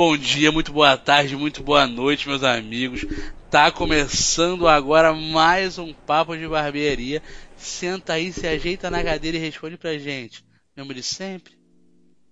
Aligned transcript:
bom 0.00 0.16
dia, 0.16 0.50
muito 0.50 0.72
boa 0.72 0.96
tarde, 0.96 1.36
muito 1.36 1.62
boa 1.62 1.86
noite, 1.86 2.26
meus 2.26 2.42
amigos. 2.42 3.04
Tá 3.50 3.70
começando 3.70 4.66
agora 4.66 5.12
mais 5.12 5.76
um 5.76 5.92
papo 5.92 6.34
de 6.34 6.48
barbearia. 6.48 7.22
Senta 7.54 8.14
aí, 8.14 8.32
se 8.32 8.46
ajeita 8.46 8.88
na 8.88 9.04
cadeira 9.04 9.36
e 9.36 9.40
responde 9.40 9.76
pra 9.76 9.98
gente. 9.98 10.42
Lembra 10.74 10.94
de 10.94 11.02
sempre? 11.02 11.52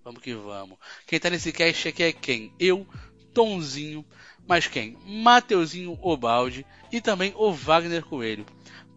Vamos 0.02 0.22
que 0.22 0.32
vamos. 0.32 0.78
Quem 1.06 1.20
tá 1.20 1.28
nesse 1.28 1.52
cast 1.52 1.88
aqui 1.88 2.04
é 2.04 2.10
quem? 2.10 2.54
Eu, 2.58 2.86
Tonzinho, 3.34 4.02
mas 4.46 4.66
quem? 4.66 4.96
Mateuzinho 5.04 5.98
Obaldi 6.00 6.64
e 6.90 7.02
também 7.02 7.34
o 7.36 7.52
Wagner 7.52 8.02
Coelho. 8.02 8.46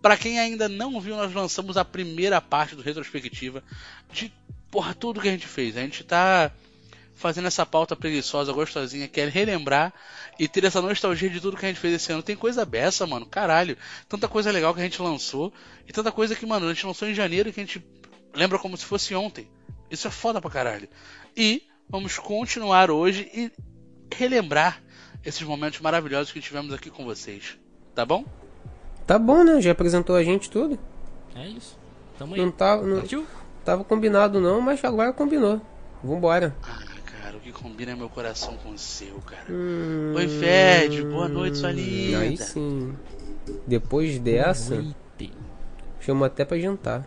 Para 0.01 0.15
quem 0.15 0.39
ainda 0.39 0.69
não 0.69 1.01
viu, 1.01 1.17
nós 1.17 1.33
lançamos 1.33 1.75
a 1.75 1.83
primeira 1.83 2.39
parte 2.39 2.73
do 2.73 2.81
retrospectiva 2.81 3.61
de 4.13 4.31
porra, 4.71 4.93
tudo 4.93 5.19
que 5.19 5.27
a 5.27 5.31
gente 5.31 5.45
fez. 5.45 5.75
A 5.75 5.81
gente 5.81 6.05
tá 6.05 6.53
fazendo 7.21 7.47
essa 7.47 7.65
pauta 7.65 7.95
preguiçosa, 7.95 8.51
gostosinha, 8.51 9.07
quer 9.07 9.29
relembrar 9.29 9.93
e 10.39 10.47
ter 10.47 10.63
essa 10.65 10.81
nostalgia 10.81 11.29
de 11.29 11.39
tudo 11.39 11.55
que 11.55 11.65
a 11.65 11.69
gente 11.69 11.79
fez 11.79 11.93
esse 11.93 12.11
ano. 12.11 12.23
Tem 12.23 12.35
coisa 12.35 12.65
beça, 12.65 13.05
mano, 13.05 13.25
caralho. 13.25 13.77
Tanta 14.09 14.27
coisa 14.27 14.51
legal 14.51 14.73
que 14.73 14.81
a 14.81 14.83
gente 14.83 15.01
lançou 15.01 15.53
e 15.87 15.93
tanta 15.93 16.11
coisa 16.11 16.35
que, 16.35 16.45
mano, 16.45 16.67
a 16.67 16.73
gente 16.73 16.85
lançou 16.85 17.07
em 17.07 17.13
janeiro 17.13 17.49
e 17.49 17.53
que 17.53 17.59
a 17.59 17.63
gente 17.63 17.85
lembra 18.33 18.57
como 18.57 18.75
se 18.75 18.85
fosse 18.85 19.13
ontem. 19.13 19.47
Isso 19.89 20.07
é 20.07 20.11
foda 20.11 20.41
pra 20.41 20.49
caralho. 20.49 20.89
E 21.37 21.63
vamos 21.87 22.17
continuar 22.17 22.89
hoje 22.89 23.29
e 23.33 23.51
relembrar 24.13 24.81
esses 25.23 25.41
momentos 25.43 25.79
maravilhosos 25.79 26.31
que 26.31 26.41
tivemos 26.41 26.73
aqui 26.73 26.89
com 26.89 27.05
vocês. 27.05 27.57
Tá 27.93 28.05
bom? 28.05 28.25
Tá 29.05 29.19
bom, 29.19 29.43
né? 29.43 29.61
Já 29.61 29.71
apresentou 29.71 30.15
a 30.15 30.23
gente 30.23 30.49
tudo. 30.49 30.79
É 31.35 31.47
isso. 31.47 31.77
Tamo 32.17 32.35
aí. 32.35 32.41
Não, 32.41 32.51
tá, 32.51 32.77
não 32.77 32.99
Partiu? 32.99 33.27
tava 33.63 33.83
combinado 33.83 34.39
não, 34.41 34.59
mas 34.59 34.83
agora 34.83 35.13
combinou. 35.13 35.61
Vambora. 36.03 36.55
Ah, 36.63 36.79
que 37.51 37.61
combina 37.61 37.95
meu 37.95 38.09
coração 38.09 38.55
com 38.63 38.69
o 38.71 38.77
seu, 38.77 39.15
cara. 39.25 39.45
Hum, 39.49 40.13
Oi, 40.15 40.27
Fed, 40.27 41.03
boa 41.03 41.27
noite, 41.27 41.57
sua 41.57 41.71
linda. 41.71 42.19
Aí 42.19 42.37
sim. 42.37 42.93
Depois 43.67 44.19
dessa, 44.19 44.75
Noite. 44.75 45.33
chama 45.99 46.27
até 46.27 46.45
pra 46.45 46.57
jantar. 46.59 47.05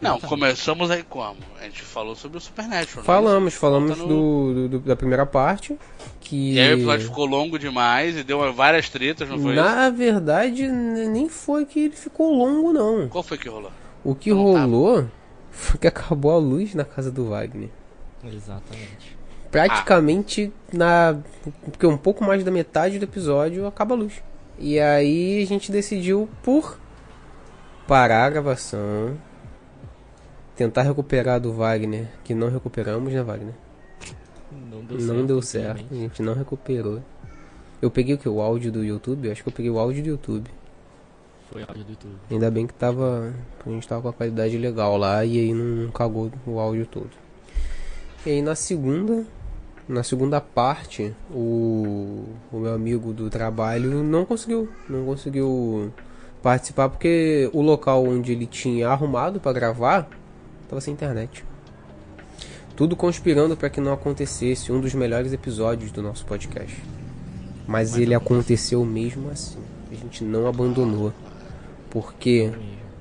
Não, 0.00 0.18
começamos 0.20 0.90
aí 0.90 1.02
como? 1.02 1.36
A 1.60 1.64
gente 1.64 1.82
falou 1.82 2.14
sobre 2.14 2.38
o 2.38 2.40
Supernatural. 2.40 2.98
né? 2.98 3.02
Falamos, 3.04 3.54
falamos 3.54 3.98
Volta 3.98 4.12
no- 4.12 4.54
do, 4.54 4.68
do- 4.68 4.80
da 4.80 4.94
primeira 4.96 5.26
parte. 5.26 5.76
Que 6.20 6.52
E 6.54 6.60
aí 6.60 6.70
o 6.70 6.74
episódio 6.76 7.06
ficou 7.08 7.26
longo 7.26 7.58
demais 7.58 8.16
e 8.16 8.22
deu 8.22 8.52
várias 8.52 8.88
tretas, 8.88 9.28
não 9.28 9.38
foi 9.40 9.54
isso? 9.54 9.62
na 9.62 9.90
verdade 9.90 10.64
n- 10.64 11.08
nem 11.08 11.28
foi 11.28 11.66
que 11.66 11.80
ele 11.80 11.96
ficou 11.96 12.32
longo 12.32 12.72
não. 12.72 13.08
Qual 13.08 13.22
foi 13.24 13.36
que 13.38 13.48
rolou? 13.48 13.72
O 14.04 14.14
que 14.14 14.30
rolou 14.30 15.06
foi 15.50 15.78
que 15.78 15.86
acabou 15.86 16.30
a 16.32 16.38
luz 16.38 16.74
na 16.74 16.84
casa 16.84 17.10
do 17.10 17.28
Wagner. 17.28 17.68
Exatamente. 18.24 19.16
praticamente 19.50 20.52
na 20.72 21.18
porque 21.64 21.86
um 21.86 21.96
pouco 21.96 22.24
mais 22.24 22.42
da 22.42 22.50
metade 22.50 22.98
do 22.98 23.04
episódio 23.04 23.66
acaba 23.66 23.94
a 23.94 23.98
luz. 23.98 24.22
E 24.58 24.78
aí 24.78 25.42
a 25.42 25.46
gente 25.46 25.72
decidiu 25.72 26.28
por 26.42 26.78
parar 27.86 28.24
a 28.26 28.30
gravação, 28.30 29.16
tentar 30.56 30.82
recuperar 30.82 31.40
do 31.40 31.52
Wagner, 31.52 32.08
que 32.22 32.34
não 32.34 32.48
recuperamos, 32.48 33.12
né, 33.12 33.22
Wagner? 33.22 33.54
Não 34.50 34.84
deu 34.84 34.98
não 34.98 35.06
certo. 35.06 35.26
deu 35.26 35.42
certo, 35.42 35.84
a 35.90 35.94
gente 35.94 36.22
não 36.22 36.34
recuperou. 36.34 37.02
Eu 37.80 37.90
peguei 37.90 38.14
o 38.14 38.18
que? 38.18 38.28
O 38.28 38.40
áudio 38.40 38.70
do 38.70 38.84
YouTube? 38.84 39.26
Eu 39.26 39.32
acho 39.32 39.42
que 39.42 39.48
eu 39.48 39.52
peguei 39.52 39.70
o 39.70 39.78
áudio 39.78 40.02
do 40.04 40.08
YouTube. 40.10 40.48
Foi 41.50 41.62
áudio 41.62 41.84
do 41.84 41.90
YouTube. 41.90 42.16
Ainda 42.30 42.50
bem 42.50 42.66
que 42.66 42.74
tava. 42.74 43.34
A 43.66 43.68
gente 43.68 43.88
tava 43.88 44.02
com 44.02 44.08
a 44.08 44.12
qualidade 44.12 44.56
legal 44.56 44.96
lá 44.96 45.24
e 45.24 45.38
aí 45.38 45.52
não 45.52 45.90
cagou 45.90 46.30
o 46.46 46.60
áudio 46.60 46.86
todo. 46.86 47.10
E 48.24 48.30
aí 48.30 48.42
na 48.42 48.54
segunda. 48.54 49.24
Na 49.88 50.04
segunda 50.04 50.40
parte, 50.40 51.12
o, 51.28 52.24
o 52.52 52.60
meu 52.60 52.72
amigo 52.72 53.12
do 53.12 53.28
trabalho 53.28 54.02
não 54.04 54.24
conseguiu. 54.24 54.68
Não 54.88 55.04
conseguiu 55.04 55.92
participar 56.40 56.88
porque 56.88 57.50
o 57.52 57.60
local 57.60 58.04
onde 58.06 58.32
ele 58.32 58.46
tinha 58.46 58.88
arrumado 58.88 59.40
pra 59.40 59.52
gravar 59.52 60.08
tava 60.68 60.80
sem 60.80 60.94
internet. 60.94 61.44
Tudo 62.74 62.96
conspirando 62.96 63.56
para 63.56 63.68
que 63.68 63.80
não 63.80 63.92
acontecesse 63.92 64.72
um 64.72 64.80
dos 64.80 64.94
melhores 64.94 65.32
episódios 65.32 65.92
do 65.92 66.02
nosso 66.02 66.24
podcast. 66.24 66.82
Mas 67.66 67.96
ele 67.96 68.14
aconteceu 68.14 68.84
mesmo 68.84 69.30
assim. 69.30 69.58
A 69.90 69.94
gente 69.94 70.24
não 70.24 70.46
abandonou. 70.46 71.12
Porque 71.90 72.50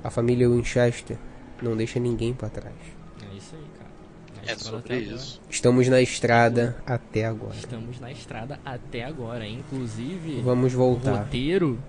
a 0.04 0.10
família 0.10 0.50
Winchester 0.50 1.18
não 1.62 1.78
deixa 1.78 2.00
ninguém 2.00 2.34
para 2.34 2.50
trás. 2.50 2.76
É 3.22 3.38
isso 3.38 3.56
aí, 3.56 3.66
cara. 3.78 3.90
Na 4.31 4.31
É 4.48 4.56
sobre 4.56 4.98
isso. 5.00 5.42
Estamos 5.50 5.88
na 5.88 6.02
estrada 6.02 6.76
até 6.86 7.26
agora. 7.26 7.56
Estamos 7.56 8.00
na 8.00 8.12
estrada 8.12 8.60
até 8.66 9.04
agora. 9.04 9.48
Inclusive, 9.48 10.42
Vamos 10.42 10.74
o 10.74 10.78
voltar. 10.78 11.12
roteiro. 11.24 11.80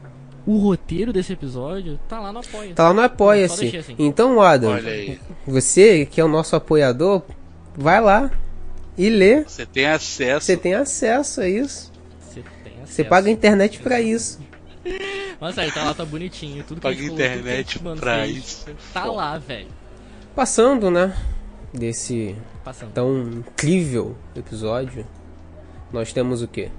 O 0.46 0.58
roteiro 0.58 1.12
desse 1.12 1.32
episódio 1.32 1.98
tá 2.08 2.18
lá 2.20 2.32
no 2.32 2.40
Apoia. 2.40 2.74
Tá 2.74 2.88
lá 2.88 2.94
no 2.94 3.00
Apoia-se. 3.02 3.76
assim. 3.76 3.94
Então, 3.98 4.40
Adam, 4.40 4.70
Olha 4.72 4.90
aí. 4.90 5.20
você 5.46 6.04
que 6.04 6.20
é 6.20 6.24
o 6.24 6.28
nosso 6.28 6.56
apoiador, 6.56 7.22
vai 7.76 8.00
lá 8.00 8.30
e 8.98 9.08
lê. 9.08 9.44
Você 9.44 9.64
tem 9.64 9.86
acesso. 9.86 10.46
Você 10.46 10.56
tem 10.56 10.74
acesso 10.74 11.40
a 11.42 11.48
isso. 11.48 11.92
Você 12.20 12.42
tem 12.64 12.72
acesso. 12.74 12.92
Você 12.92 13.04
paga 13.04 13.28
a 13.28 13.30
internet 13.32 13.78
pra 13.80 14.00
isso. 14.00 14.40
Mas 15.40 15.56
aí, 15.58 15.70
tá 15.70 15.84
lá, 15.84 15.94
tá 15.94 16.04
bonitinho. 16.04 16.62
Tudo 16.64 16.80
que 16.80 16.82
Paga 16.82 16.96
a 16.96 16.98
gente 16.98 17.08
falou, 17.10 17.16
tudo 17.18 17.26
que 17.28 17.32
a 17.32 17.36
internet 17.36 17.72
gente, 17.74 17.84
mano, 17.84 18.00
pra 18.00 18.14
fez, 18.24 18.36
isso. 18.36 18.64
é 18.70 18.72
Tá 18.92 19.00
foda. 19.02 19.12
lá, 19.12 19.38
velho. 19.38 19.68
Passando, 20.34 20.90
né? 20.90 21.16
Desse 21.72 22.36
Passando. 22.62 22.92
tão 22.92 23.22
incrível 23.22 24.14
episódio, 24.36 25.06
nós 25.92 26.12
temos 26.12 26.42
o 26.42 26.48
quê? 26.48 26.70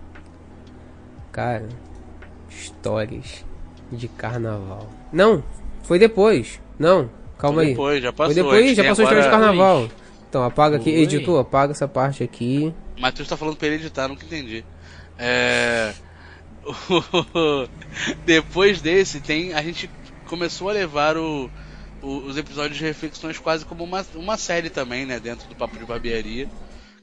Cara, 1.31 1.67
histórias 2.49 3.43
de 3.91 4.07
carnaval. 4.07 4.87
Não, 5.11 5.43
foi 5.81 5.97
depois. 5.97 6.59
Não, 6.77 7.09
calma 7.39 7.55
Foi 7.57 7.65
aí. 7.65 7.69
Depois, 7.71 8.03
já 8.03 8.13
passou. 8.13 8.33
foi 8.35 8.43
depois, 8.43 8.77
já 8.77 8.83
passou 8.83 9.03
história 9.05 9.23
de 9.23 9.29
carnaval. 9.29 9.87
Então 10.29 10.43
apaga 10.43 10.75
aqui, 10.77 10.91
Foi. 10.91 11.01
editor, 11.01 11.39
apaga 11.39 11.71
essa 11.71 11.87
parte 11.87 12.23
aqui. 12.23 12.73
Matheus 12.99 13.27
tá 13.27 13.35
falando 13.37 13.55
pra 13.57 13.67
ele 13.67 13.77
editar, 13.77 14.07
nunca 14.07 14.25
entendi. 14.25 14.63
É. 15.17 15.93
Depois 18.25 18.81
desse, 18.81 19.19
tem. 19.19 19.53
A 19.53 19.61
gente 19.61 19.89
começou 20.27 20.69
a 20.69 20.73
levar 20.73 21.17
o- 21.17 21.49
os 22.03 22.37
episódios 22.37 22.77
de 22.77 22.83
reflexões 22.83 23.39
quase 23.39 23.65
como 23.65 23.83
uma, 23.83 24.05
uma 24.15 24.37
série 24.37 24.69
também, 24.69 25.05
né? 25.05 25.19
Dentro 25.19 25.47
do 25.47 25.55
Papo 25.55 25.77
de 25.77 25.85
Barbearia. 25.85 26.49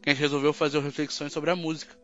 Que 0.03 0.11
a 0.11 0.13
gente 0.13 0.21
resolveu 0.21 0.53
fazer 0.53 0.81
reflexões 0.81 1.33
sobre 1.33 1.51
a 1.51 1.57
música. 1.57 1.95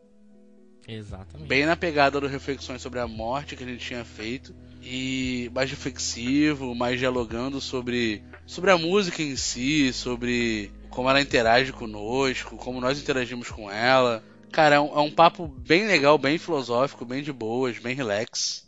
Exatamente. 0.87 1.47
Bem 1.47 1.65
na 1.65 1.75
pegada 1.75 2.19
do 2.19 2.27
reflexões 2.27 2.81
sobre 2.81 2.99
a 2.99 3.07
morte 3.07 3.55
que 3.55 3.63
a 3.63 3.67
gente 3.67 3.85
tinha 3.85 4.05
feito. 4.05 4.55
E 4.81 5.51
mais 5.53 5.69
reflexivo, 5.69 6.73
mais 6.73 6.99
dialogando 6.99 7.59
sobre, 7.59 8.23
sobre 8.45 8.71
a 8.71 8.77
música 8.77 9.21
em 9.21 9.35
si, 9.35 9.91
sobre 9.91 10.71
como 10.89 11.09
ela 11.09 11.21
interage 11.21 11.73
conosco, 11.73 12.55
como 12.57 12.79
nós 12.79 12.99
interagimos 12.99 13.49
com 13.49 13.69
ela. 13.69 14.23
Cara, 14.51 14.75
é 14.75 14.79
um, 14.79 14.97
é 14.97 15.01
um 15.01 15.11
papo 15.11 15.47
bem 15.47 15.85
legal, 15.85 16.17
bem 16.17 16.37
filosófico, 16.37 17.05
bem 17.05 17.21
de 17.21 17.33
boas, 17.33 17.77
bem 17.79 17.95
relax. 17.95 18.65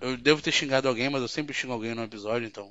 Eu 0.00 0.16
devo 0.16 0.42
ter 0.42 0.52
xingado 0.52 0.88
alguém, 0.88 1.08
mas 1.08 1.22
eu 1.22 1.28
sempre 1.28 1.54
xingo 1.54 1.72
alguém 1.72 1.94
no 1.94 2.02
episódio, 2.02 2.46
então. 2.46 2.70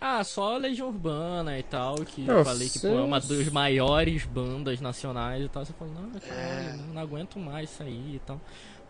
Ah, 0.00 0.24
só 0.24 0.56
Legião 0.56 0.88
Urbana 0.88 1.58
e 1.58 1.62
tal, 1.62 1.94
que 1.96 2.22
Não, 2.22 2.38
eu 2.38 2.44
falei 2.44 2.68
que 2.70 2.78
pô, 2.78 2.86
é 2.88 3.00
uma 3.02 3.20
sim. 3.20 3.36
das 3.36 3.48
maiores 3.50 4.24
bandas 4.24 4.80
nacionais 4.80 5.44
e 5.44 5.48
tal. 5.48 5.64
Você 5.64 5.72
falou, 5.74 5.92
não, 5.94 6.18
cara, 6.18 6.34
É. 6.34 6.72
não, 6.76 6.94
não 6.94 7.02
aguento 7.02 7.38
mais 7.38 7.70
isso 7.70 7.82
aí 7.82 8.14
e 8.16 8.20
tal. 8.24 8.40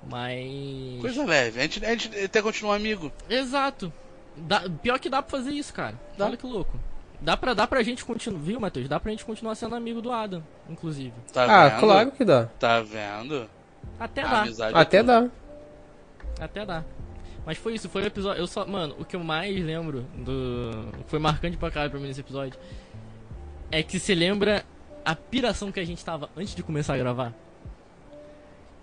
Mas. 0.08 1.00
Coisa 1.00 1.24
leve. 1.24 1.58
A 1.58 1.62
gente, 1.62 1.84
a 1.84 1.90
gente 1.90 2.16
até 2.24 2.40
continua 2.40 2.76
amigo. 2.76 3.10
Exato. 3.28 3.92
Dá- 4.36 4.62
pior 4.82 4.98
que 4.98 5.10
dá 5.10 5.20
pra 5.20 5.36
fazer 5.38 5.50
isso, 5.50 5.74
cara. 5.74 5.98
Dá. 6.16 6.26
Olha 6.26 6.36
que 6.36 6.46
louco. 6.46 6.78
Dá 7.20 7.36
pra, 7.36 7.52
dá 7.54 7.66
pra 7.66 7.82
gente 7.82 8.04
continuar. 8.04 8.40
Viu, 8.40 8.60
Matheus? 8.60 8.88
Dá 8.88 8.98
pra 8.98 9.10
gente 9.10 9.24
continuar 9.24 9.54
sendo 9.56 9.74
amigo 9.74 10.00
do 10.00 10.10
Adam, 10.12 10.42
inclusive. 10.70 11.12
Tá 11.32 11.44
ah, 11.44 11.68
vendo? 11.68 11.80
claro 11.80 12.12
que 12.12 12.24
dá. 12.24 12.46
Tá 12.58 12.80
vendo? 12.80 13.50
Até 13.98 14.22
A 14.22 14.44
dá. 14.44 14.46
é 14.46 14.72
Até 14.74 14.98
tudo. 15.02 15.06
dá. 15.06 15.28
Até 16.44 16.64
dá. 16.64 16.84
Mas 17.50 17.58
foi 17.58 17.74
isso, 17.74 17.88
foi 17.88 18.04
o 18.04 18.06
episódio. 18.06 18.40
Eu 18.40 18.46
só. 18.46 18.64
Mano, 18.64 18.94
o 18.96 19.04
que 19.04 19.16
eu 19.16 19.24
mais 19.24 19.52
lembro 19.60 20.06
do. 20.14 20.70
o 21.00 21.02
que 21.02 21.10
Foi 21.10 21.18
marcante 21.18 21.56
pra 21.56 21.68
caralho 21.68 21.90
pra 21.90 21.98
mim 21.98 22.06
nesse 22.06 22.20
episódio. 22.20 22.56
É 23.72 23.82
que 23.82 23.98
se 23.98 24.14
lembra 24.14 24.64
a 25.04 25.16
piração 25.16 25.72
que 25.72 25.80
a 25.80 25.84
gente 25.84 26.04
tava 26.04 26.30
antes 26.36 26.54
de 26.54 26.62
começar 26.62 26.94
a 26.94 26.98
gravar. 26.98 27.34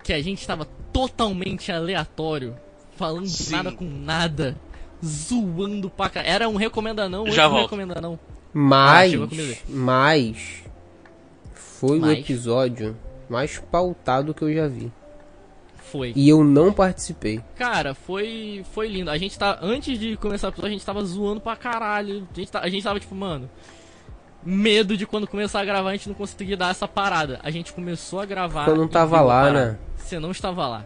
Que 0.04 0.12
a 0.12 0.22
gente 0.22 0.46
tava 0.46 0.66
totalmente 0.92 1.72
aleatório. 1.72 2.58
Falando 2.98 3.28
Sim. 3.28 3.56
nada 3.56 3.72
com 3.72 3.86
nada. 3.86 4.58
Zoando 5.02 5.90
pra 5.90 6.10
caralho. 6.10 6.34
Era 6.34 6.50
um 6.50 6.58
recomenda 6.58 7.08
não, 7.08 7.26
Já 7.32 7.48
volto. 7.48 7.62
recomenda 7.62 8.02
não. 8.02 8.20
Mas, 8.54 9.14
mas 9.70 10.64
foi 11.54 12.02
o 12.02 12.12
episódio 12.12 12.98
mais 13.30 13.60
pautado 13.60 14.34
que 14.34 14.42
eu 14.42 14.54
já 14.54 14.68
vi. 14.68 14.92
Foi. 15.98 16.14
E 16.16 16.30
eu 16.30 16.44
não 16.44 16.72
participei. 16.72 17.42
Cara, 17.56 17.94
foi 17.94 18.64
foi 18.74 18.88
lindo. 18.88 19.10
A 19.10 19.18
gente 19.18 19.38
tá 19.38 19.58
antes 19.62 20.00
de 20.00 20.16
começar 20.18 20.48
o 20.48 20.50
episódio, 20.50 20.70
a 20.70 20.74
gente 20.74 20.86
tava 20.86 21.04
zoando 21.04 21.42
pra 21.42 21.56
caralho. 21.56 22.28
A 22.32 22.40
gente, 22.40 22.52
tá, 22.52 22.60
a 22.60 22.70
gente 22.70 22.84
tava 22.84 23.00
tipo, 23.00 23.16
mano, 23.16 23.50
medo 24.44 24.96
de 24.96 25.06
quando 25.06 25.28
começar 25.28 25.60
a 25.60 25.66
gravar 25.66 25.90
a 25.90 25.94
gente 25.94 26.08
não 26.08 26.16
conseguir 26.16 26.56
dar 26.56 26.72
essa 26.72 26.88
parada. 26.88 27.40
A 27.44 27.52
gente 27.52 27.74
começou 27.74 28.20
a 28.20 28.26
gravar. 28.26 28.68
Eu 28.68 28.76
não 28.76 28.88
tava 28.88 29.18
a 29.18 29.22
lá, 29.22 29.52
né? 29.52 29.78
Você 29.96 30.20
não 30.20 30.32
estava 30.32 30.68
lá. 30.68 30.86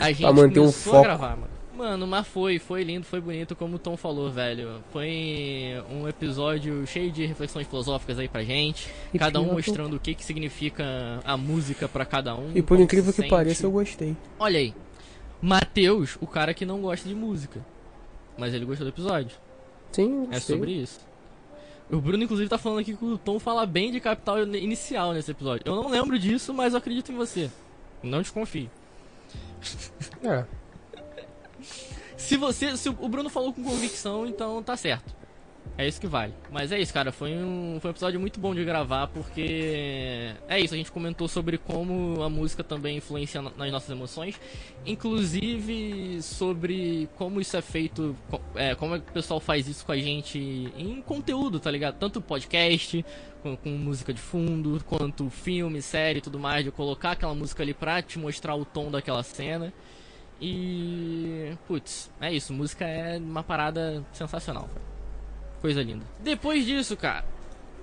A 0.00 0.12
gente 0.12 0.32
manter 0.32 0.60
o 0.60 0.62
começou 0.62 0.92
foco. 0.92 0.98
a 0.98 1.02
gravar, 1.02 1.36
mano. 1.36 1.51
Mano, 1.82 2.06
mas 2.06 2.28
foi, 2.28 2.60
foi 2.60 2.84
lindo, 2.84 3.04
foi 3.04 3.20
bonito, 3.20 3.56
como 3.56 3.74
o 3.74 3.78
Tom 3.78 3.96
falou, 3.96 4.30
velho. 4.30 4.84
Foi 4.92 5.82
um 5.90 6.06
episódio 6.06 6.86
cheio 6.86 7.10
de 7.10 7.26
reflexões 7.26 7.66
filosóficas 7.66 8.20
aí 8.20 8.28
pra 8.28 8.44
gente. 8.44 8.88
E 9.12 9.18
cada 9.18 9.40
um 9.40 9.48
que 9.48 9.54
mostrando 9.54 9.96
o 9.96 9.98
que, 9.98 10.14
que 10.14 10.24
significa 10.24 10.84
a 11.24 11.36
música 11.36 11.88
pra 11.88 12.04
cada 12.04 12.36
um. 12.36 12.52
E 12.54 12.62
por 12.62 12.78
incrível 12.78 13.12
que 13.12 13.28
pareça, 13.28 13.66
eu 13.66 13.72
gostei. 13.72 14.16
Olha 14.38 14.60
aí. 14.60 14.72
Matheus, 15.40 16.16
o 16.20 16.26
cara 16.28 16.54
que 16.54 16.64
não 16.64 16.80
gosta 16.80 17.08
de 17.08 17.16
música. 17.16 17.60
Mas 18.38 18.54
ele 18.54 18.64
gostou 18.64 18.86
do 18.86 18.90
episódio. 18.90 19.36
Sim, 19.90 20.28
É 20.30 20.34
gostei. 20.36 20.56
sobre 20.56 20.70
isso. 20.70 21.00
O 21.90 22.00
Bruno, 22.00 22.22
inclusive, 22.22 22.48
tá 22.48 22.58
falando 22.58 22.78
aqui 22.78 22.94
que 22.96 23.04
o 23.04 23.18
Tom 23.18 23.40
fala 23.40 23.66
bem 23.66 23.90
de 23.90 23.98
Capital 23.98 24.40
Inicial 24.54 25.12
nesse 25.12 25.32
episódio. 25.32 25.64
Eu 25.66 25.74
não 25.74 25.88
lembro 25.90 26.16
disso, 26.16 26.54
mas 26.54 26.74
eu 26.74 26.78
acredito 26.78 27.10
em 27.10 27.16
você. 27.16 27.50
Não 28.04 28.22
desconfie. 28.22 28.70
É. 30.22 30.44
Se 32.22 32.36
você. 32.36 32.76
Se 32.76 32.88
o 32.88 33.08
Bruno 33.08 33.28
falou 33.28 33.52
com 33.52 33.62
convicção, 33.62 34.26
então 34.26 34.62
tá 34.62 34.76
certo. 34.76 35.14
É 35.78 35.86
isso 35.88 36.00
que 36.00 36.06
vale. 36.06 36.34
Mas 36.50 36.70
é 36.72 36.78
isso, 36.78 36.92
cara. 36.92 37.10
Foi 37.12 37.32
um, 37.32 37.78
foi 37.80 37.90
um 37.90 37.92
episódio 37.92 38.20
muito 38.20 38.38
bom 38.38 38.54
de 38.54 38.64
gravar, 38.64 39.06
porque. 39.06 40.32
É 40.48 40.58
isso, 40.60 40.74
a 40.74 40.76
gente 40.76 40.90
comentou 40.92 41.28
sobre 41.28 41.56
como 41.56 42.22
a 42.22 42.28
música 42.28 42.62
também 42.64 42.96
influencia 42.98 43.40
na- 43.40 43.52
nas 43.56 43.70
nossas 43.72 43.90
emoções. 43.90 44.38
Inclusive 44.84 46.20
sobre 46.22 47.08
como 47.16 47.40
isso 47.40 47.56
é 47.56 47.62
feito. 47.62 48.14
É, 48.54 48.74
como 48.74 48.96
é 48.96 48.98
que 48.98 49.08
o 49.10 49.12
pessoal 49.12 49.40
faz 49.40 49.66
isso 49.68 49.84
com 49.86 49.92
a 49.92 49.96
gente 49.96 50.38
em 50.76 51.00
conteúdo, 51.02 51.58
tá 51.60 51.70
ligado? 51.70 51.96
Tanto 51.98 52.20
podcast, 52.20 53.04
com, 53.42 53.56
com 53.56 53.70
música 53.70 54.12
de 54.12 54.20
fundo, 54.20 54.82
quanto 54.86 55.28
filme, 55.30 55.80
série 55.82 56.18
e 56.18 56.22
tudo 56.22 56.38
mais, 56.38 56.64
de 56.64 56.70
colocar 56.70 57.12
aquela 57.12 57.34
música 57.34 57.62
ali 57.62 57.72
pra 57.74 58.02
te 58.02 58.18
mostrar 58.18 58.54
o 58.54 58.64
tom 58.64 58.90
daquela 58.90 59.22
cena. 59.22 59.72
E. 60.42 61.52
Putz, 61.68 62.10
é 62.20 62.32
isso. 62.32 62.52
Música 62.52 62.84
é 62.84 63.16
uma 63.18 63.42
parada 63.42 64.02
sensacional. 64.12 64.68
Coisa 65.60 65.82
linda. 65.82 66.04
Depois 66.20 66.66
disso, 66.66 66.96
cara, 66.96 67.24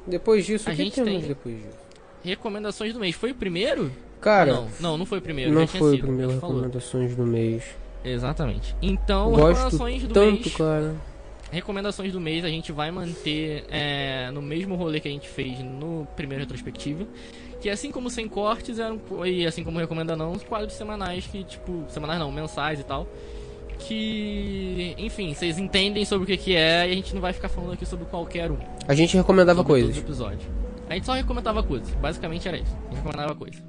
Depois 0.06 0.46
disso, 0.46 0.70
A 0.70 0.74
que 0.76 0.84
gente 0.84 1.02
tem- 1.02 1.22
depois 1.22 1.56
disso? 1.56 1.78
recomendações 2.24 2.94
do 2.94 3.00
mês. 3.00 3.16
Foi 3.16 3.32
o 3.32 3.36
primeiro? 3.36 3.92
Cara, 4.20 4.52
não, 4.54 4.68
não, 4.82 4.98
não 4.98 5.06
foi 5.06 5.20
o 5.20 5.22
primeiro. 5.22 5.52
não 5.54 5.66
foi 5.66 5.96
o 5.96 6.00
primeiro 6.00 6.34
recomendações 6.34 7.16
do 7.16 7.26
mês. 7.26 7.64
Exatamente. 8.04 8.76
Então, 8.82 9.32
Gosto 9.32 9.48
recomendações 9.48 10.02
do 10.04 10.14
tanto, 10.14 10.42
mês. 10.42 10.56
cara. 10.56 10.96
Recomendações 11.52 12.12
do 12.14 12.20
mês 12.20 12.44
a 12.46 12.50
gente 12.50 12.72
vai 12.72 12.92
manter 12.92 13.66
é, 13.70 14.30
no 14.32 14.42
mesmo 14.42 14.76
rolê 14.76 15.00
que 15.00 15.08
a 15.08 15.12
gente 15.12 15.28
fez 15.28 15.60
no 15.60 16.06
primeiro 16.16 16.44
retrospectiva. 16.44 17.06
Que 17.62 17.70
assim 17.70 17.92
como 17.92 18.10
sem 18.10 18.28
cortes, 18.28 18.80
eram, 18.80 19.00
e 19.26 19.46
assim 19.46 19.64
como 19.64 19.80
recomenda 19.80 20.16
não, 20.16 20.32
os 20.32 20.44
quadros 20.44 20.74
semanais 20.74 21.26
que, 21.28 21.44
tipo, 21.44 21.84
semanais 21.90 22.20
não, 22.20 22.32
mensais 22.32 22.80
e 22.80 22.84
tal. 22.84 23.06
Que, 23.80 24.94
enfim, 24.98 25.34
vocês 25.34 25.58
entendem 25.58 26.06
sobre 26.06 26.24
o 26.24 26.28
que, 26.28 26.38
que 26.38 26.56
é 26.56 26.88
e 26.88 26.92
a 26.92 26.96
gente 26.96 27.14
não 27.14 27.22
vai 27.22 27.34
ficar 27.34 27.50
falando 27.50 27.74
aqui 27.74 27.86
sobre 27.86 28.06
qualquer 28.06 28.52
um. 28.52 28.58
A 28.88 28.94
gente 28.94 29.16
recomendava 29.18 29.64
coisas. 29.64 29.98
episódios. 29.98 30.44
A 30.90 30.94
gente 30.96 31.06
só 31.06 31.14
recomendava 31.14 31.62
coisas, 31.64 31.90
basicamente 31.96 32.48
era 32.48 32.58
isso. 32.58 32.76
A 32.76 32.90
gente 32.90 32.98
recomendava 33.04 33.36
coisas. 33.36 33.62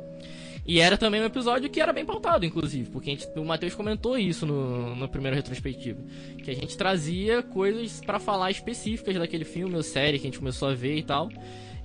E 0.67 0.79
era 0.81 0.97
também 0.97 1.21
um 1.21 1.25
episódio 1.25 1.69
que 1.71 1.81
era 1.81 1.93
bem 1.93 2.05
pautado, 2.05 2.45
inclusive, 2.45 2.91
porque 2.91 3.11
gente- 3.11 3.29
o 3.37 3.45
Matheus 3.45 3.75
comentou 3.75 4.17
isso 4.19 4.47
no, 4.47 4.95
no 4.95 5.09
primeiro 5.09 5.35
retrospectivo. 5.37 6.03
Que 6.45 6.51
a 6.51 6.55
gente 6.55 6.77
trazia 6.77 7.43
coisas 7.43 8.01
pra 8.05 8.19
falar 8.19 8.51
específicas 8.51 9.15
daquele 9.17 9.45
filme 9.45 9.75
ou 9.75 9.83
série 9.83 10.19
que 10.19 10.27
a 10.27 10.31
gente 10.31 10.39
começou 10.39 10.69
a 10.69 10.75
ver 10.75 10.97
e 10.97 11.03
tal. 11.03 11.29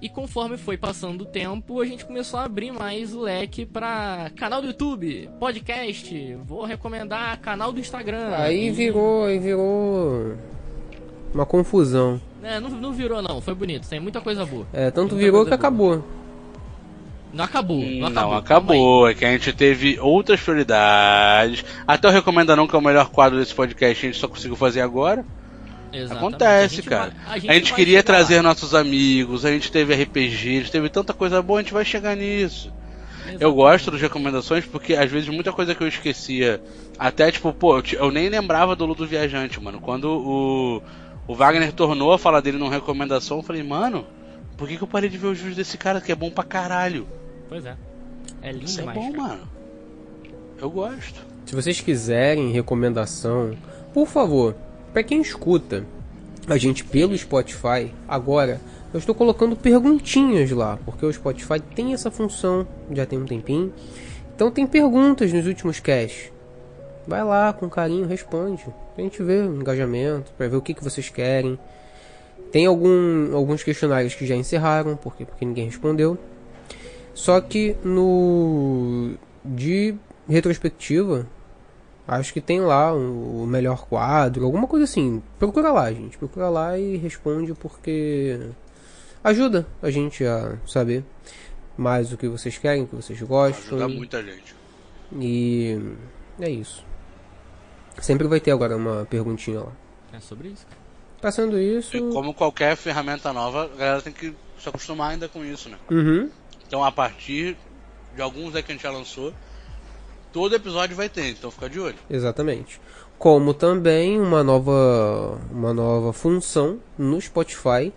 E 0.01 0.09
conforme 0.09 0.57
foi 0.57 0.77
passando 0.77 1.21
o 1.21 1.25
tempo, 1.25 1.80
a 1.81 1.86
gente 1.86 2.06
começou 2.06 2.39
a 2.39 2.44
abrir 2.44 2.71
mais 2.71 3.15
o 3.15 3.21
leque 3.21 3.65
pra 3.65 4.30
canal 4.36 4.62
do 4.62 4.68
YouTube, 4.68 5.30
podcast, 5.39 6.38
vou 6.45 6.63
recomendar 6.65 7.39
canal 7.39 7.71
do 7.71 7.80
Instagram. 7.80 8.36
Aí 8.36 8.68
E- 8.68 8.71
virou, 8.71 9.25
aí 9.25 9.39
virou 9.39 10.33
uma 11.33 11.45
confusão. 11.45 12.19
É, 12.44 12.59
não, 12.59 12.69
não 12.69 12.94
virou 12.94 13.21
não, 13.21 13.42
foi 13.42 13.56
bonito, 13.56 13.88
tem 13.88 14.00
muita 14.00 14.21
coisa 14.21 14.45
boa. 14.45 14.68
É, 14.71 14.92
tanto 14.92 15.13
Muita 15.15 15.25
virou 15.25 15.45
que 15.45 15.53
acabou. 15.53 16.03
Não 17.33 17.44
acabou, 17.44 17.80
não 17.81 18.09
Não, 18.09 18.31
acabou. 18.31 18.33
acabou. 18.38 19.09
É 19.09 19.13
que 19.13 19.25
a 19.25 19.31
gente 19.31 19.51
teve 19.51 20.00
outras 20.00 20.39
prioridades. 20.39 21.65
Até 21.86 22.07
o 22.07 22.12
Recomenda 22.12 22.56
Não, 22.56 22.65
que 22.68 22.75
é 22.75 22.80
o 22.80 22.81
melhor 22.81 23.09
quadro 23.09 23.38
desse 23.39 23.53
podcast, 23.53 24.06
a 24.06 24.09
gente 24.09 24.19
só 24.19 24.27
conseguiu 24.27 24.56
fazer 24.56 24.80
agora. 24.81 25.25
Exatamente. 25.95 26.18
Acontece, 26.27 26.65
A 26.65 26.77
gente 26.77 26.89
cara. 26.89 27.13
vai- 27.25 27.33
A 27.36 27.39
gente, 27.39 27.69
vai 27.69 27.75
queria 27.75 28.00
chegar 28.00 28.03
trazer 28.03 28.42
nossos 28.42 28.74
amigos, 28.75 29.45
a 29.45 29.51
gente 29.51 29.71
teve 29.71 29.94
RPG, 29.94 30.57
a 30.57 30.59
gente 30.62 30.71
teve 30.71 30.89
tanta 30.89 31.13
coisa 31.13 31.42
boa, 31.42 31.59
a 31.59 31.63
gente 31.63 31.74
vai 31.74 31.86
chegar 31.86 32.15
nisso. 32.15 32.68
Eu 33.25 33.31
Exatamente. 33.31 33.56
gosto 33.56 33.92
das 33.92 34.01
recomendações 34.01 34.65
porque 34.65 34.94
às 34.94 35.09
vezes 35.09 35.27
muita 35.30 35.51
coisa 35.51 35.74
que 35.74 35.83
eu 35.83 35.88
esquecia, 35.88 36.62
até 37.00 37.31
tipo, 37.31 37.51
pô, 37.51 37.77
eu 37.80 37.83
eu 37.94 38.12
nem 38.12 38.30
lembrava 38.30 38.75
do 38.75 38.86
Ludo 38.86 39.07
Viajante, 39.07 39.59
mano. 39.62 39.80
Quando 39.81 40.06
o, 40.06 40.81
o 41.27 41.33
Wagner 41.36 41.71
tornou 41.74 42.13
a 42.13 42.19
falar 42.19 42.42
dele 42.42 42.57
numa 42.59 42.69
recomendação, 42.71 43.38
eu 43.38 43.44
falei, 43.44 43.63
mano, 43.63 44.06
por 44.57 44.68
que, 44.68 44.77
que 44.77 44.83
eu 44.83 44.88
parei 44.88 45.09
de 45.09 45.18
ver 45.18 45.27
os 45.27 45.38
vídeos 45.39 45.56
desse 45.56 45.77
cara 45.77 46.00
que 46.00 46.12
é 46.12 46.15
bom 46.15 46.30
pra 46.30 46.44
caralho? 46.44 47.07
Pois 47.50 47.65
é. 47.65 47.75
É 48.44 48.51
lindo 48.51 48.65
Isso 48.65 48.81
é 48.81 48.83
bom, 48.83 49.12
cara. 49.12 49.24
mano. 49.24 49.42
Eu 50.62 50.69
gosto. 50.69 51.19
Se 51.45 51.56
vocês 51.56 51.81
quiserem 51.81 52.51
recomendação, 52.51 53.57
por 53.94 54.07
favor, 54.07 54.56
pra 54.95 55.03
quem 55.03 55.19
escuta 55.19 55.86
a 56.47 56.57
gente 56.57 56.86
pelo 56.86 57.18
Spotify, 57.18 57.92
agora 58.07 58.62
eu 58.94 58.97
estou 58.97 59.13
colocando 59.13 59.53
perguntinhas 59.53 60.50
lá, 60.51 60.80
porque 60.86 61.06
o 61.06 61.12
Spotify 61.12 61.59
tem 61.59 61.94
essa 61.94 62.09
função, 62.09 62.65
já 62.94 63.06
tem 63.06 63.19
um 63.19 63.25
tempinho. 63.25 63.74
Então 64.33 64.50
tem 64.50 64.65
perguntas 64.65 65.33
nos 65.33 65.45
últimos 65.45 65.81
casts. 65.81 66.31
Vai 67.06 67.21
lá 67.25 67.51
com 67.51 67.69
carinho, 67.69 68.07
responde. 68.07 68.63
Pra 68.94 69.03
gente 69.03 69.21
ver 69.21 69.50
o 69.50 69.57
engajamento, 69.57 70.31
pra 70.38 70.47
ver 70.47 70.56
o 70.56 70.62
que, 70.62 70.74
que 70.74 70.81
vocês 70.81 71.09
querem. 71.09 71.59
Tem 72.50 72.65
algum, 72.65 73.36
alguns 73.36 73.63
questionários 73.63 74.15
que 74.15 74.25
já 74.25 74.36
encerraram, 74.36 74.95
porque, 74.95 75.25
porque 75.25 75.44
ninguém 75.44 75.65
respondeu. 75.65 76.18
Só 77.13 77.42
que 77.42 77.75
no 77.83 79.15
de 79.44 79.94
retrospectiva, 80.30 81.27
acho 82.07 82.34
que 82.34 82.42
tem 82.42 82.62
lá 82.62 82.94
o 82.94 83.25
o 83.46 83.48
melhor 83.48 83.86
quadro, 83.86 84.44
alguma 84.44 84.68
coisa 84.68 84.86
assim. 84.86 85.22
Procura 85.38 85.72
lá, 85.72 85.92
gente. 85.94 86.18
Procura 86.18 86.50
lá 86.50 86.78
e 86.78 86.98
responde 86.98 87.54
porque 87.54 88.50
ajuda 89.24 89.68
a 89.81 89.92
gente 89.92 90.26
a 90.26 90.57
saber 90.66 91.04
mais 91.78 92.12
o 92.12 92.18
que 92.18 92.28
vocês 92.28 92.57
querem, 92.57 92.83
o 92.83 92.88
que 92.88 92.95
vocês 92.95 93.21
gostam. 93.21 93.78
Ajuda 93.78 93.88
muita 93.88 94.24
gente. 94.24 94.56
E 95.19 95.80
é 96.40 96.50
isso. 96.50 96.83
Sempre 98.02 98.28
vai 98.28 98.40
ter 98.40 98.52
agora 98.52 98.76
uma 98.76 99.06
perguntinha 99.06 99.59
lá. 99.59 99.71
É 100.12 100.19
sobre 100.19 100.50
isso. 100.50 100.66
Passando 101.21 101.59
E 101.59 101.78
isso. 101.78 102.09
como 102.09 102.33
qualquer 102.33 102.76
ferramenta 102.76 103.31
nova, 103.31 103.66
a 103.66 103.78
galera 103.78 104.02
tem 104.02 104.12
que 104.14 104.33
se 104.59 104.68
acostumar 104.68 105.12
ainda 105.12 105.28
com 105.30 105.45
isso, 105.45 105.69
né? 105.69 105.78
Uhum. 105.90 106.30
Então 106.68 106.83
a 106.83 106.92
partir 106.92 107.56
de 108.16 108.21
alguns 108.21 108.56
aí 108.56 108.64
que 108.64 108.71
a 108.71 108.76
gente 108.76 108.83
já 108.83 108.92
lançou, 108.92 109.33
todo 110.35 110.54
episódio 110.54 110.97
vai 110.97 111.07
ter, 111.07 111.30
então 111.30 111.49
fica 111.49 111.69
de 111.69 111.80
olho. 111.80 111.95
Exatamente. 112.09 112.81
Como 113.18 113.54
também 113.54 114.19
uma 114.19 114.44
nova, 114.44 115.39
uma 115.49 115.73
nova 115.73 116.11
função 116.11 116.77
no 116.97 117.21
Spotify 117.21 117.94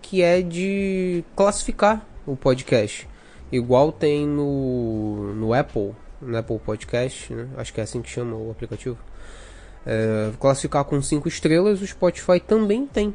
que 0.00 0.22
é 0.22 0.40
de 0.40 1.22
classificar 1.36 2.02
o 2.26 2.34
podcast. 2.34 3.06
Igual 3.52 3.92
tem 3.92 4.26
no, 4.26 5.34
no 5.34 5.52
Apple, 5.52 5.92
no 6.22 6.34
Apple 6.34 6.58
Podcast, 6.60 7.30
né? 7.30 7.46
acho 7.58 7.74
que 7.74 7.80
é 7.80 7.84
assim 7.84 8.00
que 8.00 8.08
chama 8.08 8.36
o 8.36 8.50
aplicativo. 8.50 8.96
É, 9.84 10.30
classificar 10.40 10.84
com 10.84 11.02
5 11.02 11.28
estrelas, 11.28 11.82
o 11.82 11.86
Spotify 11.86 12.40
também 12.40 12.86
tem. 12.86 13.14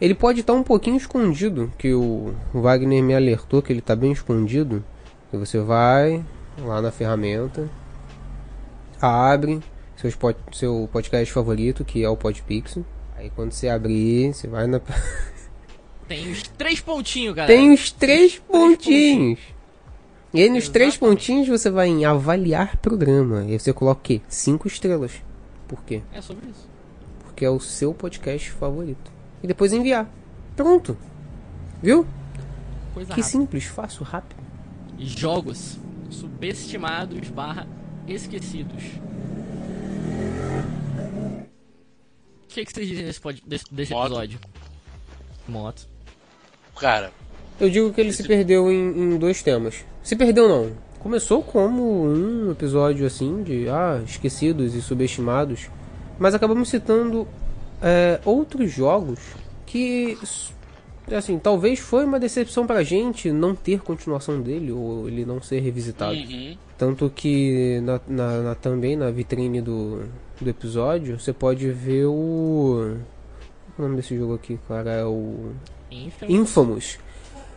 Ele 0.00 0.14
pode 0.14 0.40
estar 0.40 0.52
um 0.52 0.64
pouquinho 0.64 0.96
escondido, 0.96 1.72
que 1.78 1.94
o 1.94 2.34
Wagner 2.52 3.04
me 3.04 3.14
alertou 3.14 3.62
que 3.62 3.72
ele 3.72 3.78
está 3.78 3.94
bem 3.94 4.10
escondido. 4.10 4.84
Você 5.32 5.60
vai 5.60 6.24
lá 6.58 6.82
na 6.82 6.90
ferramenta, 6.90 7.68
abre 9.00 9.60
seu, 9.96 10.08
spot, 10.08 10.36
seu 10.52 10.88
podcast 10.92 11.32
favorito, 11.32 11.84
que 11.84 12.02
é 12.04 12.08
o 12.08 12.16
Podpix. 12.16 12.78
Aí 13.16 13.30
quando 13.30 13.52
você 13.52 13.68
abrir, 13.68 14.34
você 14.34 14.48
vai 14.48 14.66
na. 14.66 14.80
Tem 16.08 16.30
os 16.30 16.42
três 16.42 16.80
pontinhos, 16.80 17.34
galera. 17.34 17.54
Tem 17.54 17.72
os 17.72 17.90
três 17.90 18.38
pontinhos. 18.38 19.38
E 20.34 20.42
aí 20.42 20.50
nos 20.50 20.68
três 20.68 20.96
pontinhos 20.96 21.48
você 21.48 21.70
vai 21.70 21.88
em 21.88 22.04
avaliar 22.04 22.76
programa. 22.78 23.44
E 23.44 23.52
aí 23.52 23.58
você 23.58 23.72
coloca 23.72 24.00
o 24.00 24.02
quê? 24.02 24.20
Cinco 24.28 24.66
estrelas. 24.66 25.12
Por 25.68 25.82
quê? 25.84 26.02
É 26.12 26.20
sobre 26.20 26.48
isso. 26.48 26.68
Porque 27.24 27.44
é 27.44 27.50
o 27.50 27.60
seu 27.60 27.94
podcast 27.94 28.50
favorito. 28.50 29.10
E 29.42 29.46
depois 29.46 29.72
enviar. 29.72 30.10
Pronto. 30.56 30.96
Viu? 31.82 32.06
Coisa 32.94 33.14
Que 33.14 33.20
rápida. 33.20 33.26
simples, 33.26 33.64
fácil, 33.64 34.04
rápido. 34.04 34.40
Jogos 34.98 35.78
subestimados 36.12 37.28
barra 37.30 37.66
esquecidos. 38.06 38.82
O 42.44 42.54
que, 42.54 42.64
que 42.64 42.72
vocês 42.72 42.86
dizem 42.88 43.04
desse, 43.06 43.20
pod- 43.20 43.42
desse, 43.46 43.64
desse 43.72 43.92
Moto. 43.92 44.06
episódio? 44.08 44.38
Moto. 45.48 45.88
Cara, 46.78 47.10
Eu 47.60 47.70
digo 47.70 47.92
que 47.92 48.00
ele 48.00 48.12
se 48.12 48.24
perdeu 48.24 48.70
em, 48.70 49.14
em 49.14 49.18
dois 49.18 49.42
temas. 49.42 49.84
Se 50.02 50.16
perdeu 50.16 50.48
não. 50.48 50.72
Começou 50.98 51.42
como 51.42 52.04
um 52.04 52.50
episódio 52.52 53.06
assim 53.06 53.42
de 53.42 53.68
ah, 53.68 54.00
esquecidos 54.06 54.74
e 54.74 54.82
subestimados, 54.82 55.68
mas 56.18 56.34
acabamos 56.34 56.68
citando 56.68 57.26
é, 57.80 58.20
outros 58.24 58.70
jogos 58.70 59.18
que 59.66 60.16
assim, 61.10 61.38
talvez 61.38 61.78
foi 61.78 62.04
uma 62.04 62.18
decepção 62.20 62.66
pra 62.66 62.82
gente 62.82 63.30
não 63.32 63.54
ter 63.54 63.80
continuação 63.80 64.40
dele 64.40 64.70
ou 64.72 65.08
ele 65.08 65.24
não 65.24 65.40
ser 65.42 65.60
revisitado. 65.60 66.14
uhum. 66.14 66.56
Tanto 66.78 67.10
que 67.14 67.80
na, 67.82 68.00
na- 68.08 68.42
na- 68.42 68.54
também 68.54 68.96
na 68.96 69.10
vitrine 69.10 69.60
do, 69.60 70.02
do 70.40 70.50
episódio 70.50 71.18
você 71.18 71.32
pode 71.32 71.70
ver 71.70 72.06
o. 72.06 72.96
Qual 73.76 73.78
é 73.78 73.80
o 73.80 73.82
nome 73.82 73.96
desse 73.96 74.16
jogo 74.16 74.34
aqui, 74.34 74.58
cara? 74.68 74.90
É 74.90 75.04
o. 75.04 75.52
Infamous. 75.90 76.34
Infamous. 76.34 76.98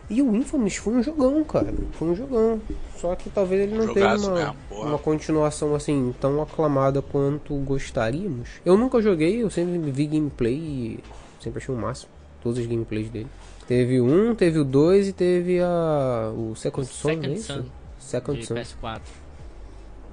E 0.08 0.22
o 0.22 0.36
Infamous 0.36 0.76
foi 0.76 0.94
um 0.94 1.02
jogão, 1.02 1.42
cara. 1.42 1.74
Foi 1.92 2.08
um 2.08 2.14
jogão. 2.14 2.60
Só 2.96 3.16
que 3.16 3.28
talvez 3.28 3.62
ele 3.62 3.76
não 3.76 3.92
tenha 3.92 4.14
uma, 4.16 4.34
mesmo, 4.34 4.54
uma 4.70 4.98
continuação 4.98 5.74
assim 5.74 6.14
tão 6.20 6.40
aclamada 6.40 7.02
quanto 7.02 7.54
gostaríamos. 7.56 8.48
Eu 8.64 8.76
nunca 8.76 9.02
joguei, 9.02 9.42
eu 9.42 9.50
sempre 9.50 9.78
vi 9.90 10.06
gameplay 10.06 10.54
e 10.54 10.98
sempre 11.42 11.60
achei 11.60 11.74
o 11.74 11.78
máximo. 11.78 12.10
Todas 12.46 12.60
as 12.60 12.66
gameplays 12.66 13.10
dele. 13.10 13.26
Teve 13.66 14.00
o 14.00 14.06
um, 14.06 14.32
teve 14.36 14.60
o 14.60 14.64
2 14.64 15.08
e 15.08 15.12
teve 15.12 15.58
a. 15.60 16.32
o 16.32 16.54
Second 16.54 16.86
Son, 16.88 17.08
Second 17.08 17.32
é? 17.32 17.36
Son, 17.38 17.64
Second 17.98 18.38
de 18.40 18.46
Son. 18.46 18.54
PS4. 18.54 19.00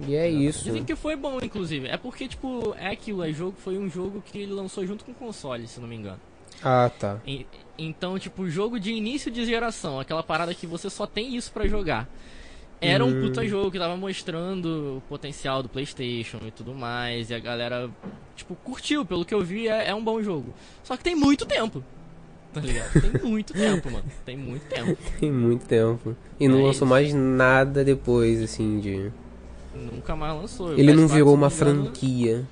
E 0.07 0.15
é 0.15 0.27
isso. 0.27 0.63
Dizem 0.63 0.83
que 0.83 0.95
foi 0.95 1.15
bom, 1.15 1.37
inclusive. 1.43 1.87
É 1.87 1.95
porque, 1.95 2.27
tipo, 2.27 2.73
é 2.79 2.87
aquilo, 2.87 3.23
é 3.23 3.31
jogo, 3.31 3.55
foi 3.59 3.77
um 3.77 3.87
jogo 3.87 4.23
que 4.25 4.39
ele 4.39 4.51
lançou 4.51 4.83
junto 4.87 5.05
com 5.05 5.11
o 5.11 5.15
console, 5.15 5.67
se 5.67 5.79
não 5.79 5.87
me 5.87 5.95
engano. 5.95 6.19
Ah, 6.63 6.89
tá. 6.99 7.19
E- 7.27 7.45
então, 7.77 8.17
tipo, 8.17 8.49
jogo 8.49 8.79
de 8.79 8.91
início 8.91 9.29
de 9.29 9.45
geração, 9.45 9.99
aquela 9.99 10.23
parada 10.23 10.55
que 10.55 10.65
você 10.65 10.89
só 10.89 11.05
tem 11.05 11.35
isso 11.35 11.51
pra 11.51 11.67
jogar. 11.67 12.09
Era 12.81 13.05
um 13.05 13.09
Hum. 13.09 13.21
puta 13.27 13.45
jogo 13.47 13.69
que 13.69 13.77
tava 13.77 13.95
mostrando 13.95 14.97
o 14.97 15.01
potencial 15.07 15.61
do 15.61 15.69
PlayStation 15.69 16.39
e 16.47 16.49
tudo 16.51 16.73
mais, 16.73 17.29
e 17.29 17.35
a 17.35 17.39
galera, 17.39 17.87
tipo, 18.35 18.55
curtiu. 18.55 19.05
Pelo 19.05 19.23
que 19.23 19.33
eu 19.35 19.41
vi, 19.41 19.67
é, 19.67 19.89
é 19.89 19.93
um 19.95 20.03
bom 20.03 20.21
jogo. 20.23 20.51
Só 20.83 20.97
que 20.97 21.03
tem 21.03 21.15
muito 21.15 21.45
tempo. 21.45 21.83
Tá 22.53 22.59
ligado? 22.61 23.01
Tem 23.01 23.21
muito 23.23 23.53
tempo, 23.53 23.91
mano. 23.91 24.05
Tem 24.25 24.37
muito 24.37 24.63
tempo. 24.67 24.97
Tem 25.19 25.31
muito 25.31 25.65
tempo. 25.65 26.15
E 26.39 26.47
não 26.47 26.59
É 26.59 26.63
lançou 26.63 26.71
isso. 26.71 26.85
mais 26.85 27.13
nada 27.13 27.83
depois, 27.83 28.41
assim, 28.41 28.79
de. 28.79 29.11
Nunca 29.75 30.15
mais 30.15 30.35
lançou. 30.35 30.73
Ele 30.77 30.93
não 30.93 31.05
PS4, 31.07 31.13
virou 31.13 31.33
uma 31.33 31.47
engano, 31.47 31.83
franquia. 31.83 32.45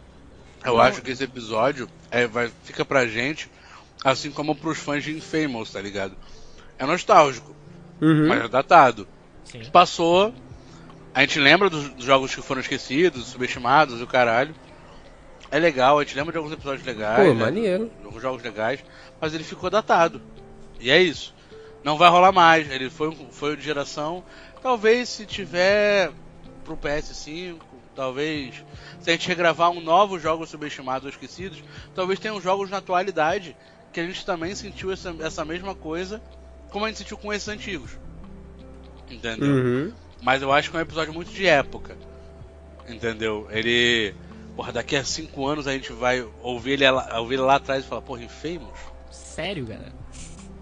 Eu 0.65 0.73
Não. 0.73 0.81
acho 0.81 1.01
que 1.01 1.11
esse 1.11 1.23
episódio 1.23 1.87
é, 2.09 2.25
vai, 2.27 2.51
fica 2.63 2.83
pra 2.83 3.05
gente, 3.07 3.49
assim 4.03 4.31
como 4.31 4.55
pros 4.55 4.77
fãs 4.79 5.03
de 5.03 5.11
Infamous, 5.15 5.71
tá 5.71 5.79
ligado? 5.81 6.13
É 6.79 6.85
nostálgico, 6.85 7.55
Uhum. 8.01 8.27
mas 8.27 8.43
é 8.43 8.47
datado. 8.47 9.07
Sim. 9.43 9.61
Passou, 9.71 10.33
a 11.13 11.21
gente 11.21 11.39
lembra 11.39 11.69
dos, 11.69 11.89
dos 11.89 12.05
jogos 12.05 12.33
que 12.33 12.41
foram 12.41 12.61
esquecidos, 12.61 13.27
subestimados 13.27 13.99
e 13.99 14.03
o 14.03 14.07
caralho. 14.07 14.53
É 15.51 15.59
legal, 15.59 15.99
a 15.99 16.03
gente 16.03 16.15
lembra 16.15 16.31
de 16.31 16.37
alguns 16.37 16.53
episódios 16.53 16.85
legais, 16.85 17.27
Pô, 17.27 17.33
né? 17.33 17.39
maneiro. 17.45 17.91
alguns 18.05 18.21
jogos 18.21 18.41
legais, 18.41 18.79
mas 19.21 19.33
ele 19.33 19.43
ficou 19.43 19.69
datado. 19.69 20.19
E 20.79 20.89
é 20.89 21.01
isso. 21.01 21.33
Não 21.83 21.97
vai 21.97 22.09
rolar 22.09 22.31
mais. 22.31 22.69
Ele 22.69 22.89
foi, 22.89 23.15
foi 23.31 23.55
de 23.55 23.63
geração. 23.63 24.23
Talvez 24.61 25.07
se 25.07 25.25
tiver 25.25 26.11
pro 26.65 26.75
PS5, 26.75 27.57
talvez 27.95 28.63
se 28.99 29.09
a 29.09 29.13
gente 29.13 29.27
regravar 29.27 29.71
um 29.71 29.81
novo 29.81 30.19
jogo 30.19 30.45
subestimados 30.45 31.03
ou 31.05 31.09
esquecidos, 31.09 31.63
talvez 31.95 32.19
tenham 32.19 32.41
jogos 32.41 32.69
na 32.69 32.77
atualidade 32.77 33.55
que 33.91 33.99
a 33.99 34.05
gente 34.05 34.25
também 34.25 34.55
sentiu 34.55 34.91
essa, 34.91 35.13
essa 35.19 35.43
mesma 35.43 35.75
coisa, 35.75 36.21
como 36.69 36.85
a 36.85 36.87
gente 36.87 36.99
sentiu 36.99 37.17
com 37.17 37.33
esses 37.33 37.47
antigos. 37.47 37.91
Entendeu? 39.09 39.47
Uhum. 39.47 39.93
Mas 40.21 40.41
eu 40.41 40.51
acho 40.51 40.69
que 40.69 40.77
é 40.77 40.79
um 40.79 40.83
episódio 40.83 41.13
muito 41.13 41.31
de 41.31 41.45
época. 41.45 41.97
Entendeu? 42.87 43.47
Ele. 43.51 44.15
Porra, 44.55 44.71
daqui 44.71 44.95
a 44.95 45.03
cinco 45.03 45.45
anos 45.47 45.67
a 45.67 45.73
gente 45.73 45.91
vai 45.91 46.25
ouvir 46.41 46.71
ele 46.71 46.91
lá, 46.91 47.19
ouvir 47.19 47.35
ele 47.35 47.43
lá 47.43 47.55
atrás 47.55 47.83
e 47.83 47.87
falar, 47.87 48.01
porra, 48.01 48.23
Infamous? 48.23 48.90
Sério, 49.35 49.65
galera? 49.65 49.93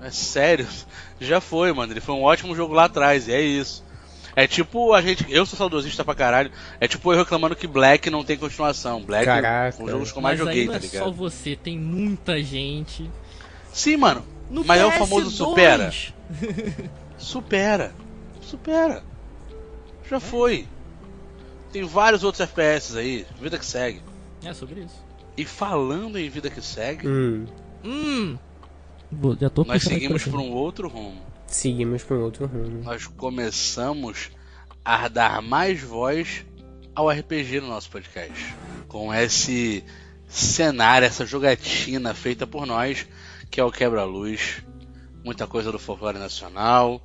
É 0.02 0.10
sério? 0.12 0.68
Já 1.20 1.42
foi, 1.42 1.74
mano. 1.74 1.92
Ele 1.94 2.00
foi 2.02 2.16
um 2.16 2.24
ótimo 2.24 2.56
jogo 2.56 2.74
lá 2.74 2.86
atrás, 2.86 3.28
e 3.28 3.34
é 3.34 3.42
isso. 3.42 3.84
É 4.36 4.48
tipo 4.48 4.94
a 4.94 5.02
gente. 5.02 5.26
Eu 5.30 5.46
sou 5.46 5.58
saudosista 5.58 6.06
pra 6.06 6.16
caralho. 6.16 6.52
É 6.80 6.88
tipo 6.88 7.12
eu 7.12 7.18
reclamando 7.18 7.56
que 7.56 7.68
Black 7.68 8.10
não 8.10 8.24
tem 8.24 8.38
continuação. 8.38 9.02
Black 9.02 9.26
Caraca. 9.26 9.76
é 9.82 9.84
um 9.84 9.90
jogo 9.90 10.06
que 10.06 10.18
eu 10.18 10.22
mais 10.22 10.40
Mas 10.40 10.48
joguei, 10.48 10.62
aí 10.62 10.66
não 10.68 10.74
tá 10.74 10.80
é 10.80 10.82
ligado? 10.82 11.04
só 11.04 11.12
você, 11.12 11.56
tem 11.56 11.78
muita 11.78 12.42
gente. 12.42 13.10
Sim, 13.74 13.98
mano. 13.98 14.24
No 14.50 14.64
Mas 14.64 14.80
é 14.82 14.86
o 14.86 14.92
PS2. 14.92 14.98
famoso 14.98 15.32
supera. 15.32 15.92
Supera. 17.18 17.94
Supera. 18.42 19.04
Já 20.10 20.20
foi. 20.20 20.66
Tem 21.72 21.84
vários 21.84 22.24
outros 22.24 22.40
FPS 22.42 22.98
aí. 22.98 23.26
Vida 23.40 23.58
que 23.60 23.66
segue. 23.66 24.02
É 24.44 24.54
sobre 24.54 24.82
isso. 24.82 24.96
E 25.38 25.46
falando 25.46 26.18
em 26.18 26.30
vida 26.30 26.50
que 26.50 26.62
segue, 26.62 27.08
Hum. 27.08 27.46
Hum. 27.84 28.38
Já 29.40 29.50
tô 29.50 29.64
nós 29.64 29.84
seguimos 29.84 30.24
por 30.24 30.40
um 30.40 30.52
outro 30.52 30.88
rumo. 30.88 31.22
Seguimos 31.48 32.04
para 32.04 32.18
um 32.18 32.22
outro 32.22 32.46
rumo. 32.46 32.84
Nós 32.84 33.08
começamos 33.08 34.30
a 34.86 35.08
dar 35.08 35.42
mais 35.42 35.82
voz 35.82 36.46
ao 36.94 37.10
RPG 37.10 37.62
no 37.62 37.68
nosso 37.68 37.90
podcast. 37.90 38.56
Com 38.88 39.14
esse 39.14 39.84
cenário, 40.28 41.06
essa 41.08 41.26
jogatina 41.26 42.14
feita 42.14 42.46
por 42.46 42.66
nós, 42.68 43.08
que 43.50 43.60
é 43.60 43.64
o 43.64 43.72
Quebra-Luz. 43.72 44.62
Muita 45.24 45.48
coisa 45.48 45.72
do 45.72 45.80
folclore 45.80 46.18
nacional, 46.20 47.02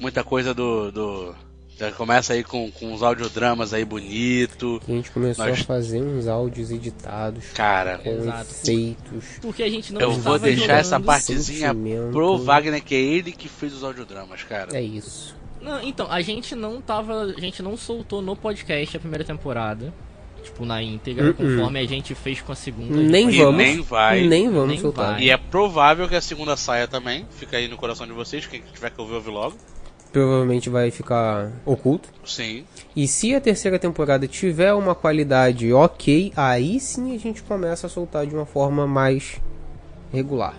muita 0.00 0.24
coisa 0.24 0.52
do. 0.54 0.90
do- 0.90 1.45
já 1.78 1.92
começa 1.92 2.32
aí 2.32 2.42
com, 2.42 2.70
com 2.70 2.92
uns 2.92 3.02
audiodramas 3.02 3.72
aí 3.74 3.84
bonito. 3.84 4.80
A 4.88 4.90
gente 4.90 5.10
começou 5.10 5.46
Nós- 5.46 5.60
a 5.60 5.64
fazer 5.64 6.00
uns 6.02 6.26
áudios 6.26 6.70
editados 6.70 7.44
Cara, 7.54 7.98
com 7.98 8.08
Exato. 8.10 8.50
efeitos. 8.50 9.24
Porque 9.42 9.62
a 9.62 9.68
gente 9.68 9.92
não 9.92 10.00
eu 10.00 10.12
vou 10.12 10.38
deixar 10.38 10.78
essa 10.78 10.98
partezinha 10.98 11.68
sentimento. 11.68 12.12
pro 12.12 12.38
Wagner, 12.38 12.82
que 12.82 12.94
é 12.94 13.00
ele 13.00 13.32
que 13.32 13.48
fez 13.48 13.74
os 13.74 13.84
audiodramas, 13.84 14.42
cara. 14.44 14.76
É 14.76 14.80
isso. 14.82 15.36
Não, 15.60 15.82
então, 15.82 16.06
a 16.10 16.20
gente 16.20 16.54
não 16.54 16.80
tava. 16.80 17.22
A 17.36 17.40
gente 17.40 17.60
não 17.62 17.76
soltou 17.76 18.22
no 18.22 18.36
podcast 18.36 18.96
a 18.96 19.00
primeira 19.00 19.24
temporada. 19.24 19.92
Tipo, 20.44 20.64
na 20.64 20.80
íntegra, 20.80 21.24
Uh-uh. 21.26 21.34
conforme 21.34 21.80
a 21.80 21.84
gente 21.86 22.14
fez 22.14 22.40
com 22.40 22.52
a 22.52 22.54
segunda. 22.54 22.96
Nem 22.96 23.28
vamos. 23.32 23.56
nem 23.56 23.80
vai. 23.82 24.24
Nem 24.28 24.48
vamos 24.48 24.68
Nem 24.68 24.78
soltar. 24.78 25.14
vai. 25.14 25.22
E 25.24 25.30
é 25.30 25.36
provável 25.36 26.08
que 26.08 26.14
a 26.14 26.20
segunda 26.20 26.56
saia 26.56 26.86
também. 26.86 27.26
Fica 27.32 27.56
aí 27.56 27.66
no 27.66 27.76
coração 27.76 28.06
de 28.06 28.12
vocês. 28.12 28.46
Quem 28.46 28.62
tiver 28.72 28.90
que 28.90 29.00
ouvir, 29.00 29.14
ouve 29.14 29.28
logo. 29.28 29.56
Provavelmente 30.12 30.70
vai 30.70 30.90
ficar 30.90 31.52
oculto. 31.64 32.08
Sim. 32.24 32.64
E 32.94 33.06
se 33.06 33.34
a 33.34 33.40
terceira 33.40 33.78
temporada 33.78 34.26
tiver 34.26 34.72
uma 34.72 34.94
qualidade 34.94 35.72
ok, 35.72 36.32
aí 36.34 36.80
sim 36.80 37.14
a 37.14 37.18
gente 37.18 37.42
começa 37.42 37.86
a 37.86 37.90
soltar 37.90 38.26
de 38.26 38.34
uma 38.34 38.46
forma 38.46 38.86
mais 38.86 39.40
regular. 40.12 40.56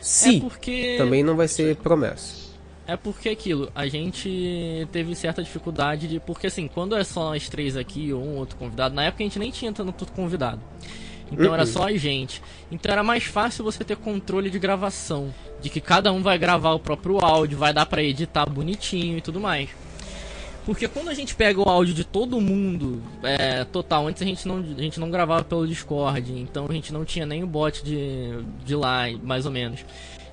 Se 0.00 0.36
É 0.36 0.40
porque. 0.40 0.94
também 0.96 1.22
não 1.22 1.36
vai 1.36 1.48
ser 1.48 1.76
promessa. 1.76 2.48
É 2.86 2.96
porque 2.96 3.28
aquilo, 3.28 3.70
a 3.74 3.86
gente 3.86 4.88
teve 4.90 5.14
certa 5.14 5.42
dificuldade 5.42 6.08
de. 6.08 6.20
Porque 6.20 6.46
assim, 6.46 6.66
quando 6.66 6.96
é 6.96 7.04
só 7.04 7.24
nós 7.24 7.46
três 7.48 7.76
aqui 7.76 8.12
ou 8.12 8.24
um 8.24 8.36
outro 8.36 8.56
convidado, 8.56 8.94
na 8.94 9.04
época 9.04 9.22
a 9.22 9.26
gente 9.26 9.38
nem 9.38 9.50
tinha 9.50 9.72
tanto 9.72 10.10
convidado. 10.12 10.60
Então 11.30 11.52
era 11.52 11.64
Uh-uh. 11.64 11.68
só 11.68 11.84
a 11.84 11.96
gente. 11.96 12.42
Então 12.70 12.90
era 12.90 13.02
mais 13.02 13.24
fácil 13.24 13.64
você 13.64 13.84
ter 13.84 13.96
controle 13.96 14.50
de 14.50 14.58
gravação. 14.58 15.32
De 15.60 15.68
que 15.68 15.80
cada 15.80 16.12
um 16.12 16.22
vai 16.22 16.38
gravar 16.38 16.72
o 16.72 16.78
próprio 16.78 17.18
áudio, 17.24 17.58
vai 17.58 17.72
dar 17.72 17.86
pra 17.86 18.02
editar 18.02 18.46
bonitinho 18.46 19.18
e 19.18 19.20
tudo 19.20 19.40
mais. 19.40 19.68
Porque 20.64 20.86
quando 20.86 21.08
a 21.08 21.14
gente 21.14 21.34
pega 21.34 21.58
o 21.58 21.68
áudio 21.68 21.94
de 21.94 22.04
todo 22.04 22.38
mundo, 22.40 23.02
é, 23.22 23.64
total, 23.64 24.06
antes 24.06 24.20
a 24.20 24.24
gente, 24.26 24.46
não, 24.46 24.58
a 24.58 24.82
gente 24.82 25.00
não 25.00 25.10
gravava 25.10 25.42
pelo 25.42 25.66
Discord, 25.66 26.30
então 26.30 26.66
a 26.68 26.72
gente 26.74 26.92
não 26.92 27.06
tinha 27.06 27.24
nem 27.24 27.42
o 27.42 27.46
bot 27.46 27.82
de, 27.82 28.44
de 28.66 28.74
lá, 28.74 29.04
mais 29.22 29.46
ou 29.46 29.50
menos. 29.50 29.82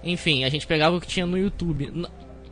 Enfim, 0.04 0.44
a 0.44 0.50
gente 0.50 0.68
pegava 0.68 0.96
o 0.98 1.00
que 1.00 1.08
tinha 1.08 1.26
no 1.26 1.38
YouTube. 1.38 1.90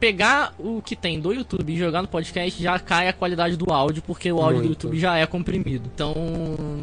Pegar 0.03 0.53
o 0.60 0.81
que 0.81 0.98
tem 0.98 1.17
do 1.17 1.31
YouTube 1.31 1.72
e 1.72 1.77
jogar 1.77 2.01
no 2.01 2.10
podcast 2.10 2.62
já 2.62 2.77
cai 2.77 3.07
a 3.07 3.13
qualidade 3.13 3.55
do 3.55 3.72
áudio, 3.72 4.03
porque 4.05 4.29
o 4.29 4.41
áudio 4.41 4.60
do 4.60 4.65
Muito. 4.65 4.83
YouTube 4.83 5.00
já 5.00 5.15
é 5.17 5.25
comprimido. 5.25 5.89
Então 5.95 6.13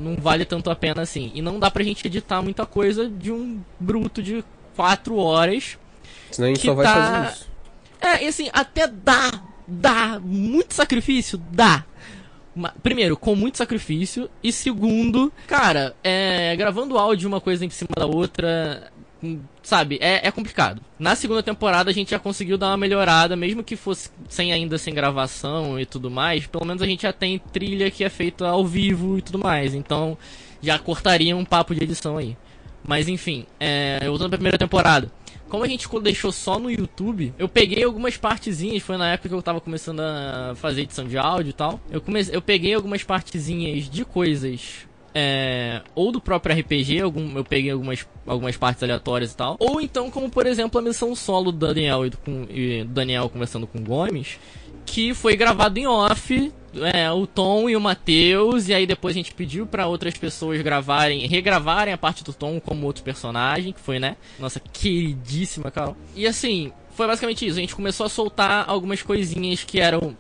não 0.03 0.17
vale 0.17 0.47
tanto 0.47 0.71
a 0.71 0.75
pena 0.75 1.03
assim. 1.03 1.31
E 1.35 1.43
não 1.43 1.59
dá 1.59 1.71
pra 1.71 1.85
gente 1.85 2.07
editar 2.07 2.41
muita 2.41 2.65
coisa 2.65 3.11
de 3.11 3.31
um 3.31 3.61
bruto 3.79 4.23
de 4.23 4.43
4 4.75 5.15
horas 5.19 5.77
Senão 6.31 6.49
a 6.49 6.55
gente 6.55 6.65
só 6.65 6.73
vai 6.73 6.87
tá- 6.87 6.95
fazer 6.95 7.33
isso. 7.35 7.49
é, 8.01 8.25
e 8.25 8.29
assim, 8.29 8.49
até 8.55 8.87
dá, 8.87 9.43
dá, 9.69 10.19
muito 10.19 10.73
sacrifício, 10.73 11.37
dá. 11.37 11.85
Primeiro, 12.83 13.19
com 13.19 13.35
muito 13.37 13.59
sacrifício. 13.59 14.31
E 14.43 14.51
segundo, 14.51 15.31
cara, 15.47 15.95
é, 16.03 16.57
gravando 16.57 16.97
áudio 16.97 17.29
uma 17.29 17.39
coisa 17.39 17.67
em 17.67 17.71
cima 17.71 17.91
da 17.95 18.07
outra, 18.07 18.91
sabe, 19.63 19.99
é, 20.01 20.27
é 20.27 20.31
complicado. 20.31 20.81
Na 20.99 21.15
segunda 21.15 21.43
temporada 21.43 21.91
a 21.91 21.95
gente 21.95 22.11
já 22.11 22.19
conseguiu 22.19 22.57
dar 22.57 22.69
uma 22.69 22.77
melhorada, 22.77 23.37
mesmo 23.37 23.63
que 23.63 23.77
fosse 23.77 24.11
sem 24.29 24.53
ainda 24.53 24.79
sem 24.79 24.95
gravação 24.95 25.79
e 25.79 25.87
tudo 25.87 26.11
mais. 26.11 26.47
Pelo 26.47 26.65
menos 26.65 26.83
a 26.83 26.87
gente 26.87 27.03
já 27.03 27.13
tem 27.13 27.39
trilha 27.39 27.91
que 27.91 28.05
é 28.05 28.09
feita 28.09 28.47
ao 28.47 28.67
vivo 28.67 29.19
e 29.19 29.23
tudo 29.23 29.39
mais. 29.39 29.75
Então 29.75 30.17
já 30.63 30.79
cortaria 30.79 31.37
um 31.37 31.45
papo 31.45 31.75
de 31.75 31.85
edição 31.85 32.17
aí. 32.17 32.37
Mas 32.87 33.09
enfim, 33.09 33.47
é, 33.59 34.01
voltando 34.07 34.31
pra 34.31 34.39
primeira 34.39 34.59
temporada. 34.59 35.11
como 35.49 35.65
a 35.65 35.69
gente 35.69 35.87
deixou 36.01 36.33
só 36.33 36.59
no 36.59 36.71
YouTube, 36.71 37.35
eu 37.39 37.49
peguei 37.49 37.83
algumas 37.85 38.17
partezinhas, 38.17 38.83
foi 38.83 38.97
na 38.97 39.13
época 39.13 39.29
que 39.29 39.35
eu 39.35 39.43
tava 39.43 39.61
começando 39.61 40.01
a 40.01 40.55
fazer 40.57 40.83
edição 40.83 41.07
de 41.07 41.19
áudio 41.19 41.51
e 41.51 41.55
tal. 41.55 41.81
Eu, 41.91 42.01
comecei, 42.01 42.35
eu 42.35 42.41
peguei 42.41 42.75
algumas 42.75 43.03
partezinhas 43.03 43.89
de 43.91 44.05
coisas 44.05 44.87
é, 45.15 45.83
ou 45.95 46.13
do 46.13 46.21
próprio 46.21 46.57
RPG, 46.59 47.01
algum, 47.01 47.37
eu 47.37 47.45
peguei 47.45 47.71
algumas, 47.71 48.07
algumas 48.27 48.57
partes 48.57 48.83
aleatórias 48.83 49.33
e 49.33 49.37
tal, 49.37 49.57
ou 49.59 49.81
então 49.81 50.11
como 50.11 50.31
por 50.31 50.47
exemplo 50.47 50.79
a 50.79 50.83
missão 50.83 51.15
solo 51.15 51.51
do 51.51 51.67
Daniel 51.67 52.07
e 52.07 52.11
do, 52.11 52.19
com, 52.19 52.47
e 52.49 52.85
do 52.85 52.93
Daniel 52.93 53.29
conversando 53.29 53.67
com 53.67 53.79
o 53.79 53.83
Gomes, 53.83 54.39
que 54.87 55.15
foi 55.15 55.37
gravado 55.37 55.79
em 55.79 55.87
off, 55.87 56.53
é, 56.93 57.11
o 57.11 57.27
Tom 57.27 57.69
e 57.69 57.77
o 57.77 57.81
Matheus, 57.81 58.69
e 58.69 58.75
aí 58.75 58.87
depois 58.87 59.15
a 59.15 59.19
gente 59.19 59.35
pediu 59.35 59.67
para 59.67 59.87
outras 59.87 60.17
pessoas 60.17 60.61
gravarem, 60.63 61.27
regravarem 61.27 61.93
a 61.93 61.99
parte 61.99 62.23
do 62.23 62.33
Tom 62.33 62.61
como 62.61 62.87
outro 62.87 63.03
personagem, 63.03 63.73
que 63.73 63.81
foi, 63.81 63.99
né, 63.99 64.17
nossa 64.39 64.61
queridíssima 64.61 65.71
Carol. 65.71 65.97
E 66.15 66.27
assim, 66.27 66.73
foi 66.95 67.07
basicamente 67.07 67.47
isso, 67.47 67.59
a 67.59 67.61
gente 67.61 67.75
começou 67.75 68.07
a 68.07 68.09
soltar 68.09 68.65
algumas 68.69 69.03
coisinhas 69.03 69.65
que 69.65 69.81
eram 69.81 70.17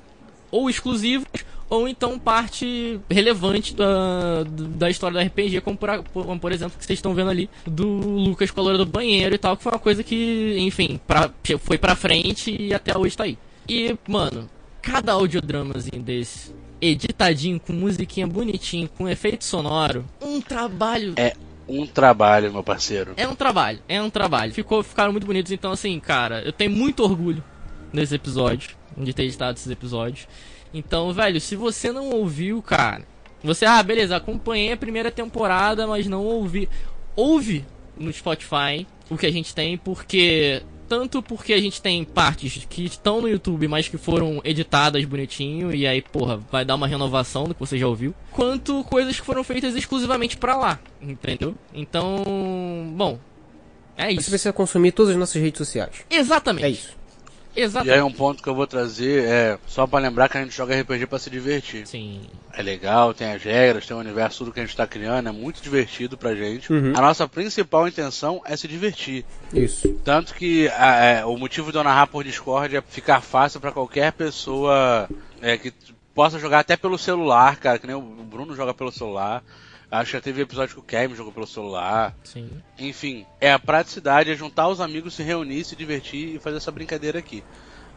ou 0.50 0.68
exclusivas 0.68 1.28
ou 1.71 1.89
então 1.89 2.19
parte 2.19 3.00
relevante 3.09 3.75
da, 3.75 4.45
da 4.45 4.91
história 4.91 5.19
do 5.19 5.27
RPG, 5.27 5.61
como 5.61 5.77
por, 5.77 6.03
como 6.12 6.41
por 6.41 6.53
exemplo 6.53 6.77
que 6.77 6.85
vocês 6.85 6.99
estão 6.99 7.15
vendo 7.15 7.31
ali 7.31 7.49
do 7.65 7.87
Lucas 7.87 8.50
com 8.50 8.69
a 8.69 8.77
do 8.77 8.85
banheiro 8.85 9.35
e 9.35 9.39
tal, 9.39 9.57
que 9.57 9.62
foi 9.62 9.73
uma 9.73 9.79
coisa 9.79 10.03
que, 10.03 10.57
enfim, 10.59 11.00
pra, 11.07 11.31
foi 11.61 11.79
pra 11.79 11.95
frente 11.95 12.55
e 12.61 12.75
até 12.75 12.99
hoje 12.99 13.17
tá 13.17 13.25
aí. 13.25 13.39
E, 13.69 13.97
mano, 14.09 14.50
cada 14.83 15.12
audiodramazinho 15.12 16.03
desse, 16.03 16.53
editadinho, 16.81 17.61
com 17.61 17.73
musiquinha 17.73 18.27
bonitinho, 18.27 18.89
com 18.89 19.09
efeito 19.09 19.45
sonoro, 19.45 20.05
um 20.21 20.41
trabalho. 20.41 21.15
É 21.17 21.35
um 21.69 21.87
trabalho, 21.87 22.53
meu 22.53 22.65
parceiro. 22.65 23.12
É 23.17 23.29
um 23.29 23.35
trabalho, 23.35 23.79
é 23.89 24.03
um 24.03 24.11
trabalho. 24.11 24.53
Ficou, 24.53 24.83
ficaram 24.83 25.12
muito 25.12 25.27
bonitos, 25.27 25.53
então 25.53 25.71
assim, 25.71 26.00
cara, 26.00 26.43
eu 26.43 26.53
tenho 26.53 26.71
muito 26.73 27.05
orgulho 27.05 27.45
nesse 27.93 28.15
episódio, 28.15 28.71
de 28.97 29.12
ter 29.12 29.25
editado 29.25 29.57
esses 29.57 29.71
episódios. 29.71 30.27
Então, 30.73 31.12
velho, 31.12 31.41
se 31.41 31.57
você 31.57 31.93
não 31.93 32.11
ouviu, 32.11 32.62
cara, 32.62 33.03
você, 33.43 33.65
ah, 33.65 33.83
beleza, 33.83 34.17
acompanhei 34.17 34.73
a 34.73 34.77
primeira 34.77 35.11
temporada, 35.11 35.87
mas 35.87 36.07
não 36.07 36.25
ouvi. 36.25 36.69
Ouve 37.17 37.65
no 37.99 38.12
Spotify 38.12 38.87
o 39.09 39.17
que 39.17 39.27
a 39.27 39.33
gente 39.33 39.55
tem, 39.55 39.77
porque. 39.77 40.62
Tanto 40.89 41.23
porque 41.23 41.53
a 41.53 41.61
gente 41.61 41.81
tem 41.81 42.03
partes 42.03 42.67
que 42.69 42.85
estão 42.85 43.21
no 43.21 43.29
YouTube, 43.29 43.69
mas 43.69 43.87
que 43.87 43.97
foram 43.97 44.41
editadas 44.43 45.05
bonitinho, 45.05 45.73
e 45.73 45.87
aí, 45.87 46.03
porra, 46.03 46.39
vai 46.50 46.65
dar 46.65 46.75
uma 46.75 46.89
renovação 46.89 47.45
do 47.45 47.55
que 47.55 47.61
você 47.61 47.79
já 47.79 47.87
ouviu. 47.87 48.12
Quanto 48.33 48.83
coisas 48.83 49.21
que 49.21 49.25
foram 49.25 49.45
feitas 49.45 49.77
exclusivamente 49.77 50.37
para 50.37 50.57
lá, 50.57 50.81
entendeu? 51.00 51.55
Então, 51.73 52.93
bom, 52.97 53.21
é 53.97 54.11
isso. 54.11 54.23
Você 54.25 54.31
precisa 54.31 54.53
consumir 54.53 54.91
todas 54.91 55.12
as 55.12 55.17
nossas 55.17 55.41
redes 55.41 55.59
sociais. 55.59 56.05
Exatamente. 56.11 56.65
É 56.65 56.71
isso. 56.71 56.99
Exatamente. 57.54 57.95
E 57.95 57.95
aí 57.95 58.02
um 58.02 58.12
ponto 58.12 58.42
que 58.42 58.49
eu 58.49 58.54
vou 58.54 58.66
trazer 58.66 59.25
é 59.25 59.59
só 59.66 59.87
para 59.87 60.04
lembrar 60.04 60.28
que 60.28 60.38
a 60.38 60.42
gente 60.42 60.57
joga 60.57 60.78
RPG 60.80 61.07
para 61.07 61.19
se 61.19 61.30
divertir. 61.30 61.87
Sim. 61.87 62.23
É 62.52 62.62
legal, 62.62 63.12
tem 63.12 63.33
as 63.33 63.42
regras, 63.42 63.87
tem 63.87 63.97
o 63.97 64.00
universo, 64.00 64.38
tudo 64.38 64.52
que 64.52 64.61
a 64.61 64.64
gente 64.64 64.76
tá 64.76 64.87
criando, 64.87 65.28
é 65.28 65.33
muito 65.33 65.61
divertido 65.61 66.16
pra 66.16 66.35
gente. 66.35 66.73
Uhum. 66.73 66.92
A 66.97 67.00
nossa 67.00 67.26
principal 67.28 67.88
intenção 67.88 68.40
é 68.45 68.57
se 68.57 68.69
divertir. 68.69 69.25
Isso. 69.52 69.92
Tanto 70.04 70.35
que 70.35 70.69
a, 70.69 70.97
é, 70.97 71.25
o 71.25 71.37
motivo 71.37 71.73
de 71.73 71.78
eu 71.78 71.85
narrar 71.85 72.07
por 72.07 72.25
Discord 72.25 72.76
é 72.76 72.83
ficar 72.83 73.21
fácil 73.21 73.61
para 73.61 73.73
qualquer 73.73 74.12
pessoa 74.12 75.09
é, 75.40 75.57
que 75.57 75.73
possa 76.14 76.38
jogar 76.38 76.61
até 76.61 76.76
pelo 76.76 76.99
celular, 76.99 77.57
cara, 77.57 77.78
que 77.78 77.87
nem 77.87 77.97
o 77.97 78.00
Bruno 78.00 78.54
joga 78.54 78.75
pelo 78.75 78.92
celular. 78.92 79.42
Acho 79.90 80.11
que 80.12 80.16
já 80.16 80.20
teve 80.20 80.40
episódio 80.42 80.75
que 80.75 80.80
o 80.80 80.85
Kevin 80.85 81.16
jogou 81.16 81.32
pelo 81.32 81.47
celular. 81.47 82.14
Sim. 82.23 82.49
Enfim, 82.78 83.26
é 83.40 83.52
a 83.52 83.59
praticidade, 83.59 84.30
é 84.30 84.37
juntar 84.37 84.68
os 84.68 84.80
amigos, 84.80 85.14
se 85.14 85.23
reunir, 85.23 85.64
se 85.64 85.75
divertir 85.75 86.37
e 86.37 86.38
fazer 86.38 86.59
essa 86.59 86.70
brincadeira 86.70 87.18
aqui. 87.18 87.42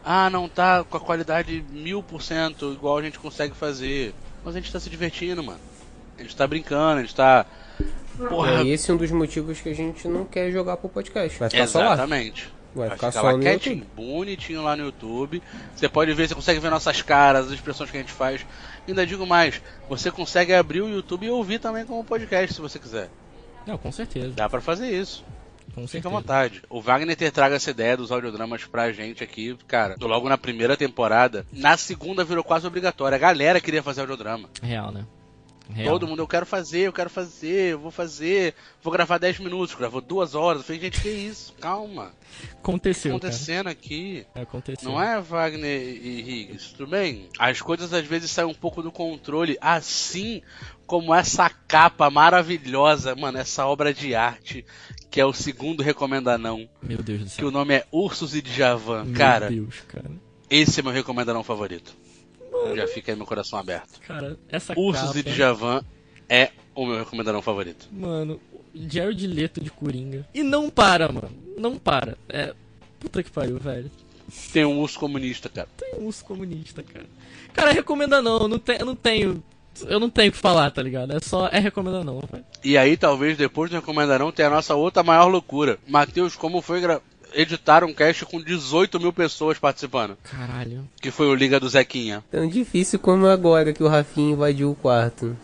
Ah, 0.04 0.28
não 0.28 0.48
tá 0.48 0.84
com 0.84 0.96
a 0.96 1.00
qualidade 1.00 1.64
mil 1.70 2.02
por 2.02 2.20
cento 2.20 2.72
igual 2.72 2.98
a 2.98 3.02
gente 3.02 3.18
consegue 3.18 3.54
fazer. 3.54 4.12
Mas 4.44 4.54
a 4.56 4.60
gente 4.60 4.72
tá 4.72 4.80
se 4.80 4.90
divertindo, 4.90 5.42
mano. 5.42 5.60
A 6.18 6.22
gente 6.22 6.36
tá 6.36 6.46
brincando, 6.46 6.98
a 6.98 7.02
gente 7.02 7.14
tá. 7.14 7.46
Porra, 8.28 8.60
É 8.62 8.66
esse 8.66 8.90
um 8.92 8.96
dos 8.96 9.10
motivos 9.10 9.60
que 9.60 9.68
a 9.68 9.74
gente 9.74 10.06
não 10.06 10.24
quer 10.24 10.50
jogar 10.50 10.76
pro 10.76 10.88
podcast. 10.88 11.38
Vai 11.38 11.48
ficar 11.50 11.66
só 11.66 11.78
lá. 11.78 11.84
exatamente. 11.94 12.52
Vai 12.74 12.90
ficar 12.90 13.10
ficar 13.10 13.12
só 13.12 13.26
lá 13.26 13.32
no 13.32 13.40
quietinho, 13.40 13.76
YouTube. 13.76 13.94
bonitinho 13.94 14.62
lá 14.62 14.76
no 14.76 14.84
YouTube. 14.84 15.42
Você 15.74 15.88
pode 15.88 16.12
ver, 16.12 16.28
você 16.28 16.34
consegue 16.34 16.60
ver 16.60 16.70
nossas 16.70 17.02
caras, 17.02 17.46
as 17.46 17.52
expressões 17.52 17.90
que 17.90 17.96
a 17.96 18.00
gente 18.00 18.12
faz. 18.12 18.44
Ainda 18.86 19.06
digo 19.06 19.24
mais, 19.24 19.62
você 19.88 20.10
consegue 20.10 20.52
abrir 20.52 20.82
o 20.82 20.88
YouTube 20.88 21.26
e 21.26 21.30
ouvir 21.30 21.60
também 21.60 21.86
como 21.86 22.04
podcast, 22.04 22.54
se 22.54 22.60
você 22.60 22.78
quiser. 22.78 23.08
Não, 23.66 23.78
com 23.78 23.92
certeza. 23.92 24.30
Dá 24.30 24.48
pra 24.48 24.60
fazer 24.60 24.90
isso. 24.90 25.24
Com 25.74 25.88
Fica 25.88 26.08
à 26.08 26.10
vontade. 26.10 26.62
O 26.68 26.80
Wagner 26.80 27.16
ter 27.16 27.32
trago 27.32 27.54
essa 27.54 27.70
ideia 27.70 27.96
dos 27.96 28.12
audiodramas 28.12 28.64
pra 28.64 28.92
gente 28.92 29.24
aqui, 29.24 29.56
cara, 29.66 29.96
logo 30.00 30.28
na 30.28 30.38
primeira 30.38 30.76
temporada. 30.76 31.46
Na 31.52 31.76
segunda 31.76 32.22
virou 32.22 32.44
quase 32.44 32.66
obrigatório. 32.66 33.16
A 33.16 33.18
galera 33.18 33.60
queria 33.60 33.82
fazer 33.82 34.02
audiodrama. 34.02 34.48
Real, 34.62 34.92
né? 34.92 35.04
Real. 35.72 35.94
Todo 35.94 36.06
mundo, 36.06 36.20
eu 36.20 36.28
quero 36.28 36.44
fazer, 36.44 36.80
eu 36.80 36.92
quero 36.92 37.08
fazer, 37.08 37.72
eu 37.72 37.78
vou 37.78 37.90
fazer, 37.90 38.54
vou 38.82 38.92
gravar 38.92 39.16
10 39.16 39.38
minutos, 39.38 39.74
gravou 39.74 40.00
duas 40.02 40.34
horas. 40.34 40.60
Eu 40.60 40.66
falei, 40.66 40.80
gente, 40.82 41.00
que 41.00 41.08
isso? 41.08 41.54
Calma. 41.54 42.12
Que 42.38 42.52
Aconteceu, 42.58 43.12
tá 43.12 43.16
acontecendo 43.28 43.68
aqui? 43.68 44.26
cara. 44.34 44.42
Aconteceu. 44.44 44.90
Não 44.90 45.02
é 45.02 45.18
Wagner 45.20 45.80
e 45.80 46.20
Higgs, 46.20 46.74
tudo 46.74 46.90
bem? 46.90 47.28
As 47.38 47.62
coisas 47.62 47.94
às 47.94 48.04
vezes 48.06 48.30
saem 48.30 48.46
um 48.48 48.52
pouco 48.54 48.82
do 48.82 48.92
controle, 48.92 49.56
assim 49.60 50.42
como 50.86 51.14
essa 51.14 51.48
capa 51.48 52.10
maravilhosa, 52.10 53.14
mano, 53.16 53.38
essa 53.38 53.64
obra 53.66 53.94
de 53.94 54.14
arte, 54.14 54.66
que 55.10 55.18
é 55.18 55.24
o 55.24 55.32
segundo 55.32 55.82
Recomenda 55.82 56.36
Não, 56.36 56.68
Meu 56.82 56.98
Deus 57.02 57.20
do 57.20 57.24
que 57.26 57.32
céu. 57.36 57.48
o 57.48 57.50
nome 57.50 57.72
é 57.74 57.86
Ursos 57.90 58.34
e 58.34 58.42
Djavan. 58.42 59.04
Meu 59.04 59.14
Cara, 59.14 59.48
Deus, 59.48 59.80
cara. 59.88 60.10
esse 60.50 60.80
é 60.80 60.82
meu 60.82 60.92
Recomenda 60.92 61.32
Não 61.32 61.42
favorito. 61.42 61.96
Já 62.74 62.86
fica 62.86 63.12
aí 63.12 63.16
meu 63.16 63.26
coração 63.26 63.58
aberto. 63.58 64.00
Cara, 64.00 64.38
essa 64.48 64.78
Ursos 64.78 65.08
capa... 65.08 65.18
e 65.18 65.22
Djavan 65.22 65.84
é 66.28 66.50
o 66.74 66.86
meu 66.86 66.98
Recomenda 66.98 67.32
Não 67.32 67.42
favorito. 67.42 67.88
Mano, 67.92 68.40
Jared 68.74 69.26
Leto 69.26 69.60
de 69.60 69.70
Coringa. 69.70 70.26
E 70.34 70.42
não 70.42 70.70
para, 70.70 71.10
mano. 71.10 71.30
Não 71.56 71.76
para. 71.78 72.16
É... 72.28 72.54
Puta 72.98 73.22
que 73.22 73.30
pariu, 73.30 73.58
velho. 73.58 73.90
Tem 74.52 74.64
um 74.64 74.78
urso 74.80 74.98
comunista, 74.98 75.48
cara. 75.48 75.68
Tem 75.76 76.00
um 76.00 76.06
urso 76.06 76.24
comunista, 76.24 76.82
cara. 76.82 77.06
Cara, 77.52 77.72
recomenda 77.72 78.22
não. 78.22 78.38
Eu 78.38 78.48
não, 78.48 78.58
te, 78.58 78.76
eu 78.78 78.86
não 78.86 78.96
tenho... 78.96 79.42
Eu 79.86 79.98
não 79.98 80.08
tenho 80.08 80.30
o 80.30 80.32
que 80.32 80.38
falar, 80.38 80.70
tá 80.70 80.80
ligado? 80.80 81.16
É 81.16 81.20
só... 81.20 81.48
É 81.48 81.58
recomenda 81.58 82.02
não, 82.02 82.20
velho. 82.20 82.44
E 82.62 82.78
aí, 82.78 82.96
talvez 82.96 83.36
depois 83.36 83.70
do 83.70 83.76
Recomenda 83.76 84.18
Não 84.18 84.32
tenha 84.32 84.48
a 84.48 84.52
nossa 84.52 84.74
outra 84.74 85.02
maior 85.02 85.26
loucura. 85.26 85.78
Matheus, 85.86 86.36
como 86.36 86.62
foi 86.62 86.80
gra... 86.80 87.02
editar 87.34 87.84
um 87.84 87.92
cast 87.92 88.24
com 88.26 88.40
18 88.40 88.98
mil 89.00 89.12
pessoas 89.12 89.58
participando? 89.58 90.16
Caralho. 90.22 90.88
Que 91.00 91.10
foi 91.10 91.26
o 91.26 91.34
Liga 91.34 91.58
do 91.60 91.68
Zequinha. 91.68 92.22
Tão 92.30 92.46
difícil 92.48 92.98
como 92.98 93.26
agora 93.26 93.72
que 93.72 93.82
o 93.82 93.88
Rafinha 93.88 94.32
invadiu 94.32 94.70
o 94.70 94.74
quarto. 94.74 95.36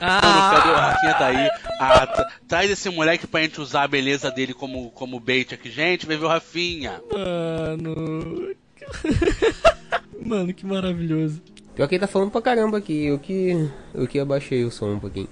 Mano, 0.00 0.20
cadê 0.20 0.70
o 0.70 0.74
Rafinha 0.74 1.14
tá 1.14 1.26
aí? 1.26 1.48
Ah, 1.78 2.06
tra- 2.06 2.28
traz 2.48 2.70
esse 2.70 2.90
moleque 2.90 3.26
pra 3.26 3.42
gente 3.42 3.60
usar 3.60 3.84
a 3.84 3.88
beleza 3.88 4.30
dele 4.32 4.52
como, 4.52 4.90
como 4.90 5.20
bait 5.20 5.52
aqui. 5.54 5.70
Gente, 5.70 6.06
vai 6.06 6.16
ver 6.16 6.24
o 6.24 6.28
Rafinha. 6.28 7.00
Mano... 7.12 8.54
Mano, 10.24 10.52
que 10.54 10.66
maravilhoso. 10.66 11.40
Pior 11.74 11.88
que 11.88 11.94
ele 11.94 12.00
tá 12.00 12.06
falando 12.06 12.30
pra 12.30 12.42
caramba 12.42 12.78
aqui. 12.78 13.06
Eu 13.06 13.18
que, 13.18 13.68
eu 13.94 14.06
que 14.06 14.18
abaixei 14.18 14.64
o 14.64 14.70
som 14.70 14.92
um 14.94 14.98
pouquinho. 14.98 15.28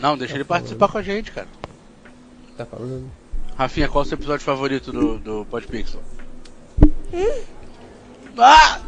Não, 0.00 0.16
deixa 0.16 0.34
ele 0.34 0.44
participar 0.44 0.88
com 0.88 0.98
a 0.98 1.02
gente, 1.02 1.32
cara. 1.32 1.48
Tá 2.56 2.64
falando? 2.64 3.10
Rafinha, 3.58 3.88
qual 3.88 4.04
é 4.04 4.06
o 4.06 4.08
seu 4.08 4.16
episódio 4.16 4.44
favorito 4.44 4.92
do, 4.92 5.18
do 5.18 5.44
Podpixel? 5.46 6.00
Ah! 8.38 8.80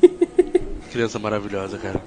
Criança 0.90 1.18
maravilhosa, 1.18 1.76
cara. 1.76 2.02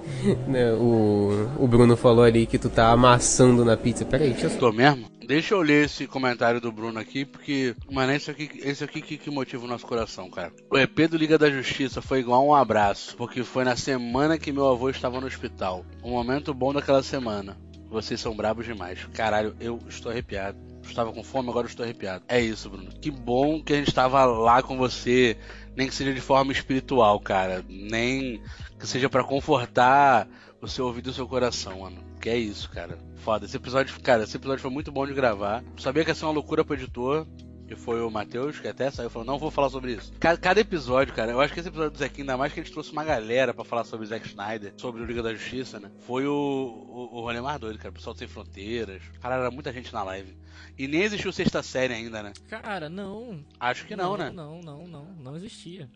Né, 0.47 0.73
o, 0.73 1.47
o 1.59 1.67
Bruno 1.67 1.95
falou 1.95 2.23
ali 2.23 2.47
que 2.47 2.57
tu 2.57 2.71
tá 2.71 2.89
amassando 2.89 3.63
na 3.63 3.77
pizza. 3.77 4.03
Pera 4.03 4.23
aí, 4.23 4.31
deixa 4.31 4.47
eu. 4.47 4.57
Tô 4.57 4.71
mesmo? 4.71 5.11
Deixa 5.27 5.53
eu 5.53 5.61
ler 5.61 5.85
esse 5.85 6.07
comentário 6.07 6.59
do 6.59 6.71
Bruno 6.71 6.99
aqui, 6.99 7.23
porque, 7.23 7.75
mano, 7.91 8.11
é 8.11 8.15
esse 8.15 8.31
aqui, 8.31 8.49
esse 8.63 8.83
aqui 8.83 8.99
que, 8.99 9.17
que 9.19 9.29
motiva 9.29 9.63
o 9.63 9.67
nosso 9.67 9.85
coração, 9.85 10.27
cara. 10.31 10.51
O 10.71 10.77
EP 10.79 11.07
do 11.07 11.17
Liga 11.17 11.37
da 11.37 11.51
Justiça 11.51 12.01
foi 12.01 12.19
igual 12.19 12.47
um 12.47 12.55
abraço, 12.55 13.15
porque 13.15 13.43
foi 13.43 13.63
na 13.63 13.75
semana 13.75 14.39
que 14.39 14.51
meu 14.51 14.67
avô 14.67 14.89
estava 14.89 15.21
no 15.21 15.27
hospital. 15.27 15.85
Um 16.03 16.11
momento 16.11 16.51
bom 16.51 16.73
daquela 16.73 17.03
semana. 17.03 17.55
Vocês 17.91 18.19
são 18.19 18.35
brabos 18.35 18.65
demais. 18.65 19.07
Caralho, 19.13 19.55
eu 19.59 19.79
estou 19.87 20.11
arrepiado. 20.11 20.57
Estava 20.89 21.11
com 21.11 21.23
fome, 21.23 21.49
agora 21.49 21.67
estou 21.67 21.83
arrepiado. 21.83 22.23
É 22.27 22.39
isso, 22.39 22.69
Bruno. 22.69 22.89
Que 23.01 23.11
bom 23.11 23.61
que 23.61 23.73
a 23.73 23.75
gente 23.75 23.89
estava 23.89 24.25
lá 24.25 24.61
com 24.61 24.77
você, 24.77 25.37
nem 25.75 25.87
que 25.87 25.93
seja 25.93 26.13
de 26.13 26.21
forma 26.21 26.51
espiritual, 26.51 27.19
cara. 27.19 27.63
Nem 27.67 28.41
que 28.79 28.87
seja 28.87 29.09
pra 29.09 29.23
confortar 29.23 30.27
o 30.61 30.67
seu 30.67 30.85
ouvido 30.85 31.09
e 31.09 31.11
o 31.11 31.13
seu 31.13 31.27
coração, 31.27 31.81
mano. 31.81 32.03
Que 32.19 32.29
é 32.29 32.37
isso, 32.37 32.69
cara. 32.69 32.97
Foda. 33.17 33.45
Esse 33.45 33.57
episódio, 33.57 33.99
cara, 34.01 34.23
esse 34.23 34.37
episódio 34.37 34.61
foi 34.61 34.71
muito 34.71 34.91
bom 34.91 35.05
de 35.05 35.13
gravar. 35.13 35.63
Sabia 35.77 36.03
que 36.03 36.11
ia 36.11 36.15
ser 36.15 36.25
uma 36.25 36.33
loucura 36.33 36.63
pro 36.63 36.75
editor. 36.75 37.27
Que 37.67 37.75
foi 37.75 38.01
o 38.01 38.11
Matheus, 38.11 38.59
que 38.59 38.67
até 38.67 38.91
saiu 38.91 39.09
falando, 39.09 39.27
não 39.27 39.39
vou 39.39 39.49
falar 39.49 39.69
sobre 39.69 39.93
isso. 39.93 40.13
Cada, 40.19 40.37
cada, 40.37 40.59
episódio, 40.59 41.13
cara, 41.13 41.31
eu 41.31 41.41
acho 41.41 41.53
que 41.53 41.59
esse 41.59 41.69
episódio 41.69 41.91
do 41.91 41.97
Zequinho, 41.97 42.23
ainda 42.23 42.37
mais 42.37 42.53
que 42.53 42.59
a 42.59 42.63
gente 42.63 42.71
trouxe 42.71 42.91
uma 42.91 43.03
galera 43.03 43.53
para 43.53 43.63
falar 43.63 43.83
sobre 43.83 44.05
o 44.05 44.09
Zack 44.09 44.27
Snyder, 44.27 44.73
sobre 44.77 45.01
o 45.01 45.05
Liga 45.05 45.23
da 45.23 45.33
Justiça, 45.33 45.79
né? 45.79 45.91
Foi 45.99 46.25
o, 46.27 46.31
o, 46.31 47.17
o 47.17 47.21
rolê 47.21 47.41
mais 47.41 47.59
doido, 47.59 47.77
cara. 47.77 47.89
O 47.89 47.93
pessoal 47.93 48.15
Sem 48.15 48.27
Fronteiras. 48.27 49.01
Cara, 49.21 49.35
era 49.35 49.51
muita 49.51 49.71
gente 49.73 49.91
na 49.93 50.03
live. 50.03 50.35
E 50.77 50.87
nem 50.87 51.01
existiu 51.01 51.31
sexta 51.31 51.63
série 51.63 51.93
ainda, 51.93 52.21
né? 52.21 52.33
Cara, 52.47 52.89
não. 52.89 53.43
Acho 53.59 53.85
que 53.85 53.95
não, 53.95 54.11
não 54.11 54.17
né? 54.17 54.29
Não, 54.29 54.61
não, 54.61 54.87
não. 54.87 55.05
Não 55.15 55.35
existia. 55.35 55.89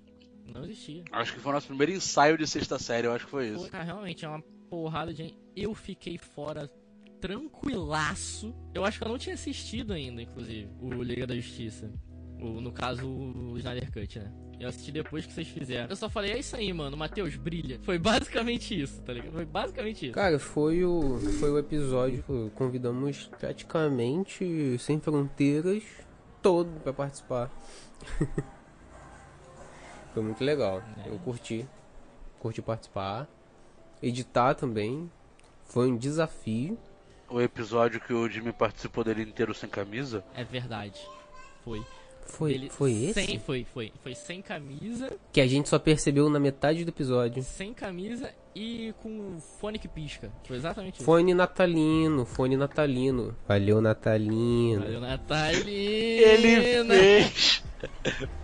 Não 0.46 0.64
existia. 0.64 1.04
Acho 1.12 1.34
que 1.34 1.40
foi 1.40 1.52
o 1.52 1.56
nosso 1.56 1.68
primeiro 1.68 1.92
ensaio 1.92 2.38
de 2.38 2.48
sexta 2.48 2.80
série, 2.80 3.06
eu 3.06 3.14
acho 3.14 3.26
que 3.26 3.32
foi 3.32 3.50
isso. 3.50 3.66
Pô, 3.66 3.70
cara, 3.70 3.84
realmente, 3.84 4.26
é 4.26 4.28
uma 4.30 4.42
porrada 4.70 5.14
de. 5.14 5.36
Eu 5.56 5.76
fiquei 5.76 6.18
fora 6.18 6.70
tranquilaço. 7.20 8.56
Eu 8.74 8.86
acho 8.86 8.98
que 8.98 9.04
eu 9.06 9.10
não 9.10 9.18
tinha 9.18 9.36
assistido 9.36 9.94
ainda, 9.94 10.22
inclusive, 10.22 10.70
o 10.82 11.04
Liga 11.04 11.28
da 11.28 11.36
Justiça. 11.36 11.92
O, 12.40 12.62
no 12.62 12.72
caso, 12.72 13.08
o 13.08 13.58
Snyder 13.58 13.92
Cut, 13.92 14.20
né? 14.20 14.32
Eu 14.60 14.68
assisti 14.68 14.92
depois 14.92 15.26
que 15.26 15.32
vocês 15.32 15.48
fizeram. 15.48 15.90
Eu 15.90 15.96
só 15.96 16.10
falei, 16.10 16.34
é 16.34 16.40
isso 16.40 16.54
aí, 16.54 16.72
mano. 16.74 16.98
Matheus, 16.98 17.36
brilha. 17.38 17.80
Foi 17.84 17.98
basicamente 17.98 18.80
isso, 18.80 19.02
tá 19.02 19.14
ligado? 19.14 19.32
Foi 19.32 19.46
basicamente 19.46 20.06
isso. 20.08 20.14
Cara, 20.14 20.38
foi 20.38 20.84
o, 20.84 21.18
foi 21.40 21.50
o 21.50 21.58
episódio. 21.58 22.24
Convidamos 22.56 23.30
praticamente 23.40 24.78
sem 24.80 25.00
fronteiras 25.00 25.82
todo 26.42 26.70
pra 26.82 26.92
participar. 26.92 27.50
foi 30.14 30.24
muito 30.24 30.44
legal. 30.44 30.84
É. 31.06 31.10
Eu 31.10 31.20
curti. 31.20 31.66
Curti 32.40 32.62
participar. 32.62 33.30
Editar 34.02 34.56
também. 34.56 35.10
Foi 35.64 35.90
um 35.90 35.96
desafio. 35.96 36.78
O 37.30 37.40
episódio 37.40 38.00
que 38.00 38.14
o 38.14 38.28
Jimmy 38.28 38.52
participou 38.52 39.04
dele 39.04 39.22
inteiro 39.22 39.54
sem 39.54 39.70
camisa? 39.70 40.24
É 40.34 40.44
verdade. 40.44 41.00
Foi. 41.64 41.86
Foi, 42.26 42.54
ele 42.54 42.70
foi 42.70 42.92
esse? 42.92 43.26
Sem, 43.26 43.40
foi, 43.40 43.66
foi. 43.74 43.92
Foi 44.04 44.14
sem 44.16 44.42
camisa. 44.42 45.12
Que 45.32 45.42
a 45.42 45.48
gente 45.48 45.68
só 45.68 45.80
percebeu 45.80 46.30
na 46.30 46.40
metade 46.40 46.86
do 46.86 46.90
episódio. 46.90 47.42
Sem 47.44 47.74
camisa 47.74 48.32
e 48.56 48.94
com 49.02 49.40
fone 49.60 49.80
que 49.80 49.88
pisca. 49.88 50.32
Foi 50.46 50.58
exatamente 50.58 50.96
isso. 50.96 51.04
Fone 51.04 51.34
natalino, 51.34 52.26
fone 52.26 52.58
natalino. 52.58 53.36
Valeu, 53.48 53.82
natalino. 53.82 54.82
Valeu, 54.82 55.02
natalino. 55.02 55.70
Ele 55.70 56.86
fez. 56.86 57.64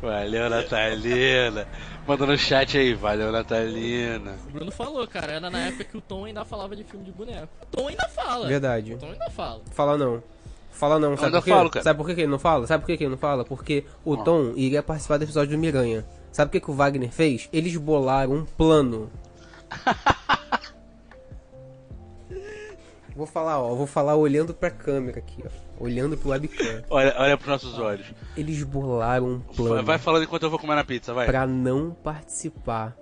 Valeu, 0.01 0.49
Natalina. 0.49 1.67
Manda 2.07 2.25
no 2.25 2.37
chat 2.37 2.77
aí, 2.77 2.93
valeu, 2.93 3.31
Natalina. 3.31 4.35
O 4.47 4.51
Bruno 4.51 4.71
falou, 4.71 5.05
cara, 5.07 5.33
era 5.33 5.49
na 5.49 5.59
época 5.67 5.83
que 5.83 5.97
o 5.97 6.01
Tom 6.01 6.25
ainda 6.25 6.45
falava 6.45 6.75
de 6.75 6.83
filme 6.83 7.05
de 7.05 7.11
boneco. 7.11 7.49
O 7.61 7.65
Tom 7.65 7.87
ainda 7.87 8.07
fala. 8.07 8.47
Verdade. 8.47 8.93
O 8.93 8.97
Tom 8.97 9.07
ainda 9.07 9.29
fala. 9.29 9.61
Fala 9.71 9.97
não. 9.97 10.23
Fala 10.71 10.99
não, 10.99 11.15
sabe 11.15 11.31
por 11.31 11.43
quê? 11.43 11.49
Falo, 11.49 11.71
sabe 11.81 11.97
por 11.97 12.05
que 12.05 12.11
ele 12.21 12.27
não 12.27 12.39
fala? 12.39 12.67
Sabe 12.67 12.81
por 12.83 12.87
que 12.87 13.03
ele 13.03 13.09
não 13.09 13.17
fala? 13.17 13.45
Porque 13.45 13.85
o 14.03 14.17
Tom 14.17 14.51
iria 14.57 14.83
participar 14.83 15.17
do 15.17 15.23
episódio 15.23 15.55
do 15.55 15.57
Miranha. 15.57 16.05
Sabe 16.33 16.49
o 16.49 16.51
que, 16.51 16.59
que 16.59 16.69
o 16.69 16.73
Wagner 16.73 17.09
fez? 17.13 17.47
Eles 17.53 17.77
bolaram 17.77 18.33
um 18.33 18.45
plano. 18.45 19.09
vou 23.15 23.25
falar, 23.25 23.59
ó, 23.59 23.73
vou 23.75 23.87
falar 23.87 24.15
olhando 24.15 24.53
pra 24.53 24.69
câmera 24.69 25.19
aqui, 25.19 25.43
ó. 25.45 25.49
Olhando 25.77 26.17
pro 26.17 26.29
webcam. 26.29 26.83
Olha, 26.89 27.13
olha 27.17 27.37
pros 27.37 27.49
nossos 27.49 27.79
olhos. 27.79 28.05
Eles 28.37 28.63
bolaram 28.63 29.27
um 29.27 29.39
plano. 29.39 29.83
Vai 29.83 29.97
falando 29.97 30.23
enquanto 30.23 30.43
eu 30.43 30.49
vou 30.49 30.59
comer 30.59 30.75
na 30.75 30.83
pizza, 30.83 31.13
vai. 31.13 31.25
Pra 31.25 31.45
não 31.45 31.91
participar. 31.91 32.95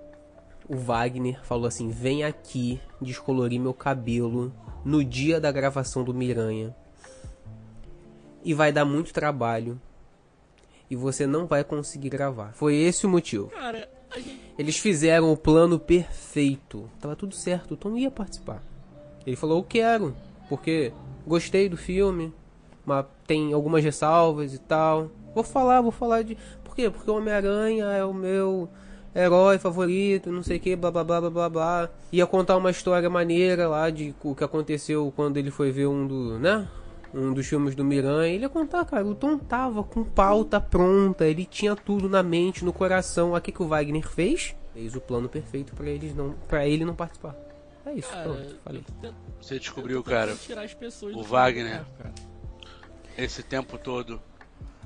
O 0.68 0.76
Wagner 0.76 1.44
falou 1.44 1.68
assim: 1.68 1.90
vem 1.90 2.24
aqui 2.24 2.82
descolorir 3.02 3.60
meu 3.60 3.74
cabelo 3.74 4.54
no 4.84 5.04
dia 5.04 5.40
da 5.40 5.52
gravação 5.52 6.04
do 6.04 6.14
Miranha 6.14 6.76
e 8.44 8.54
vai 8.54 8.72
dar 8.72 8.86
muito 8.86 9.14
trabalho 9.14 9.80
e 10.90 10.96
você 10.96 11.26
não 11.26 11.48
vai 11.48 11.64
conseguir 11.64 12.10
gravar. 12.10 12.54
Foi 12.54 12.76
esse 12.76 13.06
o 13.06 13.10
motivo. 13.10 13.50
Cara. 13.50 13.90
Eles 14.58 14.78
fizeram 14.78 15.32
o 15.32 15.38
plano 15.38 15.80
perfeito. 15.80 16.90
Tava 17.00 17.16
tudo 17.16 17.36
certo, 17.36 17.74
o 17.74 17.78
Tom 17.78 17.98
ia 17.98 18.12
participar. 18.12 18.62
Ele 19.26 19.36
falou: 19.36 19.60
"Eu 19.60 19.64
quero, 19.64 20.16
porque 20.50 20.92
gostei 21.26 21.68
do 21.68 21.78
filme, 21.78 22.34
mas 22.86 23.06
tem 23.26 23.54
algumas 23.54 23.84
ressalvas 23.84 24.54
e 24.54 24.60
tal. 24.60 25.10
Vou 25.34 25.44
falar, 25.44 25.82
vou 25.82 25.92
falar 25.92 26.22
de 26.22 26.38
por 26.64 26.76
quê? 26.76 26.90
Porque 26.90 27.10
o 27.10 27.16
Homem-Aranha 27.16 27.86
é 27.86 28.04
o 28.04 28.14
meu 28.14 28.70
herói 29.16 29.60
favorito, 29.60 30.32
não 30.32 30.42
sei 30.42 30.58
o 30.58 30.60
que, 30.60 30.76
blá 30.76 30.92
blá 30.92 31.04
blá 31.04 31.30
blá 31.30 31.50
blá. 31.50 31.90
Ia 32.12 32.26
contar 32.26 32.58
uma 32.58 32.72
história 32.72 33.10
maneira 33.10 33.68
lá 33.68 33.90
de 33.90 34.14
o 34.24 34.36
que 34.36 34.44
aconteceu 34.44 35.14
quando 35.16 35.38
ele 35.38 35.52
foi 35.52 35.72
ver 35.72 35.88
um 35.88 36.08
do, 36.08 36.40
né? 36.40 36.68
Um 37.14 37.34
dos 37.34 37.46
filmes 37.46 37.76
do 37.76 37.84
Miranha, 37.84 38.34
ele 38.34 38.44
ia 38.44 38.50
contar, 38.50 38.84
cara, 38.86 39.06
o 39.06 39.14
Tom 39.14 39.38
tava 39.38 39.84
com 39.84 40.04
pauta 40.04 40.60
pronta, 40.60 41.26
ele 41.26 41.46
tinha 41.46 41.76
tudo 41.76 42.10
na 42.10 42.24
mente, 42.24 42.66
no 42.66 42.74
coração. 42.74 43.34
O 43.34 43.42
que, 43.42 43.52
que 43.52 43.62
o 43.62 43.68
Wagner 43.68 44.08
fez? 44.08 44.56
Fez 44.74 44.96
o 44.96 45.02
plano 45.02 45.30
perfeito 45.30 45.76
para 45.76 45.88
eles 45.88 46.16
não, 46.16 46.32
para 46.48 46.68
ele 46.68 46.84
não 46.84 46.96
participar. 46.96 47.36
É 47.86 47.94
isso, 47.94 48.10
cara, 48.10 48.24
pronto, 48.24 48.56
falei. 48.64 48.84
Você 49.40 49.60
descobriu, 49.60 50.04
cara, 50.04 50.36
o 51.14 51.24
Wagner, 51.24 51.84
esse 53.18 53.44
tempo 53.44 53.78
todo, 53.78 54.20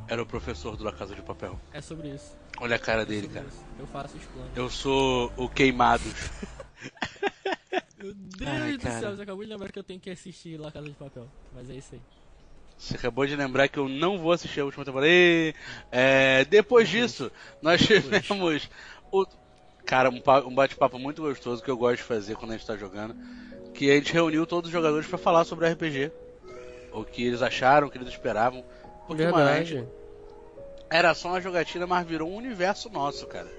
era 0.07 0.21
o 0.21 0.25
professor 0.25 0.75
do 0.75 0.83
La 0.83 0.91
Casa 0.91 1.15
de 1.15 1.21
Papel. 1.21 1.59
É 1.71 1.79
sobre 1.79 2.09
isso. 2.09 2.35
Olha 2.59 2.75
a 2.75 2.79
cara 2.79 3.03
é 3.03 3.05
dele, 3.05 3.27
cara. 3.27 3.45
Isso. 3.45 3.63
Eu 3.79 3.87
faço 3.87 4.17
os 4.17 4.25
planos. 4.25 4.51
Eu 4.55 4.69
sou 4.69 5.31
o 5.37 5.47
Queimados. 5.47 6.11
Meu 7.97 8.13
Deus 8.13 8.49
Ai, 8.49 8.77
do 8.77 8.83
céu, 8.83 9.15
você 9.15 9.23
acabou 9.23 9.43
de 9.43 9.49
lembrar 9.49 9.71
que 9.71 9.79
eu 9.79 9.83
tenho 9.83 9.99
que 9.99 10.09
assistir 10.09 10.59
La 10.59 10.71
Casa 10.71 10.87
de 10.87 10.93
Papel. 10.93 11.27
Mas 11.53 11.69
é 11.69 11.73
isso 11.73 11.95
aí. 11.95 12.01
Você 12.77 12.95
acabou 12.95 13.25
de 13.25 13.35
lembrar 13.35 13.67
que 13.67 13.79
eu 13.79 13.89
não 13.89 14.19
vou 14.19 14.31
assistir 14.31 14.59
a 14.59 14.65
última 14.65 14.85
temporada. 14.85 15.09
E, 15.09 15.53
é, 15.91 16.45
depois 16.45 16.87
disso, 16.87 17.31
nós 17.61 17.81
tivemos 17.81 18.69
o. 19.11 19.25
Cara, 19.83 20.09
um, 20.09 20.53
bate-papo 20.53 20.99
muito 20.99 21.21
gostoso 21.21 21.63
que 21.63 21.71
eu 21.71 21.77
gosto 21.77 21.97
de 21.97 22.03
fazer 22.03 22.35
quando 22.35 22.51
a 22.51 22.57
gente 22.57 22.67
tá 22.67 22.77
jogando. 22.77 23.15
Que 23.73 23.89
a 23.89 23.95
gente 23.95 24.13
reuniu 24.13 24.45
todos 24.45 24.67
os 24.67 24.73
jogadores 24.73 25.07
para 25.07 25.17
falar 25.17 25.43
sobre 25.45 25.65
o 25.65 25.71
RPG. 25.71 26.11
O 26.91 27.03
que 27.03 27.23
eles 27.23 27.41
acharam, 27.41 27.87
o 27.87 27.89
que 27.89 27.97
eles 27.97 28.09
esperavam. 28.09 28.63
Porque, 29.07 29.23
Verdade. 29.23 29.75
Mano, 29.75 29.91
era 30.89 31.13
só 31.13 31.29
uma 31.29 31.41
jogatina, 31.41 31.87
mas 31.87 32.05
virou 32.05 32.29
um 32.29 32.35
universo 32.35 32.89
nosso, 32.89 33.25
cara. 33.27 33.49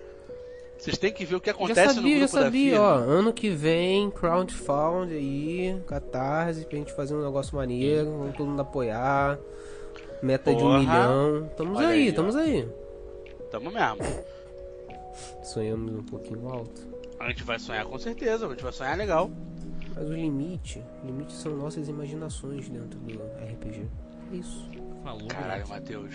Vocês 0.78 0.96
têm 0.96 1.12
que 1.12 1.24
ver 1.24 1.34
o 1.34 1.40
que 1.40 1.50
acontece 1.50 1.80
já 1.80 1.94
sabia, 1.94 2.02
no 2.02 2.18
grupo 2.20 2.36
já 2.36 2.42
sabia, 2.44 2.74
da 2.76 2.82
ó. 2.82 2.94
Ano 2.94 3.32
que 3.32 3.50
vem, 3.50 4.10
crowdfund 4.10 5.12
aí, 5.12 5.82
catarse, 5.86 6.64
pra 6.64 6.78
gente 6.78 6.92
fazer 6.92 7.16
um 7.16 7.24
negócio 7.24 7.56
maneiro, 7.56 8.16
vamos 8.16 8.36
todo 8.36 8.46
mundo 8.48 8.62
apoiar. 8.62 9.38
Meta 10.22 10.52
Porra. 10.52 10.58
de 10.58 10.64
um 10.64 10.78
milhão. 10.78 11.50
Tamo 11.56 11.78
aí, 11.78 11.86
aí, 11.86 12.12
tamo 12.12 12.36
aí. 12.36 12.68
Tamo 13.50 13.70
mesmo. 13.70 14.24
Sonhamos 15.42 15.94
um 15.94 16.04
pouquinho 16.04 16.48
alto. 16.48 16.86
A 17.18 17.28
gente 17.28 17.42
vai 17.42 17.58
sonhar 17.58 17.84
com 17.84 17.98
certeza, 17.98 18.46
a 18.46 18.50
gente 18.50 18.62
vai 18.62 18.72
sonhar 18.72 18.96
legal. 18.96 19.30
Mas 19.96 20.08
o 20.08 20.12
limite, 20.12 20.84
o 21.02 21.06
limite 21.06 21.32
são 21.32 21.56
nossas 21.56 21.88
imaginações 21.88 22.68
dentro 22.68 23.00
do 23.00 23.14
RPG. 23.14 23.88
É 24.32 24.36
isso. 24.36 24.68
Falou. 25.02 25.26
Caralho, 25.26 25.68
Matheus. 25.68 26.14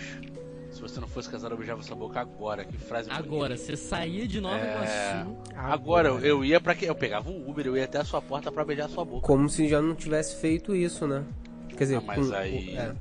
Se 0.74 0.80
você 0.80 0.98
não 1.00 1.06
fosse 1.06 1.30
casado, 1.30 1.52
eu 1.52 1.56
beijava 1.56 1.80
sua 1.82 1.94
boca 1.94 2.18
agora. 2.18 2.64
Que 2.64 2.76
frase 2.76 3.08
Agora, 3.08 3.54
bonita. 3.54 3.56
você 3.56 3.76
saía 3.76 4.26
de 4.26 4.40
Nova 4.40 4.58
é... 4.58 4.72
Iguaçu. 4.72 5.36
Agora, 5.54 6.08
eu, 6.08 6.18
eu 6.18 6.44
ia 6.44 6.60
para 6.60 6.74
que 6.74 6.84
Eu 6.84 6.96
pegava 6.96 7.30
um 7.30 7.48
Uber, 7.48 7.66
eu 7.68 7.76
ia 7.76 7.84
até 7.84 7.98
a 7.98 8.04
sua 8.04 8.20
porta 8.20 8.50
para 8.50 8.64
beijar 8.64 8.88
sua 8.88 9.04
boca. 9.04 9.24
Como 9.24 9.48
se 9.48 9.68
já 9.68 9.80
não 9.80 9.94
tivesse 9.94 10.40
feito 10.40 10.74
isso, 10.74 11.06
né? 11.06 11.24
Quer 11.68 11.84
dizer, 11.84 11.94
não, 11.96 12.02
mas 12.02 12.28
com... 12.28 12.34
aí. 12.34 12.76
É, 12.76 12.92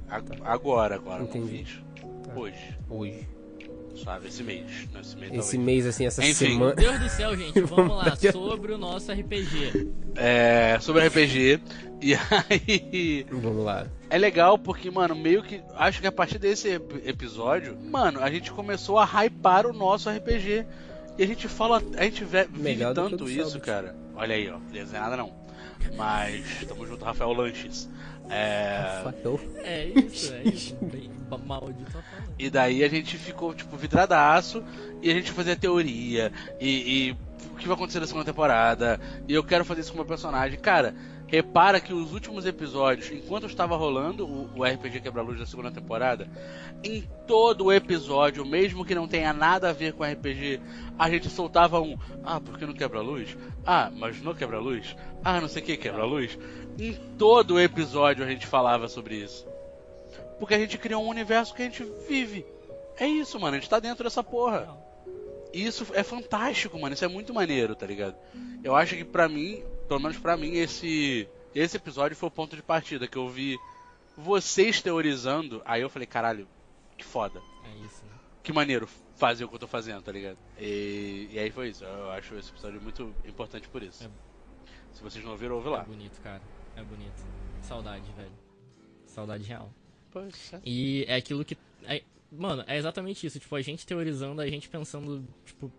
agora, 0.43 0.95
agora. 0.95 1.23
Entendi. 1.23 1.83
Tá. 2.23 2.33
Hoje. 2.35 2.77
Hoje. 2.87 3.27
Suave, 3.95 4.27
esse 4.27 4.43
mês. 4.43 4.65
esse 4.99 5.15
mês, 5.15 5.33
esse 5.33 5.57
mês 5.57 5.85
assim, 5.85 6.05
essa 6.05 6.21
Enfim. 6.23 6.33
semana. 6.33 6.75
Meu 6.75 6.75
Deus 6.75 6.99
do 6.99 7.09
céu, 7.09 7.37
gente, 7.37 7.61
vamos 7.61 7.95
lá. 7.95 8.15
sobre 8.31 8.73
o 8.73 8.77
nosso 8.77 9.11
RPG. 9.11 9.91
É. 10.15 10.77
Sobre 10.81 11.03
o 11.03 11.07
RPG. 11.07 11.59
E 12.01 12.13
aí. 12.15 13.25
Vamos 13.29 13.63
lá. 13.63 13.87
É 14.09 14.17
legal 14.17 14.57
porque, 14.57 14.89
mano, 14.91 15.15
meio 15.15 15.43
que. 15.43 15.61
Acho 15.75 16.01
que 16.01 16.07
a 16.07 16.11
partir 16.11 16.37
desse 16.37 16.69
episódio, 17.05 17.77
mano, 17.79 18.19
a 18.21 18.29
gente 18.29 18.51
começou 18.51 18.99
a 18.99 19.05
hypar 19.05 19.65
o 19.65 19.73
nosso 19.73 20.09
RPG. 20.09 20.65
E 21.17 21.23
a 21.23 21.27
gente 21.27 21.47
fala. 21.47 21.81
A 21.95 22.03
gente 22.03 22.23
vive 22.23 22.47
Melhor 22.57 22.93
tanto 22.93 23.29
isso, 23.29 23.59
cara. 23.59 23.95
Olha 24.15 24.35
aí, 24.35 24.49
ó. 24.49 24.57
Desenhada 24.71 25.15
não. 25.15 25.31
Mas. 25.95 26.65
Tamo 26.67 26.85
junto, 26.85 27.05
Rafael 27.05 27.31
Lanches. 27.31 27.89
É. 28.29 29.01
É 29.63 29.85
isso, 29.99 30.33
é 30.33 30.43
isso. 30.43 30.75
Bem 30.81 31.11
maldito 31.45 31.91
falando. 31.91 32.33
E 32.37 32.49
daí 32.49 32.83
a 32.83 32.87
gente 32.87 33.17
ficou, 33.17 33.53
tipo, 33.53 33.75
vidradaço. 33.77 34.63
E 35.01 35.09
a 35.09 35.13
gente 35.13 35.31
fazia 35.31 35.55
teoria. 35.55 36.31
E, 36.59 37.09
e 37.09 37.11
o 37.51 37.55
que 37.55 37.67
vai 37.67 37.75
acontecer 37.75 37.99
na 37.99 38.07
segunda 38.07 38.25
temporada. 38.25 38.99
E 39.27 39.33
eu 39.33 39.43
quero 39.43 39.65
fazer 39.65 39.81
isso 39.81 39.91
com 39.91 39.97
o 39.97 39.99
meu 39.99 40.07
personagem. 40.07 40.59
Cara, 40.59 40.93
Repara 41.33 41.81
que 41.81 41.91
os 41.91 42.13
últimos 42.13 42.45
episódios, 42.45 43.09
enquanto 43.09 43.47
estava 43.47 43.75
rolando 43.75 44.23
o, 44.23 44.51
o 44.55 44.63
RPG 44.63 44.99
Quebra-Luz 44.99 45.39
da 45.39 45.47
segunda 45.47 45.71
temporada, 45.71 46.27
em 46.83 47.09
todo 47.25 47.65
o 47.65 47.73
episódio, 47.73 48.45
mesmo 48.45 48.85
que 48.85 48.93
não 48.93 49.07
tenha 49.07 49.33
nada 49.33 49.71
a 49.71 49.73
ver 49.73 49.93
com 49.93 50.03
RPG, 50.03 50.61
a 50.95 51.09
gente 51.09 51.29
soltava 51.31 51.81
um 51.81 51.97
Ah, 52.23 52.39
porque 52.39 52.67
não 52.67 52.73
quebra-luz? 52.75 53.35
Ah, 53.65 53.91
mas 53.97 54.21
no 54.21 54.35
quebra-luz? 54.35 54.95
Ah, 55.23 55.41
não 55.41 55.47
sei 55.47 55.63
o 55.63 55.65
que 55.65 55.75
quebra-luz? 55.75 56.37
Em 56.79 56.93
todo 57.17 57.59
episódio 57.59 58.23
a 58.25 58.27
gente 58.27 58.47
falava 58.47 58.87
sobre 58.87 59.15
isso. 59.15 59.45
Porque 60.39 60.53
a 60.55 60.59
gente 60.59 60.77
criou 60.77 61.03
um 61.03 61.07
universo 61.09 61.53
que 61.53 61.61
a 61.61 61.65
gente 61.65 61.83
vive. 62.07 62.45
É 62.97 63.07
isso, 63.07 63.39
mano. 63.39 63.55
A 63.55 63.59
gente 63.59 63.69
tá 63.69 63.79
dentro 63.79 64.03
dessa 64.03 64.23
porra. 64.23 64.75
E 65.53 65.65
isso 65.65 65.85
é 65.93 66.03
fantástico, 66.03 66.79
mano. 66.79 66.93
Isso 66.93 67.05
é 67.05 67.07
muito 67.07 67.33
maneiro, 67.33 67.75
tá 67.75 67.85
ligado? 67.85 68.15
Eu 68.63 68.75
acho 68.75 68.95
que 68.95 69.03
pra 69.03 69.29
mim, 69.29 69.63
pelo 69.87 69.99
menos 69.99 70.17
pra 70.17 70.35
mim, 70.35 70.53
esse, 70.53 71.27
esse 71.53 71.77
episódio 71.77 72.17
foi 72.17 72.27
o 72.27 72.31
ponto 72.31 72.55
de 72.55 72.63
partida. 72.63 73.07
Que 73.07 73.17
eu 73.17 73.29
vi 73.29 73.57
vocês 74.17 74.81
teorizando. 74.81 75.61
Aí 75.65 75.81
eu 75.81 75.89
falei, 75.89 76.07
caralho, 76.07 76.47
que 76.97 77.05
foda. 77.05 77.39
É 77.65 77.85
isso, 77.85 78.03
né? 78.05 78.11
Que 78.41 78.51
maneiro 78.51 78.87
fazer 79.15 79.45
o 79.45 79.47
que 79.47 79.55
eu 79.55 79.59
tô 79.59 79.67
fazendo, 79.67 80.01
tá 80.01 80.11
ligado? 80.11 80.37
E, 80.59 81.29
e 81.31 81.39
aí 81.39 81.51
foi 81.51 81.69
isso. 81.69 81.85
Eu 81.85 82.09
acho 82.11 82.35
esse 82.35 82.49
episódio 82.49 82.81
muito 82.81 83.13
importante 83.25 83.69
por 83.69 83.81
isso. 83.83 84.03
É. 84.03 84.09
Se 84.91 85.01
vocês 85.01 85.23
não 85.23 85.31
ouviram, 85.31 85.55
ouve 85.55 85.67
É 85.67 85.71
lá. 85.71 85.79
bonito, 85.83 86.19
cara. 86.21 86.41
É 86.75 86.83
bonito. 86.83 87.25
Saudade, 87.61 88.11
velho. 88.15 88.31
Saudade 89.05 89.43
real. 89.43 89.71
É. 90.53 90.59
E 90.65 91.05
é 91.07 91.15
aquilo 91.15 91.43
que. 91.45 91.57
é- 91.83 92.03
mano, 92.31 92.63
é 92.67 92.77
exatamente 92.77 93.25
isso. 93.25 93.39
Tipo, 93.39 93.55
a 93.55 93.61
gente 93.61 93.85
teorizando, 93.85 94.41
a 94.41 94.47
gente 94.47 94.69
pensando, 94.69 95.25
tipo. 95.45 95.71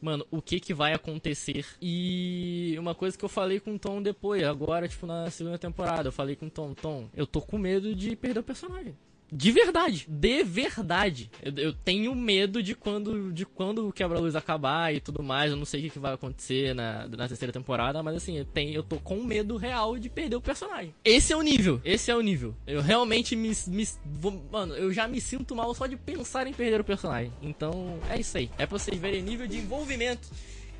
Mano, 0.00 0.24
o 0.30 0.40
que 0.40 0.60
que 0.60 0.72
vai 0.72 0.92
acontecer? 0.94 1.66
E 1.82 2.76
uma 2.78 2.94
coisa 2.94 3.18
que 3.18 3.24
eu 3.24 3.28
falei 3.28 3.58
com 3.58 3.74
o 3.74 3.78
Tom 3.78 4.00
depois, 4.00 4.44
agora, 4.44 4.86
tipo, 4.86 5.06
na 5.08 5.28
segunda 5.28 5.58
temporada, 5.58 6.08
eu 6.08 6.12
falei 6.12 6.36
com 6.36 6.46
o 6.46 6.50
Tom, 6.50 6.72
Tom, 6.72 7.08
eu 7.16 7.26
tô 7.26 7.40
com 7.40 7.58
medo 7.58 7.92
de 7.96 8.14
perder 8.14 8.38
o 8.38 8.44
personagem. 8.44 8.96
De 9.30 9.52
verdade, 9.52 10.06
de 10.08 10.42
verdade. 10.42 11.30
Eu, 11.42 11.52
eu 11.56 11.72
tenho 11.72 12.14
medo 12.14 12.62
de 12.62 12.74
quando, 12.74 13.30
de 13.32 13.44
quando 13.44 13.88
o 13.88 13.92
quebra-luz 13.92 14.34
acabar 14.34 14.94
e 14.94 15.00
tudo 15.00 15.22
mais. 15.22 15.50
Eu 15.50 15.56
não 15.56 15.64
sei 15.64 15.86
o 15.86 15.90
que, 15.90 15.98
vai 15.98 16.14
acontecer 16.14 16.74
na, 16.74 17.06
na 17.08 17.28
terceira 17.28 17.52
temporada, 17.52 18.02
mas 18.02 18.16
assim, 18.16 18.38
eu, 18.38 18.44
tenho, 18.44 18.74
eu 18.74 18.82
tô 18.82 18.96
com 18.96 19.22
medo 19.22 19.56
real 19.56 19.98
de 19.98 20.08
perder 20.08 20.36
o 20.36 20.40
personagem. 20.40 20.94
Esse 21.04 21.32
é 21.32 21.36
o 21.36 21.42
nível. 21.42 21.80
Esse 21.84 22.10
é 22.10 22.16
o 22.16 22.20
nível. 22.20 22.54
Eu 22.66 22.80
realmente 22.80 23.36
me, 23.36 23.52
me 23.66 23.86
vou- 24.04 24.42
mano, 24.50 24.74
eu 24.74 24.92
já 24.92 25.06
me 25.06 25.20
sinto 25.20 25.54
mal 25.54 25.74
só 25.74 25.86
de 25.86 25.96
pensar 25.96 26.46
em 26.46 26.52
perder 26.52 26.80
o 26.80 26.84
personagem. 26.84 27.32
Então, 27.42 27.98
é 28.08 28.18
isso 28.18 28.36
aí. 28.38 28.50
É 28.56 28.66
pra 28.66 28.78
vocês 28.78 28.98
verem 28.98 29.22
nível 29.22 29.46
de 29.46 29.58
envolvimento 29.58 30.28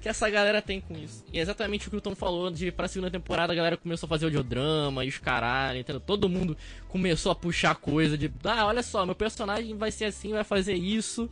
que 0.01 0.09
essa 0.09 0.29
galera 0.31 0.63
tem 0.63 0.81
com 0.81 0.95
isso. 0.97 1.25
E 1.33 1.39
é 1.39 1.43
exatamente 1.43 1.89
o 1.89 1.91
que 1.91 1.97
o 1.97 2.01
Tom 2.01 2.15
falou, 2.15 2.51
de 2.51 2.71
pra 2.71 2.89
segunda 2.89 3.11
temporada 3.11 3.53
a 3.53 3.57
galera 3.57 3.77
começou 3.77 4.07
a 4.07 4.09
fazer 4.09 4.27
audiodrama 4.27 5.05
e 5.05 5.09
os 5.09 5.19
caralho, 5.19 5.81
entendeu? 5.81 6.01
Todo 6.01 6.29
mundo 6.29 6.57
começou 6.89 7.33
a 7.33 7.35
puxar 7.35 7.75
coisa 7.75 8.17
de, 8.17 8.31
ah, 8.45 8.67
olha 8.67 8.83
só, 8.83 9.05
meu 9.05 9.15
personagem 9.15 9.77
vai 9.77 9.91
ser 9.91 10.07
assim, 10.07 10.33
vai 10.33 10.45
fazer 10.45 10.75
isso. 10.75 11.29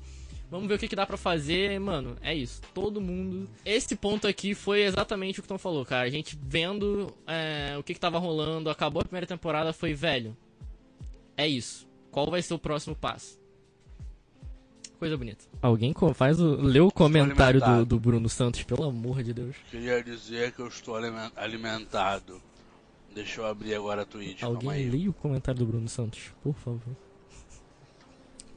Vamos 0.50 0.68
ver 0.68 0.74
o 0.74 0.78
que, 0.78 0.86
que 0.86 0.94
dá 0.94 1.04
pra 1.04 1.16
fazer, 1.16 1.78
mano. 1.80 2.16
É 2.22 2.32
isso. 2.32 2.62
Todo 2.72 3.00
mundo. 3.00 3.48
Esse 3.64 3.96
ponto 3.96 4.28
aqui 4.28 4.54
foi 4.54 4.82
exatamente 4.82 5.40
o 5.40 5.42
que 5.42 5.46
o 5.46 5.48
Tom 5.48 5.58
falou, 5.58 5.84
cara. 5.84 6.06
A 6.06 6.10
gente 6.10 6.38
vendo 6.40 7.12
é, 7.26 7.74
o 7.76 7.82
que, 7.82 7.94
que 7.94 8.00
tava 8.00 8.18
rolando, 8.18 8.70
acabou 8.70 9.00
a 9.00 9.04
primeira 9.04 9.26
temporada, 9.26 9.72
foi, 9.72 9.92
velho. 9.92 10.36
É 11.36 11.48
isso. 11.48 11.88
Qual 12.12 12.30
vai 12.30 12.40
ser 12.42 12.54
o 12.54 12.58
próximo 12.58 12.94
passo? 12.94 13.38
Coisa 14.98 15.16
bonita. 15.16 15.44
Alguém 15.60 15.94
faz 16.14 16.40
o. 16.40 16.56
Lê 16.56 16.80
o 16.80 16.90
comentário 16.90 17.60
do, 17.60 17.84
do 17.84 18.00
Bruno 18.00 18.28
Santos, 18.28 18.62
pelo 18.62 18.84
amor 18.84 19.22
de 19.22 19.34
Deus. 19.34 19.54
Queria 19.70 20.02
dizer 20.02 20.52
que 20.52 20.60
eu 20.60 20.68
estou 20.68 20.96
alimen- 20.96 21.30
alimentado. 21.36 22.40
Deixa 23.14 23.40
eu 23.40 23.46
abrir 23.46 23.74
agora 23.74 24.02
a 24.02 24.06
Twitch. 24.06 24.42
Alguém 24.42 24.88
leia 24.90 25.10
o 25.10 25.12
comentário 25.12 25.58
do 25.58 25.66
Bruno 25.66 25.88
Santos, 25.88 26.32
por 26.42 26.54
favor. 26.54 26.96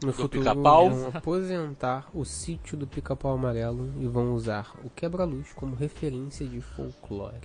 No 0.03 0.13
futuro 0.13 0.43
pica-pau. 0.43 0.89
vão 0.89 1.11
aposentar 1.13 2.09
o 2.13 2.23
sítio 2.23 2.77
do 2.77 2.87
pica-pau 2.87 3.33
amarelo 3.33 3.93
e 3.99 4.07
vão 4.07 4.33
usar 4.33 4.73
o 4.83 4.89
quebra-luz 4.89 5.51
como 5.53 5.75
referência 5.75 6.45
de 6.47 6.61
folclore. 6.61 7.35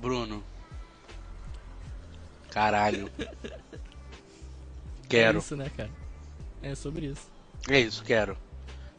Bruno. 0.00 0.42
Caralho. 2.50 3.10
É 5.04 5.10
Quero. 5.10 5.38
isso, 5.38 5.56
né, 5.56 5.70
cara? 5.74 5.88
É 6.62 6.74
sobre 6.74 7.06
isso. 7.06 7.26
É 7.68 7.78
isso, 7.80 8.02
quero. 8.04 8.36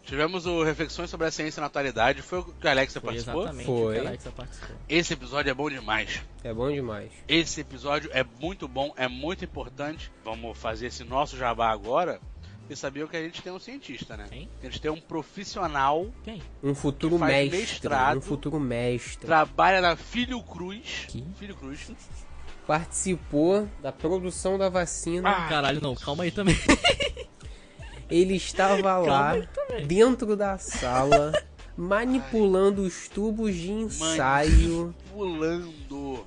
Tivemos 0.04 0.48
o 0.48 0.64
Reflexões 0.64 1.08
sobre 1.10 1.28
a 1.28 1.32
Ciência 1.32 1.62
na 1.62 1.68
Atualidade. 1.68 2.24
Foi 2.24 2.40
o 2.40 2.44
que 2.46 2.68
a 2.68 2.72
Alexia 2.72 3.00
Foi 3.00 3.10
participou? 3.12 3.42
exatamente 3.44 3.66
Foi. 3.68 3.76
o 3.76 3.92
que 4.02 4.06
a 4.06 4.10
Alexa 4.10 4.32
participou. 4.32 4.76
Esse 4.90 5.14
episódio 5.14 5.52
é 5.52 5.54
bom 5.54 5.70
demais. 5.70 6.22
É 6.44 6.52
bom 6.52 6.72
demais. 6.72 7.12
Esse 7.28 7.62
episódio 7.62 8.10
é 8.12 8.24
muito 8.40 8.68
bom, 8.68 8.92
é 8.98 9.08
muito 9.08 9.46
importante. 9.46 10.12
Vamos 10.26 10.58
fazer 10.58 10.88
esse 10.88 11.04
nosso 11.04 11.38
jabá 11.38 11.70
agora. 11.70 12.20
E 12.68 12.76
saber 12.76 13.08
que 13.08 13.18
a 13.18 13.22
gente 13.22 13.42
tem 13.42 13.52
um 13.52 13.60
cientista, 13.60 14.16
né? 14.16 14.26
Quem? 14.30 14.50
A 14.62 14.66
gente 14.66 14.80
tem 14.80 14.92
um 14.92 15.02
profissional, 15.02 16.08
Quem? 16.24 16.40
Um 16.62 16.76
futuro 16.76 17.16
Que 17.16 17.20
faz 17.20 17.34
mestre. 17.34 17.60
mestrado. 17.60 18.18
Um 18.18 18.22
futuro 18.22 18.60
mestre. 18.60 19.26
trabalha 19.26 19.82
na 19.82 19.96
Filho 19.96 20.42
Cruz. 20.44 21.06
Que? 21.08 21.26
Filho 21.40 21.56
Cruz. 21.56 21.92
Participou 22.68 23.68
da 23.82 23.92
produção 23.92 24.56
da 24.56 24.70
vacina. 24.70 25.28
Ah, 25.30 25.50
Caralho, 25.50 25.82
não, 25.82 25.96
calma 25.96 26.24
aí 26.24 26.30
também. 26.32 26.56
Ele 28.10 28.36
estava 28.36 28.98
lá, 28.98 29.34
dentro 29.86 30.36
da 30.36 30.58
sala, 30.58 31.32
manipulando 31.78 32.82
os 32.82 33.08
tubos 33.08 33.54
de 33.56 33.72
ensaio. 33.72 34.94
Pulando. 35.12 36.26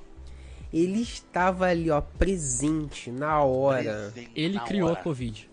Ele 0.73 1.03
estava 1.03 1.67
ali, 1.67 1.91
ó, 1.91 2.01
presente 2.01 3.11
na 3.11 3.43
hora. 3.43 4.11
Presente 4.13 4.31
Ele 4.35 4.55
na 4.55 4.65
criou 4.65 4.89
hora. 4.89 4.99
a 4.99 5.03
Covid. 5.03 5.51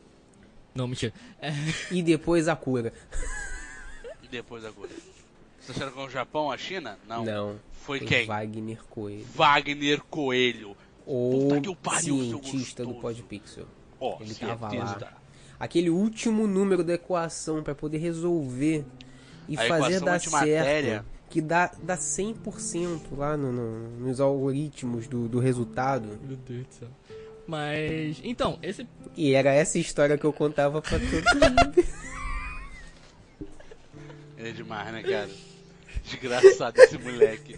Não, 0.73 0.87
mentira. 0.87 1.13
É, 1.41 1.51
E 1.91 2.01
depois 2.01 2.47
a 2.47 2.55
cura. 2.55 2.93
E 4.23 4.27
depois 4.27 4.63
agora. 4.63 4.91
Você 5.59 5.71
acharam 5.71 5.91
que 5.91 5.99
é 5.99 6.03
o 6.03 6.09
Japão, 6.09 6.51
a 6.51 6.57
China? 6.57 6.97
Não. 7.07 7.25
Não. 7.25 7.59
Foi 7.71 7.99
quem? 7.99 8.25
Wagner 8.27 8.81
Coelho. 8.89 9.25
Wagner 9.35 10.01
Coelho. 10.09 10.77
O 11.05 11.47
Puta 11.49 11.61
que 11.61 11.69
o 11.69 11.75
pariu, 11.75 12.19
cientista 12.21 12.85
do. 12.85 12.93
Podpixel. 12.95 13.65
Ó, 13.99 14.17
Ele 14.21 14.33
tava 14.35 14.69
certeza. 14.69 14.97
lá. 15.01 15.13
Aquele 15.59 15.89
último 15.89 16.47
número 16.47 16.83
da 16.83 16.93
equação 16.93 17.61
para 17.61 17.75
poder 17.75 17.97
resolver 17.97 18.85
e 19.47 19.57
A 19.57 19.67
fazer 19.67 19.99
dar 19.99 20.19
certo. 20.19 21.05
Que 21.29 21.41
dá, 21.41 21.71
dá 21.83 21.95
100% 21.97 23.01
lá 23.15 23.37
no, 23.37 23.51
no- 23.51 23.89
nos 23.99 24.19
algoritmos 24.19 25.07
do, 25.07 25.27
do 25.27 25.39
resultado. 25.39 26.17
Meu 26.27 26.37
Deus 26.37 26.65
do 26.67 26.73
céu. 26.73 26.87
Mas. 27.45 28.19
Então, 28.23 28.57
esse. 28.63 28.87
E 29.17 29.33
era 29.33 29.51
essa 29.53 29.77
história 29.77 30.17
que 30.17 30.25
eu 30.25 30.33
contava 30.33 30.81
pra 30.81 30.97
todo 30.97 31.11
mundo. 31.11 31.85
Ele 34.37 34.49
é 34.49 34.51
demais, 34.51 34.91
né, 34.93 35.03
cara? 35.03 35.29
Desgraçado 36.03 36.79
esse 36.81 36.97
moleque. 36.97 37.57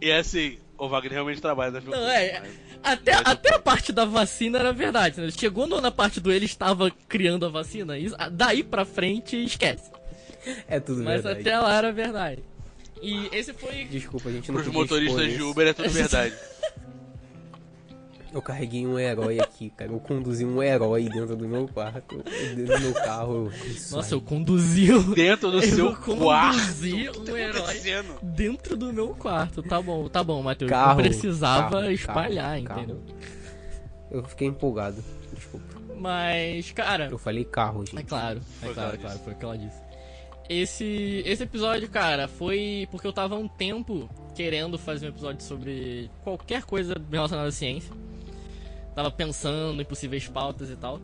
E 0.00 0.12
assim, 0.12 0.58
o 0.78 0.88
Wagner 0.88 1.12
realmente 1.12 1.40
trabalha 1.40 1.72
na 1.72 1.80
Não, 1.80 2.08
é. 2.08 2.42
Mas- 2.82 2.92
Até, 2.92 3.12
Mas 3.16 3.26
até 3.26 3.54
a 3.54 3.58
parte 3.58 3.92
da 3.92 4.04
vacina 4.04 4.58
era 4.58 4.72
verdade. 4.72 5.20
Né? 5.20 5.30
Chegou 5.30 5.66
na 5.66 5.90
parte 5.90 6.20
do 6.20 6.32
ele 6.32 6.44
estava 6.46 6.90
criando 7.08 7.46
a 7.46 7.48
vacina, 7.48 7.98
isso, 7.98 8.14
daí 8.32 8.62
pra 8.62 8.84
frente 8.84 9.36
esquece. 9.44 9.90
É 10.68 10.78
tudo 10.78 11.02
Mas 11.02 11.22
verdade. 11.24 11.40
até 11.40 11.58
lá 11.58 11.74
era 11.76 11.92
verdade. 11.92 12.42
E 13.02 13.28
esse 13.32 13.52
foi. 13.52 13.84
Desculpa, 13.84 14.28
a 14.28 14.32
gente 14.32 14.50
não 14.50 14.60
Pros 14.60 14.72
motoristas 14.72 15.32
de. 15.32 15.42
Uber 15.42 15.66
é 15.68 15.72
tudo 15.72 15.90
verdade. 15.90 16.34
Eu 18.36 18.42
carreguei 18.42 18.86
um 18.86 18.98
herói 18.98 19.40
aqui, 19.40 19.70
cara. 19.70 19.90
Eu 19.90 19.98
conduzi 19.98 20.44
um 20.44 20.62
herói 20.62 21.04
dentro 21.08 21.34
do 21.34 21.48
meu 21.48 21.66
quarto. 21.66 22.22
Dentro 22.54 22.74
do 22.76 22.80
meu 22.80 22.92
carro. 22.92 23.50
Isso 23.64 23.96
Nossa, 23.96 24.08
aí. 24.14 24.20
eu 24.20 24.20
conduzi. 24.20 24.92
o- 24.92 25.14
Dentro 25.14 25.50
do 25.50 25.56
Eu 25.64 25.74
seu 25.74 25.96
conduzi 25.96 26.18
quarto. 26.22 27.18
um 27.18 27.22
O 27.22 27.24
que 27.24 27.30
tá 27.32 27.38
herói. 27.40 27.80
Dentro 28.22 28.76
do 28.76 28.92
meu 28.92 29.08
quarto. 29.14 29.62
Tá 29.62 29.80
bom, 29.80 30.06
tá 30.08 30.22
bom, 30.22 30.42
Matheus. 30.42 30.70
Eu 30.70 30.76
Carro, 30.76 31.02
precisava 31.02 31.70
carro, 31.80 31.90
espalhar, 31.90 32.62
carro, 32.62 32.80
entendeu? 32.80 33.02
Eu 34.10 34.22
fiquei 34.24 34.48
empolgado. 34.48 35.02
Desculpa. 35.32 35.80
Mas, 35.98 36.70
cara. 36.72 37.08
Eu 37.10 37.16
falei 37.18 37.42
carro, 37.44 37.84
É 37.84 37.86
gente. 37.86 38.04
claro, 38.04 38.40
é 38.62 38.68
claro, 38.68 38.94
é 38.94 38.96
claro, 38.98 39.12
disse. 39.14 39.24
foi 39.24 39.32
o 39.32 39.36
que 39.36 39.44
ela 39.46 39.56
disse. 39.56 39.86
Esse, 40.48 41.22
esse 41.26 41.42
episódio, 41.42 41.88
cara, 41.88 42.28
foi 42.28 42.86
porque 42.90 43.06
eu 43.06 43.12
tava 43.12 43.34
há 43.34 43.38
um 43.38 43.48
tempo 43.48 44.08
querendo 44.34 44.78
fazer 44.78 45.06
um 45.06 45.08
episódio 45.08 45.42
sobre 45.42 46.08
qualquer 46.22 46.62
coisa 46.64 46.94
relacionada 47.10 47.48
à 47.48 47.52
ciência. 47.52 47.92
Tava 48.96 49.10
pensando 49.10 49.80
em 49.80 49.84
possíveis 49.84 50.26
pautas 50.26 50.70
e 50.70 50.76
tal. 50.76 51.00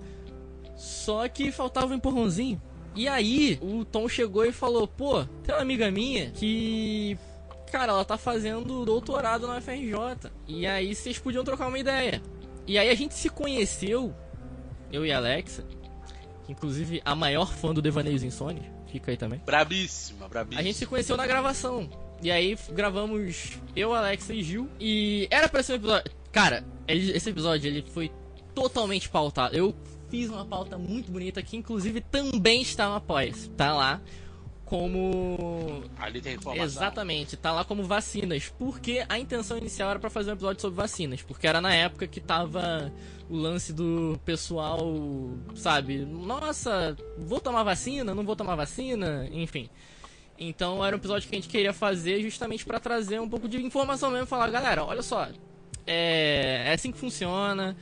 Só 0.74 1.28
que 1.28 1.52
faltava 1.52 1.92
um 1.92 1.96
empurrãozinho. 1.96 2.60
E 2.94 3.06
aí, 3.06 3.58
o 3.60 3.84
Tom 3.84 4.08
chegou 4.08 4.46
e 4.46 4.50
falou: 4.50 4.88
pô, 4.88 5.24
tem 5.44 5.54
uma 5.54 5.60
amiga 5.60 5.90
minha 5.90 6.30
que. 6.30 7.18
Cara, 7.70 7.92
ela 7.92 8.04
tá 8.04 8.16
fazendo 8.16 8.84
doutorado 8.84 9.46
na 9.46 9.58
UFRJ. 9.58 10.30
E 10.48 10.66
aí 10.66 10.94
vocês 10.94 11.18
podiam 11.18 11.44
trocar 11.44 11.68
uma 11.68 11.78
ideia. 11.78 12.22
E 12.66 12.78
aí 12.78 12.88
a 12.88 12.94
gente 12.94 13.12
se 13.14 13.28
conheceu, 13.28 14.14
eu 14.90 15.04
e 15.04 15.12
a 15.12 15.18
Alexa, 15.18 15.64
inclusive 16.48 17.02
a 17.04 17.14
maior 17.14 17.52
fã 17.52 17.74
do 17.74 17.82
Devaneios 17.82 18.22
Insônia, 18.22 18.72
fica 18.86 19.10
aí 19.10 19.16
também. 19.16 19.40
Brabíssima, 19.44 20.28
brabíssima. 20.28 20.60
A 20.60 20.64
gente 20.64 20.78
se 20.78 20.86
conheceu 20.86 21.16
na 21.16 21.26
gravação. 21.26 21.90
E 22.22 22.30
aí 22.30 22.56
gravamos 22.70 23.58
eu, 23.74 23.92
Alexa 23.92 24.32
e 24.32 24.42
Gil. 24.42 24.68
E 24.78 25.26
era 25.30 25.48
pra 25.48 25.62
ser 25.62 25.72
um 25.72 25.76
episódio. 25.76 26.12
Cara, 26.30 26.64
ele- 26.92 27.12
esse 27.16 27.30
episódio 27.30 27.68
ele 27.68 27.82
foi 27.90 28.10
totalmente 28.54 29.08
pautado. 29.08 29.56
Eu 29.56 29.74
fiz 30.10 30.28
uma 30.30 30.44
pauta 30.44 30.76
muito 30.78 31.10
bonita 31.10 31.42
que 31.42 31.56
inclusive 31.56 32.00
também 32.00 32.60
está 32.62 32.88
no 32.88 32.94
Apoia. 32.96 33.32
Tá 33.56 33.72
lá. 33.74 34.00
como. 34.86 35.84
Ali 35.98 36.20
tem 36.22 36.34
informação. 36.34 36.64
Exatamente, 36.64 37.36
tá 37.36 37.52
lá 37.52 37.62
como 37.62 37.84
vacinas. 37.84 38.50
Porque 38.58 39.04
a 39.06 39.18
intenção 39.18 39.58
inicial 39.58 39.90
era 39.90 39.98
para 39.98 40.08
fazer 40.08 40.30
um 40.30 40.34
episódio 40.34 40.62
sobre 40.62 40.76
vacinas. 40.76 41.20
Porque 41.22 41.46
era 41.46 41.60
na 41.60 41.74
época 41.74 42.06
que 42.06 42.20
tava 42.20 42.90
o 43.28 43.36
lance 43.36 43.70
do 43.72 44.18
pessoal, 44.24 44.80
sabe? 45.54 45.98
Nossa, 46.06 46.96
vou 47.18 47.38
tomar 47.38 47.62
vacina, 47.64 48.14
não 48.14 48.24
vou 48.24 48.34
tomar 48.34 48.56
vacina, 48.56 49.28
enfim. 49.30 49.68
Então 50.38 50.82
era 50.84 50.96
um 50.96 50.98
episódio 50.98 51.28
que 51.28 51.34
a 51.34 51.38
gente 51.38 51.50
queria 51.50 51.72
fazer 51.74 52.22
justamente 52.22 52.64
para 52.64 52.80
trazer 52.80 53.20
um 53.20 53.28
pouco 53.28 53.46
de 53.48 53.62
informação 53.62 54.10
mesmo, 54.10 54.26
falar, 54.26 54.50
galera, 54.50 54.84
olha 54.84 55.02
só, 55.02 55.28
é, 55.86 56.64
é 56.66 56.72
assim 56.72 56.92
que 56.92 56.98
funciona, 56.98 57.76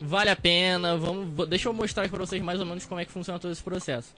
vale 0.00 0.30
a 0.30 0.36
pena, 0.36 0.96
vamos, 0.96 1.48
deixa 1.48 1.68
eu 1.68 1.72
mostrar 1.72 2.08
para 2.08 2.18
vocês 2.18 2.42
mais 2.42 2.60
ou 2.60 2.66
menos 2.66 2.86
como 2.86 3.00
é 3.00 3.04
que 3.04 3.12
funciona 3.12 3.38
todo 3.38 3.52
esse 3.52 3.62
processo. 3.62 4.14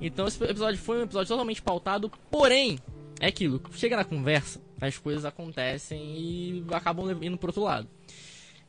Então 0.00 0.26
esse 0.26 0.42
episódio 0.44 0.80
foi 0.80 0.98
um 0.98 1.02
episódio 1.02 1.28
totalmente 1.28 1.60
pautado, 1.62 2.10
porém, 2.30 2.78
é 3.20 3.26
aquilo, 3.26 3.60
chega 3.72 3.96
na 3.96 4.04
conversa, 4.04 4.60
as 4.80 4.98
coisas 4.98 5.24
acontecem 5.24 6.00
e 6.00 6.64
acabam 6.72 7.10
indo 7.22 7.36
pro 7.36 7.48
outro 7.48 7.62
lado. 7.62 7.88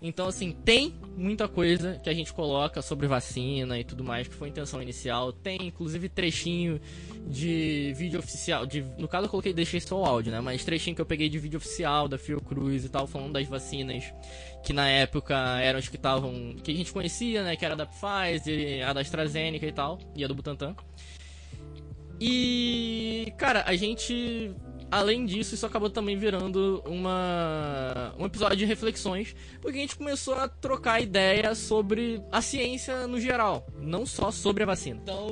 Então, 0.06 0.28
assim, 0.28 0.52
tem 0.52 0.94
muita 1.16 1.48
coisa 1.48 1.98
que 2.04 2.10
a 2.10 2.14
gente 2.14 2.34
coloca 2.34 2.82
sobre 2.82 3.08
vacina 3.08 3.80
e 3.80 3.86
tudo 3.86 4.04
mais, 4.04 4.28
que 4.28 4.36
foi 4.36 4.50
a 4.50 4.52
intenção 4.52 4.82
inicial. 4.82 5.32
Tem, 5.32 5.58
inclusive, 5.66 6.10
trechinho 6.10 6.82
de 7.26 7.94
vídeo 7.96 8.20
oficial. 8.20 8.66
De, 8.66 8.82
no 8.98 9.08
caso, 9.08 9.28
eu 9.28 9.30
coloquei, 9.30 9.54
deixei 9.54 9.80
só 9.80 10.02
o 10.02 10.04
áudio, 10.04 10.30
né? 10.30 10.42
Mas 10.42 10.66
trechinho 10.66 10.94
que 10.94 11.02
eu 11.02 11.06
peguei 11.06 11.30
de 11.30 11.40
vídeo 11.40 11.56
oficial 11.56 12.10
da 12.10 12.18
Fiocruz 12.18 12.84
e 12.84 12.90
tal, 12.90 13.08
falando 13.08 13.32
das 13.32 13.48
vacinas 13.48 14.04
que 14.62 14.74
na 14.74 14.90
época 14.90 15.36
eram 15.62 15.80
as 15.80 15.88
que 15.88 15.96
estavam. 15.96 16.54
que 16.62 16.72
a 16.72 16.76
gente 16.76 16.92
conhecia, 16.92 17.42
né? 17.42 17.56
Que 17.56 17.64
era 17.64 17.76
da 17.76 17.86
Pfizer, 17.86 18.86
a 18.86 18.92
da 18.92 19.00
AstraZeneca 19.00 19.66
e 19.66 19.72
tal, 19.72 20.00
e 20.18 20.26
a 20.26 20.28
do 20.28 20.36
Butantan. 20.36 20.76
E, 22.20 23.34
cara, 23.38 23.64
a 23.66 23.76
gente 23.76 24.54
além 24.94 25.26
disso, 25.26 25.56
isso 25.56 25.66
acabou 25.66 25.90
também 25.90 26.18
virando 26.18 26.84
uma, 26.86 28.14
um 28.18 28.26
episódio 28.26 28.58
de 28.58 28.66
reflexões, 28.66 29.36
porque 29.62 29.78
a 29.78 29.82
gente 29.82 29.96
começou 29.96 30.36
a 30.36 30.48
trocar 30.48 31.02
ideias 31.02 31.58
sobre 31.58 32.22
a 32.32 32.42
ciência 32.42 33.08
no 33.08 33.20
geral, 33.20 33.66
não 33.76 34.06
só 34.06 34.30
sobre 34.30 34.64
a 34.64 34.66
vacina. 34.68 35.00
Então, 35.02 35.28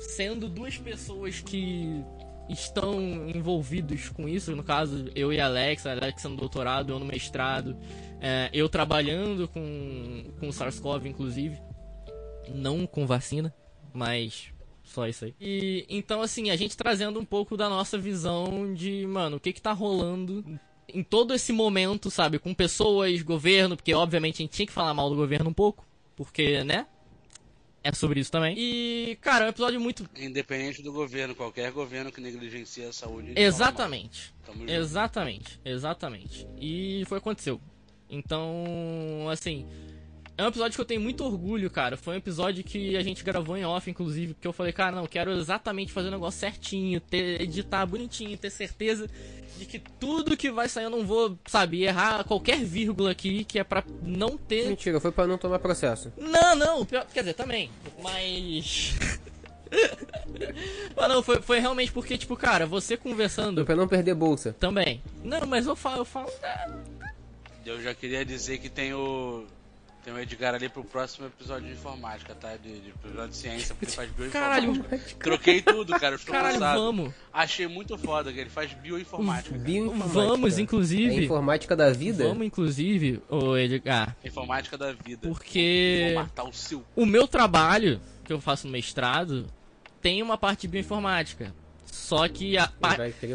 sendo 0.00 0.48
duas 0.48 0.76
pessoas 0.76 1.40
que 1.40 2.04
estão 2.48 3.00
envolvidos 3.28 4.08
com 4.08 4.28
isso, 4.28 4.56
no 4.56 4.64
caso, 4.64 5.08
eu 5.14 5.32
e 5.32 5.40
a 5.40 5.46
Alex, 5.46 5.86
a 5.86 5.92
Alex 5.92 6.24
no 6.24 6.36
doutorado, 6.36 6.92
eu 6.92 6.98
no 6.98 7.04
mestrado, 7.04 7.76
é, 8.20 8.50
eu 8.52 8.68
trabalhando 8.68 9.46
com, 9.46 10.24
com 10.40 10.50
SARS-CoV, 10.50 11.06
inclusive, 11.06 11.60
não 12.52 12.86
com 12.86 13.06
vacina, 13.06 13.54
mas 13.92 14.52
só 14.90 15.06
isso 15.06 15.24
aí. 15.24 15.34
E 15.40 15.86
então, 15.88 16.20
assim, 16.20 16.50
a 16.50 16.56
gente 16.56 16.76
trazendo 16.76 17.18
um 17.18 17.24
pouco 17.24 17.56
da 17.56 17.68
nossa 17.68 17.96
visão 17.96 18.74
de, 18.74 19.06
mano, 19.06 19.36
o 19.36 19.40
que 19.40 19.52
que 19.52 19.62
tá 19.62 19.72
rolando 19.72 20.44
em 20.92 21.02
todo 21.02 21.34
esse 21.34 21.52
momento, 21.52 22.10
sabe? 22.10 22.38
Com 22.38 22.52
pessoas, 22.52 23.22
governo, 23.22 23.76
porque 23.76 23.94
obviamente 23.94 24.36
a 24.36 24.38
gente 24.38 24.52
tinha 24.52 24.66
que 24.66 24.72
falar 24.72 24.92
mal 24.92 25.08
do 25.08 25.16
governo 25.16 25.50
um 25.50 25.54
pouco, 25.54 25.86
porque, 26.16 26.64
né? 26.64 26.86
É 27.82 27.92
sobre 27.94 28.20
isso 28.20 28.30
também. 28.30 28.54
E, 28.58 29.16
cara, 29.22 29.44
é 29.44 29.46
um 29.46 29.50
episódio 29.50 29.80
muito. 29.80 30.08
Independente 30.14 30.82
do 30.82 30.92
governo, 30.92 31.34
qualquer 31.34 31.72
governo 31.72 32.12
que 32.12 32.20
negligencia 32.20 32.90
a 32.90 32.92
saúde. 32.92 33.32
Exatamente. 33.34 34.34
Exatamente. 34.68 35.58
Exatamente. 35.64 36.46
E 36.60 37.04
foi 37.06 37.16
o 37.16 37.20
que 37.20 37.28
aconteceu. 37.28 37.58
Então, 38.10 39.28
assim, 39.30 39.66
é 40.40 40.44
um 40.44 40.48
episódio 40.48 40.74
que 40.74 40.80
eu 40.80 40.86
tenho 40.86 41.02
muito 41.02 41.22
orgulho, 41.22 41.70
cara. 41.70 41.98
Foi 41.98 42.14
um 42.14 42.16
episódio 42.16 42.64
que 42.64 42.96
a 42.96 43.02
gente 43.02 43.22
gravou 43.22 43.58
em 43.58 43.64
off, 43.64 43.90
inclusive, 43.90 44.32
porque 44.32 44.48
eu 44.48 44.54
falei, 44.54 44.72
cara, 44.72 44.96
não, 44.96 45.06
quero 45.06 45.32
exatamente 45.32 45.92
fazer 45.92 46.08
o 46.08 46.12
negócio 46.12 46.40
certinho, 46.40 46.98
ter, 46.98 47.42
editar 47.42 47.84
bonitinho, 47.84 48.38
ter 48.38 48.48
certeza 48.48 49.06
de 49.58 49.66
que 49.66 49.78
tudo 49.78 50.38
que 50.38 50.50
vai 50.50 50.66
sair 50.66 50.84
eu 50.84 50.90
não 50.90 51.04
vou, 51.04 51.38
sabe, 51.46 51.82
errar 51.82 52.24
qualquer 52.24 52.64
vírgula 52.64 53.10
aqui, 53.10 53.44
que 53.44 53.58
é 53.58 53.64
pra 53.64 53.84
não 54.02 54.38
ter. 54.38 54.68
Mentira, 54.68 54.98
foi 54.98 55.12
pra 55.12 55.26
não 55.26 55.36
tomar 55.36 55.58
processo. 55.58 56.10
Não, 56.16 56.56
não, 56.56 56.86
quer 56.86 57.20
dizer, 57.20 57.34
também. 57.34 57.70
Mas. 58.02 58.94
mas 60.96 61.08
não, 61.08 61.22
foi, 61.22 61.42
foi 61.42 61.60
realmente 61.60 61.92
porque, 61.92 62.16
tipo, 62.16 62.34
cara, 62.34 62.64
você 62.64 62.96
conversando. 62.96 63.56
Foi 63.56 63.66
pra 63.66 63.76
não 63.76 63.86
perder 63.86 64.14
bolsa. 64.14 64.54
Também. 64.58 65.02
Não, 65.22 65.46
mas 65.46 65.66
eu 65.66 65.76
falo, 65.76 65.98
eu 65.98 66.04
falo. 66.06 66.32
Eu 67.66 67.82
já 67.82 67.94
queria 67.94 68.24
dizer 68.24 68.56
que 68.56 68.70
tem 68.70 68.94
o 68.94 69.44
tem 70.04 70.12
o 70.12 70.18
Edgar 70.18 70.54
ali 70.54 70.68
pro 70.68 70.82
próximo 70.82 71.26
episódio 71.26 71.66
de 71.66 71.74
informática, 71.74 72.34
tá? 72.34 72.56
De, 72.56 72.80
de 72.80 72.90
episódio 72.90 73.28
de 73.28 73.36
ciência, 73.36 73.74
porque 73.74 73.86
ele 73.86 73.92
faz 73.92 74.10
bioinformática. 74.10 74.82
Caralho, 74.82 75.16
Troquei 75.18 75.62
tudo, 75.62 75.98
cara. 75.98 76.14
Estou 76.14 76.32
Caralho, 76.32 76.54
cansado. 76.54 76.80
vamos. 76.80 77.14
Achei 77.32 77.66
muito 77.66 77.98
foda 77.98 78.32
que 78.32 78.40
ele 78.40 78.50
faz 78.50 78.72
bioinformática. 78.72 79.58
Bioinformática. 79.58 80.14
Vamos, 80.14 80.58
inclusive. 80.58 81.14
É 81.14 81.24
informática 81.24 81.76
da 81.76 81.90
vida? 81.90 82.26
Vamos, 82.26 82.46
inclusive, 82.46 83.22
o 83.28 83.56
Edgar. 83.56 84.16
Informática 84.24 84.78
da 84.78 84.92
vida. 84.92 85.28
Porque. 85.28 86.12
Vou 86.14 86.22
matar 86.22 86.44
o 86.44 86.52
seu. 86.52 86.82
O 86.96 87.04
meu 87.04 87.28
trabalho, 87.28 88.00
que 88.24 88.32
eu 88.32 88.40
faço 88.40 88.66
no 88.66 88.72
mestrado, 88.72 89.46
tem 90.00 90.22
uma 90.22 90.38
parte 90.38 90.62
de 90.62 90.68
bioinformática. 90.68 91.54
Só 91.84 92.26
que 92.28 92.56
a 92.56 92.70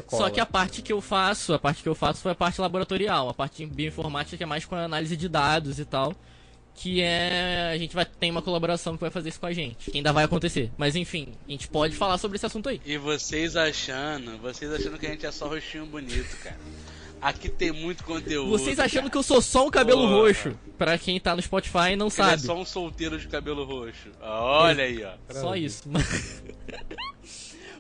só 0.08 0.30
que 0.30 0.40
a 0.40 0.46
parte 0.46 0.82
que 0.82 0.92
eu 0.92 1.02
faço, 1.02 1.54
a 1.54 1.60
parte 1.60 1.84
que 1.84 1.90
eu 1.90 1.96
faço 1.96 2.22
foi 2.22 2.32
a 2.32 2.36
parte 2.36 2.60
laboratorial, 2.60 3.30
a 3.30 3.34
parte 3.34 3.66
de 3.66 3.74
bioinformática 3.74 4.38
que 4.38 4.44
é 4.44 4.46
mais 4.46 4.66
com 4.66 4.76
a 4.76 4.84
análise 4.84 5.16
de 5.16 5.28
dados 5.28 5.78
e 5.78 5.86
tal 5.86 6.14
que 6.76 7.02
é 7.02 7.72
a 7.74 7.78
gente 7.78 7.96
vai 7.96 8.06
tem 8.06 8.30
uma 8.30 8.42
colaboração 8.42 8.96
que 8.96 9.02
vai 9.02 9.10
fazer 9.10 9.30
isso 9.30 9.40
com 9.40 9.46
a 9.46 9.54
gente, 9.54 9.90
que 9.90 9.98
ainda 9.98 10.12
vai 10.14 10.26
acontecer. 10.26 10.72
Mas 10.78 10.96
enfim, 10.96 11.30
a 11.48 11.52
gente 11.52 11.68
pode 11.68 11.96
falar 11.96 12.18
sobre 12.18 12.36
esse 12.36 12.46
assunto 12.46 12.70
aí. 12.70 12.82
E 12.86 12.98
vocês 12.98 13.56
achando, 13.56 14.38
vocês 14.40 14.72
achando 14.72 14.98
que 14.98 15.08
a 15.08 15.10
gente 15.10 15.26
é 15.26 15.32
só 15.32 15.48
rostinho 15.48 15.86
bonito, 15.86 16.38
cara. 16.44 16.60
Aqui 17.22 17.50
tem 17.50 17.72
muito 17.72 18.04
conteúdo. 18.04 18.52
Vocês 18.52 18.78
achando 18.78 19.04
cara. 19.04 19.10
que 19.10 19.18
eu 19.18 19.24
sou 19.24 19.42
só 19.42 19.66
um 19.66 19.72
cabelo 19.72 20.02
Porra. 20.02 20.16
roxo. 20.16 20.60
Pra 20.78 20.98
quem 20.98 21.20
tá 21.20 21.36
no 21.36 21.42
Spotify 21.42 21.94
e 21.94 21.96
não 21.96 22.08
Ele 22.08 22.14
é 22.14 22.18
sabe. 22.18 22.34
É 22.34 22.38
só 22.38 22.56
um 22.56 22.66
solteiro 22.66 23.18
de 23.18 23.28
cabelo 23.28 23.64
roxo. 23.64 24.12
Olha 24.22 24.84
aí, 24.84 25.04
ó. 25.04 25.14
Só 25.34 25.56
isso. 25.56 25.84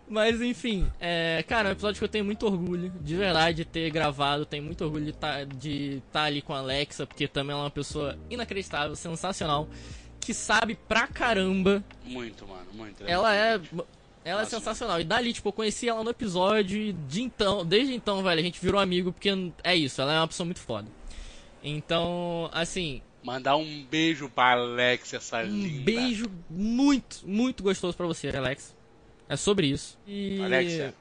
Mas 0.08 0.40
enfim, 0.40 0.90
é, 1.00 1.44
cara, 1.48 1.70
é 1.70 1.72
um 1.72 1.74
episódio 1.74 1.98
que 1.98 2.04
eu 2.04 2.10
tenho 2.10 2.26
muito 2.26 2.46
orgulho, 2.46 2.92
de 3.02 3.16
verdade, 3.16 3.58
de 3.58 3.66
ter 3.66 3.90
gravado. 3.90 4.46
Tenho 4.46 4.64
muito 4.64 4.84
orgulho 4.84 5.06
de 5.06 5.14
tá, 5.14 5.42
estar 5.42 6.02
tá 6.12 6.24
ali 6.24 6.42
com 6.42 6.54
a 6.54 6.60
Alexa, 6.60 7.08
porque 7.08 7.28
também 7.28 7.54
ela 7.54 7.62
é 7.62 7.66
uma 7.66 7.72
pessoa 7.72 8.18
inacreditável, 8.30 8.96
sensacional, 8.96 9.68
que 10.20 10.34
sabe 10.34 10.76
pra 10.76 11.08
caramba. 11.08 11.84
Muito, 12.04 12.48
mano, 12.48 12.68
muito. 12.74 13.04
É 13.04 13.12
ela 13.12 13.36
é. 13.36 13.60
Ela 14.24 14.42
é 14.42 14.46
sensacional. 14.46 15.00
E 15.00 15.04
dali, 15.04 15.32
tipo, 15.34 15.50
eu 15.50 15.54
conheci 15.54 15.88
ela 15.88 16.04
no 16.04 16.10
episódio 16.10 16.80
e 16.80 16.94
de 16.94 17.22
então, 17.22 17.64
desde 17.64 17.94
então, 17.94 18.24
velho, 18.24 18.40
a 18.40 18.44
gente 18.44 18.60
virou 18.60 18.82
amigo 18.82 19.12
porque 19.12 19.30
é 19.64 19.76
isso, 19.76 20.02
ela 20.02 20.14
é 20.14 20.20
uma 20.20 20.28
pessoa 20.28 20.46
muito 20.46 20.62
foda. 20.62 20.88
Então, 21.64 22.50
assim. 22.52 23.02
Mandar 23.24 23.56
um 23.56 23.86
beijo 23.90 24.30
pra 24.30 24.52
Alex, 24.52 25.14
essa 25.14 25.40
um 25.40 25.46
linda. 25.46 25.80
Um 25.80 25.84
beijo 25.84 26.26
muito, 26.50 27.22
muito 27.28 27.64
gostoso 27.64 27.98
pra 27.98 28.06
você, 28.06 28.30
Alex. 28.30 28.76
É 29.28 29.36
sobre 29.36 29.68
isso. 29.68 29.98
E... 30.08 30.42
Alexa, 30.42 30.94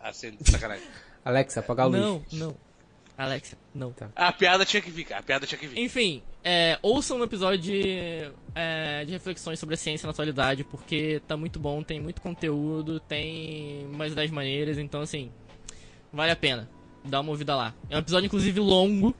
acende, 0.00 0.38
sacanagem. 0.50 0.86
Alexa, 1.24 1.60
apagar 1.60 1.86
a 1.86 1.88
luz. 1.88 2.00
Não, 2.00 2.24
não. 2.32 2.56
Alexa, 3.16 3.56
não. 3.74 3.92
Tá. 3.92 4.10
A 4.16 4.32
piada 4.32 4.64
tinha 4.64 4.82
que 4.82 4.90
ficar, 4.90 5.18
a 5.18 5.22
piada 5.22 5.46
tinha 5.46 5.58
que 5.58 5.66
vir. 5.66 5.78
Enfim, 5.78 6.22
é, 6.42 6.78
ouçam 6.82 7.18
um 7.18 7.22
episódio 7.22 7.58
de, 7.58 8.30
é, 8.54 9.04
de 9.04 9.12
reflexões 9.12 9.58
sobre 9.58 9.74
a 9.74 9.78
ciência 9.78 10.06
na 10.06 10.10
atualidade, 10.10 10.64
porque 10.64 11.20
tá 11.28 11.36
muito 11.36 11.60
bom, 11.60 11.82
tem 11.82 12.00
muito 12.00 12.20
conteúdo, 12.20 12.98
tem 12.98 13.86
mais 13.92 14.14
10 14.14 14.30
maneiras, 14.30 14.78
então 14.78 15.00
assim, 15.00 15.30
vale 16.12 16.32
a 16.32 16.36
pena. 16.36 16.68
Dá 17.04 17.20
uma 17.20 17.30
ouvida 17.30 17.54
lá. 17.54 17.74
É 17.90 17.96
um 17.96 18.00
episódio, 18.00 18.26
inclusive, 18.26 18.60
longo, 18.60 19.14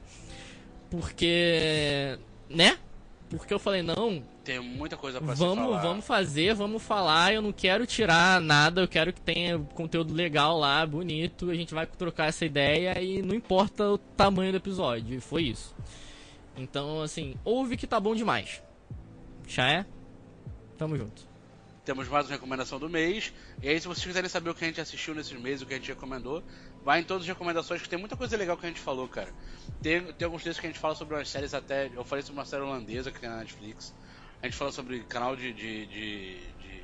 porque. 0.89 2.17
né? 2.49 2.77
Porque 3.37 3.53
eu 3.53 3.59
falei, 3.59 3.81
não, 3.81 4.23
tem 4.43 4.59
muita 4.59 4.97
coisa 4.97 5.19
pra 5.19 5.33
vamos, 5.33 5.65
falar. 5.65 5.81
Vamos 5.81 6.05
fazer, 6.05 6.53
vamos 6.53 6.83
falar. 6.83 7.33
Eu 7.33 7.41
não 7.41 7.51
quero 7.51 7.85
tirar 7.85 8.41
nada, 8.41 8.81
eu 8.81 8.87
quero 8.87 9.13
que 9.13 9.21
tenha 9.21 9.59
conteúdo 9.59 10.13
legal 10.13 10.57
lá, 10.57 10.85
bonito. 10.85 11.49
A 11.49 11.55
gente 11.55 11.73
vai 11.73 11.85
trocar 11.85 12.27
essa 12.27 12.45
ideia 12.45 13.01
e 13.01 13.21
não 13.21 13.35
importa 13.35 13.91
o 13.91 13.97
tamanho 13.97 14.51
do 14.51 14.57
episódio. 14.57 15.15
E 15.15 15.19
foi 15.19 15.43
isso. 15.43 15.75
Então, 16.57 17.01
assim, 17.01 17.35
ouve 17.43 17.77
que 17.77 17.87
tá 17.87 17.99
bom 17.99 18.15
demais. 18.15 18.61
Já 19.47 19.69
é? 19.69 19.85
Tamo 20.77 20.97
junto. 20.97 21.33
Temos 21.85 22.07
mais 22.07 22.25
uma 22.25 22.33
recomendação 22.33 22.79
do 22.79 22.89
mês. 22.89 23.33
E 23.61 23.67
aí, 23.67 23.79
se 23.79 23.87
vocês 23.87 24.05
quiserem 24.05 24.29
saber 24.29 24.49
o 24.49 24.55
que 24.55 24.63
a 24.63 24.67
gente 24.67 24.79
assistiu 24.79 25.13
nesses 25.13 25.37
meses, 25.37 25.61
o 25.61 25.65
que 25.65 25.73
a 25.73 25.77
gente 25.77 25.89
recomendou, 25.89 26.41
vai 26.83 26.99
em 26.99 27.03
todas 27.03 27.23
as 27.23 27.27
recomendações, 27.27 27.81
que 27.81 27.89
tem 27.89 27.97
muita 27.97 28.15
coisa 28.15 28.35
legal 28.35 28.57
que 28.57 28.65
a 28.65 28.69
gente 28.69 28.81
falou, 28.81 29.07
cara. 29.07 29.29
Tem, 29.81 30.01
tem 30.13 30.25
alguns 30.25 30.43
textos 30.43 30.59
que 30.59 30.67
a 30.67 30.69
gente 30.69 30.79
fala 30.79 30.95
sobre 30.95 31.15
umas 31.15 31.29
séries 31.29 31.53
até. 31.53 31.89
Eu 31.95 32.03
falei 32.03 32.21
sobre 32.21 32.39
uma 32.39 32.45
série 32.45 32.61
holandesa 32.61 33.11
que 33.11 33.19
tem 33.19 33.29
na 33.29 33.37
Netflix. 33.37 33.93
A 34.41 34.45
gente 34.45 34.57
fala 34.57 34.71
sobre 34.71 34.99
canal 35.03 35.35
de, 35.35 35.53
de, 35.53 35.85
de, 35.85 36.37
de, 36.37 36.83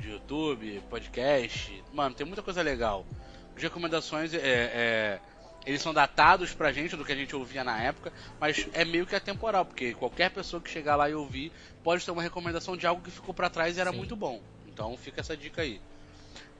de 0.00 0.10
YouTube, 0.10 0.82
podcast. 0.90 1.82
Mano, 1.92 2.14
tem 2.14 2.26
muita 2.26 2.42
coisa 2.42 2.62
legal. 2.62 3.06
As 3.54 3.62
recomendações 3.62 4.34
é, 4.34 4.38
é, 4.42 5.20
eles 5.64 5.80
são 5.80 5.94
datados 5.94 6.52
pra 6.52 6.72
gente 6.72 6.96
do 6.96 7.04
que 7.04 7.12
a 7.12 7.16
gente 7.16 7.36
ouvia 7.36 7.62
na 7.62 7.80
época, 7.80 8.12
mas 8.40 8.66
é 8.72 8.84
meio 8.84 9.06
que 9.06 9.14
atemporal, 9.14 9.64
porque 9.64 9.94
qualquer 9.94 10.30
pessoa 10.30 10.60
que 10.60 10.70
chegar 10.70 10.96
lá 10.96 11.08
e 11.08 11.14
ouvir 11.14 11.52
pode 11.84 12.04
ter 12.04 12.10
uma 12.10 12.22
recomendação 12.22 12.76
de 12.76 12.86
algo 12.86 13.02
que 13.02 13.10
ficou 13.10 13.32
para 13.32 13.48
trás 13.48 13.76
e 13.76 13.80
era 13.80 13.92
Sim. 13.92 13.98
muito 13.98 14.16
bom. 14.16 14.40
Então 14.66 14.96
fica 14.96 15.20
essa 15.20 15.36
dica 15.36 15.62
aí. 15.62 15.80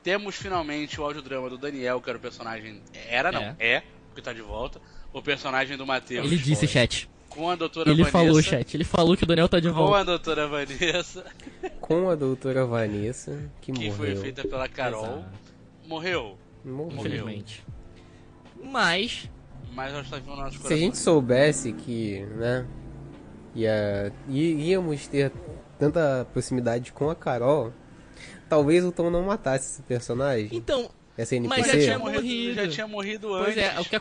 Temos 0.02 0.34
finalmente 0.36 1.00
o 1.00 1.04
audiodrama 1.04 1.48
do 1.48 1.56
Daniel, 1.58 2.00
que 2.00 2.08
era 2.10 2.18
o 2.18 2.20
personagem. 2.20 2.80
Era, 3.08 3.30
não, 3.30 3.40
É. 3.42 3.56
é, 3.58 3.82
porque 4.08 4.20
tá 4.22 4.32
de 4.32 4.42
volta. 4.42 4.80
O 5.12 5.22
personagem 5.22 5.76
do 5.76 5.86
Matheus. 5.86 6.26
Ele 6.26 6.36
disse, 6.38 6.66
chat. 6.66 7.08
Com 7.28 7.48
a 7.48 7.54
doutora 7.54 7.90
Ele 7.90 8.02
Vanessa. 8.02 8.18
falou, 8.18 8.42
chat. 8.42 8.74
Ele 8.74 8.84
falou 8.84 9.16
que 9.16 9.24
o 9.24 9.26
Daniel 9.26 9.48
tá 9.48 9.60
de 9.60 9.68
Com 9.68 9.74
volta. 9.74 9.98
a 10.00 10.04
doutora 10.04 10.46
Vanessa, 10.48 11.24
Com 11.80 12.10
a 12.10 12.14
doutora 12.14 12.66
Vanessa, 12.66 13.50
que, 13.60 13.72
que 13.72 13.88
morreu. 13.90 13.92
foi 13.94 14.16
feita 14.16 14.42
pela 14.46 14.68
Carol. 14.68 15.04
Exato. 15.04 15.24
Morreu. 15.86 16.38
Morreu. 16.64 16.98
Infelizmente. 16.98 17.64
Mas, 18.62 19.28
Mas 19.72 19.92
nós 19.92 20.04
estamos 20.04 20.26
no 20.26 20.36
nosso 20.36 20.58
Se 20.66 20.72
a 20.72 20.76
gente 20.76 20.98
soubesse 20.98 21.72
que, 21.72 22.20
né, 22.36 22.66
ia, 23.54 24.12
íamos 24.28 25.06
ter 25.08 25.32
tanta 25.78 26.26
proximidade 26.32 26.92
com 26.92 27.08
a 27.10 27.14
Carol, 27.14 27.72
talvez 28.52 28.84
o 28.84 28.92
Tom 28.92 29.08
não 29.10 29.22
matasse 29.22 29.72
esse 29.72 29.82
personagem, 29.82 30.48
então, 30.52 30.90
essa 31.16 31.34
Mas 31.40 31.66
NPC. 31.66 31.70
já 31.80 31.84
tinha 31.86 31.98
morrido. 31.98 32.54
Já 32.54 32.68
tinha 32.68 32.86
morrido 32.86 33.34
antes. 33.34 33.44
pois 33.54 33.56
é, 33.58 33.80
o 33.80 33.84
que 33.84 33.96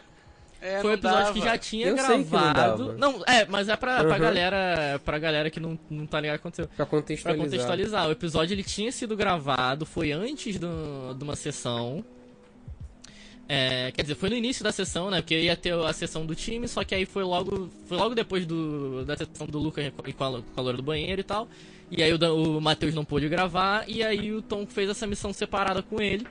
É, 0.61 0.79
foi 0.79 0.79
o 0.79 0.83
não 0.83 0.93
episódio 0.93 1.33
que 1.33 1.39
dava. 1.39 1.51
já 1.51 1.57
tinha 1.57 1.87
Eu 1.87 1.97
sei 1.97 2.05
que 2.05 2.11
não 2.11 2.23
gravado. 2.29 2.85
dava. 2.87 2.97
Não, 2.97 3.23
é, 3.25 3.45
mas 3.45 3.69
é 3.69 3.75
pra, 3.77 4.03
pra 4.03 4.13
Uhum. 4.13 4.19
galera, 4.19 5.01
pra 5.05 5.17
galera 5.17 5.49
que 5.49 5.59
não, 5.59 5.79
não 5.89 6.05
tá 6.05 6.19
ligado 6.19 6.35
o 6.35 6.39
que 6.39 6.41
aconteceu. 6.47 6.67
Pra 6.67 6.75
Pra 6.77 6.85
contextualizar. 6.85 7.45
contextualizar, 7.45 8.07
o 8.09 8.11
episódio 8.11 8.53
ele 8.53 8.63
tinha 8.63 8.91
sido 8.91 9.15
gravado, 9.15 9.85
foi 9.85 10.11
antes 10.11 10.59
do, 10.59 11.13
de 11.17 11.23
uma 11.23 11.35
sessão. 11.35 12.03
É, 13.47 13.91
quer 13.91 14.03
dizer, 14.03 14.15
foi 14.15 14.29
no 14.29 14.35
início 14.35 14.63
da 14.63 14.71
sessão, 14.71 15.09
né? 15.09 15.21
Porque 15.21 15.37
ia 15.37 15.55
ter 15.57 15.73
a 15.73 15.91
sessão 15.91 16.25
do 16.25 16.33
time, 16.33 16.67
só 16.67 16.83
que 16.83 16.95
aí 16.95 17.05
foi 17.05 17.23
logo, 17.23 17.69
foi 17.85 17.97
logo 17.97 18.15
depois 18.15 18.45
do, 18.45 19.03
da 19.03 19.17
sessão 19.17 19.45
do 19.45 19.59
Lucas 19.59 19.89
com 19.89 20.01
a, 20.01 20.13
com 20.13 20.37
a 20.37 20.55
calor 20.55 20.77
do 20.77 20.83
banheiro 20.83 21.19
e 21.19 21.23
tal. 21.23 21.49
E 21.89 22.01
aí 22.01 22.13
o, 22.13 22.57
o 22.57 22.61
Matheus 22.61 22.93
não 22.93 23.03
pôde 23.03 23.27
gravar, 23.27 23.83
e 23.89 24.01
aí 24.01 24.31
o 24.31 24.41
Tom 24.41 24.65
fez 24.65 24.89
essa 24.89 25.05
missão 25.05 25.33
separada 25.33 25.81
com 25.81 26.01
ele. 26.01 26.25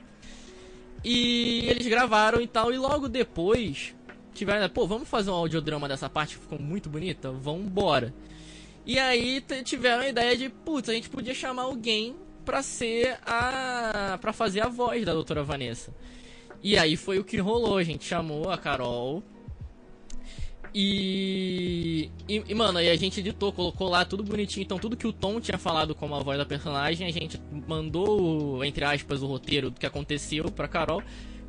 E 1.03 1.67
eles 1.67 1.85
gravaram 1.87 2.41
e 2.41 2.47
tal, 2.47 2.73
e 2.73 2.77
logo 2.77 3.07
depois 3.07 3.93
tiveram, 4.33 4.67
pô, 4.69 4.87
vamos 4.87 5.07
fazer 5.07 5.29
um 5.29 5.35
audiodrama 5.35 5.87
dessa 5.87 6.09
parte 6.09 6.35
que 6.35 6.41
ficou 6.41 6.59
muito 6.59 6.89
bonita? 6.89 7.31
Vambora. 7.31 8.13
E 8.85 8.97
aí 8.97 9.41
tiveram 9.63 10.03
a 10.03 10.07
ideia 10.07 10.35
de, 10.35 10.49
putz, 10.49 10.89
a 10.89 10.93
gente 10.93 11.09
podia 11.09 11.33
chamar 11.33 11.63
alguém 11.63 12.15
pra 12.43 12.63
ser 12.63 13.19
a. 13.25 14.17
pra 14.19 14.33
fazer 14.33 14.61
a 14.61 14.67
voz 14.67 15.05
da 15.05 15.13
doutora 15.13 15.43
Vanessa. 15.43 15.93
E 16.63 16.77
aí 16.77 16.95
foi 16.95 17.17
o 17.19 17.23
que 17.23 17.37
rolou, 17.37 17.77
a 17.77 17.83
gente 17.83 18.03
chamou 18.05 18.49
a 18.49 18.57
Carol. 18.57 19.23
E, 20.73 22.09
e, 22.29 22.43
e, 22.47 22.55
mano, 22.55 22.77
aí 22.77 22.89
a 22.89 22.95
gente 22.95 23.19
editou, 23.19 23.51
colocou 23.51 23.89
lá 23.89 24.05
tudo 24.05 24.23
bonitinho. 24.23 24.63
Então, 24.63 24.79
tudo 24.79 24.95
que 24.95 25.05
o 25.05 25.11
Tom 25.11 25.39
tinha 25.41 25.57
falado 25.57 25.93
como 25.93 26.15
a 26.15 26.19
voz 26.19 26.37
da 26.37 26.45
personagem, 26.45 27.05
a 27.07 27.11
gente 27.11 27.39
mandou, 27.67 28.63
entre 28.63 28.85
aspas, 28.85 29.21
o 29.21 29.27
roteiro 29.27 29.69
do 29.69 29.79
que 29.79 29.85
aconteceu 29.85 30.45
pra 30.51 30.67
Carol. 30.67 31.03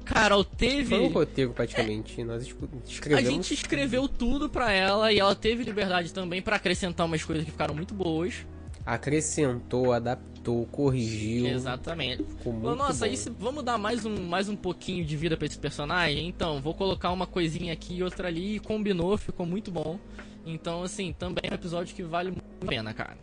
Carol 0.05 0.43
teve. 0.45 0.97
Foi 0.97 0.99
um 1.01 1.09
roteiro 1.13 1.53
praticamente, 1.53 2.25
nós 2.25 2.43
escu- 2.43 2.69
A 2.73 2.89
escrevemos. 2.91 3.31
gente 3.31 3.55
escreveu 3.55 4.09
tudo 4.09 4.49
pra 4.49 4.73
ela 4.73 5.13
e 5.13 5.21
ela 5.21 5.35
teve 5.37 5.63
liberdade 5.63 6.13
também 6.13 6.43
pra 6.43 6.57
acrescentar 6.57 7.07
umas 7.07 7.23
coisas 7.23 7.45
que 7.45 7.51
ficaram 7.53 7.73
muito 7.75 7.95
boas. 7.95 8.45
Acrescentou, 8.85 9.93
adaptou, 9.93 10.67
corrigiu. 10.67 11.47
Exatamente. 11.47 12.25
Ficou 12.25 12.53
muito 12.53 12.63
Falou, 12.65 12.77
Nossa, 12.77 13.07
bom. 13.07 13.13
e 13.13 13.17
se 13.17 13.31
vamos 13.31 13.63
dar 13.65 13.79
mais 13.79 14.05
um, 14.05 14.23
mais 14.27 14.49
um 14.49 14.57
pouquinho 14.57 15.05
de 15.05 15.17
vida 15.17 15.37
pra 15.37 15.47
esse 15.47 15.59
personagem? 15.59 16.27
Então, 16.29 16.61
vou 16.61 16.75
colocar 16.75 17.11
uma 17.13 17.27
coisinha 17.27 17.73
aqui 17.73 17.95
e 17.97 18.03
outra 18.03 18.29
ali 18.29 18.57
e 18.57 18.61
combinou, 18.61 19.17
ficou 19.17 19.47
muito 19.47 19.71
bom. 19.71 19.99
Então, 20.45 20.83
assim, 20.83 21.13
também 21.13 21.43
é 21.45 21.53
um 21.53 21.55
episódio 21.55 21.95
que 21.95 22.03
vale 22.03 22.31
muito 22.31 22.45
a 22.63 22.67
pena, 22.67 22.93
cara. 22.93 23.17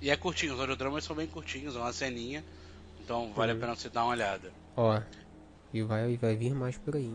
E 0.00 0.10
é 0.10 0.16
curtinho, 0.16 0.54
os 0.54 0.60
audiodramas 0.60 1.02
são 1.04 1.16
bem 1.16 1.26
curtinhos, 1.26 1.74
é 1.74 1.78
uma 1.78 1.92
ceninha. 1.92 2.44
Então 3.02 3.32
vale 3.32 3.52
Uhum. 3.52 3.58
a 3.58 3.60
pena 3.62 3.74
você 3.74 3.88
dar 3.88 4.04
uma 4.04 4.12
olhada. 4.12 4.52
Ó, 4.76 5.00
e 5.72 5.82
vai, 5.82 6.16
vai 6.18 6.36
vir 6.36 6.54
mais 6.54 6.76
por 6.78 6.94
aí. 6.94 7.12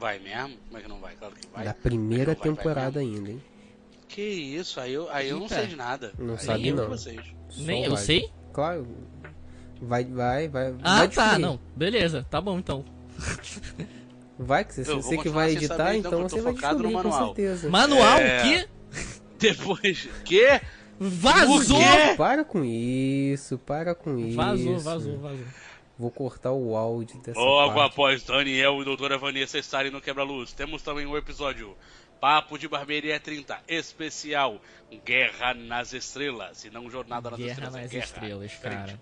Vai 0.00 0.18
mesmo? 0.18 0.56
Como 0.66 0.78
é 0.78 0.82
que 0.82 0.88
não 0.88 0.98
vai? 0.98 1.14
Claro 1.14 1.34
que 1.34 1.46
vai. 1.48 1.64
Da 1.64 1.74
primeira 1.74 2.32
Vai, 2.32 2.34
vai, 2.34 2.44
vai 2.48 2.56
temporada 2.56 2.98
ainda, 3.00 3.30
hein? 3.30 3.42
Que 4.12 4.20
isso, 4.22 4.78
aí 4.78 4.92
eu, 4.92 5.08
aí 5.10 5.30
eu 5.30 5.40
não 5.40 5.48
sei 5.48 5.66
de 5.66 5.74
nada. 5.76 6.12
Não 6.18 6.34
Aí 6.34 6.40
sabe, 6.40 6.68
eu 6.68 6.76
não. 6.76 6.88
Vocês. 6.88 7.18
Nem 7.56 7.84
eu 7.84 7.92
vai. 7.94 8.02
sei? 8.02 8.30
Claro. 8.52 8.86
Vai, 9.80 10.04
vai, 10.04 10.48
vai. 10.48 10.74
Ah, 10.82 10.98
vai 10.98 11.08
tá, 11.08 11.22
descobrir. 11.24 11.38
não. 11.42 11.60
Beleza, 11.74 12.26
tá 12.30 12.38
bom 12.40 12.58
então. 12.58 12.84
Vai, 14.38 14.64
que 14.64 14.74
você, 14.74 14.84
você 14.84 15.16
que 15.16 15.28
vai 15.28 15.52
editar, 15.52 15.76
saber, 15.76 15.96
então, 15.98 16.10
então 16.12 16.28
você 16.28 16.40
vai 16.42 16.52
descobrir, 16.52 16.88
com 16.88 16.92
manual. 16.92 17.24
certeza. 17.26 17.70
Manual, 17.70 18.18
É. 18.18 18.38
o 18.38 18.42
quê? 18.42 18.68
Depois. 19.38 20.08
Que? 20.24 20.60
Vazou! 21.00 21.78
Para 22.16 22.44
com 22.44 22.62
isso, 22.64 23.58
para 23.58 23.94
com 23.94 24.18
isso. 24.18 24.36
Vazou, 24.36 24.78
vazou, 24.78 25.18
vazou. 25.18 25.46
Vou 25.98 26.10
cortar 26.10 26.52
o 26.52 26.76
áudio 26.76 27.20
dessa 27.20 27.38
Logo 27.38 27.74
parte. 27.74 27.92
após 27.92 28.22
Daniel 28.24 28.80
e 28.80 28.84
doutora 28.84 29.16
Vanessa 29.18 29.58
estarem 29.58 29.90
no 29.90 30.00
Quebra-Luz, 30.00 30.52
temos 30.52 30.82
também 30.82 31.06
o 31.06 31.16
episódio 31.16 31.76
Papo 32.22 32.56
de 32.56 32.68
Barbearia 32.68 33.18
30, 33.18 33.62
especial 33.66 34.60
Guerra 35.04 35.54
nas 35.54 35.92
Estrelas, 35.92 36.64
e 36.64 36.70
não 36.70 36.88
Jornada 36.88 37.28
nas 37.32 37.40
Guerra 37.40 37.50
Estrelas, 37.50 37.74
é 37.74 37.82
nas 37.82 37.90
Guerra. 37.90 38.04
Estrelas, 38.04 38.50
Diferente. 38.52 38.78
cara. 38.78 39.00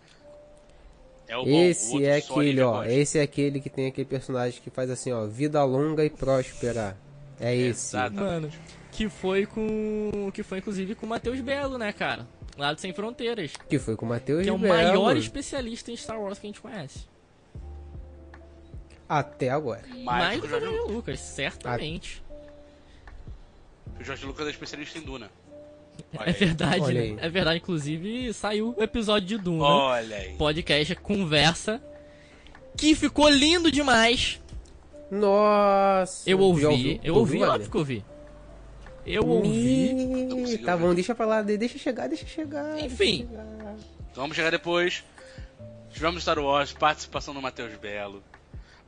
É 1.29 1.37
o 1.37 1.45
bom, 1.45 1.51
o 1.51 1.55
Esse 1.55 2.05
é 2.07 2.17
aquele, 2.17 2.49
ele 2.49 2.63
ó. 2.63 2.83
Esse 2.83 3.19
é 3.19 3.23
aquele 3.23 3.61
que 3.61 3.69
tem 3.69 3.89
aquele 3.89 4.07
personagem 4.07 4.59
que 4.63 4.71
faz 4.71 4.89
assim, 4.89 5.13
ó. 5.13 5.27
Vida 5.27 5.63
longa 5.65 6.03
e 6.03 6.09
próspera. 6.09 6.97
É 7.39 7.55
esse. 7.55 7.95
Exato. 7.95 8.15
Mano, 8.17 8.51
que 8.91 9.07
foi 9.11 9.45
com. 9.45 10.31
Que 10.33 10.43
foi 10.43 10.57
inclusive 10.57 10.95
com 10.95 11.05
o 11.05 11.09
Matheus 11.11 11.43
Belo, 11.43 11.77
né, 11.77 11.93
cara? 11.93 12.27
Lá 12.57 12.73
do 12.73 12.81
Sem 12.81 12.95
Fronteiras. 12.95 13.53
Que 13.69 13.79
foi 13.79 13.97
com 13.97 14.07
o 14.07 14.09
Matheus 14.09 14.45
Que 14.45 14.49
é 14.49 14.53
o 14.53 14.57
Belo. 14.57 14.75
maior 14.75 15.15
especialista 15.15 15.93
em 15.93 15.97
Star 15.97 16.19
Wars 16.19 16.39
que 16.39 16.47
a 16.47 16.49
gente 16.49 16.61
conhece. 16.63 17.01
Até 19.07 19.51
agora. 19.51 19.83
Mais 20.05 20.41
do 20.41 20.49
que 20.49 20.55
o 20.55 20.89
Lucas, 20.89 21.21
certamente. 21.21 22.23
O 23.99 24.05
Jorge 24.05 24.25
Lucas 24.27 24.47
é 24.47 24.51
especialista 24.51 24.99
em 24.99 25.03
Duna. 25.03 25.31
Olha 26.17 26.31
É 26.31 26.33
verdade, 26.33 26.93
né? 26.95 27.17
É 27.21 27.29
verdade, 27.29 27.59
inclusive 27.59 28.33
saiu 28.33 28.75
o 28.77 28.83
episódio 28.83 29.29
de 29.29 29.39
Duna. 29.39 29.65
Olha 29.65 30.17
aí. 30.17 30.35
Podcast 30.37 30.95
conversa. 30.97 31.83
Que 32.77 32.95
ficou 32.95 33.29
lindo 33.29 33.71
demais. 33.71 34.41
Nossa. 35.11 36.29
Eu 36.29 36.39
ouvi. 36.39 36.65
ouviu? 36.65 37.01
Eu 37.03 37.15
ouvi, 37.17 37.37
ouviu, 37.39 37.49
óbvio 37.51 37.71
que 37.71 37.77
eu 37.77 37.81
ouvi. 37.81 38.05
Eu 39.07 39.27
ouvi. 39.27 40.27
Consegui 40.31 40.65
Tá 40.65 40.77
bom, 40.77 40.95
deixa 40.95 41.15
pra 41.15 41.27
lá, 41.27 41.43
de- 41.43 41.57
deixa 41.59 41.79
chegar, 41.79 42.09
deixa 42.09 42.27
chegar. 42.27 42.75
deixa 42.75 42.87
Enfim. 42.87 43.27
chegar. 43.29 43.77
Então 44.11 44.23
vamos 44.23 44.37
chegar 44.37 44.51
depois. 44.51 45.05
Tivemos 45.91 46.23
Star 46.23 46.39
Wars, 46.39 46.73
participação 46.73 47.35
do 47.35 47.43
Matheus 47.43 47.75
Belo. 47.75 48.23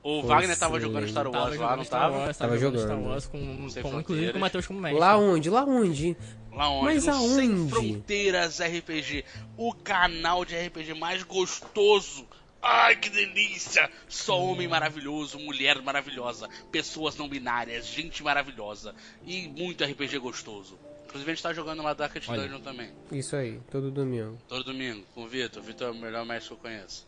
O 0.02 0.20
Foi 0.20 0.28
Wagner 0.28 0.58
tava 0.58 0.76
excelente. 0.78 0.92
jogando 0.94 1.08
Star 1.10 1.24
Tava 1.24 1.38
Wars 1.38 1.50
lá, 1.50 1.56
jogando 1.56 1.76
não 1.76 1.84
Star 1.84 2.00
tava? 2.00 2.16
Wars, 2.18 2.36
Tava 2.36 2.58
jogando 2.58 2.80
jogando. 2.80 3.00
Star 3.00 3.10
Wars 3.10 3.26
com, 3.26 3.38
com 3.38 4.00
inclusive 4.00 4.32
com 4.32 4.38
o 4.38 4.40
Matheus 4.40 4.66
como 4.66 4.80
mestre. 4.80 5.00
Lá 5.00 5.16
onde? 5.16 5.48
Lá 5.50 5.64
onde? 5.64 6.16
Lá 6.52 6.68
onde? 6.68 6.84
Mas 6.84 7.06
no 7.06 7.12
Sem 7.28 7.50
aonde? 7.52 7.70
Fronteiras 7.70 8.60
RPG, 8.60 9.24
o 9.56 9.72
canal 9.72 10.44
de 10.44 10.56
RPG 10.56 10.94
mais 10.94 11.22
gostoso. 11.22 12.26
Ai, 12.60 12.96
que 12.96 13.10
delícia! 13.10 13.90
Só 14.08 14.40
homem 14.40 14.68
maravilhoso, 14.68 15.38
mulher 15.38 15.80
maravilhosa, 15.82 16.48
pessoas 16.70 17.16
não 17.16 17.28
binárias, 17.28 17.86
gente 17.86 18.22
maravilhosa 18.22 18.94
e 19.24 19.48
muito 19.48 19.82
RPG 19.84 20.18
gostoso. 20.18 20.78
Inclusive 21.06 21.30
a 21.30 21.34
gente 21.34 21.42
tá 21.42 21.52
jogando 21.52 21.82
lá 21.82 21.92
Dark 21.92 22.14
Olha. 22.28 22.42
Dungeon 22.42 22.60
também. 22.60 22.90
Isso 23.10 23.36
aí, 23.36 23.60
todo 23.70 23.90
domingo. 23.90 24.38
Todo 24.48 24.64
domingo, 24.64 25.04
com 25.14 25.24
o 25.24 25.28
Vitor. 25.28 25.62
O 25.62 25.64
Vitor 25.66 25.88
é 25.88 25.90
o 25.90 25.94
melhor 25.94 26.24
mestre 26.24 26.48
que 26.48 26.54
eu 26.54 26.58
conheço. 26.58 27.06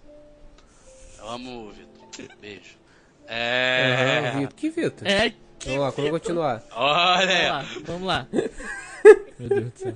Eu 1.19 1.29
amo 1.29 1.69
o 1.69 1.73
Vitor. 1.73 2.37
Beijo. 2.41 2.84
É. 3.27 4.31
Aham, 4.31 4.41
Vitor. 4.41 4.55
Que 4.55 4.71
Vitor? 4.71 5.09
É, 5.09 5.31
que 5.31 5.69
Vamos 5.69 5.81
lá, 5.81 5.91
vamos 5.91 6.11
continuar. 6.11 6.63
Olha! 6.73 7.65
Vamos 7.87 8.07
lá, 8.07 8.27
vamos 8.33 8.43
lá. 8.43 8.51
Meu 9.39 9.49
Deus 9.49 9.73
do 9.73 9.79
céu. 9.79 9.95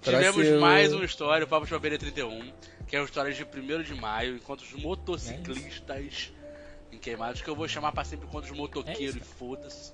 Tivemos 0.00 0.34
Próximo. 0.36 0.60
mais 0.60 0.92
uma 0.92 1.04
história, 1.04 1.44
o 1.44 1.48
Papo 1.48 1.66
de 1.66 1.72
Barbearia 1.72 1.98
31, 1.98 2.52
que 2.86 2.96
é 2.96 3.00
a 3.00 3.04
história 3.04 3.32
de 3.32 3.44
1 3.44 3.82
de 3.82 3.94
maio, 3.94 4.36
enquanto 4.36 4.60
os 4.62 4.72
motociclistas 4.74 6.32
em 6.92 6.98
queimados, 6.98 7.42
que 7.42 7.48
eu 7.48 7.56
vou 7.56 7.66
chamar 7.68 7.92
pra 7.92 8.04
sempre 8.04 8.26
enquanto 8.26 8.44
os 8.44 8.52
motoqueiros 8.52 9.16
É 9.16 9.18
e 9.18 9.22
foda-se. 9.22 9.92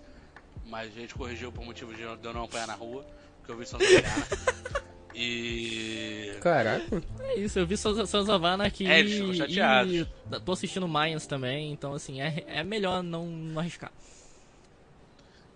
Mas 0.67 0.89
a 0.97 1.01
gente 1.01 1.15
corrigiu 1.15 1.51
por 1.51 1.65
motivo 1.65 1.93
de 1.95 2.03
eu 2.03 2.17
não 2.35 2.45
apanhar 2.45 2.67
na 2.67 2.75
rua, 2.75 3.05
porque 3.39 3.53
eu 3.53 3.57
vi 3.57 3.67
Santa 3.67 3.85
Mariana. 3.85 4.07
E. 5.23 6.35
Caraca. 6.41 7.03
É 7.21 7.37
isso, 7.39 7.59
eu 7.59 7.67
vi 7.67 7.77
Sons 7.77 7.99
of 8.29 8.47
Anarchy 8.47 8.87
É, 8.87 9.01
eles 9.01 9.13
ficam 9.15 9.35
chateados. 9.35 9.93
e 9.93 10.07
tô 10.45 10.53
assistindo 10.53 10.89
Mayans 10.89 11.27
também, 11.27 11.71
então 11.73 11.93
assim, 11.93 12.23
é, 12.23 12.43
é 12.49 12.65
melhor 12.65 13.03
não, 13.03 13.27
não 13.27 13.61
arriscar. 13.61 13.93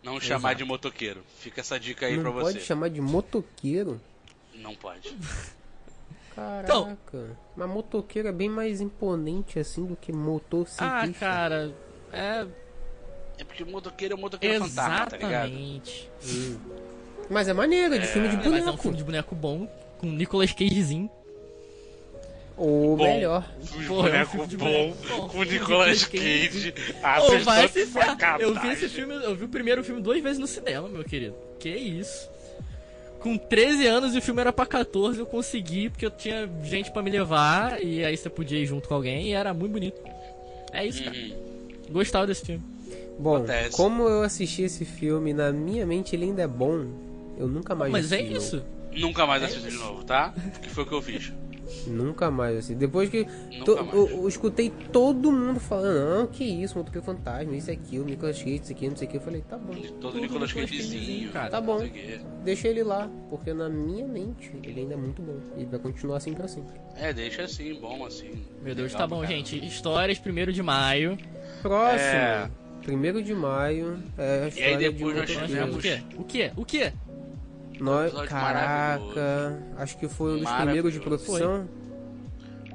Não 0.03 0.21
chamar 0.21 0.51
Exato. 0.51 0.55
de 0.57 0.65
motoqueiro. 0.65 1.23
Fica 1.39 1.63
essa 1.63 1.81
dica 1.81 2.05
aí 2.05 2.17
Não 2.17 2.25
pra 2.25 2.33
pode 2.43 2.59
você. 2.59 2.65
chamar 2.67 2.91
de 2.91 3.01
motoqueiro? 3.01 3.99
Não 4.55 4.75
pode. 4.75 5.17
Caraca. 6.37 6.63
Então- 6.65 6.99
Mas 7.57 7.69
motoqueiro 7.71 8.29
é 8.29 8.33
bem 8.33 8.51
mais 8.51 8.83
imponente 8.83 9.59
assim 9.59 9.87
do 9.87 9.97
que 9.97 10.13
motociclista. 10.13 10.85
Ah, 10.85 11.09
cara, 11.19 11.75
é 12.13 12.47
É 13.39 13.45
porque 13.45 13.65
motoqueiro 13.65 14.13
é 14.15 14.17
um 14.17 14.21
motoqueiro 14.21 14.65
fantasma, 14.67 15.07
tá 15.07 15.17
ligado? 15.17 15.47
exatamente. 15.49 16.11
Mas 17.31 17.49
é 17.49 17.53
maneiro, 17.53 17.95
é 17.95 17.99
de 17.99 18.07
filme 18.07 18.29
de 18.29 18.35
É, 18.35 18.39
mas 18.39 18.47
é 18.47 18.51
um 18.51 18.61
boneco. 18.65 18.83
filme 18.83 18.97
de 18.97 19.05
boneco 19.05 19.35
bom, 19.35 19.69
com 19.99 20.07
Nicolas 20.09 20.53
Cagezinho. 20.53 21.11
Ou 22.57 22.97
Bom. 22.97 23.03
melhor. 23.05 23.45
Filme 23.63 23.83
de 23.83 23.89
Porra, 23.89 24.09
é 24.09 24.11
um 24.11 24.13
boneco 24.13 24.31
filme 24.31 24.47
de 24.47 24.57
bom, 24.57 24.65
boneco 24.65 24.97
bom. 25.23 25.29
com 25.29 25.43
Nicolas 25.43 26.05
Cage. 26.05 26.75
Ah, 27.03 27.21
Ô, 27.21 27.27
vocês 27.27 27.45
vai 27.45 27.69
se 27.69 27.87
ferrar. 27.87 28.41
Eu 28.41 28.55
vi 28.61 28.69
esse 28.69 28.89
filme, 28.89 29.13
eu 29.15 29.35
vi 29.35 29.45
o 29.45 29.49
primeiro 29.49 29.83
filme 29.83 30.01
duas 30.01 30.23
vezes 30.23 30.39
no 30.39 30.47
cinema, 30.47 30.89
meu 30.89 31.03
querido. 31.03 31.35
Que 31.59 31.71
isso? 31.71 32.31
Com 33.19 33.37
13 33.37 33.87
anos 33.87 34.15
e 34.15 34.19
o 34.19 34.23
filme 34.23 34.41
era 34.41 34.53
pra 34.53 34.67
14, 34.67 35.19
eu 35.19 35.27
consegui, 35.27 35.89
porque 35.91 36.07
eu 36.07 36.11
tinha 36.11 36.49
gente 36.63 36.93
pra 36.93 37.03
me 37.03 37.11
levar, 37.11 37.83
e 37.83 38.05
aí 38.05 38.17
você 38.17 38.29
podia 38.31 38.59
ir 38.61 38.67
junto 38.67 38.87
com 38.87 38.95
alguém, 38.95 39.29
e 39.29 39.33
era 39.33 39.53
muito 39.55 39.73
bonito. 39.73 40.01
É 40.73 40.85
isso, 40.87 41.03
cara. 41.03 41.17
Uhum. 41.17 41.35
Gostava 41.91 42.27
desse 42.27 42.45
filme. 42.45 42.63
Bom, 43.19 43.37
Acontece. 43.37 43.77
como 43.77 44.03
eu 44.09 44.23
assisti 44.23 44.63
esse 44.63 44.85
filme, 44.85 45.33
na 45.33 45.51
minha 45.53 45.87
mente 45.87 46.15
ele 46.15 46.27
ainda 46.27 46.43
é 46.43 46.47
bom, 46.47 46.85
eu 47.39 47.49
nunca 47.49 47.75
mais 47.75 47.91
Mas 47.93 48.13
é 48.13 48.21
isso. 48.23 48.63
Nunca 48.97 49.27
mais 49.27 49.43
assisti 49.43 49.71
de 49.71 49.77
novo, 49.77 50.05
tá? 50.05 50.33
Que 50.63 50.69
foi 50.71 50.85
o 50.85 50.87
que 50.87 50.95
eu 50.95 51.03
fiz. 51.03 51.33
Nunca 51.87 52.31
mais 52.31 52.57
assisti. 52.59 52.75
Depois 52.77 53.09
que 53.09 53.27
to- 53.65 53.77
mais. 53.77 53.93
eu, 53.95 54.09
eu 54.09 54.29
escutei 54.29 54.71
todo 54.93 55.33
mundo 55.33 55.59
falando, 55.59 56.19
não, 56.19 56.27
que 56.29 56.45
isso, 56.45 56.77
Motoqueiro 56.79 57.05
Fantasma, 57.05 57.57
isso 57.57 57.71
é 57.71 57.73
aquilo, 57.75 58.05
Nicolas 58.05 58.39
Cage, 58.39 58.55
isso 58.63 58.71
aqui, 58.73 58.89
não 58.89 58.97
sei 58.97 59.09
o 59.09 59.11
que. 59.11 59.17
Eu 59.17 59.21
falei, 59.21 59.41
tá 59.49 59.57
bom, 59.59 59.75
Todo 60.01 60.21
Nicolas 60.21 60.53
Cagezinho, 60.53 61.31
cara. 61.33 61.51
Tá 61.51 61.61
bom. 61.61 61.79
o 61.83 62.45
deixa 62.45 62.69
ele 62.69 62.85
lá, 62.85 63.11
porque 63.31 63.53
na 63.53 63.69
minha 63.69 64.07
mente 64.07 64.53
ele 64.63 64.81
ainda 64.83 64.95
é 64.95 64.97
muito 64.97 65.21
bom. 65.23 65.39
E 65.57 65.65
vai 65.65 65.81
continuar 65.81 66.19
assim 66.19 66.33
pra 66.35 66.47
sempre. 66.47 66.75
É, 66.97 67.13
deixa 67.13 67.43
assim, 67.43 67.75
bom 67.81 68.05
assim. 68.07 68.31
Meu 68.63 68.75
Deus, 68.75 68.93
Legal 68.93 68.99
tá 68.99 69.07
bom, 69.09 69.23
caramba. 69.23 69.37
gente. 69.37 69.67
Histórias, 69.67 70.19
primeiro 70.19 70.53
de 70.53 70.63
maio. 70.63 71.17
Próximo, 71.63 72.01
É. 72.11 72.51
primeiro 72.83 73.23
de 73.23 73.35
maio, 73.35 73.99
é 74.19 74.45
a 74.45 74.49
história 74.49 74.79
depois 74.93 75.27
de 75.27 75.35
nós 75.39 75.47
tivemos- 75.49 75.77
O 75.77 75.79
quê? 75.81 76.01
O 76.17 76.25
quê? 76.25 76.53
O 76.59 76.65
quê? 76.65 76.93
Nós, 77.81 78.07
episódio 78.09 78.31
caraca, 78.31 79.63
acho 79.79 79.99
que 79.99 80.09
foi 80.09 80.37
um 80.37 80.41
dos 80.41 80.51
primeiros 80.51 80.93
de 80.93 81.01
profissão. 81.01 81.69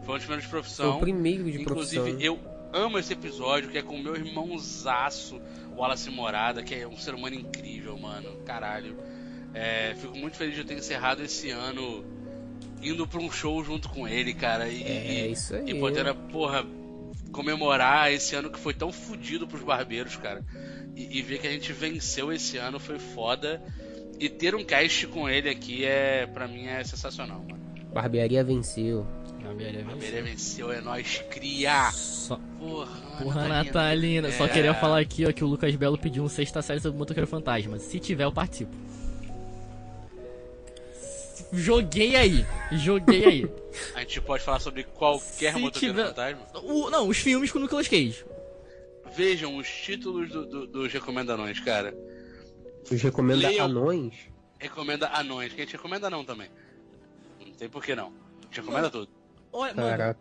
Foi 0.03 0.15
um 0.15 0.17
dos 0.17 0.25
primeiros 0.25 0.43
de 0.43 0.49
Foi 0.49 0.59
profissão. 0.59 0.97
o 0.97 0.99
primeiro 0.99 1.43
de 1.51 1.61
Inclusive, 1.61 2.01
profissão. 2.01 2.21
eu 2.21 2.39
amo 2.73 2.97
esse 2.99 3.13
episódio, 3.13 3.69
que 3.69 3.77
é 3.77 3.81
com 3.81 3.95
o 3.95 4.03
meu 4.03 4.15
irmãozaço, 4.15 5.39
o 5.71 5.79
Wallace 5.79 6.09
Morada, 6.09 6.61
que 6.63 6.75
é 6.75 6.87
um 6.87 6.97
ser 6.97 7.13
humano 7.13 7.35
incrível, 7.35 7.97
mano. 7.97 8.29
Caralho. 8.45 8.95
É, 9.53 9.95
fico 9.95 10.15
muito 10.17 10.37
feliz 10.37 10.53
de 10.55 10.61
eu 10.61 10.65
ter 10.65 10.77
encerrado 10.77 11.23
esse 11.23 11.49
ano 11.49 12.03
indo 12.81 13.07
pra 13.07 13.19
um 13.19 13.31
show 13.31 13.63
junto 13.63 13.89
com 13.89 14.07
ele, 14.07 14.33
cara. 14.33 14.67
E, 14.67 14.83
É 14.83 15.27
e- 15.27 15.31
isso 15.31 15.55
aí. 15.55 15.69
e 15.71 15.79
poder, 15.79 16.13
porra, 16.31 16.65
comemorar 17.31 18.11
esse 18.11 18.35
ano 18.35 18.49
que 18.49 18.59
foi 18.59 18.73
tão 18.73 18.91
fodido 18.91 19.47
pros 19.47 19.61
barbeiros, 19.63 20.15
cara. 20.17 20.43
E, 20.95 21.17
e 21.19 21.21
ver 21.21 21.39
que 21.39 21.47
a 21.47 21.51
gente 21.51 21.71
venceu 21.73 22.31
esse 22.31 22.57
ano 22.57 22.79
foi 22.79 22.99
foda. 22.99 23.61
E 24.19 24.27
ter 24.29 24.53
um 24.53 24.63
cast 24.65 25.07
com 25.07 25.29
ele 25.29 25.49
aqui 25.49 25.85
é, 25.85 26.25
pra 26.27 26.47
mim, 26.47 26.67
é 26.67 26.83
sensacional, 26.83 27.39
mano. 27.39 27.59
Barbearia 27.93 28.43
venceu. 28.43 29.05
Barbeiro 29.41 30.23
venceu, 30.23 30.71
é 30.71 30.79
nóis, 30.81 31.23
cria! 31.29 31.89
Só... 31.91 32.37
Porra, 32.59 33.01
Porra, 33.23 33.47
Natalina. 33.47 33.63
Natalina. 33.63 34.31
Só 34.31 34.45
É. 34.45 34.49
queria 34.49 34.73
falar 34.75 34.99
aqui, 34.99 35.25
ó, 35.25 35.31
que 35.31 35.43
o 35.43 35.47
Lucas 35.47 35.75
Belo 35.75 35.97
pediu 35.97 36.23
um 36.23 36.29
sexta 36.29 36.61
série 36.61 36.79
sobre 36.81 36.97
o 36.97 36.99
Motoqueiro 36.99 37.25
Fantasma. 37.27 37.79
Se 37.79 37.97
tiver, 37.99 38.25
eu 38.25 38.31
participo. 38.31 38.71
Joguei 41.51 42.15
aí. 42.15 42.45
Joguei 42.73 43.25
aí. 43.25 43.49
A 43.95 43.99
gente 44.01 44.21
pode 44.21 44.43
falar 44.43 44.59
sobre 44.59 44.83
qualquer 44.83 45.53
Se 45.53 45.59
motoqueiro 45.59 45.95
tiver- 45.95 46.07
fantasma. 46.09 46.41
O- 46.61 46.89
não, 46.89 47.07
os 47.07 47.17
filmes 47.17 47.51
com 47.51 47.57
o 47.59 47.61
Nicolas 47.61 47.87
Cage. 47.87 48.23
Vejam 49.15 49.55
os 49.57 49.67
títulos 49.67 50.29
do- 50.29 50.45
do- 50.45 50.67
dos 50.67 50.93
recomendanões, 50.93 51.59
cara. 51.59 51.93
Os 52.91 53.01
recomenda 53.01 53.47
Leiam. 53.47 53.65
anões. 53.65 54.13
Recomenda 54.57 55.07
anões, 55.13 55.53
que 55.53 55.61
a 55.61 55.63
gente 55.65 55.75
recomenda 55.75 56.09
não 56.09 56.23
também. 56.25 56.49
Não 57.39 57.53
tem 57.53 57.69
por 57.69 57.83
que 57.83 57.95
não. 57.95 58.07
A 58.07 58.45
gente 58.45 58.61
recomenda 58.61 58.89
tudo. 58.89 59.09
Olha, 59.51 59.73
mano, 59.73 60.15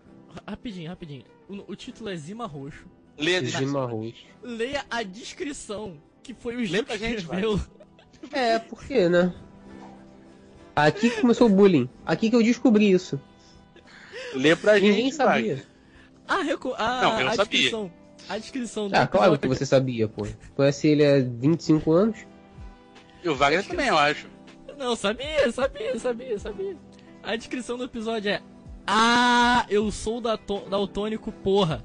rapidinho, 0.46 0.88
rapidinho. 0.88 1.24
O, 1.48 1.72
o 1.72 1.76
título 1.76 2.08
é 2.10 2.16
Zima 2.16 2.46
Roxo. 2.46 2.86
Leia 3.16 3.42
Zima. 3.44 3.86
Roxo. 3.86 4.14
Leia 4.42 4.84
a 4.90 5.02
descrição, 5.02 5.96
que 6.22 6.34
foi 6.34 6.56
o 6.56 6.64
Gil 6.64 6.84
pra 6.84 6.96
que 6.98 7.04
gente, 7.04 7.18
escreveu. 7.22 7.60
É, 8.32 8.58
por 8.58 8.84
quê, 8.84 9.08
né? 9.08 9.32
Aqui 10.74 11.10
que 11.10 11.20
começou 11.20 11.48
o 11.48 11.50
bullying. 11.50 11.88
Aqui 12.06 12.30
que 12.30 12.36
eu 12.36 12.42
descobri 12.42 12.90
isso. 12.90 13.20
Lê 14.34 14.54
pra 14.54 14.78
gente. 14.78 14.90
Ninguém 14.90 15.12
sabia. 15.12 15.56
Wagner. 15.56 15.66
A, 16.26 16.42
reco... 16.42 16.74
a, 16.76 17.02
Não, 17.02 17.18
eu 17.18 17.24
não 17.24 17.32
a 17.32 17.34
sabia. 17.34 17.50
descrição. 17.60 17.92
A 18.28 18.38
descrição 18.38 18.88
do 18.88 18.94
Ah, 18.96 19.06
claro 19.06 19.38
que 19.38 19.48
você 19.48 19.64
sabia, 19.64 20.06
pô. 20.06 20.26
Conhece 20.54 20.86
ele 20.88 21.04
há 21.06 21.18
25 21.20 21.90
anos? 21.92 22.18
E 23.22 23.28
o 23.28 23.34
Wagner 23.34 23.66
também, 23.66 23.88
eu 23.88 23.98
acho. 23.98 24.26
Não, 24.76 24.94
sabia, 24.94 25.50
sabia, 25.50 25.98
sabia, 25.98 26.38
sabia. 26.38 26.76
A 27.22 27.34
descrição 27.36 27.76
do 27.76 27.84
episódio 27.84 28.30
é 28.30 28.40
Ah, 28.86 29.66
eu 29.68 29.90
sou 29.90 30.20
daltônico, 30.20 31.32
porra. 31.32 31.84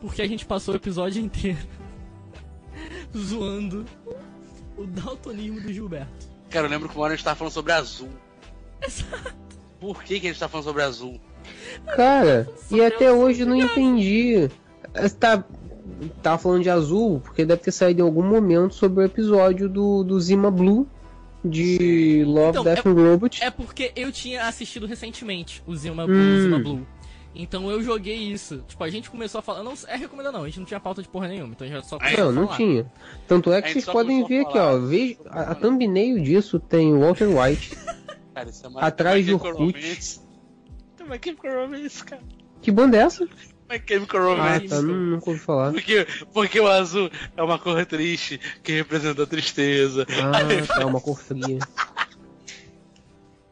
Porque 0.00 0.22
a 0.22 0.26
gente 0.28 0.44
passou 0.44 0.74
o 0.74 0.76
episódio 0.76 1.22
inteiro 1.22 1.58
zoando 3.16 3.84
o 4.76 4.86
daltonismo 4.86 5.60
do 5.60 5.72
Gilberto. 5.72 6.28
Cara, 6.48 6.66
eu 6.66 6.70
lembro 6.70 6.88
que 6.88 6.94
uma 6.96 7.04
hora 7.04 7.14
a 7.14 7.16
gente 7.16 7.24
tava 7.24 7.36
falando 7.36 7.52
sobre 7.52 7.72
azul. 7.72 8.08
Por 9.78 10.02
que, 10.02 10.20
que 10.20 10.26
a 10.26 10.30
gente 10.30 10.40
tá 10.40 10.48
falando 10.48 10.66
sobre 10.66 10.82
azul? 10.82 11.20
Cara, 11.94 12.48
e 12.70 12.82
até 12.82 13.12
hoje 13.12 13.42
eu 13.42 13.46
não 13.46 13.56
entendi. 13.56 14.48
Você 14.94 15.16
tá, 15.16 15.44
tá 16.22 16.36
falando 16.38 16.62
de 16.62 16.70
azul, 16.70 17.20
porque 17.20 17.44
deve 17.44 17.62
ter 17.62 17.72
saído 17.72 18.00
em 18.00 18.04
algum 18.04 18.22
momento 18.22 18.74
sobre 18.74 19.02
o 19.02 19.06
episódio 19.06 19.68
do, 19.68 20.02
do 20.04 20.20
Zima 20.20 20.50
Blue 20.50 20.86
de 21.44 22.22
Love, 22.26 22.50
Então, 22.50 22.64
Death 22.64 22.86
é- 22.86 22.88
and 22.88 22.92
Robot. 22.92 23.42
É 23.44 23.50
porque 23.50 23.92
eu 23.96 24.12
tinha 24.12 24.46
assistido 24.46 24.86
recentemente 24.86 25.62
o 25.66 25.74
Zima 25.74 26.06
Blue, 26.06 26.16
Hum. 26.16 26.40
Zima 26.42 26.58
Blue. 26.58 26.86
Então 27.34 27.70
eu 27.70 27.80
joguei 27.82 28.16
isso. 28.16 28.62
Tipo, 28.66 28.82
a 28.82 28.90
gente 28.90 29.08
começou 29.08 29.38
a 29.38 29.42
falar. 29.42 29.62
Não, 29.62 29.72
é 29.86 29.96
recomenda 29.96 30.32
não, 30.32 30.42
a 30.42 30.46
gente 30.46 30.58
não 30.58 30.66
tinha 30.66 30.80
pauta 30.80 31.00
de 31.00 31.08
porra 31.08 31.28
nenhuma, 31.28 31.52
então 31.52 31.64
a 31.66 31.70
gente 31.70 31.86
só 31.86 31.96
Não, 31.98 32.28
a 32.28 32.32
não 32.32 32.44
falar. 32.46 32.56
tinha. 32.56 32.92
Tanto 33.28 33.52
é 33.52 33.62
que 33.62 33.72
vocês 33.72 33.84
podem 33.84 34.24
ver 34.26 34.40
aqui, 34.40 34.52
falar. 34.52 34.74
ó. 34.74 34.78
Veja, 34.80 35.16
a, 35.28 35.40
a 35.52 35.54
thumbnail 35.54 36.20
disso 36.20 36.58
tem 36.58 36.92
o 36.92 37.00
Walter 37.00 37.28
White. 37.28 37.76
Cara, 38.34 38.50
isso 38.50 38.66
é 38.66 38.68
uma 38.68 38.80
Atrás 38.80 39.24
Chemical 39.24 39.50
Orkut. 39.52 39.78
Romance. 39.80 40.20
My 41.08 41.18
Chemical 41.24 41.52
Romance, 41.66 42.04
cara. 42.04 42.22
Que 42.62 42.70
banda 42.70 42.96
é 42.96 43.00
essa? 43.00 43.26
My 43.70 43.80
Chemical 43.86 44.20
Ah, 44.20 44.24
Romance. 44.34 44.68
tá, 44.68 44.82
não, 44.82 44.94
nunca 44.94 45.30
ouvi 45.30 45.40
falar. 45.40 45.72
Porque, 45.72 46.06
porque 46.34 46.58
o 46.60 46.66
azul 46.66 47.08
é 47.36 47.42
uma 47.42 47.58
cor 47.58 47.86
triste 47.86 48.40
que 48.62 48.72
representa 48.72 49.22
a 49.22 49.26
tristeza. 49.26 50.06
Ah, 50.10 50.66
tá, 50.66 50.86
uma 50.86 51.00
cor 51.00 51.18
fria. 51.18 51.58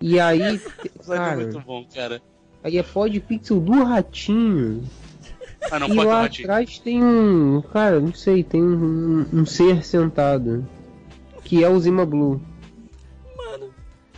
E 0.00 0.18
aí, 0.20 0.56
Isso 1.00 1.12
é 1.12 1.36
muito 1.36 1.52
cara, 1.52 1.64
bom, 1.66 1.84
cara. 1.94 2.22
aí 2.62 2.78
é 2.78 2.82
pod 2.82 3.20
pixel 3.20 3.60
do 3.60 3.84
ratinho. 3.84 4.84
Ah, 5.70 5.78
não 5.78 5.88
e 5.88 5.94
pode 5.96 6.06
lá 6.06 6.24
atrás 6.24 6.78
tem 6.78 7.02
um. 7.02 7.62
Cara, 7.72 7.98
não 8.00 8.14
sei, 8.14 8.42
tem 8.44 8.62
um, 8.62 9.26
um 9.32 9.44
ser 9.46 9.84
sentado. 9.84 10.66
Que 11.44 11.64
é 11.64 11.68
o 11.68 11.78
Zima 11.80 12.04
Blue. 12.06 12.40
Mano, 13.36 13.72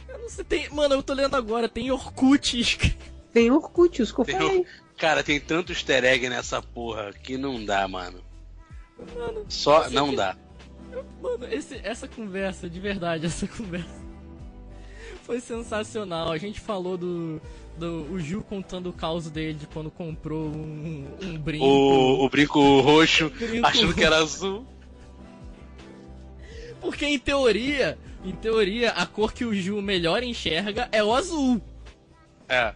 eu 0.08 0.18
não 0.18 0.28
sei. 0.28 0.44
Tem, 0.44 0.68
mano, 0.70 0.94
eu 0.96 1.02
tô 1.02 1.14
lendo 1.14 1.34
agora, 1.36 1.68
tem 1.68 1.90
Orkut. 1.90 2.96
Tem 3.32 3.50
Orkut, 3.50 4.02
isso 4.02 4.14
que 4.14 4.20
eu 4.20 4.24
Tem 4.24 4.36
falei. 4.36 4.66
Cara, 5.00 5.24
tem 5.24 5.40
tanto 5.40 5.72
easter 5.72 6.04
egg 6.04 6.28
nessa 6.28 6.60
porra 6.60 7.10
que 7.12 7.38
não 7.38 7.64
dá, 7.64 7.88
mano. 7.88 8.20
Mano, 9.16 9.46
Só 9.48 9.88
não 9.88 10.08
aqui- 10.08 10.16
dá. 10.16 10.36
Mano, 11.22 11.46
esse, 11.50 11.80
essa 11.82 12.06
conversa, 12.06 12.68
de 12.68 12.78
verdade, 12.78 13.24
essa 13.26 13.46
conversa 13.48 13.98
foi 15.24 15.40
sensacional. 15.40 16.30
A 16.30 16.36
gente 16.36 16.60
falou 16.60 16.98
do. 16.98 17.40
do 17.78 18.12
o 18.12 18.20
Gil 18.20 18.42
contando 18.42 18.90
o 18.90 18.92
caos 18.92 19.30
dele 19.30 19.54
de 19.54 19.66
quando 19.66 19.90
comprou 19.90 20.48
um, 20.48 21.06
um 21.22 21.38
brinco. 21.38 21.64
O, 21.64 22.24
o 22.24 22.28
brinco 22.28 22.80
roxo 22.80 23.30
Brinco 23.30 23.66
achando 23.66 23.94
que 23.94 24.04
era 24.04 24.18
azul. 24.18 24.66
Porque 26.80 27.06
em 27.06 27.18
teoria, 27.18 27.98
em 28.24 28.32
teoria, 28.32 28.90
a 28.90 29.06
cor 29.06 29.32
que 29.32 29.44
o 29.44 29.54
Gil 29.54 29.80
melhor 29.80 30.22
enxerga 30.22 30.88
é 30.92 31.02
o 31.02 31.14
azul. 31.14 31.60
É. 32.48 32.74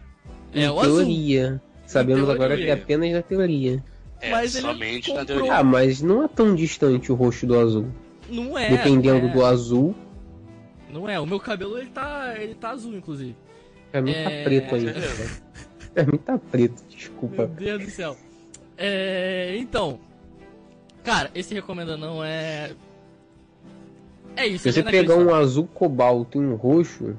É 0.53 0.61
em 0.61 0.69
o 0.69 0.79
azul. 0.79 1.59
Sabemos 1.85 2.23
teoria. 2.25 2.35
agora 2.45 2.57
que 2.57 2.67
é 2.67 2.71
apenas 2.73 3.11
na 3.11 3.21
teoria. 3.21 3.83
É, 4.21 4.31
Mas 4.31 4.55
ele 4.55 4.67
somente 4.67 5.13
na 5.13 5.19
comprou. 5.19 5.37
teoria. 5.37 5.53
Ah, 5.57 5.63
mas 5.63 6.01
não 6.01 6.23
é 6.23 6.27
tão 6.27 6.55
distante 6.55 7.11
o 7.11 7.15
rosto 7.15 7.45
do 7.45 7.59
azul. 7.59 7.87
Não 8.29 8.57
é. 8.57 8.69
Dependendo 8.69 9.27
é. 9.27 9.29
do 9.29 9.45
azul, 9.45 9.93
Não 10.91 11.07
é, 11.09 11.19
o 11.19 11.25
meu 11.25 11.39
cabelo 11.39 11.77
ele 11.77 11.89
tá, 11.89 12.33
ele 12.39 12.55
tá 12.55 12.71
azul, 12.71 12.95
inclusive. 12.95 13.35
pra 13.91 14.01
mim 14.01 14.11
É. 14.11 14.23
tá 14.23 14.29
preto 14.43 14.75
ainda. 14.75 14.93
Pra 15.93 16.03
mim 16.05 16.17
tá 16.17 16.37
preto, 16.37 16.81
Meu 16.89 16.97
desculpa. 16.97 17.45
Deus 17.47 17.83
do 17.85 17.89
céu. 17.89 18.17
É, 18.77 19.55
então, 19.57 19.97
cara, 21.05 21.31
esse 21.33 21.53
recomenda 21.53 21.95
não 21.95 22.21
é. 22.21 22.71
É 24.35 24.45
isso. 24.45 24.63
Se 24.63 24.73
você 24.73 24.79
é 24.81 24.83
pegar 24.83 25.15
um 25.15 25.33
azul 25.33 25.65
cobalto 25.73 26.37
e 26.37 26.45
um 26.45 26.55
roxo, 26.55 27.15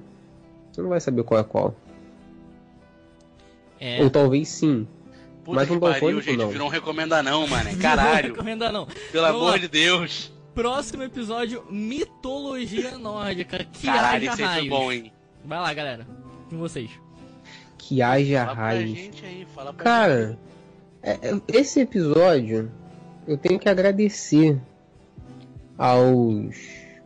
você 0.71 0.83
não 0.83 0.91
vai 0.91 1.01
saber 1.01 1.23
qual 1.23 1.41
é 1.41 1.45
qual. 1.45 1.75
É. 3.81 4.03
Ou 4.03 4.11
talvez 4.11 4.49
sim. 4.49 4.87
Puta 5.45 5.57
Mas 5.61 5.68
que 5.68 5.74
um 5.74 5.79
pariu, 5.81 6.20
gente. 6.20 6.37
não. 6.37 6.49
Virou 6.51 6.66
um 6.66 6.70
recomenda 6.70 7.22
não, 7.22 7.47
mano. 7.49 7.70
Não 7.70 7.79
Caralho. 7.79 8.29
recomenda 8.29 8.72
não. 8.72 8.87
Pelo 8.87 9.27
Vamos 9.27 9.41
amor 9.43 9.51
lá. 9.53 9.59
de 9.59 9.68
Deus. 9.68 10.33
Próximo 10.55 11.03
episódio, 11.03 11.64
mitologia 11.70 12.97
nórdica. 12.99 13.59
Que 13.64 13.87
Caralho, 13.87 14.29
haja 14.31 14.37
foi 14.37 14.45
raios. 14.45 14.68
bom, 14.68 14.91
hein? 14.91 15.12
Vai 15.45 15.59
lá, 15.61 15.72
galera. 15.74 16.07
Com 16.49 16.57
vocês. 16.59 16.91
Que 17.79 18.01
haja 18.03 18.41
Fala 18.45 18.55
pra 18.57 18.64
raios. 18.64 18.91
gente 18.99 19.24
aí, 19.24 19.47
fala 19.55 19.72
pra 19.72 19.85
Cara, 19.85 20.27
gente. 20.29 20.39
é- 21.03 21.29
é- 21.31 21.41
esse 21.61 21.81
episódio 21.81 22.72
eu 23.29 23.37
tenho 23.37 23.59
que 23.61 23.68
agradecer 23.68 24.59
aos 25.79 26.57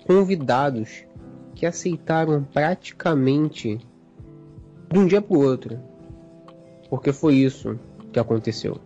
convidados 0.07 1.05
que 1.55 1.67
aceitaram 1.67 2.43
praticamente 2.53 3.79
de 4.91 4.99
um 4.99 5.07
dia 5.07 5.21
pro 5.21 5.41
outro. 5.41 5.79
Porque 6.91 7.13
foi 7.13 7.37
isso 7.37 7.79
que 8.13 8.19
aconteceu. 8.19 8.79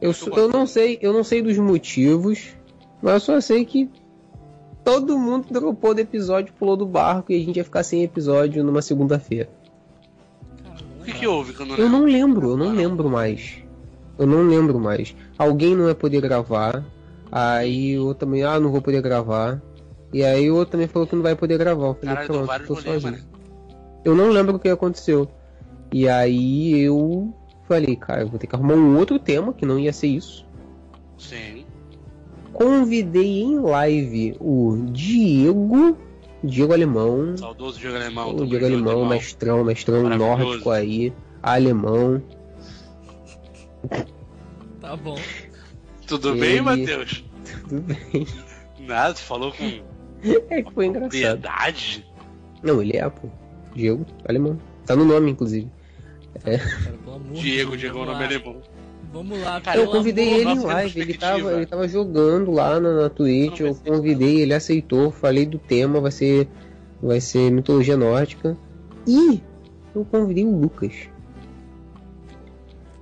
Eu, 0.00 0.12
eu 0.36 0.48
não 0.48 0.66
sei, 0.66 0.98
eu 1.00 1.12
não 1.12 1.22
sei 1.22 1.40
dos 1.40 1.56
motivos, 1.58 2.48
mas 3.00 3.14
eu 3.14 3.20
só 3.20 3.40
sei 3.40 3.64
que 3.64 3.88
todo 4.82 5.18
mundo 5.18 5.46
dropou 5.50 5.94
do 5.94 6.00
episódio, 6.00 6.52
pulou 6.58 6.76
do 6.76 6.86
barco 6.86 7.30
e 7.30 7.36
a 7.36 7.38
gente 7.38 7.56
ia 7.58 7.64
ficar 7.64 7.84
sem 7.84 8.02
episódio 8.02 8.64
numa 8.64 8.82
segunda-feira. 8.82 9.48
O 11.00 11.04
que, 11.04 11.12
que 11.12 11.26
houve 11.26 11.54
eu 11.78 11.88
não 11.88 12.04
lembro? 12.04 12.50
eu 12.50 12.56
não 12.56 12.72
lembro 12.72 13.08
mais. 13.08 13.62
Eu 14.18 14.26
não 14.26 14.46
lembro 14.46 14.78
mais. 14.78 15.14
Alguém 15.38 15.74
não 15.74 15.84
vai 15.84 15.94
poder 15.94 16.20
gravar. 16.20 16.84
Aí 17.30 17.98
o 17.98 18.06
outro 18.06 18.26
também, 18.26 18.42
ah, 18.42 18.58
não 18.58 18.70
vou 18.70 18.82
poder 18.82 19.00
gravar. 19.00 19.62
E 20.12 20.24
aí 20.24 20.50
o 20.50 20.56
outro 20.56 20.72
também 20.72 20.88
falou 20.88 21.06
que 21.06 21.14
não 21.14 21.22
vai 21.22 21.36
poder 21.36 21.56
gravar. 21.58 21.86
Eu 21.86 21.94
falei, 21.94 22.14
Caralho, 22.14 22.46
pronto, 22.46 22.66
tô 22.66 22.76
sozinho. 22.76 23.29
Eu 24.04 24.14
não 24.14 24.30
lembro 24.30 24.56
o 24.56 24.58
que 24.58 24.68
aconteceu. 24.68 25.28
E 25.92 26.08
aí 26.08 26.78
eu 26.80 27.34
falei, 27.68 27.96
cara, 27.96 28.22
eu 28.22 28.28
vou 28.28 28.38
ter 28.38 28.46
que 28.46 28.54
arrumar 28.54 28.74
um 28.74 28.96
outro 28.98 29.18
tema, 29.18 29.52
que 29.52 29.66
não 29.66 29.78
ia 29.78 29.92
ser 29.92 30.08
isso. 30.08 30.46
Sim. 31.18 31.64
Convidei 32.52 33.42
em 33.42 33.58
live 33.60 34.36
o 34.40 34.84
Diego, 34.90 35.96
Diego 36.42 36.72
Alemão, 36.72 37.36
Saudoso 37.36 37.78
Diego 37.78 37.96
Alemão. 37.96 38.34
o 38.36 38.46
Diego 38.46 38.64
Alemão, 38.64 38.92
irmão. 38.92 39.08
mestrão, 39.08 39.64
mestrão 39.64 40.08
nórdico 40.08 40.70
aí, 40.70 41.12
alemão. 41.42 42.22
Tá 44.80 44.96
bom. 44.96 45.18
Tudo 46.06 46.30
Ele- 46.30 46.40
bem, 46.40 46.60
Matheus? 46.60 47.24
Tudo 47.68 47.82
bem. 47.82 48.26
Nada, 48.80 49.14
tu 49.14 49.20
falou 49.20 49.52
com 49.52 49.64
É 50.50 50.62
que 50.62 50.72
foi 50.72 50.86
engraçado. 50.86 51.10
piedade? 51.12 52.06
Não, 52.62 52.82
ele 52.82 52.96
é, 52.96 53.08
pô. 53.08 53.28
Diego, 53.80 54.06
alemão. 54.28 54.58
Tá 54.86 54.94
no 54.96 55.04
nome, 55.04 55.30
inclusive. 55.30 55.68
Cara, 56.44 56.60
amor 57.06 57.20
de 57.34 57.40
Diego, 57.40 57.70
Deus, 57.70 57.80
Diego 57.80 57.98
é 57.98 58.02
o 58.02 58.04
vamos 58.04 58.12
nome 58.12 58.20
lá. 58.20 58.24
alemão. 58.40 58.62
Vamos 59.12 59.40
lá, 59.40 59.60
Cara, 59.60 59.80
eu 59.80 59.88
convidei 59.88 60.28
amor- 60.28 60.40
ele 60.40 60.50
em 60.60 60.64
live, 60.64 61.00
ele 61.00 61.14
tava, 61.14 61.52
ele 61.54 61.66
tava 61.66 61.88
jogando 61.88 62.52
lá 62.52 62.78
na, 62.78 62.92
na 63.02 63.08
Twitch, 63.10 63.58
eu 63.60 63.74
ser 63.74 63.90
convidei, 63.90 64.40
ele 64.40 64.54
aceitou, 64.54 65.10
falei 65.10 65.44
do 65.46 65.58
tema, 65.58 66.00
vai 66.00 66.12
ser, 66.12 66.46
vai 67.02 67.20
ser 67.20 67.50
mitologia 67.50 67.96
nórdica. 67.96 68.56
E 69.08 69.42
eu 69.94 70.04
convidei 70.04 70.44
o 70.44 70.56
Lucas. 70.56 71.08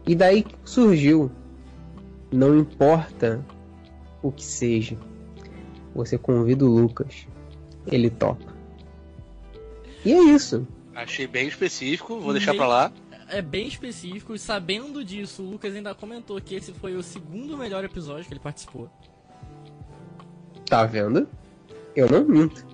E 0.06 0.14
daí 0.14 0.46
surgiu, 0.64 1.30
não 2.32 2.56
importa 2.58 3.44
o 4.22 4.32
que 4.32 4.44
seja, 4.44 4.96
você 5.94 6.16
convida 6.16 6.64
o 6.64 6.68
Lucas, 6.68 7.26
ele 7.86 8.08
topa. 8.08 8.56
E 10.04 10.12
é 10.12 10.22
isso. 10.34 10.66
Achei 10.94 11.26
bem 11.26 11.46
específico, 11.48 12.18
vou 12.18 12.32
deixar 12.32 12.52
Bem- 12.52 12.58
pra 12.58 12.66
lá. 12.68 12.92
É 13.30 13.42
bem 13.42 13.68
específico 13.68 14.34
e 14.34 14.38
sabendo 14.38 15.04
disso, 15.04 15.42
o 15.42 15.50
Lucas 15.50 15.74
ainda 15.74 15.94
comentou 15.94 16.40
que 16.40 16.54
esse 16.54 16.72
foi 16.72 16.96
o 16.96 17.02
segundo 17.02 17.58
melhor 17.58 17.84
episódio 17.84 18.24
que 18.26 18.32
ele 18.32 18.40
participou. 18.40 18.88
Tá 20.66 20.84
vendo? 20.86 21.28
Eu 21.94 22.08
não 22.10 22.24
minto. 22.24 22.64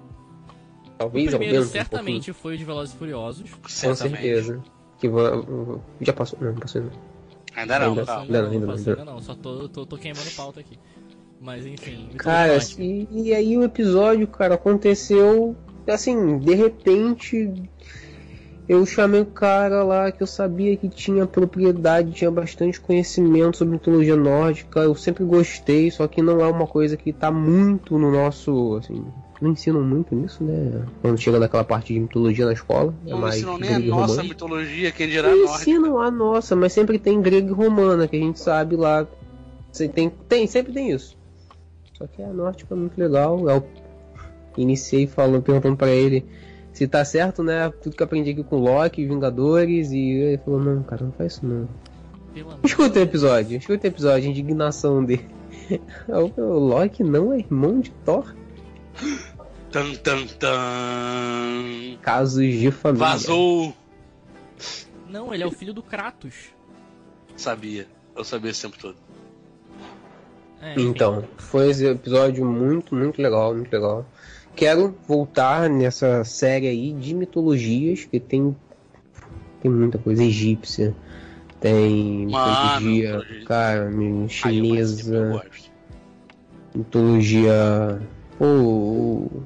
O 0.95 0.99
Talvez 0.99 1.31
primeiro 1.31 1.57
aumente 1.57 1.69
um 1.69 1.73
certamente 1.73 2.33
foi 2.33 2.55
o 2.55 2.59
de 2.59 2.65
Velozes 2.65 2.95
e 2.95 2.99
Furiosos. 2.99 3.51
Com 3.55 3.69
Certamente. 3.69 4.21
certeza. 4.23 4.63
Que 4.99 5.09
vou, 5.09 5.83
já 6.01 6.13
passou? 6.13 6.39
Não, 6.41 6.53
não 6.53 6.59
passou 6.61 6.83
não. 6.83 6.91
Ainda 7.57 7.79
não, 7.81 7.89
Ainda-. 7.89 8.19
Ainda 8.21 8.43
não, 8.43 8.51
ainda 8.51 8.67
não, 8.67 8.75
passou 8.75 8.91
ainda 8.93 9.01
ainda 9.03 9.13
não, 9.13 9.21
só 9.21 9.35
tô, 9.35 9.69
tô, 9.69 9.87
tô 9.87 9.97
queimando 9.97 10.31
pauta 10.37 10.61
aqui. 10.61 10.79
Mas 11.41 11.67
enfim. 11.67 12.11
Cara, 12.17 12.59
e, 12.79 13.09
e 13.11 13.35
aí 13.35 13.57
o 13.59 13.65
episódio, 13.65 14.27
cara, 14.29 14.55
aconteceu 14.55 15.57
assim, 15.91 16.39
de 16.39 16.55
repente 16.55 17.53
eu 18.69 18.85
chamei 18.87 19.21
o 19.21 19.27
cara 19.27 19.83
lá 19.83 20.11
que 20.11 20.23
eu 20.23 20.27
sabia 20.27 20.75
que 20.77 20.89
tinha 20.89 21.27
propriedade, 21.27 22.13
tinha 22.13 22.31
bastante 22.31 22.81
conhecimento 22.81 23.59
sobre 23.59 23.75
mitologia 23.75 24.17
nórdica, 24.17 24.81
eu 24.81 24.95
sempre 24.95 25.23
gostei, 25.25 25.91
só 25.91 26.09
que 26.09 26.23
não 26.23 26.41
é 26.41 26.47
uma 26.47 26.67
coisa 26.67 26.97
que 26.97 27.13
tá 27.13 27.31
muito 27.31 27.99
no 27.99 28.11
nosso, 28.11 28.77
assim, 28.77 29.05
não 29.43 29.51
ensinam 29.51 29.83
muito 29.83 30.15
nisso, 30.15 30.43
né? 30.43 30.83
Quando 31.03 31.19
chega 31.21 31.39
naquela 31.39 31.63
parte 31.65 31.93
de 31.93 32.01
mitologia 32.01 32.47
na 32.47 32.55
escola, 32.55 32.95
é 33.07 33.11
Não 33.11 33.19
mais 33.19 33.37
ensinam 33.37 33.59
nem 33.59 33.75
a 33.75 33.79
nossa 33.81 34.13
romano. 34.15 34.29
mitologia, 34.31 34.91
quem 34.93 35.09
dirá 35.09 35.29
a 35.29 35.31
Não 35.33 35.39
nórdica. 35.45 35.61
ensinam 35.61 36.01
a 36.01 36.11
nossa, 36.11 36.57
mas 36.57 36.73
sempre 36.73 36.99
tem 36.99 37.21
grego 37.21 37.51
e 37.51 37.53
romana, 37.53 38.09
que 38.09 38.17
a 38.17 38.21
gente 38.21 38.41
sabe 38.41 38.77
lá. 38.77 39.07
Tem, 39.95 40.09
tem, 40.09 40.47
sempre 40.47 40.73
tem 40.73 40.91
isso. 40.91 41.17
Só 41.99 42.07
que 42.07 42.23
a 42.23 42.29
nórdica 42.29 42.75
é 42.75 42.79
muito 42.79 42.97
legal. 42.99 43.39
Eu 43.49 43.63
iniciei 44.57 45.07
falando, 45.07 45.43
perguntando 45.43 45.77
pra 45.77 45.91
ele 45.91 46.25
se 46.73 46.89
tá 46.89 47.05
certo, 47.05 47.43
né? 47.43 47.71
Tudo 47.83 47.95
que 47.95 48.03
eu 48.03 48.05
aprendi 48.05 48.31
aqui 48.31 48.43
com 48.43 48.57
Loki, 48.57 49.07
Vingadores, 49.07 49.93
e 49.93 49.99
ele 49.99 50.39
falou, 50.39 50.61
não, 50.61 50.83
cara, 50.83 51.05
não 51.05 51.13
faz 51.13 51.35
isso 51.35 51.47
não. 51.47 51.69
Escuta 52.65 52.99
o 52.99 53.03
episódio, 53.03 53.57
escuta 53.57 53.87
o 53.87 53.91
episódio, 53.91 54.29
a 54.29 54.31
indignação 54.31 55.05
dele. 55.05 55.27
O 56.37 56.59
Loki 56.59 57.03
não 57.03 57.33
é 57.33 57.39
irmão 57.39 57.81
de 57.81 57.91
Thor. 58.05 58.35
Tan, 59.71 59.95
tan, 59.95 60.27
tan. 60.27 61.97
Casos 62.03 62.43
de 62.43 62.71
família. 62.71 63.07
Vazou. 63.07 63.75
Não, 65.09 65.33
ele 65.33 65.43
é 65.43 65.47
o 65.47 65.51
filho 65.51 65.73
do 65.73 65.83
Kratos. 65.83 66.35
Sabia. 67.37 67.87
Eu 68.17 68.25
sabia 68.25 68.51
esse 68.51 68.63
tempo 68.63 68.77
todo. 68.79 68.97
É. 70.61 70.75
Então, 70.81 71.25
foi 71.39 71.71
esse 71.71 71.87
episódio 71.87 72.45
muito, 72.45 72.95
muito 72.95 73.23
legal, 73.23 73.55
muito 73.55 73.73
legal. 73.73 74.05
Quero 74.57 74.95
voltar 75.07 75.69
nessa 75.69 76.25
série 76.25 76.69
aí 76.69 76.93
de 76.93 77.15
mitologias, 77.15 78.05
que 78.05 78.21
tem 78.21 78.55
tem 79.65 79.71
muita 79.71 79.97
coisa 79.97 80.23
egípcia, 80.23 80.95
tem 81.59 82.27
Mano, 82.27 82.81
mitologia, 82.81 83.23
cara, 83.47 83.91
chinesa, 84.29 85.43
mitologia. 86.75 88.03
Pô, 88.37 88.45
o, 88.45 89.43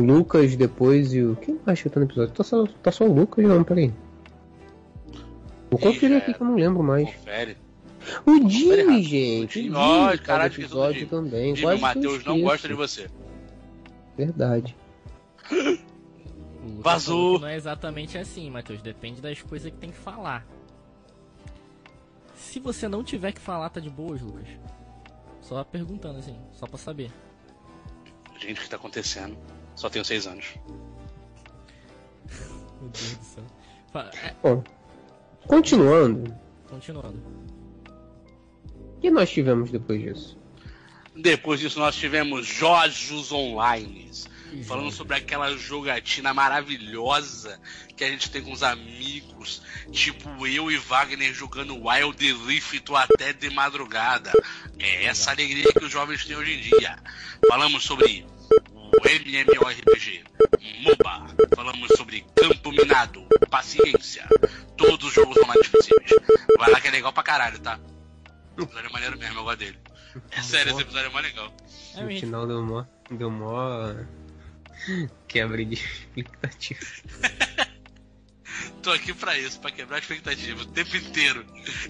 o 0.00 0.02
Lucas 0.02 0.56
depois 0.56 1.12
e 1.12 1.22
o. 1.22 1.36
Quem 1.36 1.60
mais 1.66 1.82
que 1.82 1.90
tá 1.90 2.00
no 2.00 2.06
episódio? 2.06 2.32
Tá 2.32 2.42
só, 2.42 2.66
tá 2.82 2.90
só 2.90 3.04
o 3.04 3.12
Lucas, 3.12 3.44
não, 3.44 3.62
peraí. 3.62 3.92
Vou 5.70 5.78
conferir 5.78 6.12
já 6.12 6.18
aqui 6.18 6.32
que 6.32 6.40
eu 6.40 6.46
não 6.46 6.54
lembro 6.54 6.82
mais. 6.82 7.06
Confere. 7.06 7.56
O. 8.24 8.48
Jimmy, 8.48 9.02
gente. 9.02 9.58
O 9.58 9.62
Jimmy, 9.62 9.76
O 9.76 9.78
ó, 9.78 10.16
caralho, 10.16 10.54
do 10.54 10.60
episódio 10.60 11.06
também. 11.06 11.54
Jimmy, 11.54 11.74
o 11.74 11.80
Matheus 11.80 12.24
não 12.24 12.40
gosta 12.40 12.66
de 12.66 12.74
você. 12.74 13.06
Verdade. 14.24 14.76
Vazou. 16.80 17.40
Não 17.40 17.48
é 17.48 17.56
exatamente 17.56 18.18
assim, 18.18 18.50
Matheus. 18.50 18.82
Depende 18.82 19.20
das 19.22 19.40
coisas 19.40 19.70
que 19.72 19.78
tem 19.78 19.90
que 19.90 19.96
falar. 19.96 20.46
Se 22.36 22.60
você 22.60 22.86
não 22.86 23.02
tiver 23.02 23.32
que 23.32 23.40
falar, 23.40 23.70
tá 23.70 23.80
de 23.80 23.88
boas, 23.88 24.20
Lucas? 24.20 24.46
Só 25.40 25.64
perguntando 25.64 26.18
assim, 26.18 26.36
só 26.52 26.66
pra 26.66 26.76
saber. 26.76 27.10
Gente, 28.38 28.60
o 28.60 28.62
que 28.64 28.68
tá 28.68 28.76
acontecendo? 28.76 29.38
Só 29.74 29.88
tenho 29.88 30.04
seis 30.04 30.26
anos. 30.26 30.54
Meu 32.80 32.90
Deus 32.90 33.16
do 33.16 33.24
céu. 33.24 33.44
Fa- 33.90 34.10
é, 34.22 34.34
Bom, 34.42 34.62
continuando, 35.46 36.34
continuando. 36.68 37.18
o 38.96 39.00
que 39.00 39.10
nós 39.10 39.30
tivemos 39.30 39.70
depois 39.70 40.00
disso? 40.00 40.38
Depois 41.20 41.60
disso, 41.60 41.78
nós 41.78 41.96
tivemos 41.96 42.46
Jojos 42.46 43.30
Online. 43.30 44.10
Falando 44.64 44.90
sobre 44.90 45.16
aquela 45.16 45.56
jogatina 45.56 46.34
maravilhosa 46.34 47.60
que 47.96 48.02
a 48.02 48.10
gente 48.10 48.30
tem 48.30 48.42
com 48.42 48.50
os 48.50 48.64
amigos, 48.64 49.62
tipo 49.92 50.44
eu 50.44 50.70
e 50.72 50.76
Wagner 50.76 51.32
jogando 51.32 51.86
Wild 51.86 52.32
Rift 52.46 52.82
até 52.94 53.32
de 53.32 53.48
madrugada. 53.50 54.32
É 54.78 55.04
essa 55.04 55.30
alegria 55.30 55.72
que 55.72 55.84
os 55.84 55.92
jovens 55.92 56.24
têm 56.24 56.36
hoje 56.36 56.54
em 56.54 56.60
dia. 56.78 56.98
Falamos 57.48 57.84
sobre 57.84 58.26
o 58.72 58.90
MMORPG, 59.08 60.24
MOBA, 60.80 61.26
falamos 61.54 61.88
sobre 61.96 62.24
Campo 62.34 62.72
Minado, 62.72 63.24
Paciência, 63.48 64.26
todos 64.76 65.08
os 65.08 65.14
jogos 65.14 65.36
online 65.36 65.68
possíveis. 65.68 66.10
Vai 66.58 66.70
lá 66.70 66.80
que 66.80 66.88
é 66.88 66.90
legal 66.90 67.12
pra 67.12 67.22
caralho, 67.22 67.58
tá? 67.60 67.78
O 68.58 68.62
é 68.62 68.88
maneiro 68.88 69.16
mesmo, 69.16 69.38
eu 69.38 69.44
gosto 69.44 69.58
dele. 69.58 69.78
É 70.30 70.42
sério, 70.42 70.72
esse 70.72 70.82
episódio 70.82 71.08
é 71.08 71.12
mais 71.12 71.26
legal. 71.26 71.52
É, 71.96 72.02
no 72.02 72.10
gente, 72.10 72.20
final 72.20 72.46
deu 72.46 72.62
mó, 72.62 72.84
deu 73.10 73.30
mó 73.30 73.94
quebra 75.28 75.64
de 75.64 75.74
expectativa. 75.74 76.80
Tô 78.82 78.90
aqui 78.92 79.12
pra 79.12 79.38
isso, 79.38 79.60
pra 79.60 79.70
quebrar 79.70 79.96
a 79.96 79.98
expectativa 79.98 80.62
o 80.62 80.66
tempo 80.66 80.96
inteiro. 80.96 81.44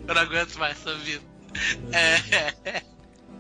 Eu 0.06 0.14
não 0.14 0.22
aguento 0.22 0.56
mais 0.56 0.76
essa 0.78 0.94
vida. 0.96 1.22
É. 1.92 2.82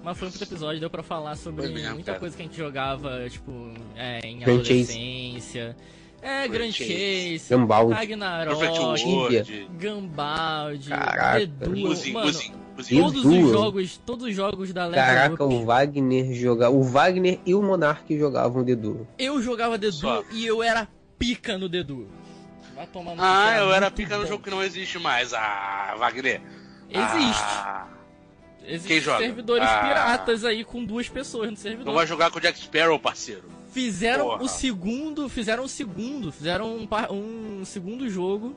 Mas 0.02 0.18
foi 0.18 0.28
um 0.28 0.30
puto 0.30 0.44
episódio, 0.44 0.80
deu 0.80 0.88
pra 0.90 1.02
falar 1.02 1.36
sobre 1.36 1.68
mesmo, 1.68 1.94
muita 1.94 2.12
cara. 2.12 2.20
coisa 2.20 2.36
que 2.36 2.42
a 2.42 2.46
gente 2.46 2.56
jogava, 2.56 3.28
tipo, 3.28 3.74
é, 3.96 4.20
em 4.26 4.40
Franchise. 4.40 4.92
adolescência. 4.92 5.76
É, 6.22 6.48
Grand 6.48 6.70
Chase. 6.70 7.38
Chase, 7.38 7.50
Gambaldi. 7.50 7.94
Ragnarok, 7.94 8.58
Perfect 8.58 9.06
World. 9.06 9.68
Gambaldi, 9.78 10.88
Caraca. 10.90 11.40
The 11.40 11.46
Duel, 11.46 11.76
Muzi, 11.76 12.12
mano, 12.12 12.32
Todos 12.88 13.24
os 13.24 13.50
jogos, 13.50 13.96
todos 14.04 14.26
os 14.26 14.34
jogos 14.34 14.72
da 14.72 14.86
Level 14.86 15.04
Caraca, 15.04 15.44
Up, 15.44 15.54
o 15.54 15.64
Wagner 15.64 16.32
jogava. 16.34 16.74
O 16.74 16.82
Wagner 16.82 17.38
e 17.44 17.54
o 17.54 17.62
Monark 17.62 18.16
jogavam 18.18 18.62
Duel. 18.64 19.06
eu 19.18 19.40
jogava 19.42 19.78
Só. 19.92 20.20
Duel 20.20 20.24
e 20.32 20.46
eu 20.46 20.62
era 20.62 20.88
pica 21.18 21.56
no 21.58 21.68
Duel. 21.68 22.06
Vai 22.74 22.86
tomar 22.86 23.14
no 23.14 23.22
Ah, 23.22 23.56
eu 23.58 23.72
era 23.72 23.86
muito 23.86 23.94
pica 23.96 24.16
no 24.16 24.22
bom. 24.22 24.28
jogo 24.28 24.42
que 24.44 24.50
não 24.50 24.62
existe 24.62 24.98
mais. 24.98 25.32
Ah, 25.34 25.94
Wagner. 25.98 26.40
Existe. 26.88 27.42
Ah, 27.44 27.86
Existem 28.62 28.88
Quem 28.96 29.00
joga? 29.00 29.18
servidores 29.18 29.66
Ah. 29.66 29.80
piratas 29.80 30.44
aí 30.44 30.64
com 30.64 30.84
duas 30.84 31.08
pessoas 31.08 31.46
no 31.46 31.50
não 31.52 31.56
servidor. 31.56 31.94
vai 31.94 32.06
jogar 32.06 32.30
com 32.30 32.38
o 32.38 32.40
Jack 32.40 32.58
Sparrow, 32.58 32.98
parceiro. 32.98 33.44
Fizeram 33.72 34.24
Porra. 34.26 34.42
o 34.42 34.48
segundo, 34.48 35.28
fizeram 35.28 35.64
o 35.64 35.68
segundo, 35.68 36.30
fizeram 36.30 36.76
um, 36.76 36.86
par- 36.86 37.10
um 37.10 37.64
segundo 37.64 38.08
jogo 38.08 38.54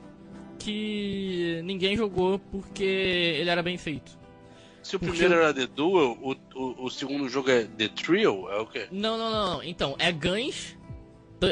que 0.64 1.62
ninguém 1.64 1.98
jogou 1.98 2.40
porque 2.40 2.84
ele 2.84 3.50
era 3.50 3.62
bem 3.62 3.78
feito. 3.78 4.18
Se 4.82 4.96
o 4.96 5.00
primeiro 5.00 5.34
era 5.36 5.54
The 5.54 5.68
Duel, 5.68 6.18
o, 6.22 6.36
o, 6.56 6.86
o 6.86 6.90
segundo 6.90 7.30
jogo 7.30 7.50
é 7.50 7.64
The 7.64 7.88
Trio? 7.90 8.50
É 8.50 8.60
o 8.60 8.66
quê? 8.66 8.88
Não, 8.92 9.18
não, 9.18 9.32
não. 9.32 9.64
Então, 9.64 9.96
é 9.98 10.12
Guns, 10.12 10.78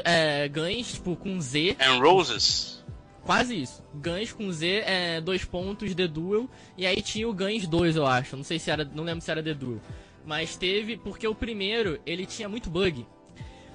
é 0.03 0.47
Guns, 0.49 0.93
tipo, 0.93 1.15
com 1.15 1.39
Z, 1.39 1.77
And 1.79 1.99
Roses? 1.99 2.83
quase 3.23 3.61
isso. 3.61 3.83
Guns 3.93 4.33
com 4.33 4.51
Z, 4.51 4.83
é 4.85 5.21
dois 5.21 5.45
pontos, 5.45 5.95
The 5.95 6.07
Duel, 6.07 6.49
e 6.77 6.85
aí 6.85 7.01
tinha 7.01 7.27
o 7.27 7.33
Guns 7.33 7.67
2, 7.67 7.95
eu 7.95 8.05
acho. 8.05 8.35
Não 8.35 8.43
sei 8.43 8.59
se 8.59 8.69
era, 8.69 8.83
não 8.83 9.03
lembro 9.03 9.21
se 9.21 9.31
era 9.31 9.41
The 9.41 9.53
Duel. 9.53 9.81
Mas 10.25 10.55
teve, 10.57 10.97
porque 10.97 11.27
o 11.27 11.33
primeiro, 11.33 11.99
ele 12.05 12.25
tinha 12.25 12.49
muito 12.49 12.69
bug. 12.69 13.05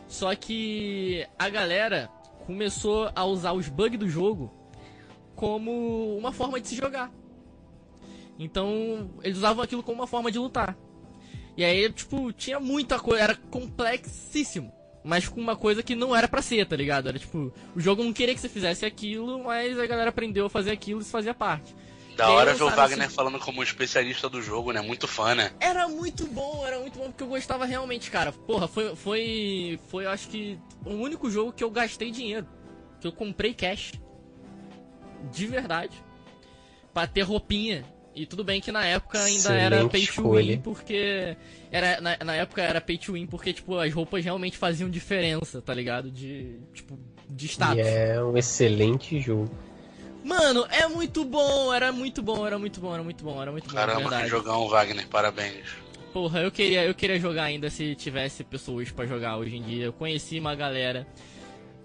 Só 0.06 0.34
que 0.34 1.26
a 1.38 1.48
galera 1.48 2.10
começou 2.46 3.10
a 3.14 3.24
usar 3.24 3.52
os 3.52 3.68
bugs 3.68 3.98
do 3.98 4.08
jogo 4.08 4.52
como 5.36 6.16
uma 6.18 6.32
forma 6.32 6.60
de 6.60 6.66
se 6.68 6.74
jogar. 6.74 7.12
Então, 8.38 9.10
eles 9.22 9.38
usavam 9.38 9.62
aquilo 9.62 9.82
como 9.82 10.00
uma 10.00 10.06
forma 10.06 10.30
de 10.30 10.38
lutar. 10.38 10.76
E 11.56 11.64
aí, 11.64 11.90
tipo, 11.90 12.32
tinha 12.32 12.60
muita 12.60 12.98
coisa, 12.98 13.22
era 13.22 13.34
complexíssimo. 13.34 14.72
Mas 15.04 15.28
com 15.28 15.40
uma 15.40 15.54
coisa 15.56 15.82
que 15.82 15.94
não 15.94 16.14
era 16.14 16.26
pra 16.26 16.42
ser, 16.42 16.66
tá 16.66 16.74
ligado? 16.74 17.08
Era 17.08 17.18
tipo, 17.18 17.52
o 17.74 17.80
jogo 17.80 18.02
não 18.02 18.12
queria 18.12 18.34
que 18.34 18.40
você 18.40 18.48
fizesse 18.48 18.84
aquilo, 18.84 19.44
mas 19.44 19.78
a 19.78 19.86
galera 19.86 20.10
aprendeu 20.10 20.46
a 20.46 20.50
fazer 20.50 20.72
aquilo 20.72 21.00
e 21.00 21.02
isso 21.02 21.10
fazia 21.12 21.32
parte. 21.32 21.74
Da 22.16 22.28
hora 22.30 22.54
ver 22.54 22.62
o 22.62 22.64
lançaram 22.64 22.82
Wagner 22.88 23.06
esse- 23.06 23.14
falando 23.14 23.38
como 23.38 23.62
especialista 23.62 24.28
do 24.28 24.42
jogo, 24.42 24.72
né? 24.72 24.80
Muito 24.80 25.06
fã, 25.06 25.34
né? 25.34 25.52
Era 25.60 25.86
muito 25.86 26.26
bom, 26.26 26.66
era 26.66 26.80
muito 26.80 26.98
bom 26.98 27.04
porque 27.06 27.22
eu 27.22 27.28
gostava 27.28 27.64
realmente, 27.66 28.10
cara. 28.10 28.32
Porra, 28.32 28.66
foi, 28.66 28.96
foi, 28.96 29.78
foi 29.88 30.06
acho 30.06 30.28
que 30.28 30.58
o 30.84 30.94
único 30.94 31.30
jogo 31.30 31.52
que 31.52 31.62
eu 31.62 31.70
gastei 31.70 32.10
dinheiro. 32.10 32.46
Que 33.00 33.06
eu 33.06 33.12
comprei 33.12 33.54
cash. 33.54 33.92
De 35.32 35.46
verdade. 35.46 36.02
Pra 36.92 37.06
ter 37.06 37.22
roupinha. 37.22 37.84
E 38.14 38.24
tudo 38.24 38.42
bem 38.42 38.62
que 38.62 38.72
na 38.72 38.84
época 38.86 39.22
ainda 39.22 39.52
era 39.52 39.76
Excelente 39.76 39.92
pay 39.92 40.06
to 40.06 40.12
escolha. 40.12 40.52
win, 40.54 40.60
porque. 40.62 41.36
Era, 41.70 42.00
na, 42.00 42.16
na 42.24 42.34
época 42.34 42.62
era 42.62 42.80
pay 42.80 42.96
to 42.96 43.12
win 43.12 43.26
porque, 43.26 43.52
tipo, 43.52 43.76
as 43.78 43.92
roupas 43.92 44.24
realmente 44.24 44.56
faziam 44.56 44.88
diferença, 44.88 45.60
tá 45.60 45.74
ligado? 45.74 46.10
De. 46.10 46.58
Tipo, 46.72 46.98
de 47.28 47.46
status. 47.46 47.76
E 47.76 47.80
é 47.80 48.22
um 48.22 48.36
excelente 48.36 49.20
jogo. 49.20 49.50
Mano, 50.24 50.66
é 50.70 50.88
muito 50.88 51.24
bom, 51.24 51.72
era 51.72 51.92
muito 51.92 52.22
bom, 52.22 52.46
era 52.46 52.58
muito 52.58 52.80
bom, 52.80 52.92
era 52.92 53.02
muito 53.02 53.22
bom, 53.22 53.40
era 53.40 53.52
muito 53.52 53.68
bom, 53.68 53.74
Caramba, 53.74 54.22
que 54.22 54.28
jogão, 54.28 54.66
Wagner. 54.66 55.06
Parabéns. 55.08 55.66
Porra, 56.12 56.40
eu 56.40 56.50
queria, 56.50 56.84
eu 56.84 56.94
queria 56.94 57.20
jogar 57.20 57.44
ainda 57.44 57.68
se 57.68 57.94
tivesse 57.94 58.42
pessoas 58.42 58.90
pra 58.90 59.06
jogar 59.06 59.36
hoje 59.36 59.56
em 59.56 59.62
dia. 59.62 59.84
Eu 59.84 59.92
conheci 59.92 60.40
uma 60.40 60.54
galera, 60.54 61.06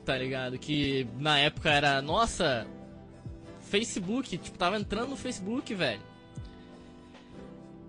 tá 0.05 0.17
ligado? 0.17 0.57
Que 0.57 1.05
na 1.19 1.38
época 1.38 1.69
era, 1.69 2.01
nossa, 2.01 2.65
Facebook, 3.72 4.38
tipo, 4.38 4.57
tava 4.57 4.78
entrando 4.78 5.09
no 5.11 5.15
Facebook, 5.15 5.74
velho. 5.74 6.01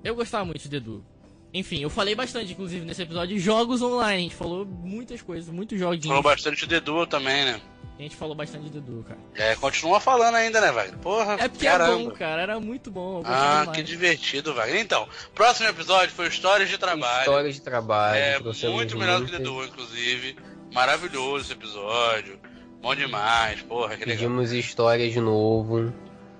Eu 0.05 0.14
gostava 0.14 0.45
muito 0.45 0.68
de 0.68 0.76
Edu. 0.76 1.05
Enfim, 1.53 1.80
eu 1.83 1.91
falei 1.91 2.14
bastante, 2.14 2.53
inclusive, 2.53 2.85
nesse 2.87 3.03
episódio 3.03 3.37
de 3.37 3.43
jogos 3.43 3.83
online. 3.83 4.16
A 4.16 4.22
gente 4.22 4.35
falou 4.35 4.64
muitas 4.64 5.20
coisas, 5.20 5.53
muitos 5.53 5.78
joguinhos. 5.78 6.07
Falou 6.07 6.22
bastante 6.22 6.66
de 6.66 6.80
Duel 6.80 7.07
também, 7.07 7.45
né? 7.45 7.61
A 7.99 8.03
gente 8.03 8.16
falou 8.16 8.35
bastante 8.35 8.70
de 8.70 8.78
Edu, 8.78 9.05
cara. 9.07 9.20
É, 9.35 9.55
continua 9.57 10.01
falando 10.01 10.35
ainda, 10.37 10.61
né, 10.61 10.72
Wagner? 10.72 10.99
Porra, 10.99 11.35
É 11.35 11.49
porque 11.49 11.66
é 11.66 11.70
caramba. 11.72 11.99
bom, 11.99 12.11
cara. 12.12 12.43
Era 12.43 12.59
muito 12.61 12.91
bom. 12.91 13.22
Ah, 13.24 13.61
demais. 13.61 13.76
que 13.76 13.83
divertido, 13.83 14.55
Wagner. 14.55 14.80
Então, 14.80 15.07
próximo 15.35 15.68
episódio 15.68 16.14
foi 16.14 16.26
Histórias 16.28 16.68
de 16.70 16.78
Trabalho. 16.78 17.20
História 17.20 17.53
de 17.53 17.61
trabalho. 17.61 18.16
É 18.18 18.39
muito 18.70 18.97
melhor 18.99 19.20
do 19.20 19.26
que 19.26 19.33
muitas- 19.33 19.47
Duel, 19.53 19.66
inclusive. 19.68 20.37
Maravilhoso 20.72 21.45
esse 21.45 21.53
episódio. 21.53 22.41
Bom 22.83 22.95
demais, 22.97 23.62
porra, 23.62 23.97
que 23.97 24.05
legal. 24.05 24.16
Pedimos 24.16 24.53
história 24.53 25.09
de 25.09 25.20
novo. 25.20 25.93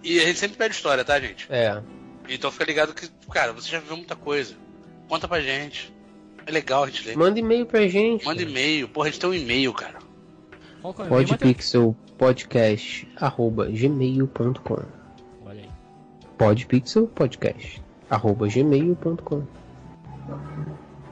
E 0.03 0.19
a 0.19 0.27
gente 0.27 0.39
sempre 0.41 0.57
pede 0.57 0.75
história, 0.75 1.05
tá, 1.05 1.21
gente? 1.21 1.47
É. 1.49 1.81
Então 2.29 2.51
fica 2.51 2.65
ligado 2.65 2.93
que, 2.93 3.09
cara, 3.31 3.53
você 3.53 3.69
já 3.71 3.79
viu 3.79 3.97
muita 3.97 4.17
coisa. 4.17 4.55
Conta 5.09 5.29
pra 5.29 5.41
gente. 5.41 5.93
É 6.45 6.51
legal 6.51 6.83
a 6.83 6.87
gente 6.89 7.07
ler. 7.07 7.17
Manda 7.17 7.39
e-mail 7.39 7.65
pra 7.65 7.87
gente. 7.87 8.25
Manda 8.25 8.43
e-mail. 8.43 8.89
Porra, 8.89 9.07
a 9.07 9.11
gente 9.11 9.21
tem 9.21 9.31
um 9.31 9.35
e-mail, 9.35 9.73
cara. 9.73 9.99
É? 10.85 11.09
Podpixelpodcast 11.09 13.07
arroba 13.17 13.67
gmail.com 13.67 14.83
Olha 15.47 15.63
aí. 15.63 15.69
podpixelpodcast 16.37 17.81
arroba 18.11 18.49
gmail.com 18.49 19.47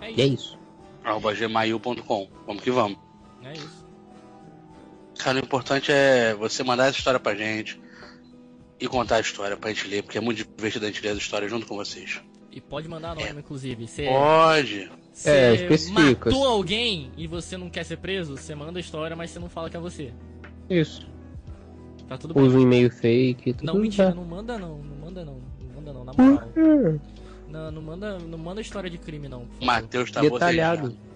É 0.00 0.10
E 0.10 0.20
é 0.20 0.26
isso. 0.26 0.34
isso. 0.34 0.58
Arroba 1.04 1.32
gmail.com. 1.34 2.28
Vamos 2.46 2.62
que 2.64 2.70
vamos. 2.72 2.98
É 3.44 3.52
isso. 3.52 3.79
Cara, 5.22 5.36
o 5.36 5.40
importante 5.44 5.90
é 5.92 6.34
você 6.34 6.62
mandar 6.64 6.88
essa 6.88 6.98
história 6.98 7.20
pra 7.20 7.34
gente 7.34 7.80
e 8.78 8.88
contar 8.88 9.16
a 9.16 9.20
história 9.20 9.56
pra 9.56 9.70
gente 9.70 9.86
ler, 9.88 10.02
porque 10.02 10.16
é 10.18 10.20
muito 10.20 10.38
divertido 10.56 10.86
a 10.86 10.88
gente 10.88 11.02
ler 11.02 11.10
as 11.10 11.18
histórias 11.18 11.50
junto 11.50 11.66
com 11.66 11.76
vocês. 11.76 12.20
E 12.50 12.60
pode 12.60 12.88
mandar 12.88 13.16
É. 13.20 13.26
nome, 13.28 13.40
inclusive. 13.40 13.86
Você 13.86 14.06
Pode. 14.06 14.90
É, 15.24 15.56
você 15.56 15.64
especifica. 15.74 16.30
matou 16.30 16.46
alguém 16.46 17.12
e 17.16 17.26
você 17.26 17.56
não 17.56 17.68
quer 17.68 17.84
ser 17.84 17.98
preso, 17.98 18.36
você 18.36 18.54
manda 18.54 18.78
a 18.78 18.80
história, 18.80 19.14
mas 19.14 19.30
você 19.30 19.38
não 19.38 19.48
fala 19.48 19.68
que 19.68 19.76
é 19.76 19.80
você. 19.80 20.12
Isso. 20.68 21.06
Tá 22.08 22.16
tudo 22.16 22.32
bem. 22.34 22.42
Usa 22.42 22.58
um 22.58 22.62
e-mail 22.62 22.90
fake. 22.90 23.52
Tudo 23.52 23.66
Não, 23.66 23.74
mentira, 23.80 24.06
bem. 24.08 24.16
não 24.16 24.24
manda 24.24 24.58
não, 24.58 24.78
não 24.78 24.96
manda 24.96 25.24
não, 25.24 25.34
não 25.60 25.74
manda 25.74 25.92
não, 25.92 26.04
na 26.04 26.12
moral. 26.12 26.48
Não, 27.48 27.70
não 27.70 27.82
manda, 27.82 28.18
não 28.18 28.38
manda 28.38 28.60
história 28.60 28.88
de 28.88 28.96
crime 28.98 29.28
não. 29.28 29.46
Matheus 29.60 30.10
tá 30.10 30.20
Detalhado. 30.20 30.82
bocejando. 30.88 31.09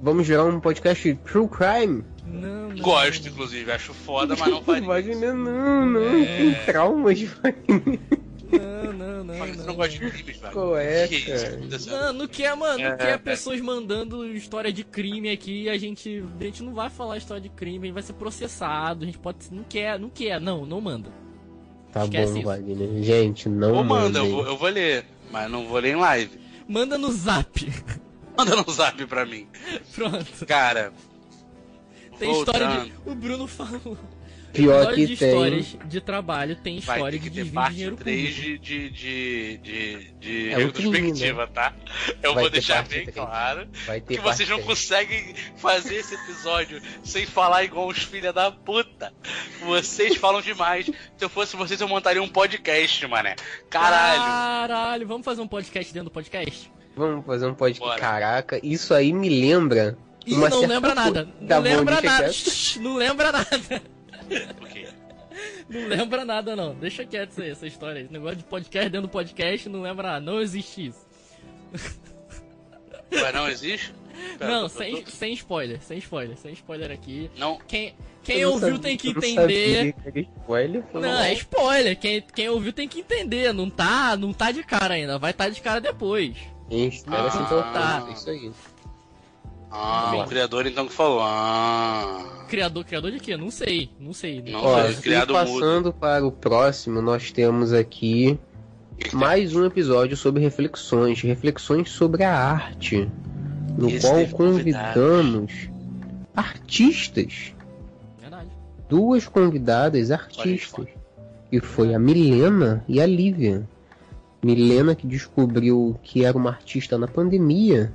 Vamos 0.00 0.26
gerar 0.26 0.44
um 0.44 0.60
podcast 0.60 1.14
True 1.24 1.48
Crime. 1.48 2.04
Não, 2.26 2.68
não. 2.68 2.76
Gosto, 2.78 3.28
inclusive. 3.28 3.70
Acho 3.72 3.92
foda, 3.92 4.36
mas 4.38 4.48
não 4.48 4.62
faria. 4.62 4.82
Wagner, 4.86 5.34
não, 5.34 5.86
não. 5.86 6.22
É. 6.22 6.36
Tem 6.36 6.54
traumas, 6.66 7.20
Wagner. 7.22 8.00
Não, 8.50 8.92
não, 8.92 9.24
não. 9.24 9.38
Mas 9.38 9.50
você 9.50 9.56
não, 9.58 9.66
não 9.66 9.74
gosta 9.74 9.92
de 9.92 9.98
crimes, 9.98 10.36
velho. 10.38 10.52
Qual 10.52 10.78
é, 10.78 11.08
que 11.08 11.20
cara? 11.22 11.60
Não, 11.86 12.12
não 12.12 12.28
quer, 12.28 12.56
mano, 12.56 12.78
não 12.78 12.90
É, 12.92 12.96
quer 12.96 13.10
é. 13.10 13.18
pessoas 13.18 13.60
mandando 13.60 14.24
história 14.26 14.72
de 14.72 14.84
crime 14.84 15.30
aqui 15.30 15.64
e 15.64 15.68
a 15.68 15.76
gente, 15.76 16.24
a 16.40 16.44
gente 16.44 16.62
não 16.62 16.72
vai 16.72 16.88
falar 16.88 17.18
história 17.18 17.42
de 17.42 17.50
crime, 17.50 17.78
a 17.78 17.86
gente 17.86 17.94
vai 17.94 18.02
ser 18.02 18.14
processado, 18.14 19.02
a 19.02 19.06
gente 19.06 19.18
pode, 19.18 19.38
não 19.50 19.64
quer, 19.64 19.98
não 19.98 20.08
quer, 20.08 20.40
não, 20.40 20.64
não 20.64 20.80
manda. 20.80 21.10
Tá 21.92 22.04
Esquece 22.04 22.32
bom, 22.32 22.38
isso. 22.38 22.46
Vagner. 22.46 23.02
Gente, 23.02 23.48
não 23.48 23.74
Ou 23.74 23.84
manda, 23.84 24.18
eu 24.20 24.22
mandem. 24.24 24.32
vou, 24.32 24.46
eu 24.46 24.56
vou 24.56 24.68
ler, 24.68 25.04
mas 25.30 25.50
não 25.50 25.66
vou 25.66 25.78
ler 25.78 25.92
em 25.92 25.96
live. 25.96 26.38
Manda 26.66 26.96
no 26.96 27.10
zap. 27.12 27.70
Manda 28.38 28.56
no 28.56 28.70
zap 28.72 29.04
pra 29.06 29.26
mim. 29.26 29.48
Pronto. 29.94 30.46
Cara. 30.46 30.92
Tem 32.18 32.30
história 32.32 32.66
voltando, 32.68 32.84
de. 33.04 33.10
O 33.10 33.14
Bruno 33.14 33.46
falou. 33.46 33.98
Pior 34.52 34.94
que 34.94 35.06
de 35.06 35.16
tem. 35.16 35.28
histórias 35.28 35.76
de 35.84 36.00
trabalho 36.00 36.56
tem 36.56 36.80
Vai 36.80 36.96
história 36.96 37.18
de 37.18 37.28
desvio 37.28 37.44
de 37.44 37.50
parte 37.52 37.74
dinheiro 37.74 37.96
3 37.96 38.34
público. 38.34 38.64
de, 38.64 38.88
de, 38.88 38.90
de, 38.90 39.58
de, 39.58 40.12
de 40.18 40.48
É 40.50 40.56
retrospectiva, 40.56 41.46
tá? 41.48 41.74
Eu 42.22 42.32
Vai 42.32 42.42
vou 42.44 42.50
deixar 42.50 42.82
bem 42.88 43.02
três. 43.02 43.14
claro 43.14 43.68
Vai 43.86 44.00
ter 44.00 44.14
que 44.16 44.20
vocês 44.22 44.48
não 44.48 44.62
conseguem 44.62 45.34
fazer 45.58 45.96
esse 45.96 46.14
episódio 46.14 46.80
sem 47.04 47.26
falar 47.26 47.64
igual 47.64 47.88
os 47.88 47.98
filha 47.98 48.32
da 48.32 48.50
puta. 48.50 49.12
Vocês 49.66 50.16
falam 50.16 50.40
demais. 50.40 50.86
Se 50.86 51.24
eu 51.24 51.28
fosse 51.28 51.54
vocês, 51.54 51.78
eu 51.80 51.86
montaria 51.86 52.22
um 52.22 52.28
podcast, 52.28 53.06
mané. 53.06 53.36
Caralho. 53.68 54.22
Caralho, 54.22 55.06
vamos 55.06 55.26
fazer 55.26 55.42
um 55.42 55.46
podcast 55.48 55.92
dentro 55.92 56.08
do 56.08 56.12
podcast? 56.12 56.72
Vamos 56.98 57.24
fazer 57.24 57.46
um 57.46 57.54
podcast. 57.54 57.88
Bora. 57.88 58.00
Caraca, 58.00 58.60
isso 58.62 58.92
aí 58.92 59.12
me 59.12 59.28
lembra. 59.28 59.96
Ih, 60.26 60.34
uma 60.34 60.48
não 60.50 60.60
lembra 60.66 60.94
nada. 60.94 61.28
Não 61.40 61.60
lembra 61.60 62.00
nada. 62.02 62.30
Não 62.80 62.96
lembra 62.96 63.32
nada. 63.32 63.82
Não 65.70 65.88
lembra 65.88 66.24
nada, 66.24 66.56
não. 66.56 66.74
Deixa 66.74 67.04
quieto 67.04 67.30
isso 67.30 67.40
aí, 67.42 67.50
essa 67.50 67.66
história. 67.66 68.00
Esse 68.00 68.12
negócio 68.12 68.36
de 68.36 68.44
podcast 68.44 68.90
dentro 68.90 69.06
do 69.06 69.10
podcast 69.10 69.68
não 69.68 69.82
lembra 69.82 70.08
nada. 70.08 70.20
Não 70.20 70.40
existe 70.40 70.86
isso. 70.86 71.06
Mas 73.10 73.34
não 73.34 73.48
existe? 73.48 73.94
Pera, 74.38 74.50
não, 74.50 74.62
eu 74.62 74.68
tô- 74.68 74.78
sem, 74.78 75.02
tô- 75.02 75.10
sem 75.10 75.32
spoiler, 75.34 75.80
sem 75.82 75.98
spoiler, 75.98 76.36
sem 76.36 76.52
spoiler 76.52 76.90
aqui. 76.90 77.30
Não, 77.38 77.58
Quem, 77.68 77.94
quem 78.24 78.42
não 78.42 78.50
ouviu 78.52 78.68
sabia- 78.74 78.82
tem 78.82 78.96
que 78.96 79.14
não 79.14 79.22
entender. 79.22 79.94
que 80.12 80.20
spoiler, 80.40 80.84
Não, 80.92 81.00
mal. 81.02 81.20
é 81.20 81.32
spoiler. 81.34 81.96
Quem, 81.98 82.20
quem 82.34 82.48
ouviu 82.48 82.72
tem 82.72 82.88
que 82.88 83.00
entender. 83.00 83.54
Não 83.54 83.70
tá, 83.70 84.16
não 84.16 84.32
tá 84.32 84.50
de 84.50 84.64
cara 84.64 84.94
ainda. 84.94 85.18
Vai 85.18 85.30
estar 85.30 85.44
tá 85.44 85.50
de 85.50 85.60
cara 85.60 85.80
depois. 85.80 86.36
Espera 86.70 87.30
tá. 87.30 88.06
É 88.08 88.12
isso 88.12 88.30
aí. 88.30 88.52
Ah, 89.70 90.12
o 90.16 90.28
criador 90.28 90.66
então 90.66 90.86
que 90.86 90.92
falou. 90.92 91.20
Ah. 91.22 92.44
Criador, 92.48 92.84
criador 92.84 93.10
de 93.10 93.20
quê? 93.20 93.36
Não 93.36 93.50
sei, 93.50 93.90
não 94.00 94.12
sei. 94.12 94.42
Não 94.42 94.64
Ó, 94.64 94.82
sei, 94.82 94.92
e 94.92 94.96
criado 94.96 95.34
passando 95.34 95.92
para 95.92 96.26
o 96.26 96.32
próximo, 96.32 97.02
nós 97.02 97.30
temos 97.30 97.72
aqui 97.72 98.38
mais 99.12 99.54
um 99.54 99.64
episódio 99.64 100.16
sobre 100.16 100.42
reflexões, 100.42 101.20
reflexões 101.20 101.90
sobre 101.90 102.24
a 102.24 102.34
arte, 102.34 103.08
no 103.76 103.90
Esse 103.90 104.06
qual 104.06 104.26
convidamos 104.28 105.68
artistas, 106.34 107.52
Verdade. 108.18 108.48
duas 108.88 109.26
convidadas 109.26 110.10
artistas, 110.10 110.86
que 111.50 111.60
foi 111.60 111.94
a 111.94 111.98
Milena 111.98 112.84
e 112.88 113.00
a 113.00 113.06
Lívia. 113.06 113.68
Milena 114.42 114.94
que 114.94 115.06
descobriu 115.06 115.98
que 116.02 116.24
era 116.24 116.36
uma 116.36 116.50
artista 116.50 116.96
na 116.96 117.08
pandemia, 117.08 117.92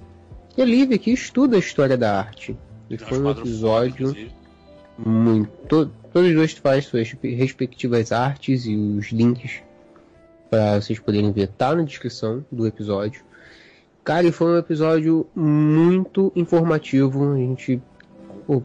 e 0.57 0.61
a 0.61 0.65
Lívia 0.65 0.97
que 0.97 1.11
estuda 1.11 1.55
a 1.55 1.59
história 1.59 1.97
da 1.97 2.17
arte. 2.19 2.55
E 2.89 2.97
Tem 2.97 3.07
foi 3.07 3.19
um 3.19 3.29
episódio 3.31 4.07
foda, 4.09 4.27
muito. 4.97 5.51
to- 5.67 5.91
Todos 6.11 6.29
os 6.29 6.35
dois 6.35 6.51
fazem 6.53 6.81
suas 6.81 7.11
respectivas 7.23 8.11
artes 8.11 8.67
e 8.67 8.75
os 8.75 9.11
links 9.11 9.63
para 10.47 10.79
vocês 10.79 10.99
poderem 10.99 11.31
ver 11.31 11.47
tá 11.47 11.73
na 11.73 11.81
descrição 11.81 12.45
do 12.51 12.67
episódio. 12.67 13.23
Cara, 14.03 14.27
e 14.27 14.31
foi 14.31 14.51
um 14.53 14.57
episódio 14.59 15.25
muito 15.35 16.31
informativo. 16.35 17.33
A 17.33 17.37
gente. 17.37 17.81
pô, 18.45 18.61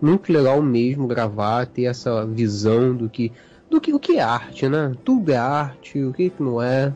muito 0.00 0.32
legal 0.32 0.62
mesmo 0.62 1.08
gravar, 1.08 1.66
ter 1.66 1.84
essa 1.86 2.24
visão 2.24 2.94
do 2.94 3.08
que. 3.08 3.32
Do 3.68 3.80
que 3.80 3.92
o 3.92 3.98
que 3.98 4.18
é 4.18 4.22
arte, 4.22 4.68
né? 4.68 4.92
Tudo 5.04 5.32
é 5.32 5.36
arte, 5.36 5.98
o 6.04 6.12
que, 6.12 6.30
que 6.30 6.40
não 6.42 6.62
é. 6.62 6.92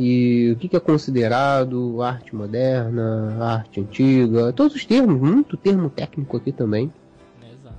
E 0.00 0.52
o 0.52 0.56
que, 0.56 0.68
que 0.68 0.76
é 0.76 0.80
considerado 0.80 2.00
arte 2.02 2.32
moderna, 2.32 3.36
arte 3.44 3.80
antiga, 3.80 4.52
todos 4.52 4.76
os 4.76 4.84
termos, 4.84 5.20
muito 5.20 5.56
termo 5.56 5.90
técnico 5.90 6.36
aqui 6.36 6.52
também. 6.52 6.92
É, 7.42 7.46
exato. 7.52 7.76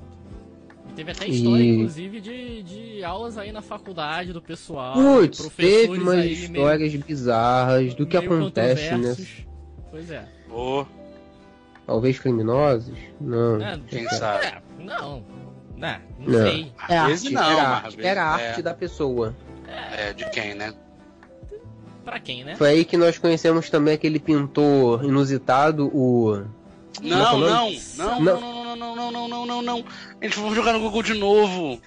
E 0.90 0.94
teve 0.94 1.12
até 1.12 1.28
história, 1.28 1.64
E- 1.64 1.76
inclusive, 1.76 2.20
de, 2.20 2.64
de 2.64 3.04
aulas 3.06 3.38
aí 3.38 3.54
na 3.54 3.62
faculdade 3.62 4.34
do 4.34 4.42
pessoal. 4.42 4.96
Putz, 4.96 5.40
professores 5.40 5.82
teve 5.88 5.98
umas 6.02 6.16
aí 6.16 6.28
meio- 6.36 6.44
histórias 6.44 6.96
bizarras 6.98 7.94
do 7.96 8.06
que 8.06 8.18
meio 8.20 8.34
acontece, 8.34 8.98
né? 8.98 9.16
Pois 9.90 10.12
é. 10.12 10.26
Ô, 10.52 10.86
Talvez 11.86 12.20
criminosos? 12.20 12.98
Não. 13.22 13.62
É, 13.62 13.80
Quem 13.88 14.06
é, 14.06 14.10
sabe? 14.10 14.46
é, 14.46 14.62
não. 14.78 15.24
Não, 15.78 15.98
não, 16.20 16.34
Não. 16.34 16.34
sei. 16.52 16.72
É 16.90 16.98
arte, 16.98 17.30
não, 17.34 17.42
era 17.50 17.84
era 18.00 18.36
a 18.36 18.42
é. 18.42 18.50
arte 18.50 18.62
da 18.62 18.74
pessoa. 18.74 19.34
É, 19.98 20.12
de 20.12 20.30
quem, 20.30 20.54
né? 20.54 20.74
Pra 22.10 22.20
quem, 22.20 22.44
né? 22.44 22.56
Foi 22.56 22.70
aí 22.70 22.86
que 22.86 22.98
nós 22.98 23.18
conhecemos 23.20 23.70
também 23.70 23.94
aquele 23.94 24.20
pintor 24.20 25.04
inusitado, 25.04 25.88
o. 25.96 26.44
Não, 27.04 27.32
Como 27.32 27.46
é 27.46 27.50
não, 27.50 27.70
não, 27.98 28.20
Não. 28.20 28.20
não, 28.22 28.42
não, 28.42 28.76
não, 28.76 28.96
não, 28.96 29.12
não, 29.12 29.28
não, 29.28 29.46
não, 29.46 29.62
não. 29.62 29.86
A 30.20 30.24
gente 30.26 30.40
vai 30.40 30.56
jogar 30.56 30.74
no 30.74 30.80
Google 30.80 31.04
de 31.04 31.14
novo. 31.14 31.80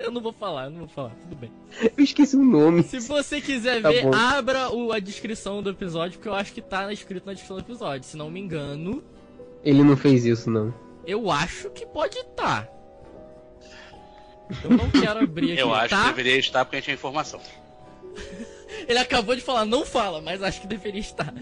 Eu 0.00 0.10
não 0.10 0.20
vou 0.20 0.32
falar, 0.32 0.64
eu 0.64 0.70
não 0.70 0.78
vou 0.80 0.88
falar, 0.88 1.10
tudo 1.22 1.36
bem. 1.36 1.50
Eu 1.96 2.04
esqueci 2.04 2.36
o 2.36 2.42
nome. 2.44 2.82
Se 2.82 2.98
você 3.00 3.40
quiser 3.40 3.80
Tá 3.80 3.88
ver, 3.88 4.02
bom. 4.02 4.12
abra 4.14 4.68
o, 4.70 4.92
a 4.92 4.98
descrição 4.98 5.62
do 5.62 5.70
episódio, 5.70 6.18
porque 6.18 6.28
eu 6.28 6.34
acho 6.34 6.52
que 6.52 6.60
tá 6.60 6.92
escrito 6.92 7.24
na 7.24 7.32
descrição 7.32 7.56
do 7.56 7.62
episódio. 7.62 8.04
Se 8.04 8.16
não 8.16 8.28
me 8.30 8.40
engano, 8.40 9.02
Ele 9.64 9.82
não 9.84 9.96
fez 9.96 10.24
isso, 10.26 10.50
não. 10.50 10.74
eu 11.06 11.30
acho 11.30 11.70
que 11.70 11.86
pode 11.86 12.18
estar. 12.18 12.68
Eu 14.62 14.70
não 14.70 14.90
quero 14.90 15.20
abrir 15.20 15.52
aqui, 15.54 15.60
Eu 15.62 15.72
acho 15.74 15.88
tá? 15.94 16.00
que 16.02 16.06
deveria 16.08 16.38
estar 16.38 16.64
porque 16.64 16.76
a 16.76 16.78
gente 16.80 16.86
tem 16.86 16.94
informação. 16.94 17.40
Ele 18.88 18.98
acabou 18.98 19.34
de 19.34 19.40
falar, 19.40 19.64
não 19.64 19.84
fala, 19.84 20.20
mas 20.20 20.42
acho 20.42 20.60
que 20.60 20.66
deveria 20.66 21.00
estar. 21.00 21.32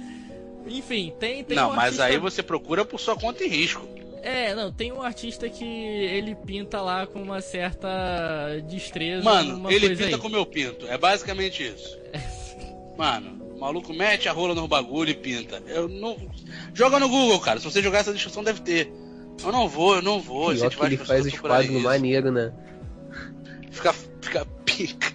Enfim, 0.67 1.13
tem, 1.19 1.45
tem 1.45 1.57
não, 1.57 1.71
um 1.71 1.75
mas 1.75 1.85
artista... 1.85 2.05
aí 2.05 2.19
você 2.19 2.43
procura 2.43 2.85
por 2.85 2.99
sua 2.99 3.17
conta 3.17 3.45
e 3.45 3.49
risco. 3.49 3.87
É, 4.23 4.55
não, 4.55 4.73
tem 4.73 4.91
um 4.91 5.03
artista 5.03 5.51
que 5.51 5.65
ele 5.65 6.35
pinta 6.35 6.81
lá 6.81 7.07
com 7.07 7.21
uma 7.21 7.43
certa 7.43 8.59
destreza. 8.67 9.23
Mano, 9.23 9.71
ele 9.71 9.89
coisa 9.89 10.03
pinta 10.03 10.17
aí. 10.17 10.23
como 10.23 10.37
eu 10.37 10.47
pinto. 10.47 10.87
É 10.87 10.97
basicamente 10.97 11.63
isso. 11.63 11.99
Mano, 12.97 13.45
o 13.55 13.61
maluco 13.61 13.93
mete 13.93 14.27
a 14.27 14.33
rola 14.33 14.55
no 14.55 14.67
bagulho 14.67 15.11
e 15.11 15.15
pinta. 15.15 15.63
Eu 15.67 15.89
não. 15.89 16.17
Joga 16.73 16.99
no 16.99 17.09
Google, 17.09 17.39
cara. 17.41 17.61
Se 17.61 17.67
você 17.67 17.83
jogar 17.83 17.99
essa 17.99 18.15
descrição, 18.15 18.43
deve 18.43 18.63
ter. 18.63 18.91
Eu 19.43 19.53
não 19.53 19.69
vou, 19.69 19.97
eu 19.97 20.03
não 20.03 20.19
vou. 20.21 20.55
Pior 20.55 20.71
que 20.71 20.85
ele 20.87 20.97
faz 20.97 21.27
os 21.27 21.39
quadros 21.39 21.83
maneiro, 21.83 22.33
né? 22.33 22.51
Fica, 23.71 23.93
fica 24.23 24.47
pica. 24.65 25.14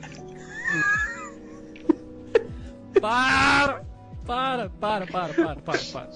Para! 3.01 3.85
Para, 4.25 4.69
para, 4.69 5.07
para, 5.07 5.33
para, 5.33 5.33
para, 5.33 5.55
para, 5.55 5.79
para. 5.79 6.09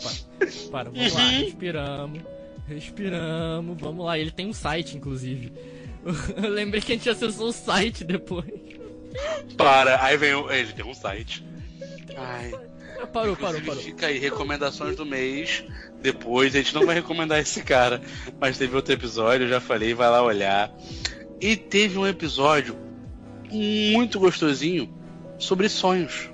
Para, 0.72 0.90
vamos 0.92 1.14
lá, 1.14 1.22
Uhum. 1.24 1.30
respiramos. 1.40 2.22
Respiramos, 2.68 3.82
vamos 3.82 4.06
lá. 4.06 4.20
Ele 4.20 4.32
tem 4.32 4.48
um 4.48 4.54
site, 4.54 4.96
inclusive. 4.98 5.52
Eu 6.42 6.50
lembrei 6.50 6.82
que 6.82 6.92
a 6.92 6.96
gente 6.96 7.10
acessou 7.10 7.48
o 7.50 7.52
site 7.54 8.04
depois. 8.04 8.46
Para, 9.58 10.04
aí 10.04 10.16
vem 10.18 10.34
o. 10.36 10.52
Ele 10.52 10.72
tem 10.74 10.86
um 10.86 10.94
site. 10.94 11.44
Ai. 12.16 12.52
Parou, 13.12 13.36
parou, 13.36 13.36
Inclusive, 13.36 13.66
parou. 13.66 13.82
Fica 13.84 14.08
aí, 14.08 14.20
recomendações 14.20 14.96
do 14.96 15.06
mês. 15.06 15.64
Depois, 16.02 16.54
a 16.56 16.60
gente 16.60 16.74
não 16.76 16.86
vai 16.86 16.96
recomendar 16.96 17.40
esse 17.40 17.64
cara. 17.64 18.02
Mas 18.40 18.58
teve 18.58 18.76
outro 18.76 18.94
episódio, 18.94 19.46
eu 19.46 19.50
já 19.50 19.60
falei, 19.60 19.94
vai 19.94 20.10
lá 20.10 20.22
olhar. 20.22 20.72
E 21.42 21.56
teve 21.56 21.98
um 21.98 22.06
episódio 22.08 22.78
muito 23.52 24.20
gostosinho 24.20 24.94
sobre 25.40 25.68
sonhos. 25.68 26.30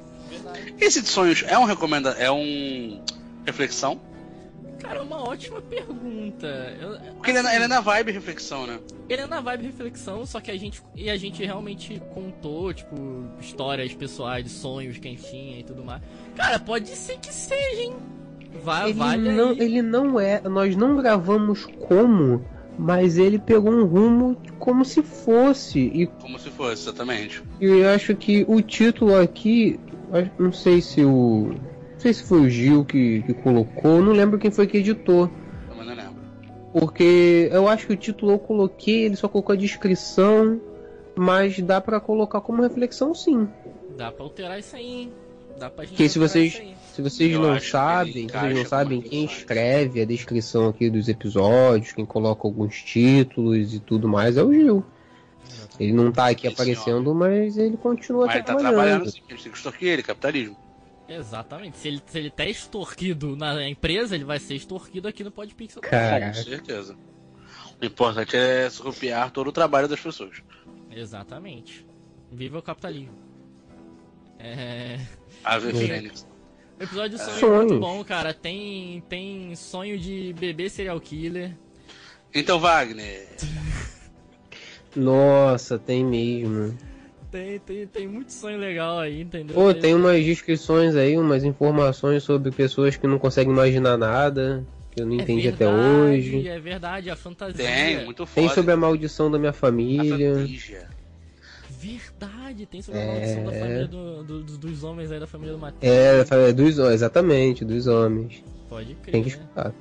Esse 0.79 1.01
de 1.01 1.07
sonhos 1.09 1.43
é 1.47 1.57
um 1.57 1.65
recomenda, 1.65 2.11
é 2.11 2.31
um 2.31 3.01
reflexão? 3.45 3.99
Cara, 4.79 5.03
uma 5.03 5.17
ótima 5.27 5.61
pergunta. 5.61 6.47
Eu- 6.81 6.97
Porque 7.15 7.31
ele 7.31 7.39
é, 7.39 7.41
na- 7.41 7.49
assim, 7.49 7.55
ele 7.57 7.65
é 7.65 7.67
na 7.67 7.81
vibe 7.81 8.11
reflexão, 8.13 8.65
né? 8.65 8.79
Ele 9.09 9.21
é 9.23 9.27
na 9.27 9.41
vibe 9.41 9.65
reflexão, 9.65 10.25
só 10.25 10.39
que 10.39 10.49
a 10.49 10.57
gente 10.57 10.81
e 10.95 11.09
a 11.09 11.17
gente 11.17 11.43
realmente 11.43 12.01
contou, 12.13 12.73
tipo, 12.73 12.95
histórias 13.41 13.93
pessoais 13.93 14.43
de 14.45 14.49
sonhos 14.49 14.97
que 14.97 15.07
a 15.07 15.11
gente 15.11 15.29
tinha 15.29 15.59
e 15.59 15.63
tudo 15.63 15.83
mais. 15.83 16.01
Cara, 16.35 16.57
pode 16.59 16.87
ser 16.89 17.17
que 17.19 17.33
seja, 17.33 17.81
hein? 17.81 17.95
Vai, 18.63 18.85
Ele 18.91 18.93
vale 18.99 19.31
não, 19.31 19.49
aí. 19.49 19.59
ele 19.59 19.81
não 19.81 20.19
é. 20.19 20.41
Nós 20.47 20.75
não 20.77 20.95
gravamos 20.95 21.65
como, 21.87 22.43
mas 22.77 23.17
ele 23.17 23.37
pegou 23.37 23.71
um 23.73 23.83
rumo 23.85 24.41
como 24.59 24.85
se 24.85 25.03
fosse. 25.03 25.79
E 25.79 26.07
Como 26.07 26.39
se 26.39 26.49
fosse, 26.51 26.83
exatamente. 26.83 27.43
eu 27.59 27.87
acho 27.89 28.15
que 28.15 28.45
o 28.47 28.61
título 28.61 29.15
aqui. 29.19 29.77
Não 30.37 30.51
sei 30.51 30.81
se 30.81 31.03
o. 31.03 31.53
Não 31.93 31.99
sei 31.99 32.13
se 32.13 32.23
foi 32.23 32.41
o 32.41 32.49
Gil 32.49 32.85
que, 32.85 33.21
que 33.23 33.33
colocou, 33.33 34.01
não 34.01 34.13
lembro 34.13 34.39
quem 34.39 34.51
foi 34.51 34.67
que 34.67 34.77
editou. 34.77 35.29
Também 35.67 35.85
não 35.85 35.95
lembro. 35.95 36.19
Porque 36.71 37.49
eu 37.51 37.67
acho 37.67 37.87
que 37.87 37.93
o 37.93 37.97
título 37.97 38.33
eu 38.33 38.39
coloquei, 38.39 39.05
ele 39.05 39.15
só 39.15 39.27
colocou 39.27 39.53
a 39.53 39.57
descrição, 39.57 40.61
mas 41.15 41.59
dá 41.59 41.81
pra 41.81 41.99
colocar 41.99 42.41
como 42.41 42.61
reflexão 42.61 43.13
sim. 43.13 43.47
Dá 43.97 44.11
pra 44.11 44.23
alterar 44.23 44.59
isso 44.59 44.75
aí, 44.75 44.85
hein? 44.85 45.13
Dá 45.59 45.69
pra 45.69 45.83
gente 45.83 45.91
Porque 45.95 46.07
se 46.07 46.17
vocês, 46.17 46.53
isso 46.53 46.61
aí. 46.61 46.75
se 46.95 47.01
vocês 47.01 47.33
Eu 47.33 47.41
não 47.41 47.57
que 47.57 47.65
sabem, 47.65 48.23
encaixa 48.23 48.47
vocês 48.47 48.59
não 48.59 48.65
sabem 48.65 49.01
quem 49.01 49.25
escreve 49.25 50.01
a 50.01 50.05
descrição 50.05 50.69
aqui 50.69 50.89
dos 50.89 51.09
episódios, 51.09 51.91
quem 51.91 52.05
coloca 52.05 52.47
alguns 52.47 52.81
títulos 52.81 53.73
e 53.73 53.79
tudo 53.79 54.07
mais 54.07 54.37
é 54.37 54.43
o 54.43 54.53
Gil. 54.53 54.85
Ele 55.79 55.93
não 55.93 56.11
tá 56.11 56.27
aqui 56.27 56.47
Sim, 56.47 56.53
aparecendo, 56.53 57.15
mas 57.15 57.57
ele 57.57 57.77
continua 57.77 58.25
Mas 58.25 58.35
ele 58.35 58.43
tá 58.43 58.55
trabalhando. 58.55 58.75
trabalhando 58.75 59.11
sim, 59.11 59.21
a 59.27 59.31
gente 59.31 59.43
tem 59.43 59.51
que 59.51 59.57
extorquir 59.57 59.87
ele, 59.87 60.03
capitalismo. 60.03 60.57
Exatamente. 61.07 61.77
Se 61.77 61.87
ele, 61.87 62.01
se 62.05 62.19
ele 62.19 62.29
tá 62.29 62.45
extorquido 62.45 63.35
na 63.35 63.67
empresa, 63.67 64.13
ele 64.13 64.25
vai 64.25 64.39
ser 64.39 64.55
extorquido 64.55 65.07
aqui 65.07 65.23
no 65.23 65.31
Podpixel. 65.31 65.81
Com 65.81 65.89
Caraca. 65.89 66.33
certeza. 66.33 66.95
O 67.81 67.85
importante 67.85 68.35
é 68.35 68.69
surrupiar 68.69 69.31
todo 69.31 69.47
o 69.47 69.51
trabalho 69.51 69.87
das 69.87 69.99
pessoas. 69.99 70.43
Exatamente. 70.91 71.85
Viva 72.31 72.59
o 72.59 72.61
capitalismo. 72.61 73.17
É... 74.37 74.99
Ave 75.43 75.71
Sim. 75.71 75.87
Fênix. 75.87 76.27
O 76.79 76.83
episódio 76.83 77.17
de 77.17 77.23
sonho 77.23 77.53
é 77.53 77.57
muito 77.57 77.79
bom, 77.79 78.03
cara. 78.03 78.33
Tem, 78.33 79.01
tem 79.09 79.55
sonho 79.55 79.97
de 79.97 80.33
bebê 80.39 80.69
serial 80.69 80.99
killer. 80.99 81.57
Então, 82.33 82.59
Wagner, 82.59 83.27
Nossa, 84.95 85.77
tem 85.77 86.03
mesmo. 86.03 86.77
Tem, 87.31 87.59
tem, 87.59 87.85
tem 87.85 88.07
muito 88.07 88.33
sonho 88.33 88.57
legal 88.57 88.97
aí, 88.99 89.21
entendeu? 89.21 89.55
Pô, 89.55 89.71
tem 89.73 89.93
umas 89.93 90.23
descrições 90.23 90.95
aí, 90.95 91.15
umas 91.15 91.43
informações 91.43 92.23
sobre 92.23 92.51
pessoas 92.51 92.97
que 92.97 93.05
não 93.05 93.19
conseguem 93.19 93.53
imaginar 93.53 93.97
nada, 93.97 94.65
que 94.91 94.99
eu 95.01 95.05
não 95.05 95.13
É 95.13 95.17
entendi 95.21 95.47
até 95.47 95.65
verdade, 95.65 96.09
hoje. 96.09 96.47
É 96.47 96.59
verdade, 96.59 97.09
a 97.11 97.15
fantasia. 97.15 97.63
tem, 97.63 98.03
muito 98.05 98.25
Tem 98.25 98.43
foda. 98.45 98.55
sobre 98.55 98.71
a 98.71 98.77
maldição 98.77 99.29
da 99.29 99.37
minha 99.37 99.53
família. 99.53 100.33
Verdade, 101.69 102.65
tem 102.65 102.81
sobre 102.81 102.99
a 102.99 103.03
É. 103.03 103.07
maldição 103.07 103.43
da 103.45 103.51
família 103.51 103.87
do, 103.87 104.23
do- 104.23 104.43
do- 104.43 104.57
dos 104.57 104.83
homens 104.83 105.11
aí 105.11 105.19
da 105.19 105.27
família 105.27 105.53
do 105.53 105.59
Matheus. 105.59 105.83
É, 105.93 106.49
é 106.49 106.51
dos 106.51 106.79
exatamente, 106.79 107.63
dos 107.63 107.85
homens. 107.85 108.43
Pode 108.67 108.95
crer. 108.95 109.11
Tem 109.11 109.23
que 109.23 109.37
né? 109.37 109.71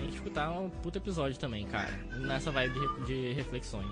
Tem 0.00 0.08
que 0.08 0.14
escutar 0.14 0.50
um 0.60 0.70
puto 0.70 0.98
episódio 0.98 1.38
também, 1.38 1.66
cara. 1.66 1.92
Nessa 2.18 2.50
vibe 2.50 2.74
de, 2.74 3.04
de 3.06 3.32
reflexões. 3.32 3.86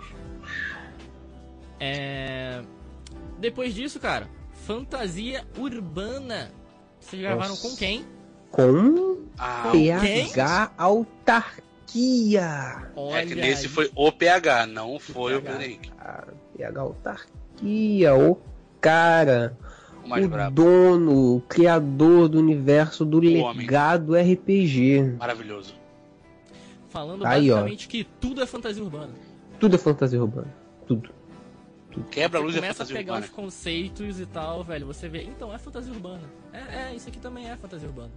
É. 1.81 2.63
Depois 3.39 3.75
disso, 3.75 4.01
cara, 4.01 4.29
fantasia 4.67 5.45
urbana. 5.57 6.51
Vocês 7.01 7.23
gravaram 7.23 7.51
Nossa. 7.51 7.69
com 7.69 7.77
quem? 7.77 8.05
Com 8.51 9.19
Ah, 9.39 9.69
PH 9.71 10.73
Autarquia. 10.77 12.89
é 13.15 13.27
que 13.27 13.35
nesse 13.35 13.67
aí. 13.67 13.73
foi 13.73 13.91
o 13.95 14.11
PH, 14.11 14.67
não 14.67 14.99
foi 14.99 15.37
o, 15.37 15.43
PH. 15.43 15.79
Ah, 16.01 16.25
PH 16.57 16.81
Autarquia, 16.81 18.15
o 18.15 18.39
cara. 18.81 19.57
O 20.05 20.09
mais 20.09 20.25
o 20.25 20.29
brabo. 20.29 20.55
dono, 20.63 21.37
o 21.37 21.41
criador 21.43 22.29
do 22.29 22.39
universo 22.39 23.05
do 23.05 23.19
homem. 23.19 23.57
legado 23.59 24.15
RPG. 24.17 25.17
Maravilhoso. 25.19 25.75
Falando 26.89 27.23
Tá 27.23 27.31
aí, 27.31 27.51
ó. 27.51 27.55
basicamente 27.57 27.89
que 27.89 28.05
tudo 28.21 28.43
é 28.43 28.47
fantasia 28.47 28.83
urbana. 28.83 29.11
Tudo 29.61 29.75
é 29.77 29.79
fantasia 29.79 30.21
urbana. 30.21 30.49
Tudo. 30.87 31.11
Quebra 32.11 32.39
a 32.39 32.43
Você 32.43 32.47
luz 32.47 32.55
é 32.57 32.61
começa 32.61 32.73
a 32.83 32.87
fantasia 32.87 32.97
pegar 32.97 33.13
urbana. 33.15 33.27
os 33.27 33.33
conceitos 33.33 34.21
e 34.21 34.27
tal, 34.27 34.63
velho. 34.63 34.87
Você 34.87 35.09
vê, 35.09 35.23
então 35.25 35.53
é 35.53 35.59
fantasia 35.59 35.93
urbana. 35.93 36.23
É, 36.53 36.91
é, 36.91 36.95
isso 36.95 37.09
aqui 37.09 37.19
também 37.19 37.49
é 37.51 37.57
fantasia 37.57 37.89
urbana. 37.89 38.11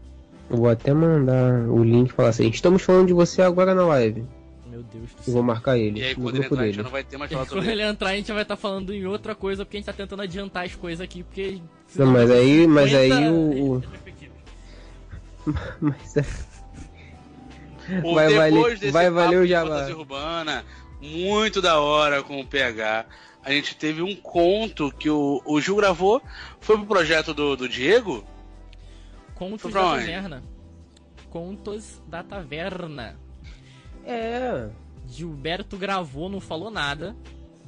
Eu 0.49 0.57
Vou 0.57 0.69
até 0.69 0.93
mandar 0.93 1.67
o 1.69 1.83
link 1.83 2.09
e 2.09 2.13
falar 2.13 2.29
assim: 2.29 2.47
estamos 2.49 2.81
falando 2.83 3.07
de 3.07 3.13
você 3.13 3.41
agora 3.41 3.73
na 3.73 3.85
live. 3.87 4.23
Meu 4.69 4.83
Deus 4.83 5.13
do 5.15 5.23
céu. 5.23 5.33
vou 5.33 5.43
marcar 5.43 5.77
ele 5.77 5.99
E 5.99 6.03
aí, 6.03 6.15
no 6.15 6.21
quando 6.21 6.35
ele 6.35 6.39
grupo 6.39 6.53
entrar, 6.55 6.63
a 6.63 6.65
gente 6.67 6.75
dele. 6.75 6.83
não 6.83 6.91
vai 6.91 7.03
ter 7.03 7.17
mais 7.17 7.31
falado 7.31 7.49
quando 7.49 7.65
ele 7.69 7.81
entrar, 7.81 8.09
a 8.09 8.15
gente 8.15 8.31
vai 8.31 8.41
estar 8.43 8.55
falando 8.55 8.93
em 8.93 9.05
outra 9.05 9.35
coisa, 9.35 9.65
porque 9.65 9.77
a 9.77 9.79
gente 9.79 9.85
tá 9.87 9.93
tentando 9.93 10.21
adiantar 10.21 10.63
as 10.65 10.75
coisas 10.75 11.01
aqui, 11.01 11.23
porque. 11.23 11.59
Não, 11.95 12.05
mas 12.07 12.29
aí, 12.31 12.67
mas 12.67 12.93
aí 12.93 13.09
50 13.09 13.31
o. 13.31 13.75
o-. 13.77 13.83
Mas 15.81 16.17
é- 16.17 16.25
O 18.03 18.13
Vai 18.15 18.27
depois 18.27 18.53
valer- 18.53 18.77
desse 18.79 18.91
vai 18.91 19.05
papo 19.05 19.15
valer 19.15 19.39
o 19.39 19.43
de 19.43 19.49
jabá. 19.49 19.87
urbana, 19.87 20.65
muito 21.01 21.61
da 21.61 21.79
hora 21.79 22.21
com 22.23 22.39
o 22.39 22.45
PH. 22.45 23.05
A 23.43 23.51
gente 23.51 23.75
teve 23.75 24.01
um 24.01 24.15
conto 24.15 24.91
que 24.91 25.09
o, 25.09 25.41
o 25.45 25.59
Gil 25.59 25.75
gravou, 25.75 26.21
foi 26.59 26.77
pro 26.77 26.85
projeto 26.85 27.33
do, 27.33 27.55
do 27.57 27.67
Diego. 27.67 28.23
Contos 29.35 29.73
da 29.73 29.83
onde? 29.83 29.99
Taverna. 30.05 30.43
Contos 31.29 32.01
da 32.07 32.23
Taverna. 32.23 33.17
É. 34.05 34.69
Gilberto 35.07 35.75
gravou, 35.77 36.29
não 36.29 36.39
falou 36.39 36.69
nada. 36.69 37.15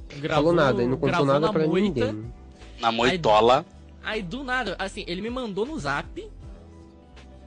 Falou 0.07 0.21
Gravou, 0.21 0.53
nada, 0.53 0.81
ele 0.81 0.91
não 0.91 0.97
contou 0.97 1.09
gravou 1.09 1.25
nada 1.27 1.39
na 1.47 1.51
pra 1.53 1.67
moita. 1.67 1.81
ninguém. 2.05 2.31
Na 2.79 2.91
Moitola. 2.91 3.65
Aí 4.03 4.21
do 4.21 4.43
nada, 4.43 4.75
assim, 4.77 5.03
ele 5.07 5.21
me 5.21 5.29
mandou 5.29 5.65
no 5.65 5.77
zap. 5.79 6.29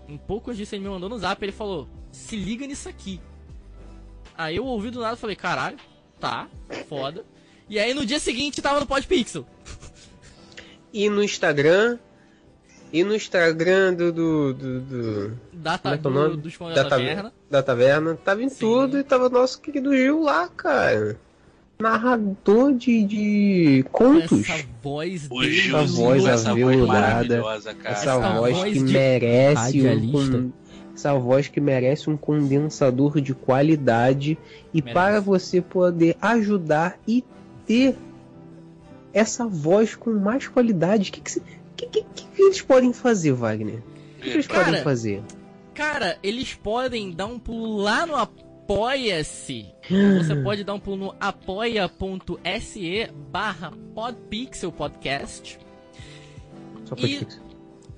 Um 0.08 0.16
pouco 0.16 0.50
antes 0.50 0.58
disso 0.58 0.74
ele 0.74 0.84
me 0.84 0.90
mandou 0.90 1.08
no 1.08 1.18
zap, 1.18 1.42
ele 1.44 1.52
falou: 1.52 1.86
"Se 2.16 2.36
liga 2.36 2.66
nisso 2.66 2.88
aqui". 2.88 3.20
Aí 4.36 4.56
eu 4.56 4.64
ouvi 4.64 4.90
do 4.90 5.00
nada 5.00 5.16
e 5.16 5.20
falei: 5.20 5.36
"Caralho, 5.36 5.76
tá, 6.20 6.48
foda". 6.88 7.24
E 7.68 7.78
aí 7.78 7.92
no 7.94 8.06
dia 8.06 8.18
seguinte 8.20 8.62
tava 8.62 8.80
no 8.80 8.86
Podpixel. 8.86 9.44
E 10.92 11.08
no 11.10 11.22
Instagram. 11.22 11.98
E 12.92 13.02
no 13.02 13.14
Instagram 13.14 13.94
do. 13.94 14.12
do, 14.12 14.54
do, 14.54 14.80
do- 14.80 15.40
Data 15.52 15.90
é 15.90 15.94
é 15.94 15.96
do, 15.96 16.36
dos 16.36 16.56
da, 16.58 16.70
da 16.82 16.84
taverna. 16.88 17.32
Da 17.50 17.62
taverna. 17.62 18.14
Tava 18.14 18.42
em 18.42 18.48
Sim. 18.48 18.60
tudo 18.60 18.98
e 18.98 19.02
tava 19.04 19.26
o 19.26 19.28
nosso 19.30 19.60
querido 19.60 19.94
Gil 19.94 20.22
lá, 20.22 20.48
cara. 20.48 21.18
Narrador 21.78 22.72
de, 22.72 23.04
de 23.04 23.84
contos. 23.92 24.48
Essa 24.48 24.64
voz 24.82 25.28
dele. 25.28 25.58
Essa 25.58 25.82
voz 25.82 26.24
essa 26.24 26.50
voz 26.54 26.62
aveludada, 26.64 26.86
maravilhosa, 27.00 27.74
cara. 27.74 27.94
Essa 27.94 28.10
Essa 28.12 28.18
voz 28.34 28.56
voz 28.56 28.72
que 28.72 28.84
de 28.84 28.92
merece 28.92 29.82
um 29.86 30.52
essa 30.96 31.14
voz 31.14 31.46
que 31.46 31.60
merece 31.60 32.08
um 32.08 32.16
condensador 32.16 33.20
de 33.20 33.34
qualidade 33.34 34.38
e 34.72 34.80
Merece. 34.80 34.94
para 34.94 35.20
você 35.20 35.60
poder 35.60 36.16
ajudar 36.20 36.98
e 37.06 37.22
ter 37.66 37.94
essa 39.12 39.46
voz 39.46 39.94
com 39.94 40.10
mais 40.10 40.48
qualidade, 40.48 41.10
o 41.10 41.12
que, 41.12 41.20
que, 41.20 41.40
que, 41.76 42.02
que, 42.02 42.02
que 42.02 42.42
eles 42.42 42.62
podem 42.62 42.92
fazer, 42.92 43.32
Wagner? 43.32 43.82
O 44.18 44.22
que, 44.22 44.30
que 44.30 44.36
eles 44.36 44.46
Cara, 44.46 44.64
podem 44.64 44.82
fazer? 44.82 45.22
Cara, 45.74 46.18
eles 46.22 46.54
podem 46.54 47.12
dar 47.12 47.26
um 47.26 47.38
pulo 47.38 47.76
lá 47.76 48.06
no 48.06 48.16
Apoia-se. 48.16 49.66
Você 50.18 50.34
pode 50.42 50.64
dar 50.64 50.74
um 50.74 50.80
pulo 50.80 50.96
no 50.96 51.14
apoia.se 51.20 53.10
barra 53.30 53.72
podpixel 53.94 54.72
podcast. 54.72 55.58
Só 56.86 56.94
e-. 56.98 57.45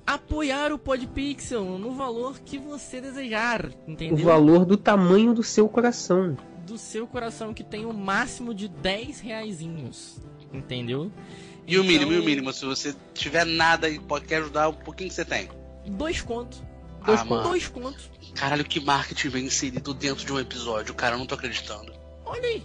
Apoiar 0.09 0.71
o 0.71 0.79
Podpixel 0.79 1.77
no 1.77 1.91
valor 1.91 2.39
que 2.39 2.57
você 2.57 2.99
desejar, 2.99 3.67
O 3.67 3.91
entendeu? 3.91 4.25
valor 4.25 4.65
do 4.65 4.75
tamanho 4.75 5.35
do 5.35 5.43
seu 5.43 5.69
coração. 5.69 6.35
Do 6.65 6.79
seu 6.79 7.05
coração 7.05 7.53
que 7.53 7.63
tem 7.63 7.85
o 7.85 7.93
máximo 7.93 8.51
de 8.51 8.67
10 8.67 9.19
reaisinhos, 9.19 10.19
entendeu? 10.51 11.11
E 11.67 11.77
o 11.77 11.83
mínimo, 11.83 12.11
e 12.11 12.15
o 12.15 12.17
Então, 12.17 12.25
mínimo, 12.25 12.51
se 12.51 12.65
você 12.65 12.95
tiver 13.13 13.45
nada 13.45 13.87
e 13.87 13.99
pode, 13.99 14.25
quer 14.25 14.37
ajudar, 14.37 14.69
o 14.69 14.73
pouquinho 14.73 15.09
que 15.09 15.15
você 15.15 15.23
tem. 15.23 15.47
Dois 15.85 16.23
contos. 16.23 16.63
Dois 17.05 17.21
ah, 17.21 17.25
mano. 17.25 17.43
Dois 17.43 17.67
contos. 17.67 18.09
Caralho, 18.33 18.65
que 18.65 18.79
marketing 18.79 19.29
bem 19.29 19.45
inserido 19.45 19.93
dentro 19.93 20.25
de 20.25 20.33
um 20.33 20.39
episódio, 20.39 20.95
cara, 20.95 21.13
eu 21.13 21.19
não 21.19 21.27
tô 21.27 21.35
acreditando. 21.35 21.93
Olha 22.25 22.47
aí, 22.47 22.63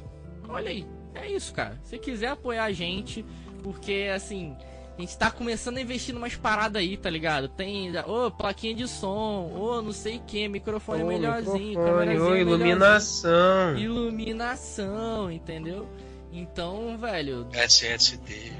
olha 0.48 0.70
aí. 0.70 0.86
É 1.14 1.30
isso, 1.30 1.52
cara. 1.52 1.78
Se 1.84 1.98
quiser 1.98 2.28
apoiar 2.28 2.64
a 2.64 2.72
gente, 2.72 3.22
porque 3.62 4.10
assim, 4.14 4.56
a 4.96 5.00
gente 5.00 5.18
tá 5.18 5.30
começando 5.30 5.76
a 5.78 5.80
investir 5.80 6.14
numas 6.14 6.36
paradas 6.36 6.80
aí, 6.80 6.96
tá 6.96 7.10
ligado? 7.10 7.48
Tem, 7.48 7.92
ô, 8.06 8.30
plaquinha 8.30 8.74
de 8.74 8.86
som, 8.86 9.50
ô, 9.56 9.82
não 9.82 9.92
sei 9.92 10.18
o 10.18 10.20
que, 10.20 10.46
microfone 10.48 11.02
Ô, 11.02 11.06
melhorzinho, 11.06 11.68
microfone, 11.68 11.74
câmerazinha 11.74 12.22
ô, 12.22 12.30
melhorzinha. 12.30 12.40
iluminação. 12.42 13.78
Iluminação, 13.78 15.32
entendeu? 15.32 15.88
Então, 16.32 16.96
velho, 16.96 17.46
SSD. 17.52 18.52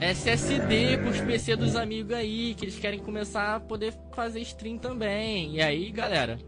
SSD 0.00 0.98
pros 0.98 1.20
PC 1.20 1.56
dos 1.56 1.76
amigos 1.76 2.12
aí, 2.14 2.54
que 2.54 2.64
eles 2.64 2.78
querem 2.78 2.98
começar 2.98 3.56
a 3.56 3.60
poder 3.60 3.94
fazer 4.14 4.40
stream 4.40 4.76
também. 4.78 5.56
E 5.56 5.62
aí, 5.62 5.90
galera, 5.90 6.38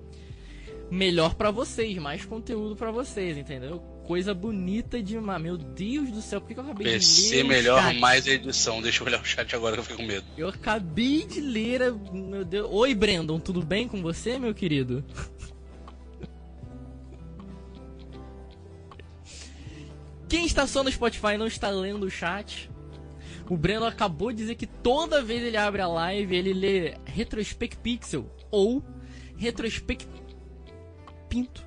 melhor 0.91 1.35
pra 1.35 1.51
vocês, 1.51 1.97
mais 1.99 2.25
conteúdo 2.25 2.75
pra 2.75 2.91
vocês, 2.91 3.37
entendeu? 3.39 3.83
Coisa 4.07 4.33
bonita 4.33 5.03
demais. 5.03 5.43
Meu 5.43 5.57
Deus 5.59 6.11
do 6.13 6.23
céu, 6.23 6.41
por 6.41 6.47
que 6.49 6.59
eu 6.59 6.63
acabei 6.63 6.87
de 6.87 6.93
PC 6.93 7.37
ler 7.37 7.45
o 7.45 7.49
melhor, 7.49 7.95
mais 7.95 8.27
edição. 8.27 8.81
Deixa 8.81 9.03
eu 9.03 9.07
olhar 9.09 9.21
o 9.21 9.25
chat 9.25 9.55
agora 9.57 9.75
que 9.75 9.81
eu 9.81 9.83
fiquei 9.85 9.97
com 9.97 10.05
medo. 10.05 10.25
Eu 10.39 10.49
acabei 10.49 11.25
de 11.27 11.41
ler, 11.41 11.83
a- 11.83 11.91
meu 11.93 12.45
Deus. 12.45 12.69
Oi, 12.71 12.95
Brandon, 12.95 13.41
tudo 13.41 13.65
bem 13.65 13.89
com 13.89 14.01
você, 14.01 14.39
meu 14.39 14.55
querido? 14.55 15.05
Quem 20.29 20.45
está 20.45 20.67
só 20.67 20.83
no 20.83 20.91
Spotify 20.91 21.37
não 21.39 21.47
está 21.47 21.69
lendo 21.71 22.05
o 22.05 22.11
chat. 22.11 22.71
O 23.49 23.57
Breno 23.57 23.85
acabou 23.87 24.33
de 24.33 24.39
dizer 24.39 24.57
que 24.57 24.67
toda 24.67 25.23
vez 25.23 25.43
ele 25.43 25.57
abre 25.57 25.81
a 25.81 25.87
live, 25.87 26.35
ele 26.35 26.53
lê 26.53 26.95
Retrospect 27.05 27.77
Pixel 27.79 28.29
ou 28.51 28.83
Retrospect 29.37 30.07
Pinto. 31.29 31.66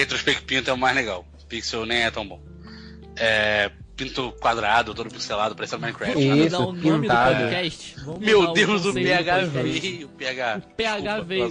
Retrospect 0.00 0.42
Pinto 0.42 0.70
é 0.70 0.72
o 0.72 0.78
mais 0.78 0.94
legal. 0.94 1.24
Pixel 1.48 1.84
nem 1.86 2.02
é 2.02 2.10
tão 2.10 2.26
bom. 2.26 2.40
É. 3.16 3.70
Pinto 3.96 4.32
quadrado, 4.40 4.94
todo 4.94 5.10
pixelado, 5.10 5.54
parecendo 5.54 5.82
Minecraft. 5.82 6.14
Vamos 6.26 6.38
Isso, 6.38 6.44
mudar 6.44 6.58
o 6.58 6.72
nome 6.72 7.00
pintado. 7.02 7.34
do 7.34 7.40
podcast? 7.42 7.96
Vamos 8.02 8.20
Meu 8.20 8.52
Deus, 8.54 8.86
o 8.86 8.92
do 8.92 8.94
PH 8.94 9.38
veio. 9.44 10.08
PH. 10.08 10.56
O 10.64 10.74
PH 10.74 11.20
veio. 11.20 11.48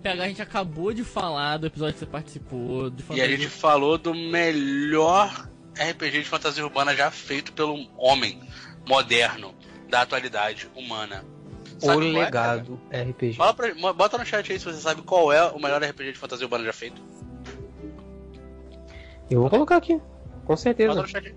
PH, 0.00 0.22
a 0.22 0.28
gente 0.28 0.40
acabou 0.42 0.92
de 0.94 1.02
falar 1.02 1.56
do 1.56 1.66
episódio 1.66 1.94
que 1.94 1.98
você 1.98 2.06
participou. 2.06 2.88
De 2.88 3.02
E 3.16 3.20
a 3.20 3.26
gente 3.26 3.48
falou 3.48 3.98
do 3.98 4.14
melhor 4.14 5.48
RPG 5.76 6.22
de 6.22 6.28
fantasia 6.28 6.62
urbana 6.64 6.94
já 6.94 7.10
feito 7.10 7.52
pelo 7.52 7.88
homem 7.96 8.40
moderno 8.86 9.52
da 9.90 10.02
atualidade 10.02 10.68
humana. 10.76 11.24
O 11.82 11.86
qual 11.86 12.00
é, 12.00 12.04
legado 12.04 12.80
RPG. 12.92 13.34
Fala 13.34 13.54
pra- 13.54 13.74
bota 13.92 14.18
no 14.18 14.24
chat 14.24 14.52
aí 14.52 14.58
se 14.58 14.64
você 14.64 14.80
sabe 14.80 15.02
qual 15.02 15.32
é 15.32 15.42
o 15.50 15.58
melhor 15.58 15.82
RPG 15.82 16.12
de 16.12 16.18
fantasia 16.18 16.46
urbana 16.46 16.64
já 16.64 16.72
feito. 16.72 17.02
Eu 19.30 19.40
vou 19.42 19.50
colocar 19.50 19.76
aqui. 19.76 19.94
Com 20.44 20.54
Bota 20.54 20.56
certeza. 20.62 20.94
no 21.02 21.06
chat 21.06 21.26
aí. 21.26 21.34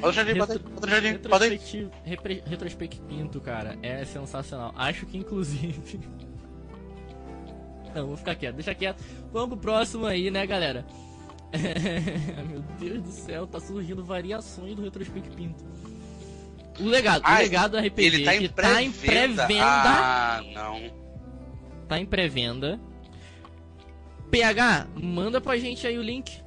Bota 0.00 0.06
no 0.06 0.12
chat 0.12 0.34
bota 0.38 0.58
bota 0.58 1.28
bota 1.28 1.44
aí. 1.44 1.58
Cara, 3.42 3.78
é 3.82 4.04
sensacional. 4.04 4.72
Acho 4.76 5.06
que 5.06 5.16
inclusive. 5.18 6.00
Não, 7.94 8.06
vou 8.08 8.16
ficar 8.18 8.34
quieto, 8.34 8.54
deixa 8.56 8.74
quieto. 8.74 9.02
Vamos 9.32 9.48
pro 9.48 9.56
próximo 9.58 10.04
aí, 10.06 10.30
né, 10.30 10.46
galera? 10.46 10.84
Meu 12.46 12.60
Deus 12.78 13.02
do 13.02 13.10
céu, 13.10 13.46
tá 13.46 13.58
surgindo 13.58 14.04
variações 14.04 14.76
do 14.76 14.82
Retrospect 14.82 15.30
Pinto. 15.30 15.64
O 16.78 16.84
legado, 16.84 17.22
o 17.22 17.26
Ah, 17.26 17.38
legado 17.38 17.72
do 17.72 17.78
RPG 17.78 18.04
Ele 18.04 18.24
tá 18.24 18.36
em 18.36 18.40
que 18.40 18.48
tá 18.50 18.82
em 18.82 18.92
pré-venda. 18.92 19.46
pré-venda. 19.46 19.64
ah, 19.66 20.42
não. 20.54 20.80
Tá 21.88 21.98
em 21.98 22.04
pré-venda. 22.06 22.78
PH, 24.30 24.86
manda 24.96 25.40
pra 25.40 25.56
gente 25.56 25.86
aí 25.86 25.98
o 25.98 26.02
link. 26.02 26.42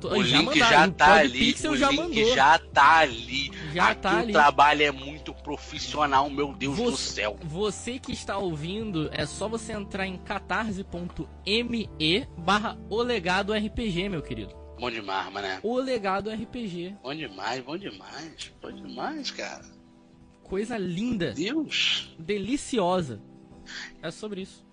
To- 0.00 0.08
O 0.16 0.24
já 0.24 0.38
link 0.38 0.46
mandaram, 0.46 0.70
já 0.70 0.86
o 0.88 0.92
tá 0.92 1.14
ali. 1.16 1.28
Podpixel 1.30 1.72
O 1.72 1.76
já 1.76 1.90
link 1.90 2.00
mandou. 2.00 2.34
já 2.34 2.58
tá 2.58 2.98
ali. 3.00 3.50
Já 3.74 3.88
Aqui 3.90 4.00
tá 4.00 4.14
o 4.14 4.18
ali. 4.18 4.32
trabalho 4.32 4.82
é 4.82 4.90
muito 4.90 5.34
profissional, 5.34 6.30
meu 6.30 6.54
Deus 6.54 6.76
do 6.78 6.84
Você- 6.90 7.12
céu. 7.20 7.36
Você 7.44 7.98
que 7.98 8.10
está 8.12 8.38
ouvindo, 8.38 9.10
é 9.12 9.26
só 9.26 9.46
você 9.46 9.72
entrar 9.72 10.06
em 10.06 10.16
catarse.me 10.16 11.90
barra 12.38 12.78
o 12.88 13.02
legado 13.02 13.52
RPG, 13.52 14.08
meu 14.08 14.22
querido. 14.22 14.54
Bom 14.80 14.90
demais, 14.90 15.30
mané. 15.32 15.60
O 15.62 15.76
legado 15.78 16.30
RPG. 16.30 16.96
Bom 17.02 17.14
demais, 17.14 17.62
bom 17.62 17.76
demais. 17.76 18.52
Bom 18.62 18.72
demais, 18.72 19.30
cara. 19.30 19.64
Coisa 20.42 20.78
linda, 20.78 21.32
Deus. 21.32 22.14
deliciosa. 22.18 23.20
É 24.02 24.10
sobre 24.10 24.42
isso. 24.42 24.63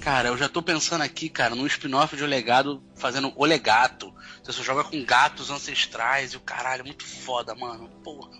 Cara, 0.00 0.28
eu 0.28 0.38
já 0.38 0.48
tô 0.48 0.62
pensando 0.62 1.02
aqui, 1.02 1.28
cara, 1.28 1.54
num 1.54 1.66
spin-off 1.66 2.16
de 2.16 2.22
O 2.22 2.26
Legado 2.26 2.82
fazendo 2.96 3.32
O 3.36 3.44
Legato. 3.44 4.14
Você 4.42 4.52
só 4.52 4.62
joga 4.62 4.84
com 4.84 5.04
gatos 5.04 5.50
ancestrais 5.50 6.32
e 6.32 6.36
o 6.36 6.40
caralho, 6.40 6.84
muito 6.84 7.04
foda, 7.04 7.54
mano. 7.54 7.88
Porra. 8.04 8.30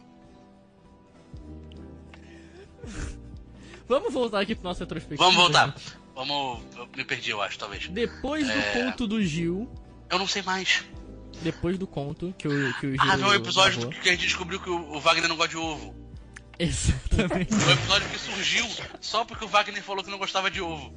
Vamos 3.89 4.13
voltar 4.13 4.41
aqui 4.41 4.55
pro 4.55 4.65
nosso 4.65 4.81
retrospectivo. 4.81 5.23
Vamos 5.23 5.37
voltar. 5.37 5.69
gente. 5.77 5.99
Vamos. 6.15 6.61
Eu 6.77 6.89
me 6.97 7.05
perdi, 7.05 7.31
eu 7.31 7.41
acho, 7.41 7.59
talvez. 7.59 7.87
Depois 7.89 8.47
do 8.47 8.53
É. 8.53 8.73
conto 8.85 9.07
do 9.07 9.23
Gil, 9.23 9.71
Eu 10.11 10.19
não 10.19 10.27
sei 10.27 10.43
mais. 10.43 10.85
depois 11.43 11.79
do 11.79 11.87
conto 11.87 12.35
que 12.39 12.47
o, 12.49 12.75
que 12.81 12.87
o 12.87 12.91
Gil 12.93 12.99
Ah, 13.01 13.17
não, 13.17 13.29
o 13.29 13.35
episódio 13.35 13.79
narrou. 13.81 14.03
que 14.03 14.09
a 14.09 14.13
gente 14.13 14.25
descobriu 14.27 14.61
que 14.61 14.69
o 14.71 14.93
o 14.95 15.01
Wagner 15.01 15.29
não 15.29 15.37
gosta 15.37 15.51
de 15.51 15.57
ovo. 15.57 15.95
Exatamente. 16.59 17.55
O 17.55 17.71
episódio 17.71 18.09
que 18.09 18.19
surgiu 18.19 18.67
só 19.01 19.25
porque 19.25 19.45
o 19.45 19.49
Wagner 19.49 19.83
falou 19.83 20.03
que 20.05 20.11
não 20.11 20.19
gostava 20.19 20.51
de 20.51 20.61
ovo. 20.61 20.93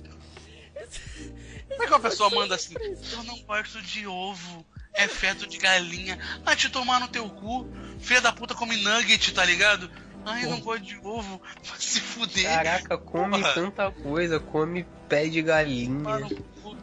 Como 1.69 1.83
é 1.83 1.85
que 1.87 1.93
uma 1.93 1.99
pessoa 1.99 2.29
manda 2.29 2.55
assim? 2.55 2.75
Eu 3.13 3.23
não 3.23 3.37
gosto 3.43 3.81
de 3.81 4.05
ovo. 4.07 4.65
É 4.93 5.07
feto 5.07 5.47
de 5.47 5.57
galinha. 5.57 6.19
Ah, 6.45 6.55
te 6.55 6.69
tomar 6.69 6.99
no 6.99 7.07
teu 7.07 7.29
cu. 7.29 7.65
Filha 7.99 8.19
da 8.21 8.31
puta 8.33 8.53
come 8.53 8.75
nugget, 8.83 9.33
tá 9.33 9.45
ligado? 9.45 9.89
Ai, 10.25 10.43
eu 10.45 10.49
não 10.49 10.59
gosto 10.59 10.83
de 10.83 10.97
ovo. 10.97 11.41
Vai 11.63 11.79
se 11.79 11.99
fuder. 12.01 12.43
Caraca, 12.43 12.97
come 12.97 13.39
Porra. 13.39 13.53
tanta 13.53 13.91
coisa, 13.91 14.39
come 14.39 14.85
pé 15.07 15.27
de 15.29 15.41
galinha. 15.41 16.27
Cu. 16.61 16.75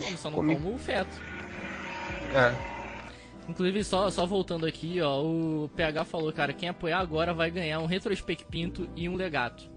Eu 0.00 0.16
só 0.18 0.28
não 0.30 0.36
Come- 0.38 0.56
como 0.56 0.74
o 0.74 0.78
feto. 0.78 1.16
Ah, 2.34 2.52
Inclusive, 3.48 3.84
só, 3.84 4.10
só 4.10 4.24
voltando 4.24 4.64
aqui, 4.66 5.00
ó, 5.02 5.22
o 5.22 5.70
PH 5.76 6.06
falou, 6.06 6.32
cara, 6.32 6.52
quem 6.54 6.70
apoiar 6.70 6.98
agora 6.98 7.34
vai 7.34 7.50
ganhar 7.50 7.78
um 7.78 7.84
Retrospec 7.86 8.42
Pinto 8.46 8.88
e 8.96 9.06
um 9.06 9.14
Legato. 9.16 9.70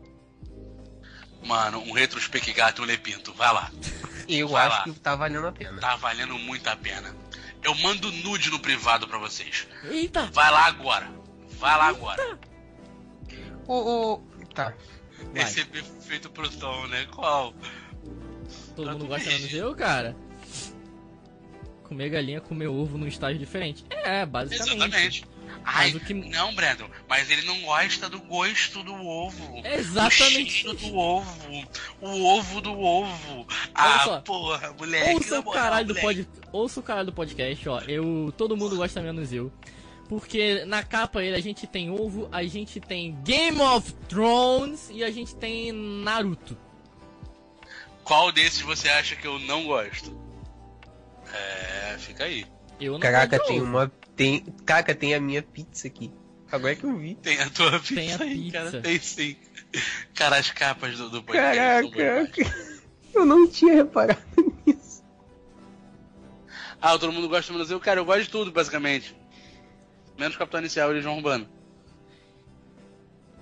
Mano, 1.47 1.79
um 1.81 1.93
retrospec 1.93 2.51
gato 2.53 2.81
e 2.81 2.83
um 2.83 2.85
lepinto. 2.87 3.33
Vai 3.33 3.53
lá. 3.53 3.71
eu 4.27 4.49
Vai 4.49 4.67
acho 4.67 4.77
lá. 4.77 4.83
que 4.83 4.91
tá 4.99 5.15
valendo 5.15 5.47
a 5.47 5.51
pena. 5.51 5.79
Tá 5.79 5.95
valendo 5.95 6.37
muito 6.37 6.67
a 6.67 6.75
pena. 6.75 7.15
Eu 7.63 7.73
mando 7.75 8.11
nude 8.11 8.51
no 8.51 8.59
privado 8.59 9.07
pra 9.07 9.17
vocês. 9.17 9.67
Eita! 9.85 10.25
Vai 10.33 10.51
lá 10.51 10.65
agora. 10.65 11.09
Vai 11.51 11.77
lá 11.77 11.87
agora. 11.87 12.39
Ô, 13.65 13.73
ô, 14.13 14.17
tá. 14.53 14.73
Vai. 15.33 15.43
Esse 15.43 15.61
é 15.61 15.65
feito 16.01 16.29
pro 16.29 16.49
Tom, 16.49 16.87
né? 16.87 17.05
Qual? 17.13 17.53
Todo 18.75 18.91
mundo 18.91 19.07
gosta 19.07 19.29
menos 19.29 19.53
eu, 19.53 19.73
cara? 19.75 20.15
Comer 21.83 22.09
galinha, 22.09 22.41
comer 22.41 22.67
ovo 22.67 22.97
num 22.97 23.07
estágio 23.07 23.39
diferente. 23.39 23.85
É, 23.89 24.25
basicamente. 24.25 24.75
Exatamente. 24.75 25.25
Ai, 25.69 25.91
que- 25.91 26.13
não, 26.13 26.55
Brandon, 26.55 26.89
mas 27.09 27.29
ele 27.29 27.41
não 27.41 27.59
gosta 27.63 28.07
do 28.09 28.19
gosto 28.21 28.81
do 28.83 28.93
ovo. 28.95 29.61
Exatamente. 29.65 30.65
O 30.67 30.77
cheiro 30.77 30.77
do 30.77 30.97
ovo. 30.97 31.67
O 32.01 32.23
ovo 32.37 32.61
do 32.61 32.79
ovo. 32.79 33.45
Ah, 33.75 34.01
só. 34.05 34.21
porra, 34.21 34.73
moleque. 34.79 35.13
Ouça 35.13 35.39
o 35.39 35.43
moral, 35.43 35.63
caralho 35.63 35.87
do 35.87 35.95
moleque. 35.95 36.23
pod... 36.23 36.47
Ouça 36.53 36.79
o 36.79 36.83
caralho 36.83 37.07
do 37.07 37.13
podcast, 37.13 37.67
ó. 37.67 37.81
Eu. 37.81 38.33
Todo 38.37 38.55
mundo 38.55 38.77
gosta 38.77 39.01
menos 39.01 39.33
eu. 39.33 39.51
Porque 40.07 40.63
na 40.63 40.83
capa 40.83 41.21
ele 41.21 41.35
a 41.35 41.41
gente 41.41 41.67
tem 41.67 41.91
ovo, 41.91 42.29
a 42.31 42.41
gente 42.45 42.79
tem 42.79 43.13
Game 43.23 43.59
of 43.59 43.91
Thrones 44.07 44.89
e 44.89 45.03
a 45.03 45.11
gente 45.11 45.35
tem 45.35 45.73
Naruto. 45.73 46.57
Qual 48.05 48.31
desses 48.31 48.61
você 48.61 48.87
acha 48.87 49.17
que 49.17 49.27
eu 49.27 49.37
não 49.39 49.65
gosto? 49.65 50.17
É, 51.33 51.97
fica 51.99 52.23
aí. 52.23 52.45
Eu 52.79 52.93
não 52.93 52.99
Caraca, 53.01 53.37
gosto 53.37 53.49
de 53.49 53.53
tem 53.53 53.61
ovo. 53.61 53.69
uma. 53.69 53.91
Tem. 54.17 54.43
Caraca, 54.65 54.93
tem 54.93 55.15
a 55.15 55.21
minha 55.21 55.41
pizza 55.41 55.87
aqui. 55.87 56.11
Agora 56.51 56.75
que 56.75 56.83
eu 56.83 56.97
vi. 56.97 57.15
Tem 57.15 57.39
a 57.39 57.49
tua 57.49 57.71
pizza 57.79 57.95
Tem 57.95 58.13
a 58.13 58.21
aí, 58.23 58.35
pizza. 58.35 58.51
cara. 58.51 58.81
Tem 58.81 58.99
sim. 58.99 59.35
Cara, 60.13 60.37
as 60.37 60.51
capas 60.51 60.97
do, 60.97 61.09
do 61.09 61.23
podcast. 61.23 61.91
Caraca, 61.91 62.55
eu 63.13 63.25
não 63.25 63.47
tinha 63.47 63.75
reparado 63.75 64.19
nisso. 64.65 65.03
Ah, 66.81 66.97
todo 66.97 67.11
mundo 67.13 67.27
gosta 67.29 67.51
menos 67.53 67.69
eu. 67.71 67.79
Cara, 67.79 67.99
eu 67.99 68.05
gosto 68.05 68.23
de 68.23 68.29
tudo, 68.29 68.51
basicamente. 68.51 69.15
Menos 70.17 70.35
Capitão 70.35 70.59
Inicial 70.59 70.91
e 70.91 70.95
Legião 70.95 71.15
Urbana. 71.15 71.47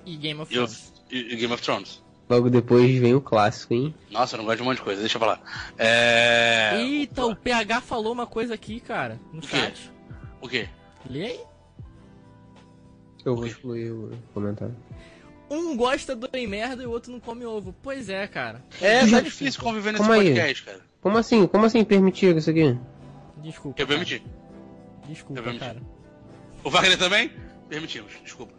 E 0.05 0.15
Game 0.17 0.39
of 0.41 0.51
Thrones. 0.53 0.93
e- 1.09 1.33
e 1.33 1.35
Game 1.35 1.53
of 1.53 1.61
Thrones. 1.63 2.03
Logo 2.29 2.49
depois 2.49 2.97
vem 2.99 3.13
o 3.13 3.21
clássico, 3.21 3.73
hein? 3.73 3.93
Nossa, 4.09 4.35
eu 4.35 4.39
não 4.39 4.45
gosto 4.45 4.57
de 4.57 4.63
um 4.63 4.65
monte 4.65 4.77
de 4.77 4.83
coisa, 4.83 4.99
deixa 4.99 5.15
eu 5.17 5.19
falar. 5.19 5.41
É. 5.77 6.71
Eita, 6.81 7.23
o 7.25 7.35
PH 7.35 7.81
falou 7.81 8.11
uma 8.11 8.25
coisa 8.25 8.55
aqui, 8.55 8.79
cara, 8.79 9.19
no 9.31 9.41
quê? 9.41 9.47
chat. 9.47 9.91
O 10.45 10.49
quê? 10.49 10.69
Lê 11.09 11.25
aí. 11.25 11.39
Eu 13.25 13.35
vou 13.35 13.47
excluir 13.47 13.89
o 13.91 14.11
comentário. 14.33 14.75
Um 15.49 15.75
gosta 15.75 16.15
do 16.15 16.27
bem 16.27 16.45
merda 16.45 16.83
e 16.83 16.85
o 16.85 16.91
outro 16.91 17.11
não 17.11 17.19
come 17.19 17.45
ovo. 17.45 17.73
Pois 17.81 18.09
é, 18.09 18.27
cara. 18.27 18.63
É, 18.79 19.05
Já- 19.07 19.17
tá 19.17 19.23
difícil 19.23 19.59
conviver 19.61 19.93
nesse 19.93 20.03
aí. 20.11 20.23
podcast, 20.29 20.63
cara. 20.63 20.79
Como 21.01 21.17
assim? 21.17 21.47
Como 21.47 21.65
assim 21.65 21.83
permitir 21.83 22.35
isso 22.37 22.49
aqui? 22.51 22.77
Desculpa. 23.37 23.81
Eu 23.81 23.87
cara. 23.87 23.99
permiti. 23.99 24.23
Desculpa, 25.07 25.39
Eu 25.39 25.43
permiti. 25.43 25.65
cara. 25.65 25.81
O 26.63 26.69
Wagner 26.69 26.97
também? 26.99 27.31
Permitimos, 27.69 28.11
desculpa. 28.23 28.53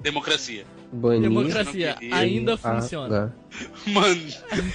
Democracia. 0.00 0.64
Banir. 0.92 1.22
Democracia 1.22 1.96
ainda 2.12 2.54
Ah, 2.54 2.58
funciona. 2.80 3.08
tá. 3.28 3.90
Mano, 3.90 4.22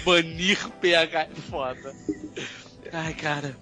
banir 0.04 0.70
PH 0.82 1.22
é 1.22 1.30
foda. 1.36 1.96
Ai, 2.92 3.14
cara. 3.14 3.56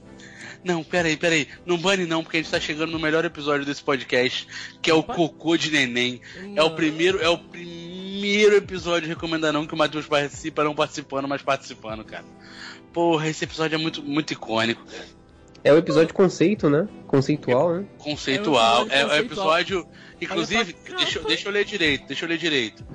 Não, 0.64 0.84
peraí, 0.84 1.16
peraí. 1.16 1.47
Não 1.66 1.78
bane 1.78 2.05
não, 2.05 2.24
porque 2.24 2.38
a 2.38 2.41
gente 2.41 2.51
tá 2.51 2.60
chegando 2.60 2.91
no 2.91 2.99
melhor 2.99 3.24
episódio 3.24 3.66
desse 3.66 3.82
podcast, 3.82 4.47
que 4.82 4.91
é 4.91 4.93
o. 4.93 5.03
Cocô 5.03 5.57
de 5.57 5.72
Neném. 5.72 6.22
É 6.55 6.64
o 6.64 6.72
primeiro, 6.72 7.22
é 7.22 7.30
o 7.30 7.38
primeiro 7.38 8.55
episódio 8.55 9.07
recomenda 9.07 9.51
não 9.51 9.66
que 9.66 9.74
o 9.74 9.78
Matheus 9.78 10.05
participa, 10.05 10.64
não 10.64 10.76
participando, 10.76 11.28
mas 11.28 11.41
participando, 11.41 12.03
cara. 12.03 12.26
Porra, 12.93 13.28
esse 13.28 13.43
episódio 13.43 13.76
é 13.76 13.78
muito, 13.78 14.03
muito 14.03 14.34
icônico, 14.34 14.86
cara. 14.86 15.20
É 15.64 15.74
o 15.74 15.78
episódio 15.78 16.14
conceito, 16.14 16.70
né? 16.70 16.88
Conceitual, 17.05 17.76
né? 17.76 17.86
Conceitual. 17.97 18.88
É 18.89 19.01
É 19.01 19.05
o 19.05 19.14
episódio 19.16 19.80
episódio. 19.80 19.88
Inclusive, 20.22 20.76
Olha 20.76 20.84
pra 20.86 20.97
deixa, 20.97 21.20
deixa 21.22 21.47
eu 21.47 21.51
ler 21.51 21.66
direito, 21.66 22.07
deixa 22.07 22.26
eu 22.26 22.30
ler 22.30 22.38
direito. 22.38 22.86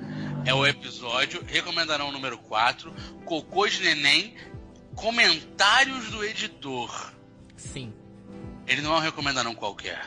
É 0.45 0.53
o 0.53 0.65
episódio 0.65 1.43
Recomendarão 1.45 2.11
número 2.11 2.37
4, 2.37 2.93
Cocô 3.23 3.67
de 3.67 3.81
Neném, 3.81 4.35
Comentários 4.95 6.11
do 6.11 6.23
Editor. 6.23 7.14
Sim. 7.65 7.93
Ele 8.67 8.81
não 8.81 8.93
é 8.93 8.97
um 8.97 9.01
recomendarão 9.01 9.53
qualquer. 9.53 10.01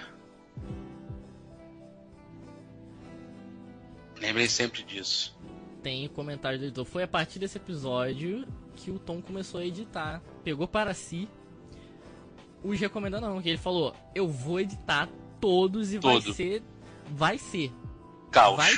Lembrem 4.21 4.49
sempre 4.49 4.83
disso. 4.83 5.37
Tem 5.83 6.09
comentário 6.09 6.59
do 6.59 6.65
editor. 6.65 6.85
Foi 6.85 7.03
a 7.05 7.09
partir 7.09 7.39
desse 7.39 7.57
episódio 7.59 8.47
que 8.75 8.91
o 8.91 8.99
Tom 8.99 9.23
começou 9.23 9.61
a 9.61 9.65
editar. 9.65 10.21
Pegou 10.43 10.67
para 10.67 10.93
si 10.93 11.29
os 12.63 12.79
recomenda 12.81 13.21
não. 13.21 13.41
Que 13.41 13.51
ele 13.51 13.59
falou: 13.59 13.95
Eu 14.15 14.29
vou 14.29 14.61
editar 14.61 15.09
todos 15.41 15.93
e 15.93 15.99
vai 15.99 16.15
Todo. 16.15 16.35
ser. 16.35 16.63
Vai 17.11 17.39
ser. 17.39 17.73
Caos. 18.31 18.57
Vai 18.57 18.75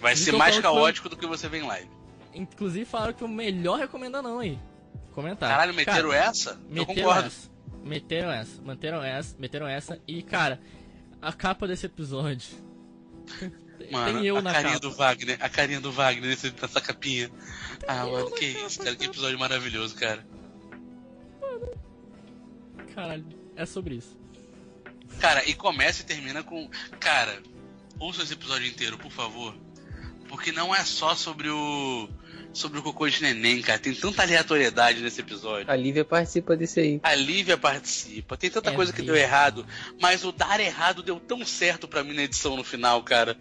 Vai, 0.00 0.16
ser. 0.16 0.24
ser 0.24 0.30
Então 0.30 0.38
mais 0.38 0.56
falou 0.56 0.72
que 0.72 0.80
caótico 0.80 1.08
do 1.08 1.16
que 1.16 1.26
você 1.26 1.48
vê 1.48 1.58
em 1.58 1.66
live. 1.66 1.90
Inclusive 2.32 2.84
falaram 2.84 3.12
que 3.12 3.24
o 3.24 3.28
melhor 3.28 3.78
recomenda 3.78 4.22
não 4.22 4.38
aí. 4.38 4.58
Comentário. 5.12 5.54
Caralho, 5.54 5.74
meteram 5.74 6.10
Cara, 6.10 6.24
essa? 6.24 6.50
Eu 6.50 6.56
Meteram 6.74 6.86
concordo. 7.08 7.26
essa. 7.26 7.50
Meteram 7.84 8.30
essa. 8.30 8.62
Meteram 8.62 9.02
essa. 9.02 9.36
Meteram 9.38 9.66
essa. 9.66 10.00
E, 10.06 10.22
cara, 10.22 10.60
a 11.20 11.32
capa 11.32 11.66
desse 11.66 11.86
episódio. 11.86 12.48
Mano, 13.90 14.18
tem 14.18 14.26
eu 14.26 14.36
a 14.36 14.42
na 14.42 14.52
carinha 14.52 14.74
capa. 14.74 14.86
do 14.88 14.92
Wagner, 14.92 15.38
a 15.40 15.48
carinha 15.48 15.80
do 15.80 15.90
Wagner 15.90 16.28
nesse- 16.30 16.52
nessa 16.60 16.80
capinha. 16.80 17.30
Ah, 17.88 18.04
eu 18.06 18.12
mano, 18.12 18.30
na 18.30 18.36
que 18.36 18.52
capa, 18.54 18.66
isso, 18.66 18.78
cara, 18.82 18.96
que 18.96 19.04
episódio 19.06 19.38
maravilhoso, 19.38 19.94
cara. 19.96 20.24
Caralho, 22.94 23.24
é 23.56 23.64
sobre 23.66 23.96
isso. 23.96 24.18
Cara, 25.20 25.44
e 25.48 25.54
começa 25.54 26.02
e 26.02 26.04
termina 26.04 26.42
com. 26.42 26.68
Cara, 26.98 27.42
ouça 27.98 28.22
esse 28.22 28.32
episódio 28.34 28.66
inteiro, 28.68 28.98
por 28.98 29.10
favor. 29.10 29.54
Porque 30.28 30.52
não 30.52 30.74
é 30.74 30.84
só 30.84 31.14
sobre 31.14 31.48
o. 31.50 32.08
Sobre 32.52 32.80
o 32.80 32.82
cocô 32.82 33.08
de 33.08 33.22
neném, 33.22 33.62
cara. 33.62 33.78
Tem 33.78 33.94
tanta 33.94 34.22
aleatoriedade 34.22 35.00
nesse 35.00 35.20
episódio. 35.20 35.70
A 35.70 35.76
Lívia 35.76 36.04
participa 36.04 36.56
desse 36.56 36.80
aí. 36.80 37.00
A 37.02 37.14
Lívia 37.14 37.56
participa. 37.56 38.36
Tem 38.36 38.50
tanta 38.50 38.70
É 38.70 38.74
coisa 38.74 38.92
que 38.92 39.02
deu 39.02 39.14
errado. 39.14 39.64
Mas 40.00 40.24
o 40.24 40.32
dar 40.32 40.58
errado 40.58 41.02
deu 41.02 41.20
tão 41.20 41.44
certo 41.44 41.86
pra 41.86 42.02
mim 42.02 42.12
na 42.12 42.22
edição 42.22 42.56
no 42.56 42.64
final, 42.64 43.02
cara. 43.02 43.36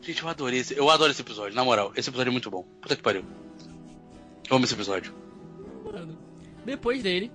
Gente, 0.00 0.22
eu 0.22 0.28
adorei 0.28 0.60
esse. 0.60 0.76
Eu 0.76 0.88
adoro 0.88 1.10
esse 1.10 1.22
episódio, 1.22 1.56
na 1.56 1.64
moral. 1.64 1.92
Esse 1.96 2.08
episódio 2.08 2.30
é 2.30 2.32
muito 2.32 2.50
bom. 2.50 2.62
Puta 2.80 2.94
que 2.94 3.02
pariu. 3.02 3.24
Eu 4.48 4.56
amo 4.56 4.64
esse 4.64 4.74
episódio. 4.74 5.12
Mano. 5.84 6.16
Depois 6.64 7.02
dele. 7.02 7.32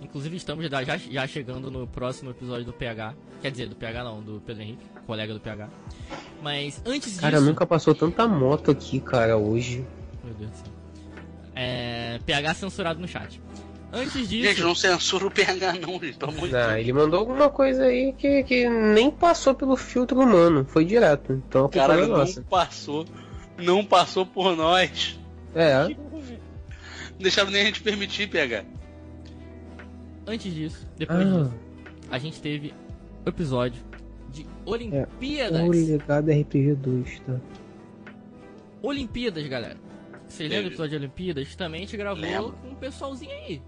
Inclusive 0.00 0.36
estamos 0.36 0.64
já, 0.64 0.82
já, 0.84 0.96
já 0.96 1.26
chegando 1.26 1.70
no 1.70 1.86
próximo 1.86 2.30
episódio 2.30 2.64
do 2.64 2.72
PH. 2.72 3.14
Quer 3.42 3.50
dizer, 3.50 3.68
do 3.68 3.76
PH 3.76 4.04
não, 4.04 4.22
do 4.22 4.40
Pedro 4.40 4.62
Henrique, 4.62 4.84
colega 5.06 5.34
do 5.34 5.40
PH. 5.40 5.68
Mas 6.42 6.80
antes 6.86 7.18
Cara, 7.20 7.36
disso. 7.38 7.48
nunca 7.48 7.66
passou 7.66 7.94
tanta 7.94 8.26
moto 8.26 8.70
aqui, 8.70 8.98
cara, 9.00 9.36
hoje. 9.36 9.84
Meu 10.24 10.34
Deus 10.34 10.50
do 10.50 10.56
céu. 10.56 10.66
É, 11.54 12.18
PH 12.24 12.54
censurado 12.54 12.98
no 13.00 13.06
chat. 13.08 13.40
Antes 13.92 14.28
disso. 14.28 14.48
Gente, 14.48 14.62
não 14.62 14.74
censura 14.74 15.26
o 15.26 15.30
PH 15.30 15.72
não, 15.74 15.98
gente. 16.00 16.16
Pelo 16.16 16.30
amor 16.32 16.46
de 16.46 16.54
Não, 16.54 16.60
Deus. 16.68 16.78
ele 16.78 16.92
mandou 16.92 17.18
alguma 17.20 17.50
coisa 17.50 17.84
aí 17.84 18.12
que, 18.16 18.44
que 18.44 18.68
nem 18.68 19.10
passou 19.10 19.52
pelo 19.54 19.76
filtro 19.76 20.20
humano, 20.20 20.64
foi 20.64 20.84
direto. 20.84 21.32
Então 21.32 21.66
a 21.66 21.68
culpa 21.68 21.88
não 21.88 21.94
é 21.94 22.06
não 22.06 22.18
nossa. 22.18 22.40
passou. 22.42 23.04
Não 23.58 23.84
passou 23.84 24.24
por 24.24 24.56
nós. 24.56 25.18
É, 25.54 25.88
Não 25.88 25.96
deixaram 27.18 27.50
nem 27.50 27.62
a 27.62 27.64
gente 27.64 27.82
permitir, 27.82 28.28
PH. 28.28 28.64
Antes 30.26 30.54
disso, 30.54 30.86
depois 30.96 31.20
Ah. 31.20 31.24
disso, 31.24 31.54
a 32.10 32.18
gente 32.18 32.40
teve 32.40 32.72
o 33.26 33.28
episódio 33.28 33.82
de 34.32 34.46
Olimpíadas. 34.64 35.60
o 35.60 35.70
legado 35.70 36.30
RPG 36.30 36.74
2, 36.76 37.20
tá? 37.20 37.40
Olimpíadas, 38.82 39.46
galera. 39.46 39.76
Vocês 40.28 40.48
lembram 40.48 40.64
do 40.64 40.68
episódio 40.70 40.90
de 40.90 40.96
Olimpíadas? 41.04 41.54
Também 41.56 41.80
a 41.82 41.84
gente 41.84 41.96
gravou 41.96 42.20
Lembro. 42.22 42.52
com 42.52 42.68
um 42.68 42.74
pessoalzinho 42.74 43.32
aí. 43.32 43.62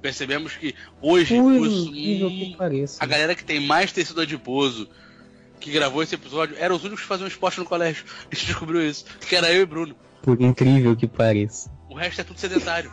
Percebemos 0.00 0.56
que 0.56 0.74
hoje 1.00 1.34
Por 1.36 1.52
os- 1.52 1.86
incrível 1.86 2.28
que 2.28 2.56
pareça. 2.56 3.02
a 3.02 3.06
galera 3.06 3.34
que 3.34 3.44
tem 3.44 3.60
mais 3.60 3.90
tecido 3.90 4.20
adiposo 4.20 4.88
que 5.60 5.70
gravou 5.70 6.02
esse 6.02 6.14
episódio 6.14 6.56
eram 6.58 6.76
os 6.76 6.82
únicos 6.84 7.00
que 7.02 7.06
faziam 7.06 7.26
esporte 7.26 7.58
no 7.58 7.64
colégio. 7.64 8.04
A 8.30 8.34
gente 8.34 8.46
descobriu 8.46 8.86
isso. 8.86 9.04
Que 9.26 9.34
era 9.36 9.50
eu 9.52 9.62
e 9.62 9.66
Bruno. 9.66 9.94
Por 10.20 10.40
incrível 10.40 10.94
que 10.94 11.06
pareça. 11.06 11.70
O 11.88 11.94
resto 11.94 12.20
é 12.20 12.24
tudo 12.24 12.38
sedentário. 12.38 12.90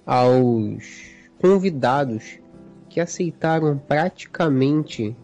aos 0.04 0.82
convidados 1.40 2.38
que 2.88 3.00
aceitaram 3.00 3.78
praticamente 3.78 5.16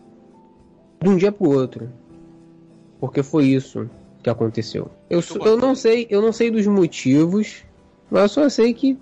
de 1.03 1.09
um 1.09 1.17
dia 1.17 1.33
pro 1.33 1.51
outro. 1.51 1.91
Porque 3.01 3.23
foi 3.23 3.47
isso 3.47 3.89
que 4.23 4.31
aconteceu. 4.31 4.91
Eu, 5.11 5.21
eu 5.45 5.57
não 5.57 5.75
sei, 5.75 6.07
eu 6.11 6.23
não 6.23 6.33
sei 6.33 6.51
dos 6.51 6.67
motivos, 6.67 7.65
mas 8.11 8.23
eu 8.23 8.29
só 8.29 8.49
sei 8.49 8.73
que 8.73 8.97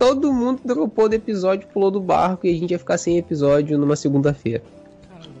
todo 0.00 0.32
mundo 0.32 0.62
dropou 0.64 1.10
do 1.10 1.14
episódio, 1.14 1.68
pulou 1.68 1.90
do 1.90 2.00
barco 2.00 2.46
e 2.46 2.50
a 2.50 2.58
gente 2.58 2.70
ia 2.70 2.78
ficar 2.78 2.96
sem 2.96 3.18
episódio 3.18 3.76
numa 3.78 3.94
segunda-feira. 3.94 4.62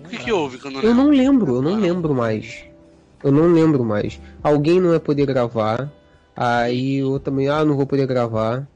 O 0.04 0.08
que, 0.10 0.18
que 0.18 0.30
houve 0.30 0.58
que 0.58 0.66
eu 0.66 0.70
não 0.70 0.80
Eu 0.82 0.88
lembro? 0.90 1.02
não 1.04 1.10
lembro, 1.10 1.54
eu 1.56 1.62
não 1.62 1.76
lembro 1.76 2.14
mais. 2.14 2.64
Eu 3.24 3.32
não 3.32 3.46
lembro 3.52 3.82
mais. 3.84 4.20
Alguém 4.42 4.78
não 4.78 4.92
ia 4.92 5.00
poder 5.00 5.24
gravar. 5.24 5.90
Aí 6.36 7.02
o 7.02 7.12
outro 7.12 7.30
também, 7.30 7.48
ah, 7.48 7.64
não 7.64 7.74
vou 7.74 7.86
poder 7.86 8.06
gravar. 8.06 8.68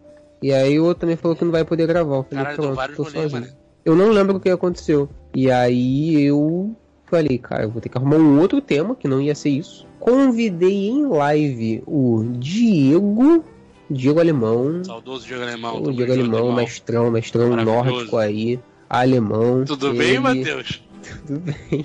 E 0.42 0.52
aí 0.52 0.80
o 0.80 0.84
outro 0.84 1.02
também 1.02 1.16
falou 1.16 1.36
que 1.36 1.44
não 1.44 1.52
vai 1.52 1.64
poder 1.66 1.86
gravar. 1.86 2.16
Eu 2.16 2.22
falei, 2.24 2.44
Caralho, 2.44 2.74
pronto, 2.74 2.96
tô 2.96 3.04
sozinho. 3.04 3.42
mano. 3.42 3.46
Eu 3.84 3.94
não 3.94 4.08
lembro 4.08 4.36
o 4.36 4.40
que 4.40 4.48
aconteceu. 4.48 5.06
E 5.34 5.50
aí 5.50 6.24
eu 6.24 6.74
falei, 7.06 7.36
cara, 7.36 7.64
eu 7.64 7.70
vou 7.70 7.82
ter 7.82 7.90
que 7.90 7.98
arrumar 7.98 8.16
um 8.16 8.40
outro 8.40 8.60
tema, 8.62 8.94
que 8.94 9.06
não 9.06 9.20
ia 9.20 9.34
ser 9.34 9.50
isso. 9.50 9.86
Convidei 10.00 10.88
em 10.88 11.06
live 11.06 11.82
o 11.86 12.24
Diego, 12.38 13.44
Diego 13.90 14.18
Alemão. 14.20 14.82
Saudoso 14.84 15.26
Diego 15.26 15.42
Alemão. 15.42 15.82
O 15.82 15.92
Diego 15.92 16.12
Alemão, 16.12 16.38
irmão. 16.40 16.54
mestrão, 16.56 17.10
mestrão 17.10 17.56
nórdico 17.56 18.16
aí. 18.16 18.58
Alemão. 18.88 19.64
Tudo 19.64 19.88
Ele- 19.88 19.98
bem, 19.98 20.18
Matheus? 20.18 20.82
Tudo 21.26 21.40
bem. 21.40 21.84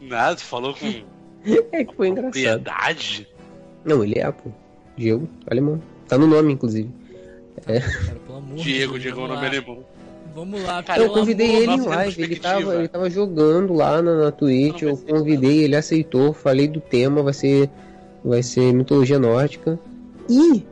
Nada, 0.00 0.36
tu 0.36 0.44
falou 0.44 0.74
com 0.74 0.86
É 1.72 1.84
que 1.84 1.94
foi 1.94 2.08
engraçado. 2.08 2.64
Não, 3.84 4.02
ele 4.04 4.18
é, 4.18 4.30
pô. 4.30 4.50
Diego, 4.96 5.28
alemão. 5.50 5.80
Tá 6.08 6.18
no 6.18 6.26
nome, 6.26 6.52
inclusive. 6.52 6.90
Cara, 7.64 7.80
pelo 8.26 8.38
amor 8.38 8.56
de 8.56 8.62
Diego, 8.64 8.92
Deus, 8.92 9.02
Diego 9.02 9.20
é 9.20 9.24
o 9.24 9.28
nome 9.28 9.46
alemão. 9.46 9.84
Vamos 10.34 10.62
lá, 10.62 10.82
Cara, 10.82 11.02
eu 11.02 11.10
convidei 11.10 11.56
ele 11.56 11.72
em 11.72 11.80
live, 11.86 12.22
ele 12.22 12.36
tava, 12.36 12.74
ele 12.76 12.86
tava 12.88 13.10
jogando 13.10 13.72
lá 13.72 14.00
na, 14.00 14.14
na 14.24 14.30
Twitch, 14.30 14.82
eu 14.82 14.94
ser- 14.94 15.06
convidei, 15.10 15.64
ele 15.64 15.74
aceitou, 15.74 16.32
falei 16.32 16.68
do 16.68 16.80
tema, 16.80 17.22
vai 17.22 17.32
ser, 17.32 17.68
vai 18.24 18.42
ser 18.42 18.72
mitologia 18.72 19.18
nórdica. 19.18 19.78
E 20.28 20.64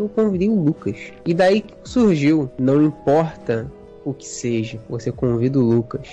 eu 0.00 0.08
convidei 0.08 0.48
o 0.48 0.54
Lucas. 0.62 0.96
E 1.26 1.32
daí 1.34 1.64
surgiu, 1.84 2.50
não 2.58 2.82
importa 2.82 3.70
o 4.04 4.12
que 4.14 4.26
seja, 4.26 4.80
você 4.88 5.12
convida 5.12 5.58
o 5.58 5.62
Lucas, 5.62 6.08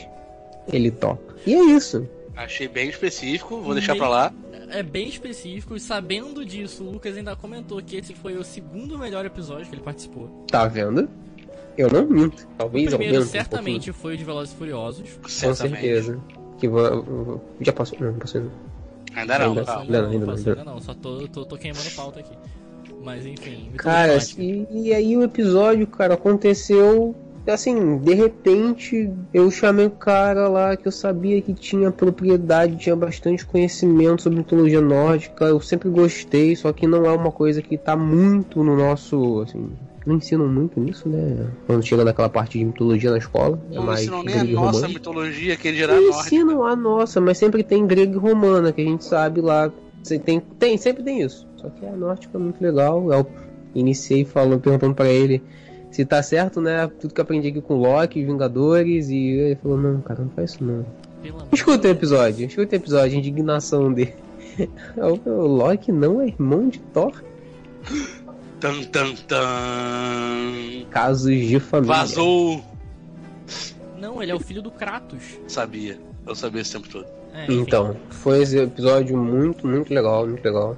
ele 0.72 0.92
topa. 0.92 1.34
E 1.46 1.54
é 1.56 1.64
isso. 1.64 2.08
Achei 2.36 2.68
bem 2.68 2.90
específico, 2.90 3.62
vou 3.62 3.74
deixar 3.74 3.94
Bem- 3.94 4.00
pra 4.02 4.10
lá. 4.10 4.34
É 4.70 4.84
bem 4.84 5.08
específico, 5.08 5.76
e 5.76 5.80
sabendo 5.80 6.44
disso, 6.46 6.84
o 6.84 6.92
Lucas 6.92 7.16
ainda 7.16 7.36
comentou 7.38 7.82
que 7.82 7.96
esse 7.96 8.14
foi 8.14 8.36
o 8.36 8.44
segundo 8.44 9.00
melhor 9.00 9.26
episódio 9.26 9.66
que 9.68 9.74
ele 9.76 9.82
participou. 9.82 10.28
Tá 10.52 10.68
vendo? 10.68 11.08
Eu 11.78 11.90
não 11.90 12.06
minto. 12.06 12.44
O 12.44 12.58
Talvez 12.58 12.90
primeiro 12.90 13.16
aumente 13.16 13.30
um 13.30 13.32
certamente 13.32 13.92
foi 13.94 14.16
o 14.16 14.18
de 14.18 14.24
Velozes 14.26 14.54
e 14.54 14.58
Furiosos. 14.58 15.02
pouquinho. 15.04 15.22
Com 15.22 15.30
Certamente. 15.30 15.80
certeza. 15.82 16.20
Que 16.60 16.68
va- 16.68 17.04
já 17.62 17.72
passou, 17.72 17.98
não, 18.02 18.14
passou 18.16 18.42
não. 18.42 18.52
Ainda 19.16 19.40
não, 19.40 19.46
Ainda-. 19.50 19.62
Ainda 19.80 20.02
não, 20.02 20.10
ainda 20.10 20.20
não, 20.20 20.34
passou 20.34 20.50
ainda 20.50 20.62
ainda 20.62 20.72
não, 20.74 20.82
só 20.82 20.94
tô, 20.94 21.28
tô, 21.30 21.46
tô 21.46 21.58
queimando 21.58 21.90
pauta 21.96 22.20
aqui. 22.20 22.36
Mas 23.08 23.26
enfim, 23.26 23.70
Cara, 23.78 24.18
e, 24.38 24.68
e 24.70 24.94
aí 24.94 25.16
o 25.16 25.24
episódio, 25.24 25.88
cara, 25.88 26.16
aconteceu 26.16 27.16
assim, 27.48 28.00
de 28.00 28.14
repente 28.14 29.10
eu 29.34 29.50
chamei 29.50 29.86
o 29.86 29.92
cara 29.92 30.50
lá 30.50 30.76
que 30.76 30.86
eu 30.86 30.92
sabia 30.92 31.42
que 31.42 31.54
tinha 31.54 31.90
propriedade, 31.90 32.76
tinha 32.76 32.98
bastante 32.98 33.46
conhecimento 33.46 34.24
sobre 34.24 34.40
mitologia 34.40 34.82
nórdica, 34.82 35.46
eu 35.46 35.62
sempre 35.62 35.88
gostei, 35.88 36.54
só 36.58 36.74
que 36.74 36.86
não 36.86 37.06
é 37.06 37.12
uma 37.14 37.32
coisa 37.32 37.62
que 37.62 37.78
tá 37.78 37.96
muito 37.96 38.62
no 38.62 38.76
nosso, 38.76 39.40
assim, 39.40 39.70
não 40.06 40.18
ensinam 40.18 40.50
muito 40.50 40.78
nisso, 40.78 41.08
né? 41.08 41.48
Quando 41.66 41.86
chega 41.86 42.04
naquela 42.04 42.28
parte 42.28 42.60
de 42.60 42.66
mitologia 42.66 43.10
na 43.10 43.20
escola, 43.20 43.58
é 43.72 43.76
Não 43.76 43.84
mais 43.84 44.02
ensinam 44.02 44.22
nem 44.22 44.36
a 44.36 44.44
grego 44.44 44.56
nossa 44.56 44.80
romano. 44.80 44.94
mitologia, 44.94 45.54
aquele 45.54 45.78
gerar 45.78 45.96
Não 45.96 46.10
ensinam 46.10 46.66
a 46.66 46.76
nossa, 46.76 47.22
mas 47.22 47.38
sempre 47.38 47.64
tem 47.64 47.88
grego 47.88 48.16
e 48.16 48.18
romana, 48.18 48.74
que 48.74 48.82
a 48.82 48.86
gente 48.86 49.06
sabe 49.06 49.40
lá. 49.40 49.72
Tem, 50.26 50.42
tem, 50.60 50.78
sempre 50.78 51.04
tem 51.04 51.22
isso. 51.22 51.47
Só 51.58 51.70
que 51.70 51.86
a 51.86 51.92
nórdica 51.92 52.38
é 52.38 52.42
muito 52.42 52.62
legal. 52.62 53.12
Eu 53.12 53.28
iniciei 53.76 54.24
falando, 54.26 54.62
perguntando 54.62 54.96
pra 54.96 55.08
ele 55.08 55.44
se 55.92 56.06
tá 56.06 56.22
certo, 56.22 56.62
né? 56.62 56.88
Tudo 57.00 57.14
que 57.14 57.20
eu 57.20 57.24
aprendi 57.24 57.50
aqui 57.50 57.62
com 57.62 57.76
o 57.76 57.82
Loki, 57.82 58.24
Vingadores, 58.24 59.10
e 59.10 59.18
ele 59.18 59.56
falou, 59.56 59.78
não, 59.78 60.02
cara, 60.02 60.22
não 60.22 60.30
faz 60.30 60.52
isso 60.52 60.64
não. 60.64 60.86
Escuta 61.52 61.88
o 61.88 61.92
episódio, 61.92 62.46
escuta 62.46 62.76
o 62.76 62.80
episódio, 62.80 63.16
a 63.16 63.20
indignação 63.20 63.92
dele. 63.92 64.14
O 64.98 65.46
Loki 65.46 65.92
não 65.92 66.20
é 66.20 66.28
irmão 66.28 66.68
de 66.68 66.80
Thor? 66.80 67.24
Tan, 68.60 68.84
tan, 68.86 69.14
tan. 69.28 70.86
Casos 70.90 71.36
de 71.36 71.60
família. 71.60 71.96
Vazou! 71.96 72.64
Não, 74.00 74.22
ele 74.22 74.32
é 74.32 74.36
o 74.36 74.40
filho 74.40 74.64
do 74.64 74.72
Kratos. 74.72 75.38
Sabia. 75.48 76.00
Eu 76.26 76.34
sabia 76.34 76.62
esse 76.62 76.74
tempo 76.74 76.90
todo. 76.90 77.06
É. 77.34 77.46
Então, 77.54 77.96
foi 78.10 78.42
esse 78.42 78.58
episódio 78.58 79.16
muito, 79.16 79.68
muito 79.68 79.94
legal, 79.94 80.26
muito 80.26 80.44
legal. 80.44 80.76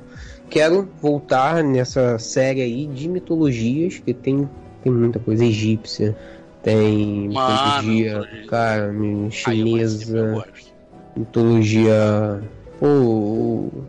Quero 0.49 0.89
voltar 1.01 1.63
nessa 1.63 2.17
série 2.17 2.61
aí 2.61 2.87
de 2.87 3.07
mitologias, 3.07 3.99
que 3.99 4.13
tem, 4.13 4.49
tem 4.83 4.91
muita 4.91 5.19
coisa 5.19 5.45
egípcia, 5.45 6.17
tem 6.63 7.29
Mano, 7.29 7.83
mitologia, 7.83 8.45
cara, 8.47 8.91
chinesa, 9.29 10.45
mitologia. 11.15 12.41
Pô, 12.79 12.87
o, 12.87 13.83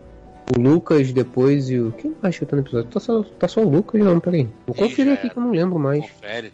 o 0.55 0.61
Lucas 0.61 1.13
depois 1.13 1.71
e 1.71 1.79
o. 1.79 1.93
Quem 1.93 2.15
mais 2.21 2.39
que 2.39 2.45
tá 2.45 2.57
no 2.57 2.63
episódio? 2.63 2.91
Tá 2.91 3.01
só, 3.01 3.23
tá 3.23 3.49
só 3.49 3.63
o 3.63 3.69
Lucas, 3.69 4.03
não, 4.03 4.21
peraí. 4.21 4.49
Vou 4.67 4.75
conferir 4.75 5.07
já 5.07 5.15
aqui 5.15 5.31
que 5.31 5.39
eu 5.39 5.43
não 5.43 5.53
lembro 5.53 5.79
mais. 5.79 6.03
Confere. 6.03 6.53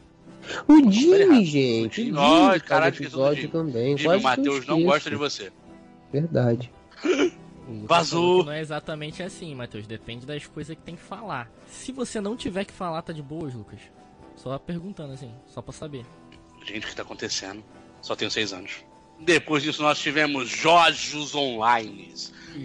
O. 0.68 0.90
Jimmy, 0.92 1.44
gente. 1.44 2.00
O 2.00 2.04
Jimmy. 2.04 2.60
Caralho, 2.60 2.94
do 2.94 3.02
episódio 3.02 3.48
também. 3.48 3.96
Jimmy, 3.98 4.16
o 4.16 4.22
Matheus 4.22 4.66
não 4.66 4.82
gosta 4.84 5.10
de 5.10 5.16
você. 5.16 5.50
Verdade. 6.12 6.70
O 7.68 7.86
Vazou. 7.86 8.44
Não 8.44 8.52
é 8.52 8.60
exatamente 8.60 9.22
assim, 9.22 9.54
Matheus. 9.54 9.86
Depende 9.86 10.24
das 10.24 10.46
coisas 10.46 10.76
que 10.76 10.82
tem 10.82 10.96
que 10.96 11.02
falar. 11.02 11.50
Se 11.68 11.92
você 11.92 12.20
não 12.20 12.36
tiver 12.36 12.64
que 12.64 12.72
falar, 12.72 13.02
tá 13.02 13.12
de 13.12 13.22
boas, 13.22 13.54
Lucas. 13.54 13.80
Só 14.36 14.58
perguntando 14.58 15.12
assim, 15.14 15.32
só 15.46 15.60
pra 15.60 15.72
saber. 15.72 16.04
Gente, 16.64 16.86
o 16.86 16.88
que 16.88 16.96
tá 16.96 17.02
acontecendo? 17.02 17.64
Só 18.02 18.14
tenho 18.14 18.30
seis 18.30 18.52
anos. 18.52 18.84
Depois 19.18 19.62
disso, 19.62 19.82
nós 19.82 19.98
tivemos 19.98 20.48
Jojos 20.48 21.34
Online. 21.34 22.14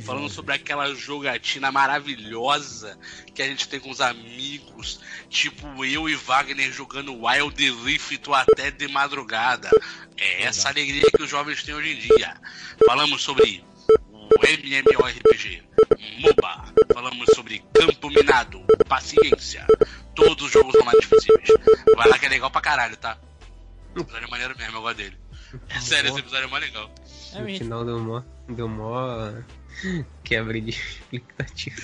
Falando 0.04 0.30
sobre 0.30 0.56
aquela 0.56 0.94
jogatina 0.96 1.70
maravilhosa 1.70 2.98
que 3.34 3.42
a 3.42 3.46
gente 3.46 3.68
tem 3.68 3.80
com 3.80 3.90
os 3.90 4.00
amigos. 4.00 5.02
Tipo 5.30 5.84
eu 5.84 6.08
e 6.08 6.16
Wagner 6.16 6.72
jogando 6.72 7.14
Wild 7.14 7.72
Rift 7.84 8.22
até 8.32 8.72
de 8.72 8.88
madrugada. 8.88 9.70
É 10.18 10.44
essa 10.44 10.70
alegria 10.70 11.10
que 11.14 11.24
os 11.24 11.30
jovens 11.30 11.64
têm 11.64 11.76
hoje 11.76 11.92
em 11.92 12.00
dia. 12.00 12.40
Falamos 12.86 13.22
sobre 13.22 13.64
o 14.32 14.46
MMORPG, 14.46 15.64
MOBA. 16.20 16.74
Falamos 16.94 17.28
sobre 17.36 17.64
Campo 17.74 18.10
Minado, 18.10 18.62
Paciência. 18.88 19.66
Todos 20.16 20.46
os 20.46 20.52
jogos 20.52 20.76
online 20.76 21.06
possíveis. 21.08 21.50
Vai 21.96 22.10
lá 22.10 22.20
que 22.20 22.26
é 22.26 22.30
legal 22.30 22.52
pra 22.52 22.62
caralho, 22.62 22.96
tá? 22.98 23.18
O 23.96 24.02
episódio 24.02 24.28
é 24.28 24.32
maneiro 24.32 24.58
mesmo, 24.58 24.78
eu 24.78 24.82
gosto 24.82 24.98
dele. 24.98 25.18
É 25.68 25.82
sério, 25.82 26.10
esse 26.12 26.20
episódio 26.20 26.46
é 26.46 26.50
mais 26.50 26.64
legal. 26.64 26.90
É, 27.34 27.40
No 27.42 27.48
final 27.58 27.84
deu 27.84 28.00
mó, 28.00 28.24
deu 28.48 28.70
mó 28.70 29.34
quebra 30.24 30.62
de 30.62 30.70
expectativa. 30.70 31.76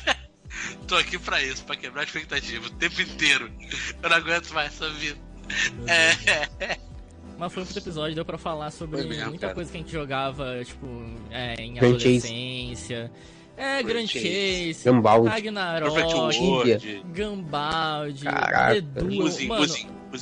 Tô 0.88 0.96
aqui 0.96 1.18
pra 1.18 1.42
isso, 1.42 1.62
pra 1.64 1.76
quebrar 1.76 2.00
a 2.00 2.04
expectativa 2.04 2.66
o 2.66 2.70
tempo 2.70 3.02
inteiro. 3.02 3.52
Eu 4.02 4.08
não 4.08 4.16
aguento 4.16 4.50
mais 4.54 4.72
essa 4.72 4.88
vida. 4.90 5.18
É. 5.86 6.78
Mas 7.38 7.52
foi 7.52 7.62
um 7.62 7.66
puto 7.66 7.78
episódio, 7.78 8.14
deu 8.14 8.24
pra 8.24 8.38
falar 8.38 8.70
sobre 8.70 9.02
mesmo, 9.04 9.24
muita 9.30 9.40
cara. 9.40 9.54
coisa 9.54 9.70
que 9.70 9.76
a 9.76 9.80
gente 9.80 9.92
jogava, 9.92 10.62
tipo, 10.64 10.86
é, 11.30 11.54
em 11.60 11.74
Grand 11.74 11.92
Chase. 11.98 12.06
adolescência. 12.16 13.10
É, 13.56 13.82
Grand 13.82 14.06
Chase. 14.06 14.72
Chase, 14.72 14.84
Gambaldi. 14.84 15.28
Ragnarok, 15.28 15.94
Caraca. 18.22 18.76
Edu, 18.76 19.04
mano, 19.48 19.66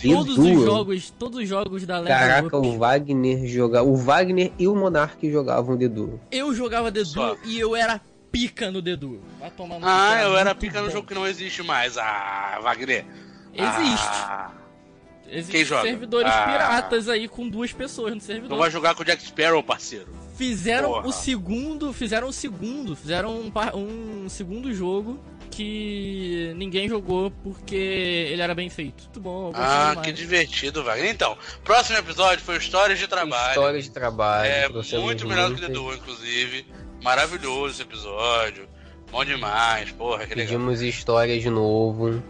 todos 0.02 0.38
os 0.38 0.64
jogos, 0.64 1.10
todos 1.18 1.38
os 1.40 1.48
jogos 1.48 1.86
da 1.86 1.98
Level 1.98 2.18
Caraca, 2.18 2.58
Up, 2.58 2.66
o 2.66 2.78
Wagner 2.78 3.46
jogava. 3.46 3.86
O 3.88 3.96
Wagner 3.96 4.52
e 4.58 4.66
o 4.66 4.74
Monark 4.74 5.30
jogavam 5.30 5.76
Dedu. 5.76 6.20
eu 6.30 6.54
jogava 6.54 6.90
Dedu 6.90 7.38
e 7.44 7.58
eu 7.58 7.74
era 7.76 8.00
pica 8.30 8.70
no 8.70 8.80
Dedu. 8.80 9.20
Vai 9.38 9.50
tomar 9.50 9.78
no 9.78 9.86
Ah, 9.86 10.22
eu 10.22 10.36
era 10.36 10.54
pica 10.54 10.80
no 10.80 10.86
bom. 10.86 10.92
jogo 10.92 11.06
que 11.06 11.14
não 11.14 11.26
existe 11.26 11.62
mais. 11.62 11.96
Ah, 11.98 12.58
Wagner. 12.62 13.04
Existe. 13.54 14.06
Ah, 14.08 14.50
Existem 15.32 15.56
Quem 15.60 15.64
joga? 15.64 15.82
servidores 15.82 16.30
Ah. 16.32 16.44
piratas 16.44 17.08
aí 17.08 17.26
com 17.26 17.48
duas 17.48 17.72
pessoas 17.72 18.10
no 18.10 18.16
não 18.16 18.20
servidor. 18.20 18.58
vai 18.58 18.70
jogar 18.70 18.94
com 18.94 19.02
o 19.02 19.04
Jack 19.04 19.22
Sparrow, 19.24 19.62
parceiro. 19.62 20.06
Fizeram 20.36 20.90
Porra. 20.90 21.06
o 21.08 21.12
segundo, 21.12 21.92
fizeram 21.92 22.28
o 22.28 22.32
segundo, 22.32 22.94
fizeram 22.94 23.30
um, 23.40 23.52
um 24.24 24.28
segundo 24.28 24.72
jogo 24.74 25.18
que 25.50 26.52
ninguém 26.56 26.88
jogou 26.88 27.30
porque 27.42 27.74
ele 27.76 28.40
era 28.42 28.54
bem 28.54 28.68
feito. 28.70 29.04
Muito 29.04 29.20
bom, 29.20 29.52
Ah, 29.54 29.90
demais. 29.90 30.06
que 30.06 30.12
divertido, 30.12 30.82
Wagner. 30.82 31.10
Então, 31.10 31.36
próximo 31.62 31.98
episódio 31.98 32.44
foi 32.44 32.56
Histórias 32.56 32.98
de 32.98 33.06
Trabalho. 33.06 33.50
História 33.50 33.82
de 33.82 33.90
trabalho. 33.90 34.50
É 34.50 34.68
muito 34.98 35.26
melhor 35.28 35.50
do 35.50 35.56
que 35.56 35.60
muitas- 35.62 35.68
Dedu, 35.68 35.94
inclusive. 35.94 36.66
Maravilhoso 37.02 37.74
esse 37.74 37.82
episódio. 37.82 38.66
Bom 39.10 39.24
demais, 39.24 39.90
porra, 39.92 40.26
que 40.26 40.34
legal. 40.34 40.46
Pedimos 40.54 40.80
história 40.80 41.38
de 41.38 41.50
novo. 41.50 42.22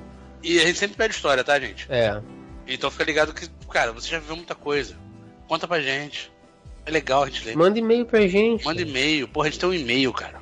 E 0.43 0.59
a 0.59 0.67
gente 0.67 0.79
sempre 0.79 0.97
pede 0.97 1.15
história, 1.15 1.45
tá, 1.45 1.59
gente? 1.61 1.87
É. 1.89 2.21
Então 2.75 2.91
fica 2.91 3.05
ligado 3.05 3.35
que, 3.35 3.49
cara, 3.71 3.93
você 3.93 4.09
já 4.09 4.19
viveu 4.19 4.37
muita 4.37 4.55
coisa. 4.55 4.97
Conta 5.47 5.69
pra 5.69 5.81
gente. 5.81 6.33
É 6.87 6.91
legal 6.91 7.23
a 7.23 7.27
gente 7.27 7.45
ler. 7.45 7.57
Manda 7.57 7.79
e-mail 7.79 8.07
pra 8.07 8.27
gente. 8.27 8.65
Manda 8.65 8.81
e-mail. 8.81 9.29
Porra, 9.29 9.49
a 9.49 9.51
gente 9.51 9.61
tem 9.61 9.69
um 9.69 9.75
e-mail, 9.75 10.13
cara. 10.13 10.41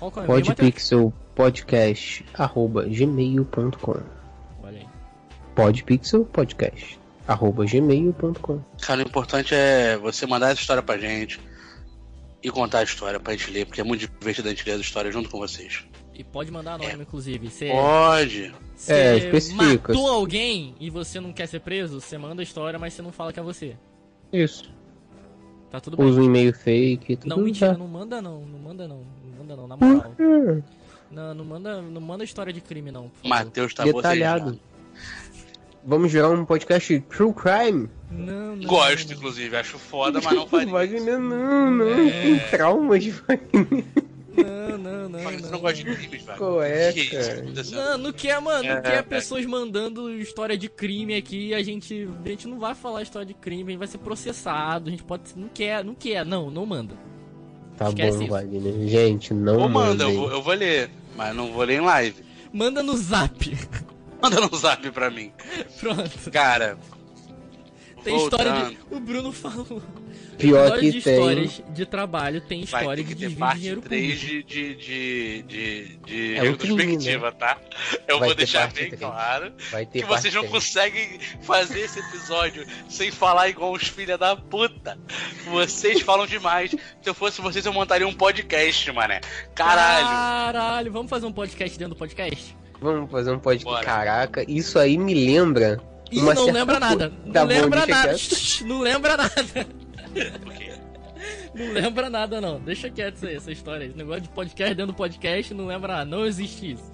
É 0.00 0.04
o 0.04 0.10
e-mail, 0.10 0.28
Matheus? 0.28 0.46
Podpixel 0.46 1.12
podcast 1.34 2.24
arroba 2.34 2.84
gmail.com 2.84 4.00
Olha 4.62 4.78
aí. 4.78 4.86
Arroba 7.26 7.64
gmail.com 7.64 8.60
Cara, 8.80 9.00
o 9.00 9.06
importante 9.06 9.54
é 9.54 9.96
você 9.96 10.26
mandar 10.26 10.50
essa 10.50 10.60
história 10.60 10.82
pra 10.82 10.98
gente 10.98 11.40
e 12.42 12.50
contar 12.50 12.78
a 12.78 12.82
história 12.82 13.20
pra 13.20 13.34
gente 13.34 13.50
ler, 13.50 13.66
porque 13.66 13.80
é 13.80 13.84
muito 13.84 14.00
divertido 14.00 14.48
a 14.48 14.50
gente 14.50 14.64
ler 14.66 14.72
as 14.72 14.80
histórias 14.80 15.12
junto 15.12 15.28
com 15.28 15.38
vocês. 15.38 15.84
E 16.14 16.24
pode 16.24 16.50
mandar 16.50 16.74
anônimo, 16.74 17.02
inclusive. 17.02 17.50
Você 17.50 17.68
Pode. 17.68 18.52
Você 18.80 18.92
É, 18.92 19.16
especifica. 19.18 19.92
matou 19.92 20.08
alguém 20.08 20.74
e 20.80 20.88
você 20.90 21.20
não 21.20 21.32
quer 21.32 21.46
ser 21.46 21.60
preso, 21.60 22.00
você 22.00 22.16
manda 22.16 22.40
a 22.40 22.44
história, 22.44 22.78
mas 22.78 22.94
você 22.94 23.02
não 23.02 23.12
fala 23.12 23.32
que 23.32 23.38
é 23.38 23.42
você. 23.42 23.76
Isso. 24.32 24.72
Tá 25.70 25.80
tudo 25.80 25.96
bem. 25.96 26.06
Usa 26.06 26.20
um 26.20 26.24
e-mail 26.24 26.52
fake. 26.52 27.16
Tudo 27.16 27.28
Não, 27.36 27.44
mentira, 27.44 27.72
tá. 27.72 27.78
não 27.78 27.86
manda 27.86 28.20
não, 28.22 28.40
não 28.40 28.58
manda 28.58 28.88
não, 28.88 28.96
não 29.24 29.38
manda 29.38 29.56
não, 29.56 29.68
na 29.68 29.76
moral. 29.76 30.14
Não, 31.10 31.34
não 31.34 31.44
manda, 31.44 31.82
não 31.82 32.00
manda 32.00 32.24
história 32.24 32.52
de 32.52 32.60
crime 32.60 32.90
não. 32.90 33.10
Matheus 33.24 33.74
tá 33.74 33.84
Detalhado. 33.84 34.58
Vamos 35.84 36.10
gerar 36.12 36.30
um 36.30 36.44
podcast 36.44 37.00
True 37.08 37.32
Crime. 37.32 37.88
Não, 38.10 38.56
não. 38.56 38.66
Gosto, 38.66 39.00
não, 39.00 39.06
não. 39.08 39.16
inclusive. 39.16 39.56
Acho 39.56 39.78
foda, 39.78 40.20
mas 40.22 40.34
não 40.34 40.46
faria. 40.46 40.68
Wagner, 40.72 41.18
não, 41.18 41.70
não. 41.70 41.88
É. 41.88 42.22
Tem 42.22 42.38
traumas, 42.50 43.06
Wagner. 43.06 43.84
Não, 44.36 44.78
não, 44.78 45.08
não. 45.08 45.18
Wagner, 45.20 45.40
você 45.40 45.44
não. 45.46 45.52
não 45.52 45.60
gosta 45.60 45.76
de 45.76 45.84
crimes, 45.84 46.22
Wagner. 46.22 46.36
Qual 46.38 46.62
é, 46.62 46.92
que 46.92 47.00
isso 47.00 47.10
cara? 47.10 47.24
que 47.34 47.40
acontecendo? 47.40 47.76
Não, 47.76 47.98
não 47.98 48.12
quer, 48.12 48.40
mano, 48.40 48.62
não 48.68 48.76
É, 48.76 48.80
quer 48.80 48.94
é. 48.98 49.02
pessoas 49.02 49.44
mandando 49.46 50.10
história 50.18 50.56
de 50.56 50.68
crime 50.68 51.14
aqui 51.16 51.52
a 51.54 51.62
gente, 51.62 52.08
a 52.24 52.28
gente 52.28 52.46
não 52.48 52.58
vai 52.58 52.74
falar 52.74 53.02
história 53.02 53.26
de 53.26 53.34
crime, 53.34 53.64
a 53.64 53.70
gente 53.70 53.78
vai 53.78 53.88
ser 53.88 53.98
processado, 53.98 54.88
a 54.88 54.90
gente 54.90 55.02
pode, 55.02 55.22
não 55.36 55.48
quer, 55.48 55.84
não 55.84 55.94
quer, 55.94 56.24
não, 56.24 56.50
não 56.50 56.64
manda. 56.64 56.94
Tá 57.76 57.88
Esquece 57.88 58.18
bom, 58.18 58.22
isso. 58.24 58.32
Vagner. 58.32 58.88
Gente, 58.88 59.34
não 59.34 59.58
Ou 59.58 59.68
manda, 59.68 60.04
eu 60.04 60.14
vou, 60.14 60.30
eu 60.30 60.42
vou 60.42 60.54
ler, 60.54 60.90
mas 61.16 61.34
não 61.34 61.50
vou 61.52 61.64
ler 61.64 61.78
em 61.78 61.80
live. 61.84 62.22
Manda 62.52 62.82
no 62.82 62.96
zap. 62.96 63.56
Manda 64.22 64.40
no 64.40 64.54
zap 64.56 64.90
pra 64.90 65.10
mim. 65.10 65.32
Pronto. 65.80 66.30
Cara, 66.30 66.76
Tem 68.04 68.16
história 68.16 68.52
voltando. 68.52 68.70
de. 68.90 68.94
O 68.94 69.00
Bruno 69.00 69.32
falou. 69.32 69.82
Pior 70.40 70.78
que 70.78 70.90
de 70.90 71.02
tem. 71.02 71.14
histórias 71.14 71.62
de 71.70 71.86
trabalho 71.86 72.40
tem 72.40 72.60
história 72.60 73.02
de 73.04 73.14
desvio 73.14 73.30
de 73.30 73.36
parte 73.36 73.58
dinheiro 73.58 73.80
3 73.82 74.18
público. 74.20 74.48
de, 74.48 74.74
de, 74.74 74.74
de, 74.74 75.42
de, 75.42 75.96
de 76.06 76.34
É 76.36 76.40
retrospectiva, 76.42 77.32
tá? 77.32 77.58
Eu 78.08 78.18
Vai 78.18 78.28
vou 78.28 78.34
deixar 78.36 78.72
bem 78.72 78.86
três. 78.88 79.00
claro 79.00 79.52
Vai 79.70 79.86
ter 79.86 80.00
que 80.00 80.06
vocês 80.06 80.34
não 80.34 80.42
parte 80.42 80.52
conseguem 80.52 81.20
fazer 81.42 81.80
esse 81.80 81.98
episódio 82.00 82.66
sem 82.88 83.10
falar 83.10 83.48
igual 83.48 83.72
os 83.72 83.88
filha 83.88 84.16
da 84.18 84.34
puta. 84.36 84.98
Vocês 85.46 86.00
falam 86.00 86.26
demais. 86.26 86.70
Se 86.70 86.78
eu 87.04 87.14
fosse 87.14 87.40
vocês, 87.40 87.64
eu 87.64 87.72
montaria 87.72 88.06
um 88.06 88.14
podcast, 88.14 88.90
mané. 88.92 89.20
Caralho. 89.54 90.06
Caralho, 90.06 90.92
vamos 90.92 91.10
fazer 91.10 91.26
um 91.26 91.32
podcast 91.32 91.78
dentro 91.78 91.94
do 91.94 91.98
podcast? 91.98 92.56
Vamos 92.80 93.10
fazer 93.10 93.30
um 93.30 93.38
podcast. 93.38 93.64
Bora. 93.64 93.84
Caraca, 93.84 94.44
isso 94.48 94.78
aí 94.78 94.96
me 94.96 95.12
lembra. 95.14 95.80
Uma 96.12 96.32
não 96.34 96.46
lembra 96.46 96.80
nada. 96.80 97.12
Não 97.24 97.44
lembra 97.44 97.86
nada. 97.86 98.16
Não 98.64 98.80
lembra 98.80 99.16
nada. 99.16 99.66
Ok. 100.46 100.72
Não 101.54 101.72
lembra 101.72 102.08
nada, 102.08 102.40
não. 102.40 102.58
Deixa 102.60 102.88
quieto 102.88 103.16
isso 103.16 103.26
aí, 103.26 103.36
essa 103.36 103.52
história. 103.52 103.84
Esse 103.84 103.96
negócio 103.96 104.22
de 104.22 104.28
podcast 104.30 104.74
dentro 104.74 104.92
do 104.92 104.96
podcast 104.96 105.52
não 105.52 105.66
lembra 105.66 105.92
nada. 105.98 106.04
Não 106.06 106.24
existe 106.24 106.72
isso. 106.72 106.92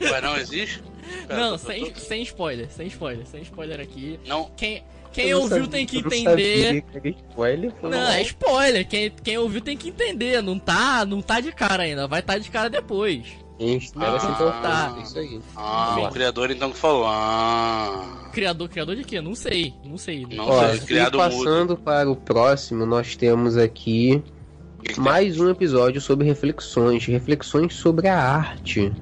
Ué, 0.00 0.20
não 0.20 0.36
existe? 0.36 0.82
Pera, 1.26 1.38
não, 1.40 1.58
tô- 1.58 1.58
tô- 1.58 1.72
sem, 1.72 1.90
tô- 1.90 2.00
sem 2.00 2.22
spoiler, 2.22 2.70
sem 2.70 2.86
spoiler, 2.86 3.26
sem 3.26 3.42
spoiler 3.42 3.80
aqui. 3.80 4.18
Não, 4.26 4.50
Quem, 4.56 4.82
quem 5.12 5.30
não 5.32 5.42
ouviu 5.42 5.64
sabia- 5.64 5.70
tem 5.70 5.86
que 5.86 6.00
não 6.00 6.06
entender. 6.06 6.84
sabia 6.84 7.00
que 7.02 7.08
spoiler, 7.28 7.72
Não, 7.82 7.92
é 8.08 8.22
spoiler. 8.22 8.88
Quem, 8.88 9.10
quem 9.10 9.38
ouviu 9.38 9.60
tem 9.60 9.76
que 9.76 9.88
entender. 9.90 10.42
Não 10.42 10.58
tá, 10.58 11.04
não 11.04 11.20
tá 11.20 11.40
de 11.40 11.52
cara 11.52 11.82
ainda. 11.82 12.06
Vai 12.08 12.20
estar 12.20 12.34
tá 12.34 12.38
de 12.38 12.50
cara 12.50 12.70
depois. 12.70 13.26
Gente, 13.58 13.84
espera 13.86 14.12
Ah, 14.12 14.16
então 14.34 14.50
tá. 14.62 14.94
é 14.98 15.02
isso 15.02 15.18
aí. 15.18 15.40
Ah, 15.54 15.96
o 16.00 16.10
criador 16.10 16.50
então 16.50 16.70
que 16.72 16.76
falou. 16.76 17.04
Ah. 17.06 18.28
Criador, 18.32 18.68
criador 18.68 18.96
de 18.96 19.04
quê? 19.04 19.20
Não 19.20 19.34
sei, 19.34 19.72
não 19.84 19.96
sei. 19.96 20.26
Não 20.28 20.44
Ó, 20.48 20.66
sei, 20.68 20.76
e 20.76 20.80
criado 20.80 21.18
passando 21.18 21.76
para 21.76 22.10
o 22.10 22.16
próximo, 22.16 22.84
nós 22.84 23.14
temos 23.14 23.56
aqui 23.56 24.20
O 24.78 24.82
que 24.82 24.94
que 24.94 25.00
mais 25.00 25.38
um 25.38 25.48
episódio 25.48 26.00
sobre 26.00 26.26
reflexões, 26.26 27.06
reflexões 27.06 27.74
sobre 27.74 28.08
a 28.08 28.18
arte. 28.20 28.92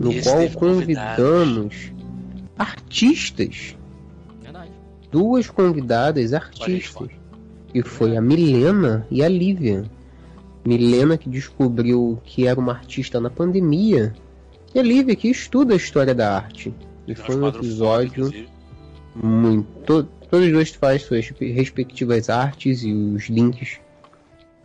no 0.00 0.10
Esse 0.10 0.28
qual 0.30 0.48
convidamos 0.52 1.92
artistas, 2.58 3.76
Verdade. 4.42 4.70
duas 5.10 5.50
convidadas 5.50 6.32
artistas, 6.32 7.08
que 7.72 7.82
foi 7.82 8.16
a 8.16 8.22
Milena 8.22 9.06
e 9.10 9.22
a 9.22 9.28
Lívia. 9.28 9.84
Milena 10.64 11.16
que 11.18 11.28
descobriu 11.28 12.20
que 12.24 12.46
era 12.46 12.58
uma 12.58 12.72
artista 12.72 13.20
na 13.20 13.28
pandemia, 13.30 14.12
e 14.74 14.78
a 14.78 14.82
Lívia 14.82 15.16
que 15.16 15.28
estuda 15.28 15.74
a 15.74 15.76
história 15.76 16.14
da 16.14 16.36
arte. 16.36 16.72
E 17.06 17.14
foi 17.14 17.36
um 17.36 17.40
foda, 17.40 17.58
episódio 17.58 18.32
muito. 19.14 19.66
to- 19.84 20.08
Todos 20.30 20.46
os 20.46 20.52
dois 20.52 20.70
fazem 20.70 20.98
suas 20.98 21.28
respectivas 21.28 22.30
artes 22.30 22.82
e 22.82 22.90
os 22.90 23.28
links 23.28 23.78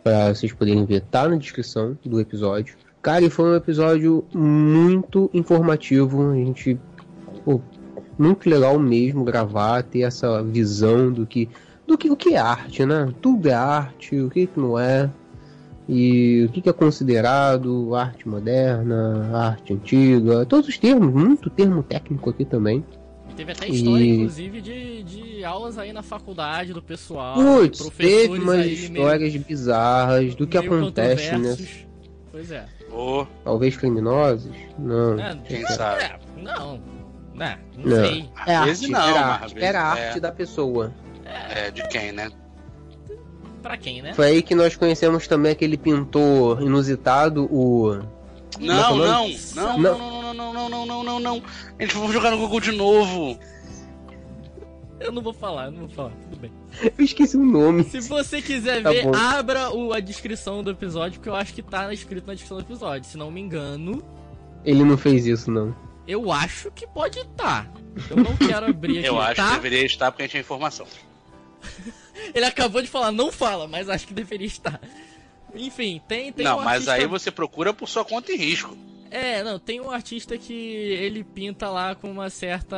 para 0.02 0.32
vocês 0.34 0.50
poderem 0.50 0.86
ver 0.86 1.02
tá 1.10 1.28
na 1.28 1.36
descrição 1.36 1.98
do 2.02 2.18
episódio. 2.18 2.74
Cara, 3.02 3.22
e 3.22 3.28
foi 3.28 3.50
um 3.50 3.54
episódio 3.54 4.24
muito 4.34 5.28
informativo. 5.34 6.30
A 6.30 6.34
gente. 6.36 6.78
pô, 7.44 7.60
muito 8.18 8.48
legal 8.48 8.78
mesmo 8.78 9.24
gravar, 9.24 9.82
ter 9.82 10.00
essa 10.00 10.42
visão 10.42 11.12
do 11.12 11.26
que. 11.26 11.50
Do 11.86 11.98
que 11.98 12.10
o 12.10 12.16
que 12.16 12.34
é 12.34 12.38
arte, 12.38 12.86
né? 12.86 13.12
Tudo 13.20 13.48
é 13.50 13.52
arte, 13.54 14.18
o 14.18 14.30
que, 14.30 14.46
que 14.46 14.58
não 14.58 14.78
é. 14.78 15.10
E 15.88 16.44
o 16.44 16.52
que, 16.52 16.60
que 16.60 16.68
é 16.68 16.72
considerado 16.72 17.94
arte 17.94 18.28
moderna, 18.28 19.30
arte 19.34 19.72
antiga, 19.72 20.44
todos 20.44 20.68
os 20.68 20.76
termos, 20.78 21.12
muito 21.14 21.48
termo 21.48 21.82
técnico 21.82 22.28
aqui 22.30 22.44
também. 22.44 22.84
Teve 23.36 23.52
até 23.52 23.68
história, 23.68 24.04
E- 24.04 24.14
inclusive, 24.16 24.60
de, 24.60 25.02
de 25.04 25.44
aulas 25.44 25.78
aí 25.78 25.92
na 25.92 26.02
faculdade 26.02 26.72
do 26.72 26.82
pessoal. 26.82 27.34
Putz, 27.36 27.78
professores 27.80 28.22
teve 28.28 28.38
umas 28.42 28.56
aí 28.56 28.64
meio- 28.66 28.74
histórias 28.74 29.36
bizarras 29.36 30.34
do 30.34 30.46
que 30.46 30.58
meio 30.58 30.74
acontece, 30.74 31.36
né? 31.38 31.56
Pois 32.32 32.50
é. 32.50 32.66
Ô, 32.92 33.24
Talvez 33.44 33.76
criminosos? 33.76 34.50
Não. 34.78 35.18
É, 35.20 35.36
Quem 35.46 35.62
é, 35.62 35.66
sabe? 35.68 36.02
é, 36.02 36.18
não. 36.42 36.80
Né, 37.34 37.58
não, 37.76 37.84
Não. 37.96 38.04
sei. 38.08 38.28
É 38.46 38.54
arte, 38.56 38.88
não, 38.88 39.00
era 39.00 39.20
mas 39.26 39.42
arte, 39.42 39.64
era 39.64 39.92
a 39.92 39.98
é. 39.98 40.08
arte 40.08 40.20
da 40.20 40.32
pessoa. 40.32 40.92
É, 41.24 41.70
de 41.70 41.82
quem, 41.88 42.10
né? 42.10 42.28
Pra 43.62 43.76
quem, 43.76 44.00
né? 44.02 44.14
Foi 44.14 44.26
aí 44.26 44.42
que 44.42 44.54
nós 44.54 44.76
conhecemos 44.76 45.26
também 45.26 45.52
aquele 45.52 45.76
pintor 45.76 46.62
inusitado, 46.62 47.44
o. 47.52 47.98
Não, 48.60 48.88
Como 48.88 49.04
é 49.04 49.06
não, 49.08 49.28
não, 49.54 49.78
Não. 49.78 49.78
não, 49.78 49.98
não, 49.98 50.34
não, 50.34 50.52
não, 50.54 50.68
não, 50.68 50.86
não, 50.86 51.04
não, 51.04 51.20
não. 51.20 51.42
A 51.78 51.82
gente 51.82 51.96
vai 51.96 52.12
jogar 52.12 52.30
no 52.30 52.38
Google 52.38 52.60
de 52.60 52.72
novo. 52.72 53.38
Eu 55.00 55.12
não 55.12 55.22
vou 55.22 55.32
falar, 55.32 55.66
eu 55.66 55.70
não 55.72 55.80
vou 55.80 55.88
falar. 55.90 56.10
Tudo 56.22 56.36
bem. 56.40 56.50
Eu 56.82 57.04
esqueci 57.04 57.36
o 57.36 57.44
nome. 57.44 57.84
Se 57.84 58.00
você 58.00 58.42
quiser 58.42 58.82
Tá 58.82 58.90
ver, 58.90 59.04
bom. 59.04 59.12
abra 59.14 59.70
o, 59.70 59.92
a 59.92 60.00
descrição 60.00 60.62
do 60.62 60.70
episódio, 60.72 61.18
porque 61.20 61.28
eu 61.28 61.36
acho 61.36 61.54
que 61.54 61.62
tá 61.62 61.92
escrito 61.92 62.26
na 62.26 62.32
descrição 62.34 62.56
do 62.56 62.64
episódio. 62.64 63.08
Se 63.08 63.16
não 63.16 63.30
me 63.30 63.40
engano, 63.40 64.02
Ele 64.64 64.82
não 64.82 64.96
fez 64.98 65.24
isso, 65.24 65.52
não. 65.52 65.72
eu 66.06 66.32
acho 66.32 66.70
que 66.72 66.84
pode 66.86 67.20
estar. 67.20 67.70
Eu 68.10 68.16
não 68.16 68.36
quero 68.36 68.66
abrir 68.66 68.98
aqui. 68.98 69.06
Eu 69.08 69.20
acho 69.20 69.36
tá? 69.36 69.48
que 69.50 69.54
deveria 69.54 69.86
estar 69.86 70.10
porque 70.10 70.22
a 70.22 70.26
gente 70.26 70.32
tem 70.32 70.40
informação. 70.40 70.86
Ele 72.34 72.44
acabou 72.44 72.82
de 72.82 72.88
falar, 72.88 73.12
não 73.12 73.32
fala, 73.32 73.66
mas 73.66 73.88
acho 73.88 74.06
que 74.06 74.14
deveria 74.14 74.46
estar. 74.46 74.80
Enfim, 75.54 76.00
tem, 76.06 76.32
tem 76.32 76.44
não, 76.44 76.58
um 76.58 76.64
mas 76.64 76.88
artista... 76.88 76.92
aí 76.94 77.06
você 77.06 77.30
procura 77.30 77.72
por 77.72 77.88
sua 77.88 78.04
conta 78.04 78.32
e 78.32 78.36
risco. 78.36 78.76
É, 79.10 79.42
não, 79.42 79.58
tem 79.58 79.80
um 79.80 79.90
artista 79.90 80.36
que 80.36 80.52
ele 80.52 81.24
pinta 81.24 81.70
lá 81.70 81.94
com 81.94 82.10
uma 82.10 82.28
certa 82.28 82.76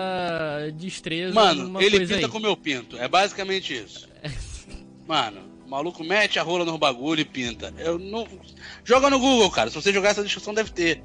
destreza. 0.74 1.34
Mano, 1.34 1.66
uma 1.66 1.82
ele 1.82 1.96
coisa 1.96 2.14
pinta 2.14 2.26
aí. 2.26 2.32
como 2.32 2.46
eu 2.46 2.56
pinto. 2.56 2.96
É 2.98 3.08
basicamente 3.08 3.74
isso. 3.74 4.08
Mano, 5.06 5.40
o 5.66 5.68
maluco 5.68 6.04
mete 6.04 6.38
a 6.38 6.42
rola 6.42 6.64
no 6.64 6.78
bagulho 6.78 7.20
e 7.20 7.24
pinta. 7.24 7.74
Eu 7.78 7.98
não. 7.98 8.26
Joga 8.84 9.10
no 9.10 9.18
Google, 9.18 9.50
cara. 9.50 9.70
Se 9.70 9.74
você 9.74 9.92
jogar 9.92 10.10
essa 10.10 10.22
descrição, 10.22 10.54
deve 10.54 10.70
ter. 10.70 11.02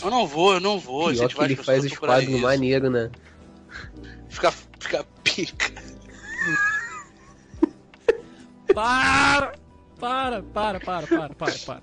Eu 0.00 0.10
não 0.10 0.26
vou, 0.26 0.54
eu 0.54 0.60
não 0.60 0.78
vou. 0.78 1.10
Pior 1.10 1.28
que 1.28 1.42
ele 1.42 1.56
faz 1.56 1.84
os 1.84 1.96
quadros 1.96 2.32
isso. 2.32 2.40
maneiro, 2.40 2.88
né? 2.88 3.10
Fica, 4.28 4.52
fica 4.78 5.04
pica. 5.24 5.72
Para! 8.74 9.52
Para, 9.98 10.42
para, 10.42 10.78
para, 10.78 11.06
para, 11.06 11.06
para, 11.06 11.34
para, 11.34 11.52
para. 11.58 11.80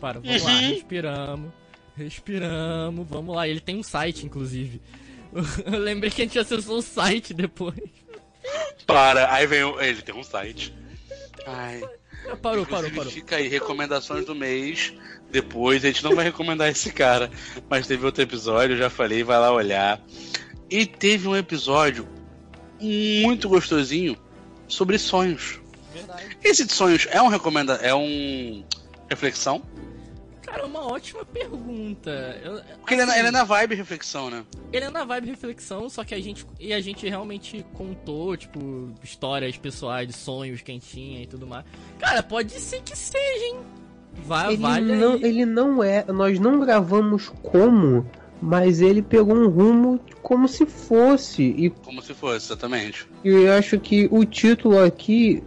Para, 0.00 0.20
vamos 0.20 0.42
lá, 0.42 0.50
respiramos. 0.58 1.52
Respiramos, 1.96 3.08
vamos 3.08 3.36
lá. 3.36 3.46
Ele 3.46 3.60
tem 3.60 3.76
um 3.76 3.82
site, 3.82 4.26
inclusive. 4.26 4.80
Eu 5.66 5.78
lembrei 5.78 6.10
que 6.10 6.22
a 6.22 6.24
gente 6.24 6.38
acessou 6.38 6.78
o 6.78 6.82
site 6.82 7.32
depois. 7.32 7.78
Para, 8.86 9.32
aí 9.32 9.46
vem 9.46 9.62
o. 9.62 9.80
Ele 9.80 10.02
tem 10.02 10.14
um 10.14 10.24
site. 10.24 10.74
Ai. 11.46 11.80
Parou, 12.42 12.66
parou, 12.66 12.88
Inclusive, 12.88 12.96
parou. 12.96 13.12
Fica 13.12 13.36
aí, 13.36 13.48
recomendações 13.48 14.24
do 14.24 14.34
mês. 14.34 14.92
Depois, 15.30 15.84
a 15.84 15.88
gente 15.88 16.02
não 16.02 16.14
vai 16.14 16.24
recomendar 16.24 16.68
esse 16.68 16.92
cara. 16.92 17.30
Mas 17.68 17.86
teve 17.86 18.04
outro 18.04 18.22
episódio, 18.22 18.74
eu 18.74 18.78
já 18.78 18.90
falei, 18.90 19.22
vai 19.22 19.38
lá 19.38 19.52
olhar. 19.52 20.00
E 20.70 20.84
teve 20.86 21.28
um 21.28 21.36
episódio 21.36 22.06
muito 22.80 23.48
gostosinho 23.48 24.16
sobre 24.66 24.98
sonhos. 24.98 25.60
Esse 26.42 26.64
de 26.64 26.72
sonhos 26.72 27.06
é 27.10 27.20
um 27.20 27.28
recomenda. 27.28 27.74
É 27.74 27.94
um. 27.94 28.64
reflexão? 29.08 29.62
Cara, 30.42 30.64
uma 30.64 30.80
ótima 30.80 31.24
pergunta. 31.26 32.10
Eu- 32.42 32.62
Porque 32.78 32.94
ele 32.94 33.02
é, 33.02 33.04
na, 33.04 33.12
assim, 33.12 33.18
ele 33.20 33.28
é 33.28 33.30
na 33.30 33.44
vibe 33.44 33.74
reflexão, 33.74 34.30
né? 34.30 34.44
ele 34.72 34.86
é 34.86 34.90
na 34.90 35.04
vibe 35.04 35.28
reflexão, 35.28 35.90
só 35.90 36.02
que 36.04 36.14
a 36.14 36.20
gente 36.22 36.46
e 36.58 36.72
a 36.72 36.80
gente 36.80 37.06
realmente 37.06 37.66
contou, 37.74 38.34
tipo, 38.34 38.90
histórias 39.04 39.58
pessoais 39.58 40.06
de 40.08 40.14
sonhos 40.14 40.62
que 40.62 40.70
a 40.70 40.74
gente 40.74 40.86
tinha 40.88 41.22
e 41.22 41.26
tudo 41.26 41.46
mais. 41.46 41.64
Cara, 41.98 42.22
pode 42.22 42.52
ser 42.60 42.80
que 42.82 42.96
seja, 42.96 43.44
hein? 43.44 43.58
Vai, 44.24 44.54
Ele 44.54 44.62
vale 44.62 44.96
não, 44.96 45.12
aí. 45.12 45.22
ele 45.22 45.44
não 45.44 45.84
é. 45.84 46.04
Nós 46.10 46.40
não 46.40 46.58
gravamos 46.60 47.28
como, 47.42 48.10
mas 48.40 48.80
ele 48.80 49.02
pegou 49.02 49.34
um 49.34 49.48
rumo 49.48 50.00
como 50.22 50.46
se 50.48 50.66
fosse. 50.66 51.42
E 51.42 51.70
Como 51.70 52.00
se 52.02 52.14
fosse, 52.14 52.46
exatamente. 52.46 53.06
eu 53.24 53.52
acho 53.52 53.78
que 53.78 54.08
o 54.10 54.24
título 54.24 54.78
aqui. 54.82 55.42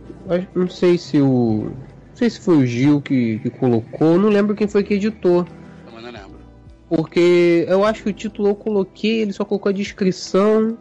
Não 0.56 0.68
sei 0.70 0.98
se 0.98 1.20
o. 1.20 1.72
Não 2.10 2.16
sei 2.16 2.30
se 2.30 2.40
foi 2.40 2.58
o 2.58 2.66
Gil 2.66 3.02
que, 3.02 3.40
que 3.40 3.50
colocou, 3.50 4.20
não 4.20 4.30
lembro 4.30 4.56
quem 4.56 4.68
foi 4.68 4.84
que 4.84 4.94
editou. 4.94 5.46
Também 5.86 6.04
não 6.04 6.12
lembro. 6.12 6.40
Porque 6.88 7.66
eu 7.68 7.84
acho 7.84 8.04
que 8.04 8.10
o 8.10 8.14
título 8.14 8.50
eu 8.50 8.56
coloquei, 8.56 9.22
ele 9.22 9.34
só 9.34 9.44
colocou 9.44 9.70
a 9.70 9.74
descrição, 9.74 10.78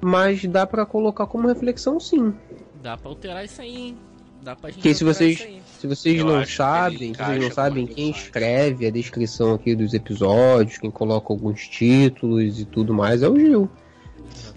mas 0.00 0.44
dá 0.46 0.66
pra 0.66 0.84
colocar 0.84 1.26
como 1.26 1.46
reflexão 1.46 2.00
sim. 2.00 2.34
Dá 2.82 2.96
pra 2.96 3.10
alterar 3.10 3.44
isso 3.44 3.60
aí, 3.60 3.76
hein? 3.76 3.96
Dá 4.42 4.56
pra 4.56 4.70
gente 4.70 4.78
Porque 4.78 4.94
se 4.94 5.04
vocês, 5.04 5.34
isso 5.38 5.46
aí. 5.46 5.62
Se 5.80 5.86
vocês 5.86 6.18
Eu 6.18 6.26
não 6.26 6.36
ele 6.42 6.46
sabem, 6.46 7.14
se 7.14 7.24
vocês 7.24 7.40
não 7.40 7.48
com 7.48 7.54
sabem 7.54 7.86
quem 7.86 8.10
escreve 8.10 8.86
a 8.86 8.90
descrição 8.90 9.54
aqui 9.54 9.74
dos 9.74 9.94
episódios, 9.94 10.76
quem 10.76 10.90
coloca 10.90 11.32
alguns 11.32 11.66
títulos 11.66 12.60
e 12.60 12.66
tudo 12.66 12.92
mais, 12.92 13.22
é 13.22 13.28
o 13.28 13.38
Gil. 13.38 13.70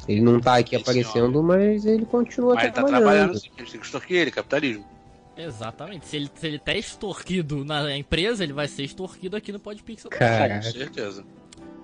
Ele 0.05 0.19
não 0.19 0.41
tá 0.41 0.57
aqui 0.57 0.75
aparecendo, 0.75 1.41
mas 1.41 1.85
ele 1.85 2.05
continua 2.05 2.55
Mas 2.55 2.65
ele 2.65 2.73
tá 2.73 2.83
trabalhando. 2.83 3.05
trabalhando 3.05 3.39
sim, 3.39 3.49
gente 3.57 3.71
tem 3.71 3.79
que 3.79 3.85
extorquir 3.85 4.17
ele, 4.17 4.31
capitalismo. 4.31 4.85
Exatamente. 5.37 6.05
Se 6.07 6.17
ele, 6.17 6.29
se 6.35 6.45
ele 6.45 6.59
tá 6.59 6.73
extorquido 6.73 7.63
na 7.63 7.95
empresa, 7.95 8.43
ele 8.43 8.53
vai 8.53 8.67
ser 8.67 8.83
extorquido 8.83 9.37
aqui 9.37 9.53
no 9.53 9.59
Podpixel. 9.59 10.11
Caraca. 10.11 10.55
Com 10.65 10.71
certeza. 10.77 11.23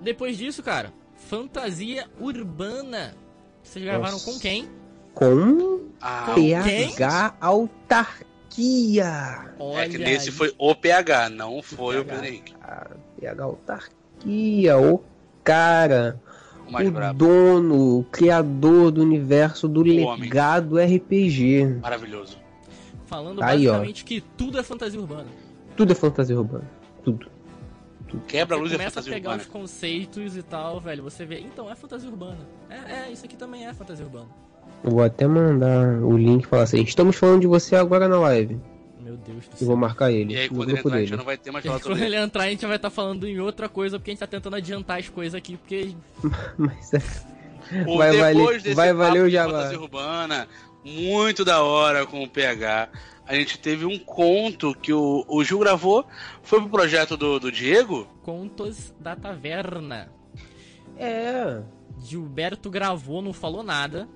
Depois 0.02 0.36
disso, 0.36 0.62
cara, 0.62 0.92
fantasia 1.16 2.06
urbana. 2.20 3.14
Vocês 3.62 3.82
gravaram 3.82 4.12
Nossa. 4.12 4.30
com 4.30 4.38
quem? 4.38 4.68
Com 5.14 5.80
Ah, 6.00 6.32
PH 6.34 7.36
Autarquia. 8.50 9.04
é 9.78 9.88
que 9.88 9.96
Olha 9.96 10.04
nesse 10.04 10.28
aí. 10.30 10.34
foi 10.34 10.54
o 10.58 10.74
PH, 10.74 11.28
não 11.30 11.62
foi 11.62 12.00
o 12.00 12.06
Henrique. 12.24 12.54
Cara, 12.54 12.96
PH 13.18 13.44
Autarquia, 13.44 14.78
o 14.78 15.02
cara. 15.44 16.20
O 16.66 16.72
mais 16.72 16.88
o 16.88 17.14
dono, 17.14 17.98
o 17.98 18.04
criador 18.04 18.90
do 18.90 19.02
universo 19.02 19.66
do 19.66 19.80
homem. 19.80 20.20
legado 20.20 20.78
RPG. 20.78 21.78
Maravilhoso. 21.80 22.38
Falando 23.06 23.42
Aí, 23.42 23.66
ó. 23.66 23.72
basicamente 23.72 24.04
que 24.04 24.20
tudo 24.20 24.58
é 24.58 24.62
fantasia 24.62 25.00
urbana. 25.00 25.26
Tudo 25.76 25.92
é 25.92 25.94
fantasia 25.96 26.36
urbana. 26.38 26.70
Tudo. 27.02 27.28
Quebra 28.26 28.56
a 28.56 28.58
Você 28.58 28.62
luz 28.62 28.72
é 28.72 28.76
começa 28.76 28.88
a 29.00 29.02
fantasia 29.02 29.12
pegar 29.12 29.30
urbana. 29.30 29.42
os 29.42 29.48
conceitos 29.48 30.36
e 30.36 30.42
tal, 30.42 30.80
velho. 30.80 31.02
Você 31.02 31.24
vê, 31.24 31.40
então 31.40 31.68
é 31.70 31.74
fantasia 31.74 32.08
urbana. 32.08 32.46
É, 32.68 33.08
é, 33.08 33.10
isso 33.12 33.24
aqui 33.24 33.36
também 33.36 33.66
é 33.66 33.74
fantasia 33.74 34.04
urbana. 34.04 34.28
Eu 34.82 34.90
Vou 34.90 35.02
até 35.02 35.26
mandar 35.26 35.98
o 36.02 36.16
link 36.16 36.44
e 36.44 36.46
falar 36.46 36.62
assim: 36.64 36.80
estamos 36.82 37.16
falando 37.16 37.40
de 37.42 37.46
você 37.46 37.76
agora 37.76 38.08
na 38.08 38.18
live. 38.18 38.58
Meu 39.00 39.16
Deus 39.16 39.46
do 39.48 39.54
E 39.54 39.58
céu. 39.58 39.66
vou 39.68 39.76
marcar 39.76 40.10
ele 40.12 40.34
E 40.34 40.36
aí, 40.38 40.48
quando 40.48 40.70
ele 40.70 40.78
entrar, 40.78 40.94
a 40.94 40.98
gente 41.00 41.08
já 41.08 41.10
dele. 41.10 41.16
não 41.18 41.24
vai 41.24 41.36
ter 41.36 41.50
mais 41.50 41.64
E 41.64 41.68
falado 41.68 41.82
quando 41.82 42.02
ele 42.02 42.16
entrar, 42.16 42.42
a 42.44 42.50
gente 42.50 42.66
vai 42.66 42.76
estar 42.76 42.90
falando 42.90 43.26
em 43.26 43.40
outra 43.40 43.68
coisa, 43.68 43.98
porque 43.98 44.10
a 44.10 44.12
gente 44.12 44.20
tá 44.20 44.26
tentando 44.26 44.56
adiantar 44.56 44.98
as 44.98 45.08
coisas 45.08 45.34
aqui, 45.34 45.56
porque 45.56 45.94
Mas 46.56 46.94
é. 46.94 46.98
Vai 47.96 48.10
depois 48.10 48.18
valer- 48.20 48.62
desse 48.62 48.74
vai 48.74 48.92
valer 48.92 49.12
papo 49.20 49.26
o 49.26 49.30
jabá. 49.30 49.70
urbana, 49.78 50.48
muito 50.84 51.44
da 51.44 51.62
hora 51.62 52.06
com 52.06 52.22
o 52.22 52.28
PH. 52.28 52.88
A 53.26 53.34
gente 53.34 53.58
teve 53.60 53.84
um 53.84 53.96
conto 53.98 54.74
que 54.74 54.92
o, 54.92 55.24
o 55.28 55.44
Gil 55.44 55.58
gravou. 55.60 56.04
Foi 56.42 56.58
pro 56.60 56.68
projeto 56.68 57.16
do, 57.16 57.38
do 57.38 57.52
Diego. 57.52 58.08
Contos 58.22 58.92
da 58.98 59.14
Taverna. 59.14 60.10
É. 60.98 61.60
Gilberto 62.02 62.68
gravou, 62.70 63.22
não 63.22 63.32
falou 63.32 63.62
nada. 63.62 64.08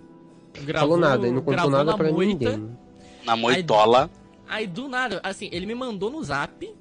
Falou 0.55 0.67
Gravou, 0.67 0.97
nada, 0.97 1.27
ele 1.27 1.35
não 1.35 1.41
contou 1.43 1.53
gravou 1.55 1.71
nada 1.71 1.85
na 1.85 1.97
pra 1.97 2.13
moita. 2.13 2.51
ninguém. 2.51 2.77
Na 3.25 3.37
Moitola. 3.37 4.11
Aí 4.49 4.67
do 4.67 4.89
nada, 4.89 5.21
assim, 5.23 5.49
ele 5.53 5.67
me 5.67 5.75
mandou 5.75 6.11
no 6.11 6.23
zap. 6.23 6.73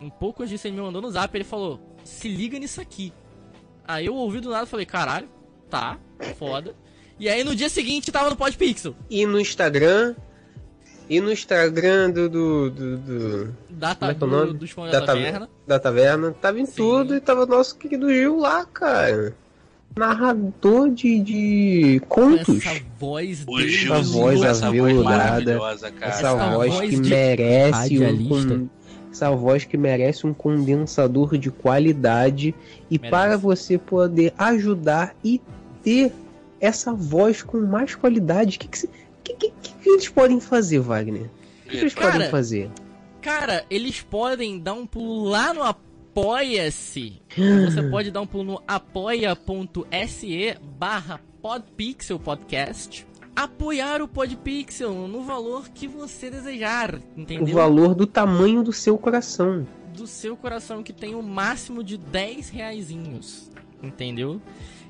Um 0.00 0.08
pouco 0.10 0.46
disso 0.46 0.66
ele 0.66 0.76
me 0.76 0.82
mandou 0.82 1.02
no 1.02 1.10
zap, 1.10 1.34
ele 1.36 1.44
falou: 1.44 1.80
"Se 2.04 2.28
liga 2.28 2.58
nisso 2.58 2.80
aqui". 2.80 3.12
Aí 3.86 4.06
eu 4.06 4.14
ouvi 4.14 4.40
do 4.40 4.50
nada 4.50 4.64
e 4.64 4.68
falei, 4.68 4.86
caralho, 4.86 5.28
tá, 5.68 5.98
foda. 6.38 6.74
E 7.18 7.28
aí 7.28 7.42
no 7.42 7.54
dia 7.56 7.68
seguinte 7.68 8.12
tava 8.12 8.30
no 8.30 8.36
Podpixel. 8.36 8.94
E 9.10 9.26
no 9.26 9.40
Instagram. 9.40 10.14
E 11.08 11.20
no 11.20 11.32
Instagram 11.32 12.10
do. 12.10 12.28
do, 12.28 12.70
do, 12.70 12.96
do 12.98 13.56
Da, 13.68 13.94
como 13.96 14.10
é 14.12 14.14
que 14.14 14.22
é 14.22 14.26
o 14.26 14.52
do, 14.54 14.68
fãs 14.68 14.92
da, 14.92 15.00
da 15.00 15.06
taverna. 15.06 15.32
taverna. 15.32 15.50
da 15.66 15.78
taverna. 15.80 16.32
Tava 16.40 16.60
em 16.60 16.66
Sim. 16.66 16.72
tudo 16.76 17.16
e 17.16 17.20
tava 17.20 17.44
nosso 17.46 17.76
querido 17.76 18.08
Gil 18.12 18.38
lá, 18.38 18.64
cara. 18.64 19.34
Narrador 19.96 20.90
de, 20.90 21.20
de 21.20 22.02
contos. 22.08 22.64
essa 22.64 22.80
voz 22.98 23.44
dele. 23.44 23.74
Essa 23.74 24.02
voz 24.02 24.62
aveludada. 24.62 25.60
Essa, 25.72 25.92
Essa 26.00 26.34
voz, 26.34 26.74
voz 26.74 26.90
que 26.90 27.00
de 27.00 27.10
merece 27.10 27.98
um 27.98 28.68
essa 29.10 29.30
voz 29.32 29.64
que 29.64 29.76
merece 29.76 30.26
um 30.26 30.32
condensador 30.32 31.36
de 31.36 31.50
qualidade 31.50 32.54
e 32.90 32.96
Merece. 32.96 33.10
para 33.10 33.36
você 33.36 33.76
poder 33.76 34.32
ajudar 34.38 35.14
e 35.22 35.40
ter 35.82 36.12
essa 36.60 36.92
voz 36.92 37.42
com 37.42 37.58
mais 37.58 37.94
qualidade, 37.94 38.56
o 38.56 38.60
que, 38.60 38.68
que, 38.68 38.88
que, 39.24 39.34
que, 39.34 39.50
que 39.50 39.88
eles 39.88 40.08
podem 40.08 40.40
fazer, 40.40 40.78
Wagner? 40.78 41.22
O 41.22 41.70
que, 41.70 41.70
que 41.70 41.76
eles 41.78 41.94
Cara, 41.94 42.12
podem 42.12 42.30
fazer? 42.30 42.70
Cara, 43.20 43.64
eles 43.68 44.00
podem 44.00 44.58
dar 44.58 44.74
um 44.74 44.86
pulo 44.86 45.24
lá 45.24 45.52
no 45.52 45.62
Apoia-se. 46.20 47.22
Você 47.64 47.82
pode 47.90 48.10
dar 48.10 48.20
um 48.20 48.26
pulo 48.26 48.44
no 48.44 48.62
apoia.se 48.68 50.56
barra 50.78 51.18
podpixel 51.40 52.18
podcast. 52.18 53.06
Apoiar 53.34 54.02
o 54.02 54.08
Podpixel 54.08 55.08
no 55.08 55.22
valor 55.22 55.68
que 55.70 55.86
você 55.88 56.28
desejar, 56.28 56.96
O 56.96 57.20
entendeu? 57.20 57.54
valor 57.54 57.94
do 57.94 58.06
tamanho 58.06 58.62
do 58.62 58.72
seu 58.72 58.98
coração. 58.98 59.66
Do 59.96 60.06
seu 60.06 60.36
coração 60.36 60.82
que 60.82 60.92
tem 60.92 61.14
o 61.14 61.22
máximo 61.22 61.82
de 61.82 61.96
10 61.96 62.50
reaisinhos, 62.50 63.50
entendeu? 63.82 64.42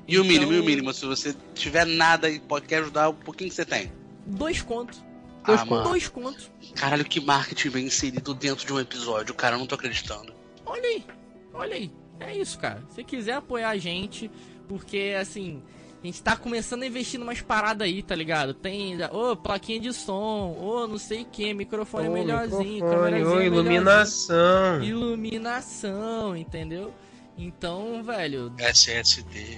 E 0.07 0.19
o 0.19 0.23
mínimo, 0.23 0.51
Então, 0.51 0.57
e 0.57 0.59
o 0.59 0.65
mínimo, 0.65 0.93
se 0.93 1.05
você 1.05 1.33
tiver 1.53 1.85
nada 1.85 2.29
e 2.29 2.39
pode 2.39 2.65
quer 2.65 2.79
ajudar, 2.79 3.09
o 3.09 3.13
pouquinho 3.13 3.49
que 3.51 3.55
você 3.55 3.63
tem. 3.63 3.91
Dois 4.25 4.61
contos. 4.61 5.01
Dois 5.45 5.61
ah, 5.61 5.65
mano. 5.65 5.83
Dois 5.83 6.09
contos. 6.09 6.51
Caralho, 6.75 7.05
que 7.05 7.21
marketing 7.21 7.69
bem 7.69 7.85
inserido 7.85 8.33
dentro 8.33 8.65
de 8.65 8.73
um 8.73 8.79
episódio, 8.79 9.33
cara, 9.33 9.55
eu 9.55 9.59
não 9.59 9.67
tô 9.67 9.75
acreditando. 9.75 10.33
Olha 10.65 10.83
aí, 10.83 11.05
olha 11.53 11.75
aí. 11.75 11.91
É 12.19 12.35
isso, 12.37 12.57
cara. 12.59 12.83
Se 12.89 13.03
quiser 13.03 13.33
apoiar 13.33 13.69
a 13.69 13.77
gente, 13.77 14.29
porque 14.67 15.15
assim, 15.19 15.61
a 16.03 16.05
gente 16.05 16.21
tá 16.21 16.35
começando 16.35 16.83
a 16.83 16.87
investir 16.87 17.19
numas 17.19 17.41
paradas 17.41 17.87
aí, 17.87 18.01
tá 18.01 18.15
ligado? 18.15 18.53
Tem, 18.53 18.97
ô, 19.11 19.35
plaquinha 19.35 19.79
de 19.79 19.93
som, 19.93 20.55
ô, 20.59 20.87
não 20.87 20.97
sei 20.97 21.21
o 21.21 21.25
que, 21.25 21.53
microfone 21.53 22.07
Ô, 22.07 22.11
melhorzinho, 22.11 22.85
microfone, 22.85 22.91
câmerazinha 22.91 23.25
ô, 23.29 23.35
melhorzinha. 23.35 23.45
iluminação. 23.45 24.83
Iluminação, 24.83 26.35
entendeu? 26.37 26.93
Então, 27.37 28.03
velho, 28.03 28.53
SSD. 28.57 29.57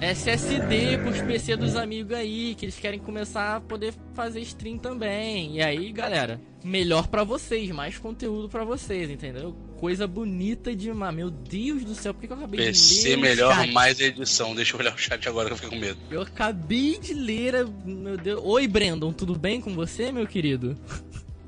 SSD 0.00 0.98
pros 0.98 1.22
PC 1.22 1.56
dos 1.56 1.74
amigos 1.74 2.12
aí, 2.16 2.54
que 2.54 2.66
eles 2.66 2.78
querem 2.78 2.98
começar 3.00 3.56
a 3.56 3.60
poder 3.60 3.94
fazer 4.12 4.40
stream 4.40 4.76
também. 4.78 5.56
E 5.56 5.62
aí, 5.62 5.90
galera, 5.90 6.40
melhor 6.62 7.06
pra 7.08 7.24
vocês, 7.24 7.70
mais 7.70 7.96
conteúdo 7.96 8.48
pra 8.48 8.64
vocês, 8.64 9.08
entendeu? 9.10 9.56
Coisa 9.78 10.06
bonita 10.06 10.74
demais. 10.74 11.14
Meu 11.14 11.30
Deus 11.30 11.84
do 11.84 11.94
céu, 11.94 12.14
por 12.14 12.20
que, 12.20 12.26
que 12.26 12.32
eu 12.32 12.36
acabei 12.38 12.60
de 12.60 12.66
PC 12.66 13.08
ler 13.10 13.16
o 13.16 13.20
melhor, 13.20 13.54
chat? 13.54 13.72
mais 13.72 14.00
edição. 14.00 14.54
Deixa 14.54 14.74
eu 14.74 14.80
olhar 14.80 14.94
o 14.94 14.98
chat 14.98 15.28
agora 15.28 15.46
que 15.48 15.52
eu 15.52 15.56
fiquei 15.56 15.70
com 15.70 15.76
medo. 15.84 15.98
Eu 16.10 16.22
acabei 16.22 16.98
de 16.98 17.12
ler, 17.12 17.54
a- 17.56 17.64
meu 17.84 18.16
Deus. 18.16 18.40
Oi, 18.44 18.66
Brandon, 18.66 19.12
tudo 19.12 19.34
bem 19.38 19.60
com 19.60 19.74
você, 19.74 20.10
meu 20.10 20.26
querido? 20.26 20.76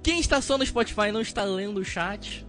Quem 0.02 0.20
está 0.20 0.40
só 0.42 0.58
no 0.58 0.64
Spotify 0.66 1.10
não 1.12 1.20
está 1.20 1.42
lendo 1.44 1.78
o 1.80 1.84
chat? 1.84 2.46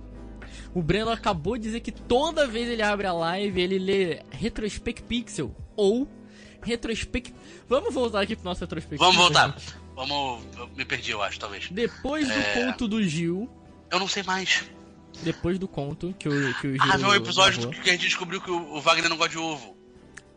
O 0.73 0.81
Brandon 0.81 1.11
acabou 1.11 1.57
de 1.57 1.63
dizer 1.63 1.79
que 1.79 1.91
toda 1.91 2.45
vez 2.45 2.67
ele 2.69 2.81
abre 2.81 3.07
a 3.07 3.13
live, 3.13 3.59
ele 3.61 3.79
lê 3.79 4.19
Retrospect 4.31 5.01
Pixel 5.03 5.55
ou 5.75 6.07
Retrospect. 6.61 7.33
Vamos 7.67 7.93
voltar 7.93 8.21
aqui 8.21 8.35
pro 8.35 8.45
nosso 8.45 8.61
Retrospect 8.61 8.97
Vamos 8.99 9.15
voltar. 9.15 9.49
gente. 9.57 9.73
Vamos. 9.95 10.43
Eu 10.57 10.69
me 10.77 10.85
perdi, 10.85 11.11
eu 11.11 11.21
acho, 11.21 11.39
talvez. 11.39 11.67
Depois 11.71 12.27
do 12.27 12.33
É. 12.33 12.53
conto 12.65 12.87
do 12.87 13.01
Gil, 13.03 13.49
Eu 13.91 13.99
não 13.99 14.07
sei 14.07 14.21
mais. 14.21 14.63
Depois 15.21 15.59
do 15.59 15.67
conto 15.67 16.13
que 16.17 16.29
o, 16.29 16.53
que 16.55 16.67
o 16.67 16.71
Gil. 16.71 16.81
Ah, 16.81 17.07
o 17.07 17.15
episódio 17.15 17.59
narrou. 17.59 17.83
que 17.83 17.89
a 17.89 17.93
gente 17.93 18.05
descobriu 18.05 18.41
que 18.41 18.51
o 18.51 18.79
Wagner 18.81 19.09
não 19.09 19.17
gosta 19.17 19.31
de 19.31 19.37
ovo. 19.37 19.77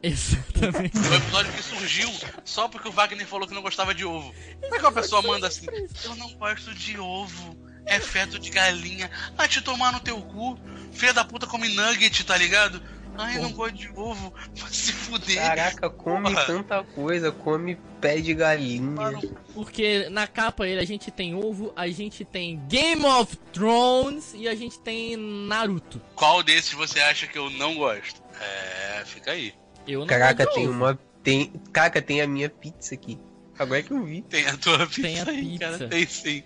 Exatamente. 0.02 0.98
Foi 0.98 1.10
o 1.10 1.14
episódio 1.14 1.52
que 1.52 1.62
surgiu 1.62 2.10
só 2.44 2.66
porque 2.66 2.88
o 2.88 2.92
Wagner 2.92 3.26
falou 3.26 3.46
que 3.46 3.54
não 3.54 3.62
gostava 3.62 3.94
de 3.94 4.04
ovo. 4.04 4.34
Como 4.60 4.74
é 4.74 4.78
que 4.78 4.84
uma 4.84 4.92
pessoa 4.92 5.22
manda 5.22 5.46
assim? 5.46 5.66
Eu 6.04 6.16
não 6.16 6.32
gosto 6.34 6.74
de 6.74 6.98
ovo. 6.98 7.56
É 7.86 8.00
feto 8.00 8.38
de 8.38 8.50
galinha. 8.50 9.10
Ah, 9.36 9.46
te 9.46 9.60
tomar 9.60 9.92
no 9.92 10.00
teu 10.00 10.20
cu. 10.20 10.58
Filha 10.92 11.12
da 11.12 11.24
puta 11.24 11.46
come 11.46 11.68
nugget, 11.68 12.24
tá 12.24 12.36
ligado? 12.36 12.82
Ai, 13.18 13.36
eu 13.36 13.43
não 13.43 13.52
gosto 13.52 13.74
de 13.74 13.89
ovo. 13.94 14.32
Vai 14.56 14.70
se 14.70 14.93
fuder. 14.93 15.36
Caraca, 15.36 15.90
come 15.90 16.30
Porra. 16.30 16.44
tanta 16.47 16.82
coisa, 16.84 17.30
come 17.32 17.76
pé 18.01 18.20
de 18.20 18.34
galinha. 18.34 19.20
Porque 19.55 20.09
na 20.10 20.26
capa 20.26 20.66
ele 20.66 20.80
a 20.80 20.84
gente 20.84 21.10
tem 21.10 21.34
ovo, 21.34 21.72
a 21.76 21.89
gente 21.89 22.24
tem 22.24 22.60
Game 22.68 23.05
of 23.05 23.36
Thrones 23.52 24.32
e 24.34 24.48
a 24.48 24.55
gente 24.55 24.78
tem 24.80 25.16
Naruto. 25.16 26.01
qual 26.14 26.43
desses 26.43 26.72
você 26.72 27.01
acha 27.01 27.26
que 27.26 27.39
eu 27.39 27.51
não 27.51 27.74
gosto? 27.76 28.22
É, 28.40 29.02
fica 29.05 29.32
aí. 29.32 29.55
Eu 29.86 30.01
não 30.01 30.06
Caraca, 30.06 30.47
tem 30.52 30.66
ovo. 30.68 30.76
uma. 30.76 30.98
Tem. 31.22 31.52
Caraca, 31.72 32.01
tem 32.02 32.20
a 32.20 32.26
minha 32.26 32.48
pizza 32.48 32.94
aqui. 32.94 33.18
Agora 33.59 33.80
é 33.80 33.82
que 33.82 33.93
eu 33.93 34.02
vi. 34.05 34.22
Tem 34.22 34.47
a 34.47 34.56
tua 34.56 34.78
pizza 34.86 35.02
Tem 35.02 35.20
a 35.20 35.24
aí, 35.28 35.43
pizza. 35.59 35.59
cara. 35.78 35.89
Tem 35.89 36.06
sim. 36.06 36.43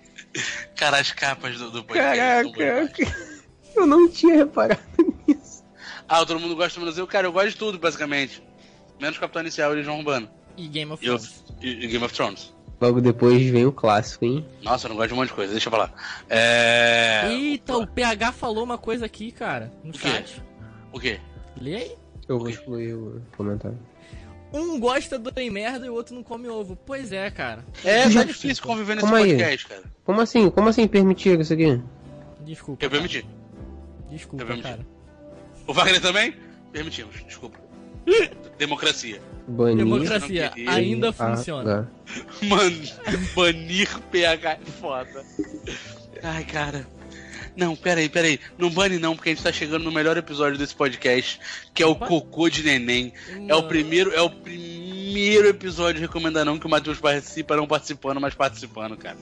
Cara, 0.75 0.99
as 0.99 1.13
capas 1.13 1.57
do, 1.57 1.71
do 1.71 1.85
podcast. 1.85 2.53
Caraca, 2.53 3.17
eu 3.75 3.87
não 3.87 4.09
tinha 4.09 4.37
reparado. 4.37 4.81
Ah, 6.09 6.25
todo 6.25 6.39
mundo 6.41 6.55
gosta 6.57 6.79
do 6.79 6.85
Brasil. 6.87 7.07
Cara, 7.07 7.27
eu 7.27 7.33
gosto 7.33 7.51
de 7.51 7.57
tudo, 7.57 7.79
basicamente. 7.79 8.43
Menos 9.01 9.19
Capitão 9.19 9.43
Inicial 9.43 9.77
e 9.77 9.83
João 9.83 9.99
Urbano. 9.99 10.29
E 10.57 10.67
Game 10.69 10.91
of 10.93 11.05
E, 11.05 11.09
eu- 11.09 11.17
Thrones. 11.19 11.45
e- 11.61 11.69
e 11.69 11.87
Game 11.89 12.05
of 12.05 12.15
Thrones. 12.15 12.55
Logo 12.81 13.01
depois 13.01 13.43
vem 13.51 13.65
o 13.67 13.73
clássico, 13.73 14.25
hein? 14.25 14.47
Nossa, 14.63 14.87
eu 14.87 14.91
não 14.91 14.97
gosto 14.97 15.09
de 15.09 15.15
um 15.15 15.17
monte 15.17 15.29
de 15.29 15.35
coisa, 15.35 15.53
deixa 15.53 15.69
eu 15.69 15.71
falar. 15.71 15.93
É. 16.29 17.23
Eita, 17.31 17.77
o 17.77 17.87
PH 17.87 18.33
falou 18.33 18.63
uma 18.63 18.77
coisa 18.79 19.07
aqui, 19.07 19.33
cara, 19.33 19.73
no 19.83 19.93
quê? 19.93 19.99
chat. 20.09 20.43
O 20.93 21.01
quê? 21.01 21.19
Lê 21.61 21.75
aí. 21.77 21.93
Eu 22.29 22.39
vou 22.39 22.49
excluir 22.51 22.93
o 22.95 23.23
comentário. 23.37 23.79
Um 24.53 24.79
gosta 24.79 25.19
do 25.19 25.33
Tem 25.33 25.51
Merda 25.51 25.87
e 25.87 25.91
o 25.91 25.95
outro 25.95 26.15
não 26.15 26.23
come 26.23 26.49
ovo. 26.49 26.77
Pois 26.77 27.13
é, 27.13 27.31
cara. 27.31 27.65
É, 27.85 28.09
Já- 28.11 28.21
tá 28.21 28.27
difícil 28.27 28.63
conviver 28.65 28.95
nesse 28.97 29.07
aí. 29.15 29.31
podcast, 29.33 29.67
cara. 29.69 29.83
Como 30.05 30.21
assim? 30.21 30.51
Como 30.51 30.69
assim 30.69 30.87
permitir 30.87 31.39
isso 31.41 31.53
aqui? 31.53 31.81
Desculpa. 32.45 32.85
Eu 32.85 32.91
permiti. 32.91 33.27
Desculpa, 34.11 34.43
Eu 34.45 34.47
permiti. 34.47 34.69
cara. 34.69 34.87
O 35.67 35.73
Wagner 35.73 36.01
também? 36.01 36.35
Permitimos, 36.73 37.17
desculpa. 37.27 37.59
Democracia. 38.59 39.21
Banir. 39.49 39.77
Democracia 39.79 40.53
ainda 40.67 41.09
Ah, 41.19 41.37
funciona. 41.37 41.91
tá. 42.07 42.47
Mano, 42.47 42.83
banir 43.35 43.89
PH 44.11 44.53
é 44.53 44.59
foda. 44.81 45.25
Ai, 46.23 46.45
cara. 46.45 46.87
Não, 47.57 47.75
peraí, 47.75 48.09
peraí. 48.09 48.39
Não 48.59 48.71
bane 48.71 48.99
não, 48.99 49.17
porque 49.17 49.31
a 49.31 49.35
gente 49.35 49.43
tá 49.43 49.51
chegando 49.53 49.85
no 49.85 49.91
melhor 49.93 50.17
episódio 50.17 50.59
desse 50.59 50.75
podcast, 50.75 51.41
que 51.75 51.83
é 51.83 51.87
o 51.87 51.93
Opa. 51.93 52.07
Cocô 52.07 52.49
de 52.51 52.63
Neném. 52.63 53.13
É 53.49 53.55
o 53.55 53.63
Não. 53.63 53.69
primeiro, 53.69 54.13
é 54.13 54.21
o 54.21 54.29
primeiro 54.31 55.49
episódio 55.49 56.01
recomenda 56.01 56.45
não 56.45 56.59
que 56.59 56.67
o 56.67 56.69
Matheus 56.71 56.99
participa, 57.01 57.57
não 57.57 57.67
participando, 57.67 58.21
mas 58.21 58.35
participando, 58.35 58.97
cara. 58.97 59.17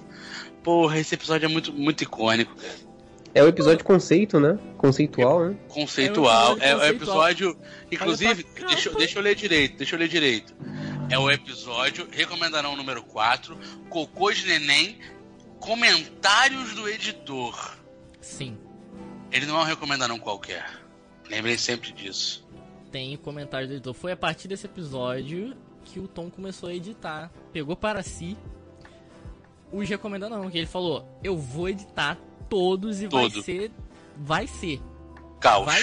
Porra, 0.65 0.99
esse 0.99 1.15
episódio 1.15 1.47
é 1.47 1.49
muito, 1.49 1.73
muito 1.73 2.03
icônico, 2.03 2.55
cara. 2.57 2.94
É 3.35 3.43
o 3.43 3.49
episódio 3.49 3.85
conceito, 3.85 4.39
né? 4.39 4.59
Conceitual, 4.79 5.47
né? 5.47 5.57
Conceitual. 5.69 6.57
É 6.61 6.71
É 6.71 6.77
o 6.77 6.79
um 6.79 6.83
episódio 6.85 7.51
episódio. 7.51 7.59
Inclusive, 7.91 8.45
pra 8.45 8.67
deixa, 8.69 8.89
eu- 8.89 8.95
deixa 8.95 9.19
eu 9.19 9.23
ler 9.23 9.35
direito, 9.35 9.77
deixa 9.77 9.95
eu 9.97 9.99
ler 9.99 10.09
direito. 10.09 10.55
É 11.11 11.19
o 11.19 11.31
episódio, 11.31 12.07
recomenda 12.11 12.63
não 12.63 12.77
número 12.77 13.03
4, 13.03 13.59
Cocô 13.91 14.33
de 14.33 14.47
Neném, 14.47 14.99
comentários 15.59 16.75
do 16.75 16.89
editor. 16.89 17.77
Sim. 18.21 18.57
Ele 19.33 19.47
não 19.47 19.59
é 19.59 19.63
um 19.63 19.67
recomenda 19.67 20.07
não 20.07 20.19
qualquer. 20.19 20.65
Lembrem 21.29 21.59
sempre 21.59 21.91
disso. 21.93 22.47
Tem 22.93 23.17
comentário 23.17 23.67
do 23.67 23.75
editor. 23.75 23.93
Foi 23.95 24.13
a 24.13 24.17
partir 24.17 24.47
desse 24.47 24.67
episódio 24.67 25.57
que 25.85 25.99
o 25.99 26.07
Tom 26.07 26.31
começou 26.31 26.69
a 26.69 26.75
editar. 26.75 27.31
Pegou 27.53 27.75
para 27.77 28.03
si 28.03 28.37
os 29.73 29.89
recomenda 29.89 30.29
não. 30.29 30.49
Que 30.49 30.59
ele 30.59 30.67
falou: 30.67 31.19
Eu 31.23 31.37
vou 31.37 31.69
editar 31.69 32.17
todos 32.55 33.01
e 33.03 33.09
vai 33.09 33.23
Todo. 33.29 33.43
ser. 33.43 33.73
Vai 34.17 34.47
ser. 34.47 34.81
Caos. 35.41 35.67
Vai 35.67 35.83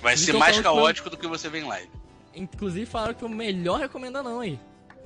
Vai, 0.00 0.16
ser. 0.16 0.26
ser 0.26 0.30
Então 0.30 0.38
mais 0.38 0.56
fala 0.56 0.56
que 0.56 0.62
caótico 0.62 1.10
do 1.10 1.16
que 1.16 1.26
você 1.26 1.48
vê 1.48 1.58
em 1.58 1.64
live. 1.64 1.90
Inclusive 2.34 2.86
falaram 2.86 3.14
que 3.14 3.24
o 3.24 3.28
melhor 3.28 3.80
recomenda 3.80 4.22
não 4.22 4.38
aí. 4.40 4.60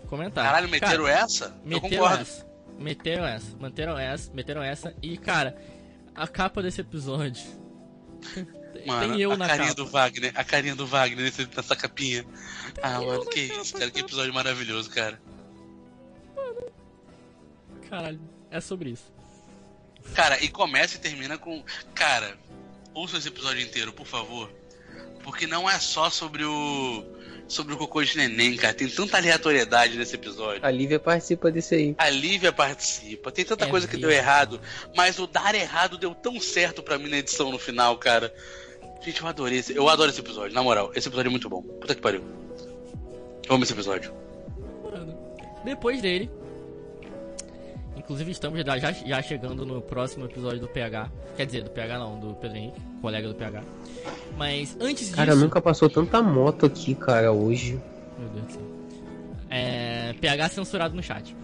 Comentário. 0.07 0.51
Caralho, 0.51 0.69
meteram 0.69 1.05
Cara, 1.07 1.19
essa? 1.19 1.45
Eu 1.65 1.69
Meteram 1.71 1.97
concordo. 2.03 2.23
essa. 2.23 2.47
Meteram 2.79 3.25
essa. 3.25 3.57
Meteram 3.59 3.99
essa. 3.99 4.31
Meteram 4.35 4.63
essa. 4.63 4.95
E, 5.01 5.17
cara, 5.17 5.57
a 6.15 6.29
capa 6.29 6.61
desse 6.63 6.83
episódio. 6.83 7.43
tem- 8.75 8.87
Mano, 8.87 9.13
tem 9.15 9.23
eu 9.23 9.33
a 9.33 9.37
na 9.39 9.47
carinha 9.47 9.69
capa. 9.69 9.83
do 9.83 9.87
Wagner, 9.89 10.33
a 10.35 10.45
carinha 10.45 10.75
do 10.77 10.87
Wagner 10.87 11.33
nessa 11.57 11.75
capinha. 11.77 12.27
ah, 12.83 13.01
eu 13.03 13.07
mano, 13.07 13.25
que 13.27 13.49
capa, 13.49 13.63
isso, 13.63 13.73
cara, 13.79 13.91
que 13.91 14.01
episódio 14.01 14.35
maravilhoso, 14.35 14.91
cara. 14.91 15.19
Caralho, 17.89 18.21
é 18.51 18.61
sobre 18.61 18.91
isso. 18.91 19.12
Cara, 20.15 20.43
e 20.43 20.49
começa 20.49 20.97
e 20.97 21.01
termina 21.01 21.39
com. 21.39 21.63
Cara, 21.95 22.37
ouça 22.95 23.17
esse 23.17 23.29
episódio 23.29 23.63
inteiro, 23.63 23.93
por 23.93 24.07
favor. 24.07 24.51
Porque 25.23 25.47
não 25.47 25.69
é 25.71 25.79
só 25.79 26.11
sobre 26.11 26.45
o. 26.45 27.05
sobre 27.49 27.75
o 27.75 27.77
cocô 27.77 28.03
de 28.03 28.17
neném, 28.17 28.57
cara. 28.57 28.75
Tem 28.75 28.89
tanta 28.89 29.17
aleatoriedade 29.17 29.97
nesse 29.97 30.15
episódio. 30.15 30.65
A 30.65 30.71
Lívia 30.71 30.99
participa 30.99 31.51
desse 31.51 31.75
aí. 31.75 31.95
A 31.97 32.11
Lívia 32.11 32.53
participa, 32.53 33.31
tem 33.31 33.45
tanta 33.45 33.65
É 33.65 33.69
coisa 33.69 33.87
que 33.87 33.97
deu 33.97 34.11
errado, 34.11 34.61
mas 34.97 35.19
o 35.19 35.27
dar 35.27 35.55
errado 35.55 35.97
deu 35.97 36.15
tão 36.15 36.41
certo 36.41 36.83
pra 36.83 36.99
mim 36.99 37.09
na 37.09 37.19
edição 37.19 37.51
no 37.51 37.59
final, 37.59 37.97
cara. 37.99 38.35
Gente, 39.05 39.21
eu 39.21 39.27
adorei 39.27 39.59
esse, 39.59 39.75
eu 39.75 39.89
adoro 39.89 40.11
esse 40.11 40.21
episódio, 40.21 40.55
na 40.55 40.63
moral. 40.63 40.93
Esse 40.95 41.09
episódio 41.09 41.29
é 41.29 41.31
muito 41.31 41.49
bom. 41.49 41.63
Puta 41.63 41.95
que 41.95 42.01
pariu. 42.01 42.23
Eu 43.49 43.55
amo 43.55 43.65
esse 43.65 43.73
episódio. 43.73 44.13
Mano, 44.85 45.19
Depois 45.65 46.01
dele. 46.01 46.31
Inclusive 48.03 48.31
estamos 48.33 48.61
já, 48.65 48.79
já, 48.79 48.93
já 48.93 49.23
chegando 49.23 49.65
no 49.65 49.81
próximo 49.81 50.25
episódio 50.27 50.61
do 50.61 50.69
PH. 50.69 51.09
Quer 51.37 51.47
dizer, 51.47 51.63
do 51.63 51.71
PH 51.71 51.99
não, 51.99 52.19
do 52.19 52.35
Pedro 52.35 52.57
Henrique, 52.57 52.81
colega 53.01 53.29
do 53.29 53.35
PH. 53.35 53.63
Mas 54.37 54.77
antes 54.81 55.05
disso. 55.07 55.17
Cara, 55.17 55.35
nunca 55.35 55.61
passou 55.61 55.89
tanta 55.89 56.21
moto 56.21 56.67
aqui, 56.67 56.95
cara, 56.95 57.33
hoje. 57.33 57.81
Meu 58.19 58.29
Deus 58.31 58.47
do 58.47 58.53
céu. 58.53 58.63
É. 59.51 60.15
PH 60.21 60.49
censurado 60.49 60.95
no 60.95 61.03
chat. 61.03 61.35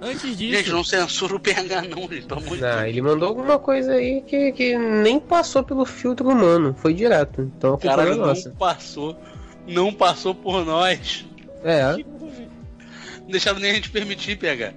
Antes 0.00 0.36
disso. 0.36 0.56
Gente, 0.56 0.70
não 0.70 0.84
censura 0.84 1.36
o 1.36 1.40
PH 1.40 1.82
não, 1.82 2.02
gente, 2.08 2.26
pelo 2.26 2.40
amor 2.40 2.56
de 2.56 2.64
Ah, 2.64 2.76
Deus. 2.76 2.88
ele 2.88 3.02
mandou 3.02 3.28
alguma 3.28 3.58
coisa 3.58 3.92
aí 3.92 4.20
que, 4.22 4.52
que 4.52 4.76
nem 4.78 5.18
passou 5.20 5.62
pelo 5.64 5.84
filtro 5.84 6.28
humano, 6.28 6.74
foi 6.78 6.92
direto. 6.94 7.42
Então 7.42 7.74
a 7.74 7.78
culpa 7.78 8.02
é 8.02 8.10
não 8.10 8.26
nossa. 8.26 8.50
passou. 8.58 9.16
Não 9.66 9.92
passou 9.92 10.34
por 10.34 10.64
nós. 10.64 11.26
É, 11.64 11.82
Não 11.92 13.30
deixaram 13.30 13.58
nem 13.58 13.70
a 13.72 13.74
gente 13.74 13.90
permitir, 13.90 14.36
PH. 14.36 14.72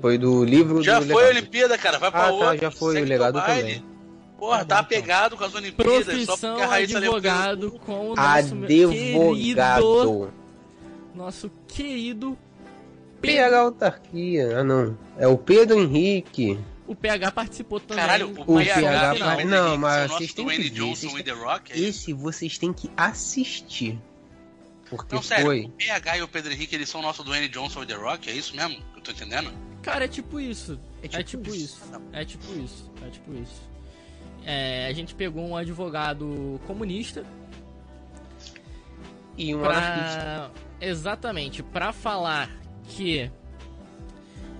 foi 0.00 0.18
do 0.18 0.44
livro 0.44 0.82
Já 0.82 0.98
do 1.00 1.06
foi 1.06 1.24
a. 1.24 1.28
Olimpíada, 1.28 1.78
cara. 1.78 1.98
Vai 1.98 2.10
pra 2.10 2.20
Ah, 2.20 2.24
tá, 2.26 2.32
outra. 2.32 2.58
já 2.58 2.70
foi, 2.72 2.94
segue 2.94 3.06
o 3.06 3.08
legado 3.08 3.34
baile. 3.34 3.74
também. 3.76 3.97
Porra, 4.38 4.64
Tá 4.64 4.76
bom, 4.76 4.86
então. 4.86 4.98
apegado 4.98 5.36
com 5.36 5.44
as 5.44 5.54
Olimpíadas. 5.54 5.94
só 6.04 6.04
Profissão 6.12 6.50
porque 6.54 6.62
a 6.64 6.66
Raíssa 6.68 6.98
levou 7.00 7.16
advogado 7.16 7.70
com 7.84 8.10
o 8.10 8.14
nosso 8.14 8.56
querido, 8.66 9.60
Advogado. 9.60 10.32
nosso 11.14 11.50
querido 11.66 12.38
PH 13.20 13.58
Autarquia. 13.58 14.58
Ah, 14.60 14.64
não. 14.64 14.96
É 15.18 15.26
o 15.26 15.36
Pedro 15.36 15.80
Henrique. 15.80 16.58
O 16.86 16.94
PH 16.94 17.32
participou 17.32 17.80
também. 17.80 18.02
Caralho, 18.02 18.28
o, 18.28 18.54
O 18.54 18.64
PH, 18.64 19.08
só 19.10 19.14
final. 19.14 19.36
vai- 19.36 19.44
não, 19.44 19.76
mas 19.76 20.10
vocês 20.10 20.32
têm 20.32 20.46
que 20.46 20.56
ver, 20.56 20.70
Johnson 20.70 21.10
vocês 21.10 21.38
Rock. 21.38 21.72
é? 21.72 21.78
Esse 21.78 22.12
vocês 22.14 22.56
têm 22.56 22.72
que 22.72 22.88
assistir. 22.96 23.98
Porque 24.88 25.14
Não, 25.14 25.22
sério, 25.22 25.44
foi. 25.44 25.60
o 25.64 25.68
PH 25.70 26.16
e 26.16 26.22
o 26.22 26.28
Pedro 26.28 26.50
Henrique, 26.52 26.74
eles 26.74 26.88
são 26.88 27.02
nosso 27.02 27.22
Dwayne 27.22 27.46
Johnson 27.48 27.82
e 27.82 27.86
The 27.86 27.94
Rock? 27.94 28.30
É 28.30 28.32
isso 28.32 28.56
mesmo? 28.56 28.76
que 28.94 28.98
Eu 29.00 29.02
tô 29.02 29.10
entendendo? 29.10 29.52
Cara, 29.82 30.06
é 30.06 30.08
tipo 30.08 30.40
isso. 30.40 30.80
É 31.02 31.06
É 31.06 31.08
tipo 31.08 31.42
tipo 31.44 31.54
isso. 31.54 31.56
isso. 31.82 32.02
É 32.12 32.24
tipo 32.24 32.44
isso. 32.58 32.90
É 33.06 33.10
tipo 33.10 33.34
isso. 33.34 33.67
É, 34.50 34.86
a 34.86 34.92
gente 34.94 35.14
pegou 35.14 35.46
um 35.46 35.54
advogado 35.54 36.58
comunista 36.66 37.22
E 39.36 39.54
um 39.54 39.62
anarquista. 39.62 40.20
pra. 40.20 40.50
Exatamente, 40.80 41.62
pra 41.62 41.92
falar 41.92 42.50
que. 42.84 43.30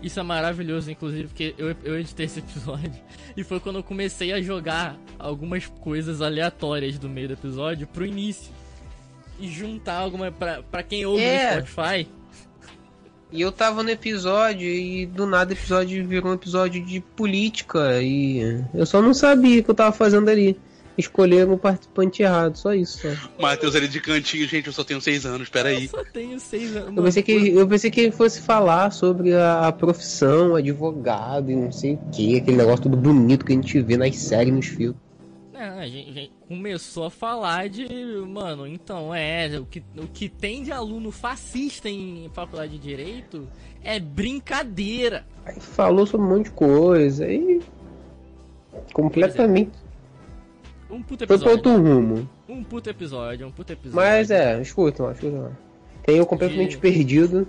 Isso 0.03 0.21
é 0.21 0.23
maravilhoso, 0.23 0.91
inclusive, 0.91 1.29
porque 1.29 1.55
eu, 1.59 1.75
eu 1.83 1.99
editei 1.99 2.27
esse 2.27 2.39
episódio. 2.39 2.93
E 3.37 3.43
foi 3.43 3.59
quando 3.61 3.77
eu 3.77 3.83
comecei 3.83 4.33
a 4.33 4.41
jogar 4.43 4.97
algumas 5.19 5.67
coisas 5.67 6.21
aleatórias 6.21 6.99
do 6.99 7.09
meio 7.09 7.29
do 7.29 7.35
episódio 7.35 7.87
pro 7.87 8.05
início. 8.05 8.53
E 9.41 9.49
juntar 9.49 9.95
alguma. 9.95 10.31
Pra, 10.31 10.63
pra 10.63 10.83
quem 10.83 11.07
ouve 11.07 11.23
É. 11.23 11.57
no 11.61 11.67
Spotify. 11.67 12.09
E 13.31 13.43
eu 13.43 13.53
tava 13.53 13.83
no 13.83 13.91
episódio 13.91 14.67
e 14.67 15.05
do 15.05 15.27
nada 15.27 15.51
o 15.51 15.55
episódio 15.55 16.07
virou 16.07 16.31
um 16.31 16.35
episódio 16.35 16.85
de 16.85 17.01
política 17.01 18.01
e 18.03 18.65
eu 18.73 18.87
só 18.87 19.03
não 19.03 19.13
sabia 19.13 19.61
o 19.61 19.65
que 19.65 19.71
eu 19.71 19.75
tava 19.75 19.93
fazendo 19.93 20.29
ali. 20.31 20.59
Escolheram 20.97 21.53
o 21.53 21.59
participante 21.59 22.23
errado, 22.25 22.57
só 22.57 22.75
isso. 22.75 22.99
Só. 23.01 23.09
Matheus 23.41 23.77
ali 23.77 23.87
de 23.87 24.01
cantinho, 24.01 24.49
gente, 24.49 24.67
eu 24.67 24.73
só 24.73 24.83
tenho 24.83 25.01
seis 25.01 25.25
anos, 25.25 25.47
Eu 25.47 25.53
peraí. 25.53 25.87
só 25.87 26.03
tenho 26.05 26.41
seis 26.41 26.75
anos. 26.75 26.97
Eu 26.97 27.03
pensei, 27.05 27.23
que, 27.23 27.33
eu 27.51 27.69
pensei 27.69 27.91
que 27.91 28.01
ele 28.01 28.11
fosse 28.11 28.41
falar 28.41 28.91
sobre 28.91 29.33
a, 29.33 29.69
a 29.69 29.73
profissão, 29.73 30.57
advogado 30.57 31.53
e 31.53 31.55
não 31.55 31.71
sei 31.71 31.95
o 31.95 31.99
que, 32.11 32.39
aquele 32.39 32.57
negócio 32.57 32.83
tudo 32.85 32.97
bonito 32.97 33.45
que 33.45 33.53
a 33.53 33.55
gente 33.55 33.81
vê 33.81 33.97
nas 33.97 34.17
séries, 34.17 34.53
nos 34.53 34.67
filmes. 34.67 34.97
Não, 35.53 35.79
a 35.79 35.87
gente, 35.87 36.11
a 36.11 36.13
gente 36.15 36.33
começou 36.49 37.05
a 37.05 37.11
falar 37.11 37.69
de. 37.69 37.87
Mano, 38.27 38.67
então, 38.67 39.15
é. 39.15 39.59
O 39.59 39.67
que, 39.67 39.83
o 39.97 40.07
que 40.09 40.29
tem 40.29 40.63
de 40.65 40.73
aluno 40.73 41.13
fascista 41.13 41.89
em 41.89 42.29
faculdade 42.33 42.73
de 42.73 42.79
direito 42.79 43.47
é 43.85 44.01
brincadeira. 44.01 45.27
Aí 45.45 45.61
falou 45.61 46.07
sobre 46.07 46.27
um 46.27 46.31
monte 46.31 46.45
de 46.47 46.51
coisa 46.53 47.31
e. 47.31 47.61
Completamente. 48.93 49.73
Um 50.91 51.03
puto 51.03 51.27
Foi 51.27 51.37
episódio. 51.37 51.57
outro 51.57 51.77
rumo. 51.77 52.29
Um 52.49 52.65
puto 52.65 52.89
episódio, 52.89 53.47
um 53.47 53.51
puto 53.51 53.73
episódio. 53.73 53.97
Mas 53.97 54.31
é, 54.31 54.61
escuta 54.61 55.03
lá, 55.03 55.13
escuta 55.13 55.37
lá. 55.37 55.51
Tem 56.05 56.17
eu 56.17 56.25
completamente 56.25 56.71
De- 56.73 56.79
perdido, 56.79 57.47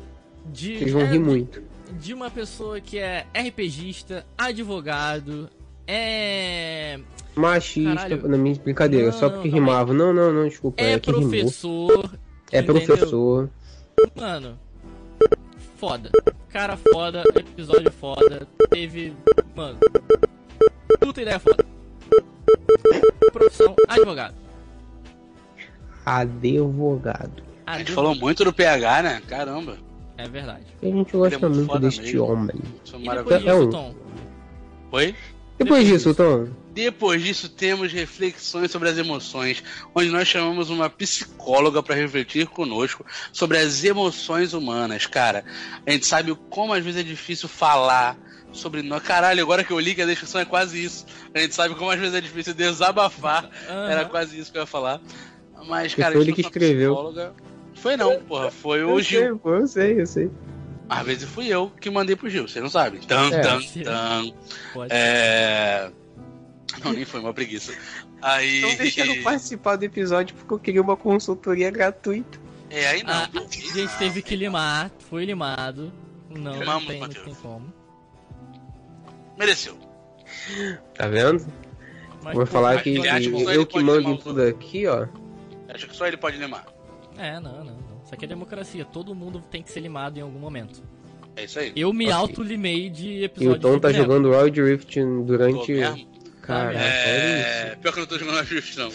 De, 0.52 0.78
vocês 0.78 0.92
vão 0.92 1.02
é, 1.04 1.06
rir 1.06 1.20
muito. 1.20 1.64
de 1.98 2.14
uma 2.14 2.30
pessoa 2.30 2.82
que 2.82 2.98
é 3.00 3.26
RPGista, 3.34 4.26
advogado, 4.38 5.50
é. 5.88 7.00
Machista, 7.40 7.96
Caralho. 7.96 8.28
na 8.28 8.38
minha 8.38 8.56
brincadeira, 8.56 9.06
Não, 9.08 9.14
só 9.14 9.26
não, 9.28 9.34
porque 9.34 9.48
aí. 9.48 9.54
rimava. 9.54 9.94
Não, 9.94 10.14
não, 10.14 10.32
não, 10.34 10.48
desculpa. 10.48 10.82
É, 10.82 10.94
É, 10.94 11.00
que 11.00 11.12
rimou. 11.12 11.30
professor. 11.30 12.12
É 12.52 12.60
entendeu? 12.60 12.86
professor. 12.86 13.50
Mano, 14.16 14.58
foda. 15.78 16.10
Cara 16.50 16.78
foda, 16.78 17.24
episódio 17.36 17.92
foda. 17.92 18.48
Teve. 18.70 19.14
Mano. 19.56 19.78
Puta 21.00 21.22
ideia 21.22 21.40
foda. 21.40 21.66
Profissão, 23.32 23.76
advogado. 23.88 24.34
Advogado. 26.06 27.44
A 27.66 27.78
gente 27.78 27.92
falou 27.92 28.16
muito 28.16 28.44
do 28.44 28.52
PH, 28.52 29.02
né? 29.04 29.22
Caramba. 29.28 29.78
É 30.18 30.28
verdade. 30.28 30.66
A 30.82 30.86
gente 30.86 31.12
gosta 31.16 31.36
é 31.36 31.50
muito 31.50 31.68
muito 31.68 31.80
deste 31.80 32.02
mesmo. 32.02 32.24
homem. 32.24 32.56
Isso 32.84 32.96
é 32.96 33.00
maravilhoso. 33.00 33.40
depois 33.40 33.46
É 33.46 33.52
disso, 33.56 33.68
um. 33.68 33.70
Tom? 33.70 33.96
Oi? 34.92 35.16
Depois 35.58 35.88
disso, 35.88 36.16
Tom, 36.16 36.48
Depois 36.84 37.22
disso, 37.22 37.50
temos 37.50 37.92
reflexões 37.92 38.72
sobre 38.72 38.88
as 38.88 38.98
emoções, 38.98 39.62
onde 39.94 40.10
nós 40.10 40.26
chamamos 40.30 40.70
uma 40.70 40.90
psicóloga 40.90 41.84
para 41.84 41.94
refletir 41.94 42.48
conosco 42.48 43.06
sobre 43.34 43.58
as 43.58 43.84
emoções 43.84 44.54
humanas. 44.54 45.06
Cara, 45.06 45.44
a 45.86 45.92
gente 45.92 46.06
sabe 46.06 46.34
como 46.50 46.72
às 46.74 46.82
vezes 46.82 47.02
é 47.02 47.04
difícil 47.04 47.50
falar 47.50 48.18
sobre 48.54 48.82
nós. 48.82 49.04
Caralho, 49.04 49.44
agora 49.44 49.62
que 49.62 49.72
eu 49.72 49.80
li 49.80 49.94
que 49.94 50.02
a 50.02 50.06
descrição 50.06 50.40
é 50.40 50.46
quase 50.46 50.82
isso. 50.82 51.06
A 51.34 51.40
gente 51.40 51.54
sabe 51.54 51.76
como 51.76 51.92
às 51.92 52.00
vezes 52.00 52.16
é 52.16 52.22
difícil 52.22 52.54
desabafar. 52.54 53.50
Aham. 53.70 53.90
Era 53.92 54.06
quase 54.06 54.40
isso 54.40 54.50
que 54.50 54.58
eu 54.58 54.62
ia 54.62 54.66
falar. 54.66 55.02
Mas, 55.68 55.94
cara, 55.94 56.14
foi 56.14 56.22
a 56.22 56.26
gente 56.26 56.30
ele 56.30 56.36
que 56.36 56.42
uma 56.44 56.48
escreveu. 56.48 56.94
psicóloga. 56.94 57.34
Foi 57.76 57.98
não, 57.98 58.22
porra. 58.22 58.52
Foi 58.52 58.86
o 58.86 58.92
eu 58.92 59.02
Gil. 59.02 59.20
sei, 59.44 59.54
eu 59.54 59.68
sei, 59.68 60.02
eu 60.02 60.06
sei. 60.08 60.32
Às 60.88 61.06
vezes 61.06 61.30
fui 61.30 61.48
eu 61.48 61.70
que 61.80 61.90
mandei 61.90 62.16
pro 62.16 62.30
Gil, 62.30 62.48
você 62.48 62.62
não 62.62 62.70
sabe. 62.70 63.06
Tan, 63.06 63.28
É. 63.34 63.42
tan, 63.42 63.62
tan. 63.84 64.32
Pode. 64.74 64.94
É. 64.94 65.92
Não, 66.84 66.94
nem 66.94 67.06
foi 67.06 67.20
uma 67.20 67.34
preguiça. 67.34 67.74
Aí. 68.22 68.62
Não 68.62 68.76
deixaram 68.76 69.22
participar 69.24 69.76
do 69.76 69.86
episódio 69.86 70.36
porque 70.36 70.54
eu 70.54 70.60
queria 70.60 70.82
uma 70.82 70.96
consultoria 70.96 71.72
gratuita. 71.72 72.40
É, 72.70 72.88
aí 72.88 73.04
não. 73.04 73.14
Ah, 73.14 73.30
a 73.34 73.40
gente 73.40 73.98
teve 73.98 74.22
que 74.22 74.36
limar, 74.36 74.92
foi 75.10 75.26
limado. 75.26 75.92
Não, 76.30 76.60
não 76.64 76.86
tem, 76.86 77.00
não 77.00 77.10
tem 77.10 77.34
como. 77.34 77.74
Mereceu. 79.38 79.76
Tá 80.94 81.08
vendo? 81.08 81.46
Mas, 82.22 82.36
Vou 82.36 82.46
pô, 82.46 82.52
falar 82.52 82.84
que 82.84 83.00
que 83.00 83.28
eu 83.28 83.66
que 83.66 83.80
mando 83.80 84.10
em 84.10 84.18
tudo 84.18 84.44
aqui, 84.44 84.86
ó. 84.86 85.08
Acho 85.74 85.88
que 85.88 85.96
só 85.96 86.06
ele 86.06 86.18
pode 86.18 86.38
limar. 86.38 86.66
É, 87.18 87.40
não, 87.40 87.64
não, 87.64 87.76
não. 87.76 88.02
Isso 88.04 88.14
aqui 88.14 88.26
é 88.26 88.28
democracia. 88.28 88.86
Todo 88.86 89.16
mundo 89.16 89.42
tem 89.50 89.64
que 89.64 89.72
ser 89.72 89.80
limado 89.80 90.20
em 90.20 90.22
algum 90.22 90.40
momento. 90.40 90.84
É 91.36 91.46
isso 91.46 91.60
aí. 91.60 91.72
Eu 91.76 91.94
me 91.94 92.06
Ok. 92.06 92.14
auto-limei 92.14 92.90
de 92.90 93.08
E 93.08 93.24
episódio 93.24 93.58
o 93.58 93.60
Tom 93.60 93.80
tá 93.80 93.92
jogando 93.92 94.32
Wild 94.32 94.62
Rift 94.62 95.00
Tô 95.00 95.22
durante. 95.24 95.74
Caraca, 96.50 96.80
É. 96.80 97.78
Pior 97.82 97.92
que 97.94 98.00
eu 98.00 98.02
não 98.02 98.08
tô 98.08 98.18
jogando 98.20 98.40
a 98.40 98.44
Just, 98.44 98.76
não. 98.76 98.90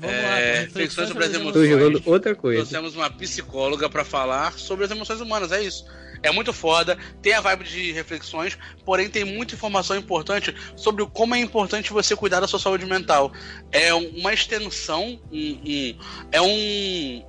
Vamos 0.00 0.16
É, 0.16 0.22
lá, 0.22 0.60
reflexões 0.60 1.08
sobre 1.08 1.24
as 1.24 1.34
emoções. 1.34 1.52
Tô 1.54 1.66
jogando 1.66 2.02
outra 2.06 2.34
coisa. 2.34 2.60
Trouxemos 2.60 2.94
uma 2.94 3.10
psicóloga 3.10 3.88
pra 3.88 4.04
falar 4.04 4.52
sobre 4.58 4.84
as 4.84 4.90
emoções 4.90 5.20
humanas, 5.20 5.50
é 5.52 5.62
isso. 5.62 5.84
É 6.22 6.32
muito 6.32 6.52
foda, 6.52 6.98
tem 7.22 7.32
a 7.32 7.40
vibe 7.40 7.64
de 7.64 7.92
reflexões, 7.92 8.58
porém 8.84 9.08
tem 9.08 9.24
muita 9.24 9.54
informação 9.54 9.96
importante 9.96 10.52
sobre 10.76 11.02
o 11.02 11.06
como 11.06 11.34
é 11.34 11.38
importante 11.38 11.92
você 11.92 12.16
cuidar 12.16 12.40
da 12.40 12.48
sua 12.48 12.58
saúde 12.58 12.84
mental. 12.84 13.32
É 13.70 13.94
um- 13.94 14.08
uma 14.16 14.32
extensão, 14.34 15.20
um- 15.32 15.60
um- 15.64 15.98
é 16.32 16.40
um. 16.42 17.24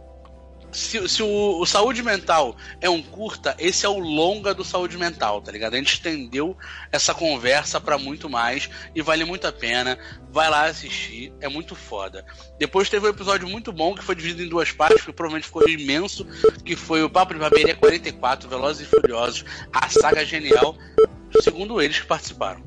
Se, 0.72 1.10
se 1.10 1.24
o, 1.24 1.60
o 1.60 1.66
saúde 1.66 2.04
mental 2.04 2.56
é 2.80 2.90
um 2.90 3.02
curta, 3.02 3.56
esse 3.58 3.86
é 3.86 3.90
o 3.90 3.98
longa 3.98 4.54
do 4.54 4.64
saúde 4.64 4.98
mental, 4.98 5.42
tá 5.42 5.52
ligado? 5.52 5.74
A 5.74 5.78
gente 5.78 5.94
estendeu 5.94 6.56
essa 6.92 7.14
conversa 7.14 7.82
pra 7.82 7.98
muito 7.98 8.30
mais 8.30 8.70
e 8.94 9.02
vale 9.02 9.26
muito 9.26 9.48
a 9.48 9.52
pena. 9.52 9.98
Vai 10.32 10.50
lá 10.50 10.66
assistir, 10.66 11.34
é 11.42 11.50
muito 11.50 11.76
foda. 11.76 12.24
Depois 12.60 12.90
teve 12.90 13.08
um 13.08 13.10
episódio 13.10 13.48
muito 13.50 13.72
bom 13.74 13.96
que 13.96 14.04
foi 14.04 14.14
dividido 14.16 14.44
em 14.44 14.50
duas 14.50 14.72
partes, 14.72 15.04
que 15.04 15.12
provavelmente 15.12 15.48
ficou 15.48 15.68
imenso, 15.68 16.26
que 16.64 16.76
foi 16.76 17.02
o 17.04 17.10
Papo 17.10 17.34
de 17.34 17.40
Barbearia 17.40 17.76
44, 17.76 18.48
Velozes 18.48 18.86
e 18.86 18.90
Furiosos, 18.90 19.44
a 19.74 19.90
saga 19.90 20.24
genial, 20.24 20.78
segundo 21.42 21.82
eles 21.82 22.00
que 22.00 22.06
participaram. 22.06 22.64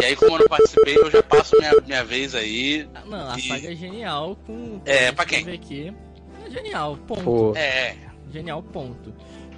E 0.00 0.04
aí, 0.04 0.16
como 0.16 0.32
eu 0.34 0.38
não 0.40 0.46
participei, 0.48 0.96
eu 0.98 1.10
já 1.10 1.22
passo 1.22 1.56
minha, 1.58 1.72
minha 1.86 2.04
vez 2.04 2.34
aí. 2.34 2.88
Não, 3.06 3.30
a 3.30 3.38
E- 3.38 3.48
saga 3.48 3.72
é 3.72 3.76
genial 3.76 4.36
com. 4.46 4.80
É, 4.84 5.12
pra 5.12 5.24
quem? 5.24 5.48
Aqui. 5.50 5.92
É 6.50 6.52
genial, 6.52 6.96
ponto. 7.06 7.22
Pô, 7.22 7.56
É, 7.56 7.96
Genial, 8.32 8.62
ponto. 8.62 9.12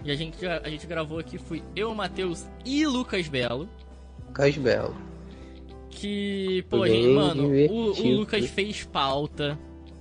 E 0.05 0.11
a 0.11 0.15
gente, 0.17 0.45
a 0.47 0.69
gente 0.69 0.87
gravou 0.87 1.19
aqui, 1.19 1.39
fui 1.39 1.63
eu, 1.77 1.95
Matheus 1.95 2.47
e 2.65 2.87
Lucas 2.87 3.29
Belo. 3.29 3.69
Casbelo. 4.33 4.97
Que, 5.91 6.65
pô, 6.69 6.87
gente, 6.87 7.09
mano, 7.09 7.49
o, 7.49 7.91
o. 7.93 8.09
Lucas 8.17 8.47
fez 8.47 8.83
pauta. 8.85 9.59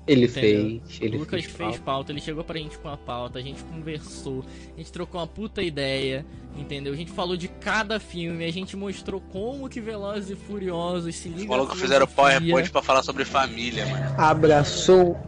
Ele 0.08 0.26
Entendeu? 0.26 0.82
fez. 0.88 1.00
Ele 1.02 1.18
o 1.18 1.20
Lucas 1.20 1.44
fez. 1.44 1.56
fez 1.56 1.70
pauta. 1.72 1.84
pauta, 1.84 2.12
ele 2.12 2.22
chegou 2.22 2.44
pra 2.44 2.58
gente 2.58 2.78
com 2.80 2.90
a 2.90 2.98
pauta, 2.98 3.38
a 3.38 3.42
gente 3.42 3.64
conversou, 3.66 4.44
a 4.74 4.78
gente 4.80 4.92
trocou 4.92 5.22
uma 5.22 5.28
puta 5.28 5.62
ideia, 5.62 6.26
entendeu? 6.58 6.92
A 6.92 6.96
gente 6.96 7.12
falou 7.12 7.38
de 7.38 7.48
cada 7.48 8.00
filme, 8.00 8.44
a 8.44 8.52
gente 8.52 8.76
mostrou 8.76 9.22
como 9.32 9.70
que 9.70 9.80
Velozes 9.80 10.32
e 10.32 10.36
Furiosos 10.36 11.16
se 11.16 11.30
ligam 11.30 11.50
falou 11.50 11.68
que 11.68 11.78
fizeram 11.78 12.08
PowerPoint 12.08 12.72
pra 12.72 12.82
falar 12.82 13.04
sobre 13.04 13.24
família, 13.26 13.86
mano. 13.86 14.16
Abraçou 14.18 15.20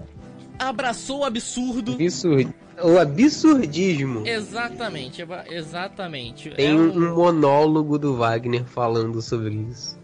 Abraçou 0.60 1.20
o 1.20 1.24
absurdo. 1.26 1.92
o 1.92 1.96
absurd... 1.96 2.54
o 2.84 2.98
absurdismo. 3.00 4.26
Exatamente, 4.28 5.22
eba- 5.22 5.46
exatamente. 5.50 6.50
Tem 6.52 6.70
É 6.70 6.74
um, 6.76 6.90
um- 6.92 7.16
monólogo 7.16 7.98
do 7.98 8.16
Wagner 8.16 8.64
falando 8.66 9.22
sobre 9.22 9.54
isso. 9.56 10.02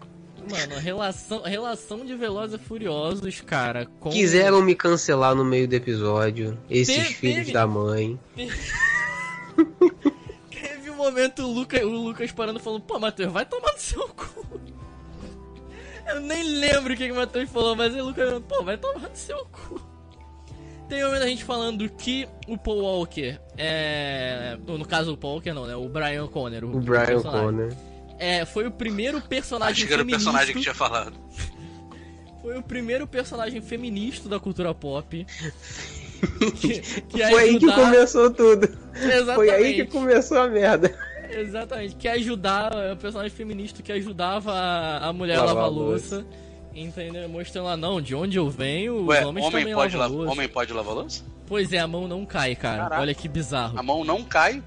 Mano, 0.50 0.80
relação, 0.80 1.42
relação 1.42 2.04
de 2.04 2.14
Velozes 2.16 2.58
e 2.60 2.64
Furiosos, 2.64 3.40
cara, 3.40 3.86
com... 4.00 4.10
Quiseram 4.10 4.60
me 4.62 4.74
cancelar 4.74 5.34
no 5.34 5.44
meio 5.44 5.68
do 5.68 5.74
episódio. 5.74 6.58
Esses 6.68 6.96
Teve- 6.96 7.14
filhos 7.14 7.36
teve- 7.40 7.52
da 7.52 7.66
mãe. 7.66 8.18
Teve 10.50 10.90
um 10.90 10.96
momento 10.96 11.42
o 11.42 11.52
Lucas, 11.52 11.82
o 11.82 11.88
Lucas 11.90 12.32
parando 12.32 12.58
e 12.58 12.62
falando, 12.62 12.82
pô, 12.82 12.98
Matheus, 12.98 13.32
vai 13.32 13.44
tomar 13.46 13.72
no 13.72 13.78
seu 13.78 14.08
cu. 14.08 14.46
Eu 16.08 16.20
nem 16.20 16.42
lembro 16.42 16.92
o 16.94 16.96
que, 16.96 17.06
que 17.06 17.12
o 17.12 17.16
Matheus 17.16 17.48
falou, 17.50 17.76
mas 17.76 17.94
o 17.94 18.02
Lucas, 18.04 18.42
pô, 18.48 18.62
vai 18.64 18.76
tomar 18.76 19.08
no 19.08 19.16
seu 19.16 19.44
cu. 19.46 19.80
Tem 20.90 21.02
momento 21.04 21.22
a 21.22 21.26
gente 21.26 21.44
falando 21.44 21.88
que 21.88 22.28
o 22.48 22.58
Paul 22.58 22.82
Walker 22.82 23.38
é. 23.56 24.58
No 24.66 24.84
caso, 24.84 25.12
o 25.14 25.16
Paul 25.16 25.34
Walker 25.34 25.52
não, 25.52 25.64
né? 25.66 25.74
O 25.76 25.88
Brian 25.88 26.26
Conner. 26.26 26.64
O 26.64 26.80
Brian 26.80 27.06
personagem, 27.06 27.40
Conner. 27.46 27.76
É, 28.18 28.44
foi 28.44 28.66
o 28.66 28.70
primeiro 28.70 29.20
personagem 29.22 29.72
Acho 29.72 29.86
que 29.86 29.92
era 29.92 30.02
o 30.02 30.04
feminista. 30.04 30.30
personagem 30.30 30.54
que 30.56 30.60
tinha 30.60 30.74
falado. 30.74 31.14
Foi 32.42 32.58
o 32.58 32.62
primeiro 32.62 33.06
personagem 33.06 33.60
feminista 33.62 34.28
da 34.28 34.38
cultura 34.40 34.74
pop. 34.74 35.24
que, 36.60 36.80
que 36.80 37.18
Foi 37.18 37.42
aí 37.42 37.58
que 37.58 37.64
ajudar- 37.66 37.76
começou 37.84 38.30
tudo. 38.30 38.64
Exatamente. 38.94 39.34
Foi 39.36 39.50
aí 39.50 39.74
que 39.74 39.84
começou 39.86 40.38
a 40.38 40.48
merda. 40.48 40.92
Exatamente, 41.30 41.94
que 41.94 42.08
ajudava, 42.08 42.82
é 42.82 42.92
o 42.92 42.96
personagem 42.96 43.30
feminista 43.34 43.80
que 43.82 43.92
ajudava 43.92 44.52
a, 44.52 45.12
mulher 45.12 45.36
a 45.36 45.44
Lavar 45.44 45.54
lavar 45.54 45.64
a 45.64 45.68
louça. 45.68 46.26
Entendeu? 46.74 47.28
Mostrando 47.28 47.64
lá, 47.66 47.76
não, 47.76 48.00
de 48.00 48.14
onde 48.14 48.38
eu 48.38 48.48
venho, 48.48 49.06
Ué, 49.06 49.20
os 49.20 49.26
homens 49.26 49.46
homem 49.46 49.60
também 49.60 49.74
pode, 49.74 49.96
lavam 49.96 50.16
lavar, 50.16 50.26
louça. 50.26 50.32
homem 50.32 50.48
pode 50.48 50.72
lavar 50.72 50.94
louça? 50.94 51.24
Pois 51.46 51.72
é, 51.72 51.78
a 51.78 51.86
mão 51.86 52.06
não 52.06 52.24
cai, 52.24 52.54
cara. 52.54 52.84
Caraca. 52.84 53.02
Olha 53.02 53.14
que 53.14 53.28
bizarro. 53.28 53.78
A 53.78 53.82
mão 53.82 54.04
não 54.04 54.22
cai. 54.22 54.62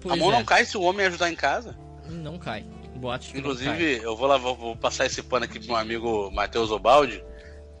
Pois 0.00 0.14
a 0.14 0.16
mão 0.16 0.32
é, 0.32 0.36
não 0.36 0.44
cai 0.44 0.64
se 0.64 0.76
o 0.76 0.82
homem 0.82 1.04
ajudar 1.06 1.30
em 1.30 1.36
casa. 1.36 1.76
Não 2.08 2.38
cai. 2.38 2.64
Boate 2.96 3.28
que 3.32 3.34
não 3.40 3.42
cai. 3.42 3.52
Inclusive, 3.52 4.02
eu 4.02 4.16
vou 4.16 4.26
lavar, 4.26 4.54
vou 4.54 4.74
passar 4.74 5.04
esse 5.06 5.22
pano 5.22 5.44
aqui 5.44 5.58
pro 5.58 5.68
meu 5.68 5.76
amigo 5.76 6.30
Matheus 6.30 6.70
Obaldi, 6.70 7.22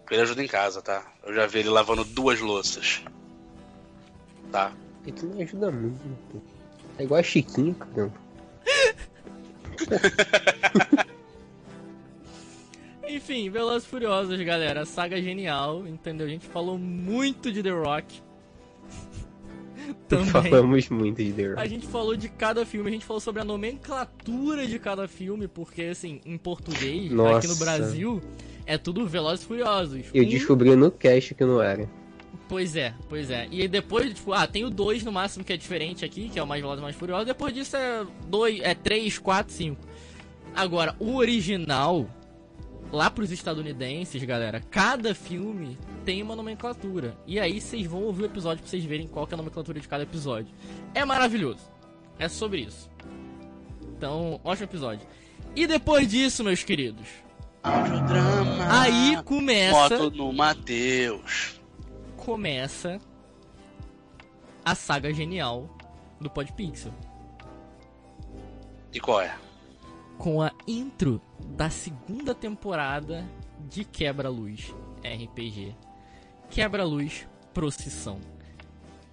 que 0.06 0.14
ele 0.14 0.22
ajuda 0.22 0.42
em 0.42 0.46
casa, 0.46 0.82
tá? 0.82 1.02
Eu 1.24 1.34
já 1.34 1.46
vi 1.46 1.60
ele 1.60 1.70
lavando 1.70 2.04
duas 2.04 2.38
louças. 2.40 3.02
Tá? 4.52 4.72
E 5.06 5.12
tu 5.12 5.26
não 5.26 5.40
ajuda 5.40 5.70
muito. 5.70 6.06
né, 6.06 6.16
pô? 6.30 6.38
É 6.98 7.04
igual 7.04 7.20
a 7.20 7.22
Chiquinho, 7.22 7.74
cara. 7.74 8.12
Enfim, 13.16 13.48
Velozes 13.50 13.84
e 13.86 13.90
Furiosos, 13.90 14.40
galera. 14.42 14.84
Saga 14.84 15.20
genial, 15.22 15.86
entendeu? 15.86 16.26
A 16.26 16.30
gente 16.30 16.46
falou 16.46 16.78
muito 16.78 17.52
de 17.52 17.62
The 17.62 17.70
Rock. 17.70 18.20
Também. 20.08 20.50
Falamos 20.50 20.88
muito 20.88 21.22
de 21.22 21.32
The 21.32 21.44
A 21.44 21.54
Rock. 21.56 21.68
gente 21.68 21.86
falou 21.86 22.16
de 22.16 22.28
cada 22.28 22.64
filme, 22.66 22.88
a 22.88 22.92
gente 22.92 23.04
falou 23.04 23.20
sobre 23.20 23.42
a 23.42 23.44
nomenclatura 23.44 24.66
de 24.66 24.78
cada 24.78 25.06
filme, 25.06 25.46
porque 25.46 25.82
assim, 25.82 26.20
em 26.24 26.36
português, 26.38 27.04
aqui 27.06 27.14
no 27.14 27.14
Nossa. 27.24 27.54
Brasil, 27.64 28.20
é 28.66 28.76
tudo 28.78 29.06
Velozes 29.06 29.44
e 29.44 29.46
Furiosos. 29.48 30.04
Eu 30.12 30.24
Um- 30.24 30.28
descobri 30.28 30.74
no 30.74 30.90
cast 30.90 31.34
que 31.34 31.44
não 31.44 31.60
era. 31.62 31.88
Pois 32.48 32.76
é, 32.76 32.94
pois 33.08 33.30
é. 33.30 33.46
E 33.50 33.66
depois, 33.68 34.12
tipo, 34.12 34.32
ah, 34.32 34.46
tem 34.46 34.64
o 34.64 34.70
2 34.70 35.02
no 35.04 35.12
máximo 35.12 35.44
que 35.44 35.52
é 35.52 35.56
diferente 35.56 36.04
aqui, 36.04 36.28
que 36.28 36.38
é 36.38 36.42
o 36.42 36.46
mais 36.46 36.60
Velozes 36.60 36.80
e 36.80 36.82
mais 36.82 36.96
Furiosos. 36.96 37.26
Depois 37.26 37.54
disso 37.54 37.76
é 37.76 38.04
2, 38.28 38.60
é 38.60 38.74
3, 38.74 39.18
4, 39.18 39.52
5. 39.54 39.80
Agora, 40.54 40.94
o 40.98 41.14
original, 41.16 42.08
lá 42.94 43.10
pros 43.10 43.32
estadunidenses, 43.32 44.22
galera, 44.22 44.60
cada 44.70 45.14
filme 45.14 45.76
tem 46.04 46.22
uma 46.22 46.36
nomenclatura. 46.36 47.16
E 47.26 47.40
aí 47.40 47.60
vocês 47.60 47.86
vão 47.86 48.04
ouvir 48.04 48.22
o 48.22 48.26
episódio 48.26 48.62
pra 48.62 48.70
vocês 48.70 48.84
verem 48.84 49.08
qual 49.08 49.26
que 49.26 49.34
é 49.34 49.36
a 49.36 49.38
nomenclatura 49.38 49.80
de 49.80 49.88
cada 49.88 50.04
episódio. 50.04 50.54
É 50.94 51.04
maravilhoso. 51.04 51.68
É 52.18 52.28
sobre 52.28 52.60
isso. 52.60 52.88
Então, 53.96 54.40
ótimo 54.44 54.64
episódio. 54.66 55.06
E 55.56 55.66
depois 55.66 56.08
disso, 56.08 56.44
meus 56.44 56.62
queridos, 56.62 57.08
Audiodrama. 57.62 58.80
aí 58.80 59.20
começa 59.24 59.76
Moto 59.98 60.10
no 60.10 60.32
Matheus. 60.32 61.60
começa 62.16 63.00
a 64.64 64.74
saga 64.74 65.12
genial 65.12 65.76
do 66.20 66.30
Podpixel. 66.30 66.92
E 68.92 69.00
qual 69.00 69.20
é? 69.20 69.34
Com 70.18 70.40
a 70.42 70.52
intro 70.66 71.20
da 71.56 71.68
segunda 71.70 72.34
temporada 72.34 73.28
de 73.68 73.84
Quebra-Luz 73.84 74.74
RPG. 75.04 75.74
Quebra-Luz 76.50 77.26
Procissão. 77.52 78.20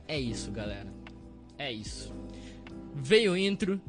É 0.08 0.20
isso, 0.20 0.52
galera. 0.52 0.88
É 1.58 1.72
isso. 1.72 2.14
Veio 2.96 3.36
intro, 3.38 3.80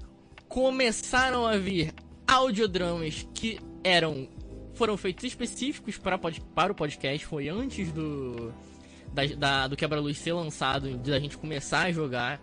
começaram 0.49 1.47
a 1.47 1.57
vir 1.57 1.93
audiodramas 2.27 3.27
que 3.35 3.59
eram 3.85 4.29
foram 4.75 4.97
feitos 4.97 5.25
específicos 5.25 5.99
para, 5.99 6.19
para 6.19 6.73
o 6.73 6.75
podcast, 6.75 7.27
foi 7.27 7.49
antes 7.49 7.93
do 7.93 8.53
da, 9.13 9.27
da- 9.27 9.69
do 9.69 9.77
Quebra-Luz 9.77 10.17
ser 10.19 10.33
lançado, 10.33 10.97
da 10.99 11.21
gente 11.21 11.37
começar 11.37 11.87
a 11.87 11.93
jogar. 11.93 12.41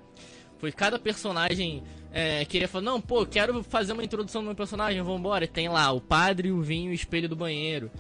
Foi 0.57 0.71
cada 0.71 0.99
personagem 0.99 1.81
é, 2.11 2.43
queria 2.45 2.67
falar, 2.67 2.83
não, 2.85 2.99
pô, 3.01 3.25
quero 3.25 3.63
fazer 3.63 3.93
uma 3.93 4.03
introdução 4.03 4.41
do 4.41 4.45
meu 4.47 4.55
personagem, 4.55 5.01
vambora. 5.01 5.45
E 5.45 5.47
tem 5.47 5.69
lá 5.69 5.91
o 5.91 6.01
padre, 6.01 6.51
o 6.51 6.61
vinho 6.61 6.89
e 6.89 6.91
o 6.91 6.95
espelho 6.95 7.29
do 7.29 7.35
banheiro. 7.35 7.91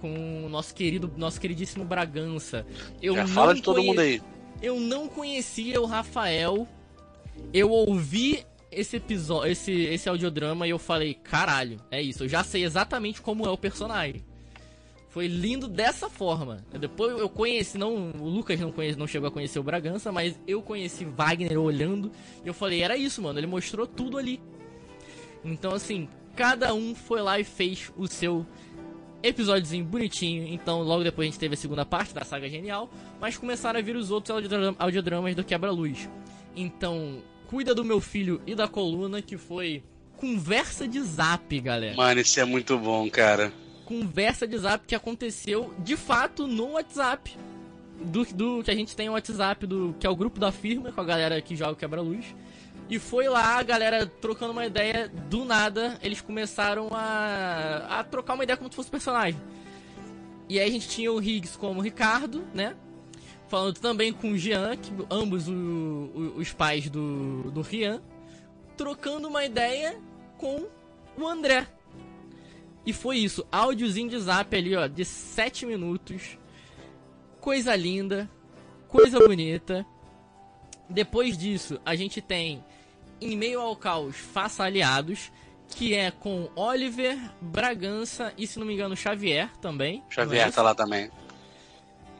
Com 0.00 0.46
o 0.46 0.48
nosso 0.48 0.74
querido, 0.74 1.12
nosso 1.16 1.40
queridíssimo 1.40 1.84
Bragança. 1.84 2.66
Eu 3.02 3.14
Já 3.14 3.22
não 3.22 3.28
fala 3.28 3.54
de 3.54 3.62
todo 3.62 3.76
conhe- 3.76 3.86
mundo 3.88 3.98
aí. 4.00 4.22
Eu 4.62 4.78
não 4.80 5.08
conhecia 5.08 5.80
o 5.80 5.84
Rafael. 5.86 6.66
Eu 7.52 7.70
ouvi 7.70 8.44
esse 8.70 8.96
episódio, 8.96 9.50
esse, 9.50 9.72
esse 9.72 10.08
audiodrama 10.08 10.66
e 10.66 10.70
eu 10.70 10.78
falei, 10.78 11.14
caralho, 11.14 11.78
é 11.90 12.00
isso, 12.00 12.24
eu 12.24 12.28
já 12.28 12.44
sei 12.44 12.64
exatamente 12.64 13.20
como 13.20 13.44
é 13.44 13.50
o 13.50 13.58
personagem. 13.58 14.22
Foi 15.10 15.26
lindo 15.26 15.66
dessa 15.66 16.08
forma. 16.08 16.64
Depois 16.72 17.18
eu 17.18 17.28
conheci, 17.28 17.76
não, 17.76 18.12
o 18.12 18.28
Lucas 18.28 18.58
não 18.60 18.70
conhece, 18.70 18.98
não 18.98 19.08
chegou 19.08 19.28
a 19.28 19.32
conhecer 19.32 19.58
o 19.58 19.62
Bragança, 19.62 20.12
mas 20.12 20.38
eu 20.46 20.62
conheci 20.62 21.04
Wagner 21.04 21.58
olhando 21.60 22.10
e 22.44 22.48
eu 22.48 22.54
falei, 22.54 22.80
era 22.80 22.96
isso, 22.96 23.20
mano, 23.20 23.38
ele 23.38 23.46
mostrou 23.48 23.86
tudo 23.86 24.16
ali. 24.16 24.40
Então 25.44 25.72
assim, 25.74 26.08
cada 26.36 26.72
um 26.72 26.94
foi 26.94 27.20
lá 27.20 27.40
e 27.40 27.44
fez 27.44 27.92
o 27.96 28.06
seu 28.06 28.46
episódiozinho 29.20 29.84
bonitinho. 29.84 30.46
Então, 30.46 30.80
logo 30.82 31.02
depois 31.02 31.26
a 31.26 31.30
gente 31.30 31.40
teve 31.40 31.54
a 31.54 31.58
segunda 31.58 31.84
parte 31.84 32.14
da 32.14 32.24
saga 32.24 32.48
genial, 32.48 32.88
mas 33.20 33.36
começaram 33.36 33.80
a 33.80 33.82
vir 33.82 33.96
os 33.96 34.12
outros 34.12 34.48
audiodramas 34.78 35.34
do 35.34 35.44
Quebra-Luz. 35.44 36.08
Então, 36.54 37.20
cuida 37.48 37.74
do 37.74 37.84
meu 37.84 38.00
filho 38.00 38.40
e 38.46 38.54
da 38.54 38.68
coluna, 38.68 39.20
que 39.20 39.36
foi 39.36 39.82
conversa 40.16 40.86
de 40.86 41.00
zap, 41.02 41.60
galera. 41.60 41.96
Mano, 41.96 42.20
isso 42.20 42.38
é 42.38 42.44
muito 42.44 42.78
bom, 42.78 43.10
cara. 43.10 43.52
Conversa 43.90 44.46
de 44.46 44.56
zap 44.56 44.86
que 44.86 44.94
aconteceu 44.94 45.74
de 45.80 45.96
fato 45.96 46.46
no 46.46 46.74
WhatsApp. 46.74 47.36
Do, 48.00 48.24
do 48.24 48.62
que 48.62 48.70
a 48.70 48.74
gente 48.74 48.94
tem 48.94 49.08
o 49.08 49.12
WhatsApp, 49.14 49.66
do 49.66 49.96
que 49.98 50.06
é 50.06 50.10
o 50.10 50.14
grupo 50.14 50.38
da 50.38 50.52
firma, 50.52 50.92
com 50.92 51.00
a 51.00 51.04
galera 51.04 51.42
que 51.42 51.56
joga 51.56 51.74
quebra-luz. 51.74 52.24
E 52.88 53.00
foi 53.00 53.28
lá, 53.28 53.58
a 53.58 53.62
galera 53.64 54.06
trocando 54.06 54.52
uma 54.52 54.64
ideia, 54.64 55.08
do 55.28 55.44
nada, 55.44 55.98
eles 56.04 56.20
começaram 56.20 56.88
a, 56.92 57.98
a 57.98 58.04
trocar 58.04 58.34
uma 58.34 58.44
ideia 58.44 58.56
como 58.56 58.70
se 58.70 58.76
fosse 58.76 58.88
personagem. 58.88 59.40
E 60.48 60.60
aí 60.60 60.68
a 60.68 60.72
gente 60.72 60.88
tinha 60.88 61.12
o 61.12 61.20
Higgs 61.20 61.58
como 61.58 61.80
Ricardo, 61.80 62.46
né? 62.54 62.76
Falando 63.48 63.80
também 63.80 64.12
com 64.12 64.30
o 64.30 64.38
Jean, 64.38 64.76
que 64.76 64.92
ambos 65.10 65.48
o, 65.48 65.52
o, 65.52 66.34
os 66.36 66.52
pais 66.52 66.88
do, 66.88 67.50
do 67.50 67.60
Rian, 67.60 68.00
trocando 68.76 69.26
uma 69.26 69.44
ideia 69.44 70.00
com 70.38 70.68
o 71.18 71.26
André. 71.26 71.66
E 72.84 72.92
foi 72.92 73.18
isso, 73.18 73.46
áudiozinho 73.52 74.08
de 74.08 74.18
zap 74.18 74.56
ali, 74.56 74.74
ó, 74.74 74.86
de 74.86 75.04
7 75.04 75.66
minutos. 75.66 76.38
Coisa 77.40 77.74
linda, 77.76 78.28
coisa 78.88 79.18
bonita. 79.18 79.84
Depois 80.88 81.36
disso, 81.36 81.80
a 81.84 81.94
gente 81.94 82.20
tem 82.20 82.64
Em 83.20 83.36
Meio 83.36 83.60
ao 83.60 83.76
Caos, 83.76 84.16
Faça 84.16 84.64
Aliados, 84.64 85.30
que 85.68 85.94
é 85.94 86.10
com 86.10 86.48
Oliver, 86.56 87.16
Bragança 87.40 88.32
e, 88.36 88.46
se 88.46 88.58
não 88.58 88.66
me 88.66 88.74
engano, 88.74 88.96
Xavier 88.96 89.50
também. 89.58 90.02
Xavier 90.10 90.48
é 90.48 90.50
tá 90.50 90.62
lá 90.62 90.74
também. 90.74 91.10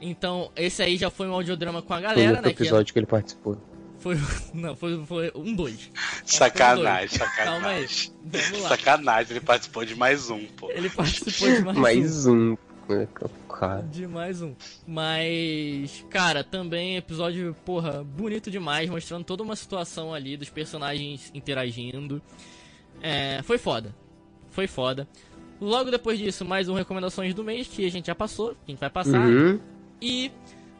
Então, 0.00 0.50
esse 0.56 0.82
aí 0.82 0.96
já 0.96 1.10
foi 1.10 1.28
um 1.28 1.34
audiodrama 1.34 1.82
com 1.82 1.92
a 1.92 2.00
galera, 2.00 2.36
foi 2.36 2.42
né? 2.42 2.50
episódio 2.50 2.86
que, 2.86 2.92
que 2.92 2.98
ele 2.98 3.06
participou. 3.06 3.58
Foi. 4.00 4.16
Não, 4.52 4.74
foi, 4.74 5.04
foi 5.06 5.32
um 5.34 5.54
dois. 5.54 5.90
Sacanagem, 6.24 7.16
um 7.16 7.18
sacanagem. 7.18 7.44
Calma 7.44 7.68
aí. 7.68 7.86
Vamos 8.24 8.62
lá. 8.62 8.68
Sacanagem, 8.70 9.32
ele 9.32 9.40
participou 9.40 9.84
de 9.84 9.94
mais 9.94 10.30
um, 10.30 10.44
pô. 10.46 10.70
Ele 10.70 10.90
participou 10.90 11.48
de 11.54 11.62
mais, 11.62 11.78
mais 11.78 12.26
um. 12.26 12.52
um. 12.52 12.56
Cara. 13.48 13.82
De 13.82 14.06
mais 14.06 14.42
um. 14.42 14.54
Mas, 14.86 16.04
cara, 16.10 16.42
também 16.42 16.96
episódio, 16.96 17.54
porra, 17.64 18.02
bonito 18.02 18.50
demais, 18.50 18.90
mostrando 18.90 19.22
toda 19.22 19.42
uma 19.42 19.54
situação 19.54 20.12
ali 20.12 20.36
dos 20.36 20.48
personagens 20.48 21.30
interagindo. 21.34 22.20
É, 23.00 23.40
foi 23.44 23.58
foda. 23.58 23.94
Foi 24.50 24.66
foda. 24.66 25.06
Logo 25.60 25.90
depois 25.90 26.18
disso, 26.18 26.44
mais 26.44 26.68
um 26.68 26.74
Recomendações 26.74 27.34
do 27.34 27.44
Mês, 27.44 27.68
que 27.68 27.84
a 27.84 27.90
gente 27.90 28.06
já 28.06 28.14
passou, 28.14 28.54
que 28.54 28.58
a 28.66 28.70
gente 28.70 28.80
vai 28.80 28.90
passar. 28.90 29.20
Uhum 29.20 29.60
e 30.00 30.32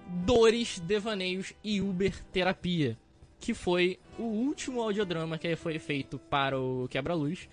Dores, 0.07 0.81
Devaneios 0.81 1.53
e 1.63 1.81
Uber 1.81 2.15
Terapia, 2.33 2.97
que 3.41 3.55
foi 3.55 3.99
o 4.19 4.23
último 4.23 4.83
audiodrama 4.83 5.39
que 5.39 5.57
foi 5.57 5.79
feito 5.79 6.19
para 6.19 6.61
o 6.61 6.87
Quebra-Luz. 6.89 7.49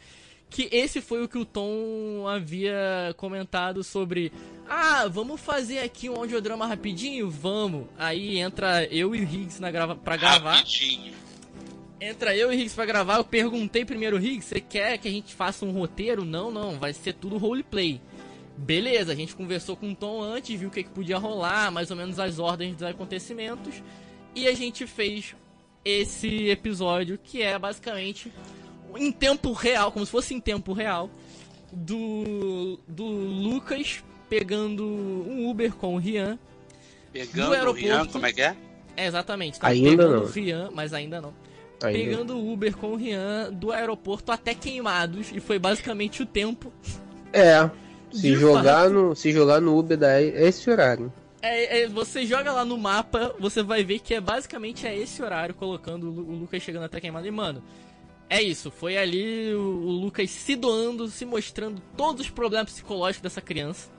Que 0.49 0.69
esse 0.71 1.01
foi 1.01 1.23
o 1.23 1.27
que 1.27 1.37
o 1.37 1.45
Tom 1.45 2.25
havia 2.27 3.13
comentado 3.17 3.83
sobre. 3.83 4.31
Ah, 4.67 5.07
vamos 5.07 5.41
fazer 5.41 5.79
aqui 5.79 6.09
um 6.09 6.15
audiodrama 6.15 6.65
rapidinho? 6.65 7.29
Vamos. 7.29 7.87
Aí 7.97 8.37
entra 8.37 8.85
eu 8.85 9.13
e 9.13 9.19
o 9.19 9.23
Higgs 9.23 9.61
na 9.61 9.71
grava 9.71 9.95
pra 9.95 10.15
gravar. 10.15 10.57
Rapidinho. 10.57 11.13
Entra 11.99 12.35
eu 12.35 12.51
e 12.51 12.55
o 12.55 12.59
Higgs 12.59 12.75
pra 12.75 12.85
gravar. 12.85 13.17
Eu 13.17 13.25
perguntei 13.25 13.83
primeiro, 13.83 14.17
Higgs, 14.17 14.47
você 14.47 14.61
quer 14.61 14.97
que 14.97 15.07
a 15.07 15.11
gente 15.11 15.35
faça 15.35 15.65
um 15.65 15.71
roteiro? 15.71 16.23
Não, 16.23 16.49
não, 16.49 16.79
vai 16.79 16.93
ser 16.93 17.13
tudo 17.13 17.37
roleplay. 17.37 17.99
Beleza, 18.57 19.11
a 19.11 19.15
gente 19.15 19.35
conversou 19.35 19.75
com 19.75 19.91
o 19.91 19.95
Tom 19.95 20.21
antes, 20.21 20.57
viu 20.57 20.69
o 20.69 20.71
que, 20.71 20.83
que 20.83 20.89
podia 20.89 21.17
rolar, 21.17 21.71
mais 21.71 21.91
ou 21.91 21.97
menos 21.97 22.19
as 22.19 22.39
ordens 22.39 22.73
dos 22.73 22.83
acontecimentos. 22.83 23.83
E 24.33 24.47
a 24.47 24.53
gente 24.53 24.87
fez 24.87 25.35
esse 25.87 26.49
episódio 26.49 27.17
que 27.17 27.41
é 27.41 27.57
basicamente 27.57 28.31
em 28.97 29.11
tempo 29.11 29.53
real, 29.53 29.91
como 29.91 30.05
se 30.05 30.11
fosse 30.11 30.33
em 30.33 30.39
tempo 30.39 30.73
real, 30.73 31.09
do, 31.71 32.79
do 32.87 33.05
Lucas 33.05 34.03
pegando 34.29 34.85
um 34.85 35.49
Uber 35.49 35.73
com 35.73 35.95
o 35.95 35.97
Rian. 35.97 36.37
Pegando 37.13 37.69
o 37.69 37.71
Rian, 37.71 38.05
como 38.07 38.25
é 38.25 38.33
que 38.33 38.41
é? 38.41 38.55
É, 38.95 39.07
exatamente. 39.07 39.59
Tá 39.59 39.67
ainda 39.67 39.89
pegando 39.89 40.15
não. 40.15 40.23
o 40.23 40.25
Rian, 40.25 40.69
mas 40.73 40.93
ainda 40.93 41.21
não. 41.21 41.33
Ainda. 41.81 41.99
Pegando 41.99 42.37
o 42.37 42.51
Uber 42.51 42.75
com 42.75 42.93
o 42.93 42.95
Rian 42.95 43.51
do 43.53 43.71
aeroporto 43.71 44.31
até 44.31 44.53
queimados. 44.53 45.31
E 45.33 45.39
foi 45.39 45.59
basicamente 45.59 46.21
o 46.21 46.25
tempo. 46.25 46.71
É. 47.31 47.69
Se 48.11 48.33
jogar, 48.35 48.89
no, 48.89 49.13
se 49.13 49.33
jogar 49.33 49.59
no 49.59 49.77
Uber 49.77 49.97
dá 49.97 50.21
esse 50.21 50.69
horário. 50.69 51.11
É, 51.47 51.81
é, 51.81 51.87
você 51.87 52.25
joga 52.25 52.51
lá 52.51 52.65
no 52.65 52.77
mapa, 52.77 53.33
você 53.39 53.63
vai 53.63 53.83
ver 53.83 53.99
que 53.99 54.13
é 54.13 54.21
basicamente 54.21 54.85
é 54.85 54.97
esse 54.97 55.21
horário, 55.21 55.55
colocando 55.55 56.07
o, 56.07 56.35
Lucas 56.35 56.61
chegando 56.61 56.83
até 56.83 56.99
queimado. 56.99 57.27
E, 57.27 57.31
mano, 57.31 57.63
é 58.29 58.41
isso. 58.41 58.69
Foi 58.69 58.97
ali 58.97 59.53
o, 59.53 59.59
o, 59.59 59.91
Lucas 59.91 60.29
se 60.29 60.55
doando, 60.55 61.07
se 61.07 61.25
mostrando 61.25 61.81
todos 61.95 62.21
os 62.21 62.29
problemas 62.29 62.71
psicológicos 62.71 63.21
dessa 63.21 63.41
criança. 63.41 63.89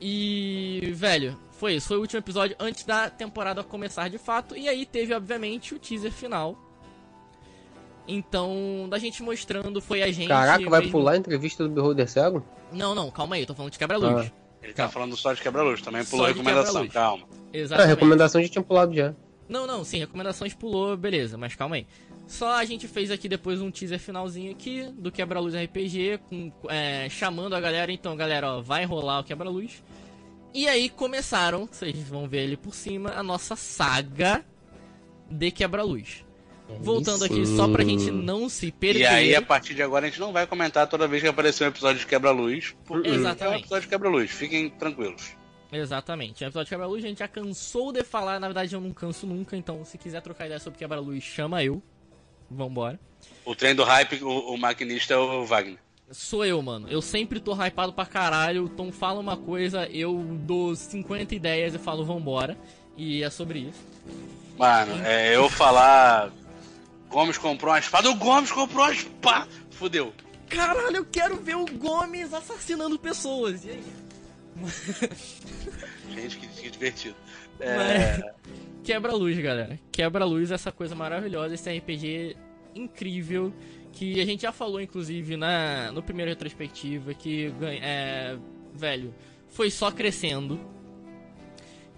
E, 0.00 0.92
velho, 0.94 1.38
foi 1.52 1.74
isso. 1.74 1.88
Foi 1.88 1.96
o 1.96 2.00
último 2.00 2.18
episódio 2.18 2.56
antes 2.58 2.84
da 2.84 3.08
temporada 3.08 3.62
começar 3.62 4.08
de 4.08 4.18
fato. 4.18 4.56
E 4.56 4.68
aí 4.68 4.84
teve, 4.84 5.14
obviamente, 5.14 5.74
o 5.74 5.78
teaser 5.78 6.12
final 6.12 6.66
então, 8.08 8.86
da 8.88 8.98
gente 8.98 9.22
mostrando, 9.22 9.80
foi 9.80 10.02
a 10.02 10.12
gente. 10.12 10.28
Caraca, 10.28 10.68
vai 10.70 10.86
pular 10.88 11.12
a 11.12 11.16
entrevista 11.16 11.64
do 11.64 11.70
Beholder 11.70 12.08
Cego? 12.08 12.42
Não, 12.72 12.94
não, 12.94 13.10
calma 13.10 13.34
aí, 13.34 13.42
eu 13.42 13.46
tô 13.46 13.54
falando 13.54 13.72
de 13.72 13.78
quebra-luz. 13.78 14.26
Ah. 14.26 14.45
Ele 14.66 14.74
tá 14.74 14.88
falando 14.88 15.16
só 15.16 15.32
de 15.32 15.40
quebra-luz, 15.40 15.80
também 15.80 16.04
pulou 16.04 16.26
recomendação, 16.26 16.88
calma. 16.88 17.24
Exatamente. 17.52 17.86
É, 17.86 17.94
recomendação 17.94 18.40
a 18.40 18.42
gente 18.42 18.52
tinha 18.52 18.64
pulado 18.64 18.92
já. 18.92 19.14
Não, 19.48 19.64
não, 19.64 19.84
sim, 19.84 20.00
recomendações 20.00 20.54
pulou, 20.54 20.96
beleza, 20.96 21.38
mas 21.38 21.54
calma 21.54 21.76
aí. 21.76 21.86
Só 22.26 22.56
a 22.56 22.64
gente 22.64 22.88
fez 22.88 23.12
aqui 23.12 23.28
depois 23.28 23.60
um 23.60 23.70
teaser 23.70 24.00
finalzinho 24.00 24.50
aqui 24.50 24.92
do 24.98 25.12
Quebra-Luz 25.12 25.54
RPG, 25.54 26.18
com, 26.28 26.52
é, 26.68 27.08
chamando 27.08 27.54
a 27.54 27.60
galera. 27.60 27.92
Então, 27.92 28.16
galera, 28.16 28.54
ó, 28.54 28.60
vai 28.60 28.84
rolar 28.84 29.20
o 29.20 29.24
Quebra-Luz. 29.24 29.84
E 30.52 30.66
aí 30.66 30.88
começaram, 30.88 31.68
vocês 31.70 31.96
vão 32.08 32.28
ver 32.28 32.40
ali 32.40 32.56
por 32.56 32.74
cima, 32.74 33.10
a 33.10 33.22
nossa 33.22 33.54
saga 33.54 34.44
de 35.30 35.52
Quebra-Luz. 35.52 36.25
Voltando 36.80 37.24
aqui, 37.24 37.46
só 37.46 37.68
pra 37.68 37.84
gente 37.84 38.10
não 38.10 38.48
se 38.48 38.72
perder. 38.72 39.00
E 39.00 39.06
aí, 39.06 39.34
a 39.34 39.42
partir 39.42 39.74
de 39.74 39.82
agora, 39.82 40.06
a 40.06 40.08
gente 40.08 40.20
não 40.20 40.32
vai 40.32 40.46
comentar 40.46 40.86
toda 40.86 41.06
vez 41.06 41.22
que 41.22 41.28
aparecer 41.28 41.64
um 41.64 41.68
episódio 41.68 42.00
de 42.00 42.06
quebra-luz. 42.06 42.74
Exatamente. 43.04 43.42
É 43.42 43.48
um 43.48 43.58
episódio 43.58 43.82
de 43.82 43.88
quebra-luz, 43.88 44.30
fiquem 44.30 44.68
tranquilos. 44.70 45.36
Exatamente. 45.72 46.44
O 46.44 46.46
episódio 46.46 46.64
de 46.64 46.70
quebra-luz 46.70 47.04
a 47.04 47.08
gente 47.08 47.18
já 47.18 47.28
cansou 47.28 47.92
de 47.92 48.02
falar, 48.02 48.40
na 48.40 48.48
verdade 48.48 48.74
eu 48.74 48.80
não 48.80 48.92
canso 48.92 49.26
nunca, 49.26 49.56
então 49.56 49.84
se 49.84 49.96
quiser 49.96 50.20
trocar 50.22 50.46
ideia 50.46 50.60
sobre 50.60 50.78
quebra-luz, 50.78 51.22
chama 51.22 51.62
eu. 51.62 51.82
Vambora. 52.50 52.98
O 53.44 53.54
trem 53.54 53.74
do 53.74 53.82
hype, 53.82 54.22
o, 54.22 54.54
o 54.54 54.58
maquinista 54.58 55.14
é 55.14 55.16
o 55.16 55.44
Wagner. 55.44 55.78
Sou 56.10 56.44
eu, 56.44 56.62
mano. 56.62 56.88
Eu 56.88 57.02
sempre 57.02 57.40
tô 57.40 57.52
hypado 57.52 57.92
pra 57.92 58.06
caralho. 58.06 58.64
O 58.64 58.68
Tom 58.68 58.92
fala 58.92 59.18
uma 59.18 59.36
coisa, 59.36 59.88
eu 59.88 60.14
dou 60.42 60.74
50 60.74 61.34
ideias 61.34 61.74
e 61.74 61.78
falo 61.78 62.04
vambora. 62.04 62.56
E 62.96 63.22
é 63.24 63.30
sobre 63.30 63.58
isso. 63.60 63.84
Mano, 64.56 65.04
é 65.04 65.34
eu 65.36 65.50
falar 65.50 66.32
Gomes 67.08 67.38
comprou 67.38 67.72
uma 67.72 67.78
espada, 67.78 68.10
o 68.10 68.14
Gomes 68.14 68.50
comprou 68.50 68.84
uma 68.84 68.92
espada. 68.92 69.48
Fudeu. 69.70 70.12
Caralho, 70.48 70.96
eu 70.96 71.04
quero 71.04 71.36
ver 71.36 71.56
o 71.56 71.66
Gomes 71.66 72.32
assassinando 72.32 72.98
pessoas. 72.98 73.64
E 73.64 73.70
aí? 73.70 73.84
Gente, 76.14 76.38
que, 76.38 76.46
que 76.46 76.70
divertido. 76.70 77.16
É... 77.60 78.32
Quebra-luz, 78.84 79.38
galera. 79.38 79.78
Quebra-luz, 79.90 80.50
essa 80.50 80.70
coisa 80.70 80.94
maravilhosa, 80.94 81.54
esse 81.54 81.70
RPG 81.70 82.36
incrível. 82.74 83.52
Que 83.92 84.20
a 84.20 84.26
gente 84.26 84.42
já 84.42 84.52
falou, 84.52 84.80
inclusive, 84.80 85.36
na 85.38 85.90
no 85.90 86.02
primeiro 86.02 86.30
retrospectiva, 86.30 87.14
que, 87.14 87.52
é, 87.82 88.36
velho, 88.74 89.14
foi 89.48 89.70
só 89.70 89.90
crescendo 89.90 90.60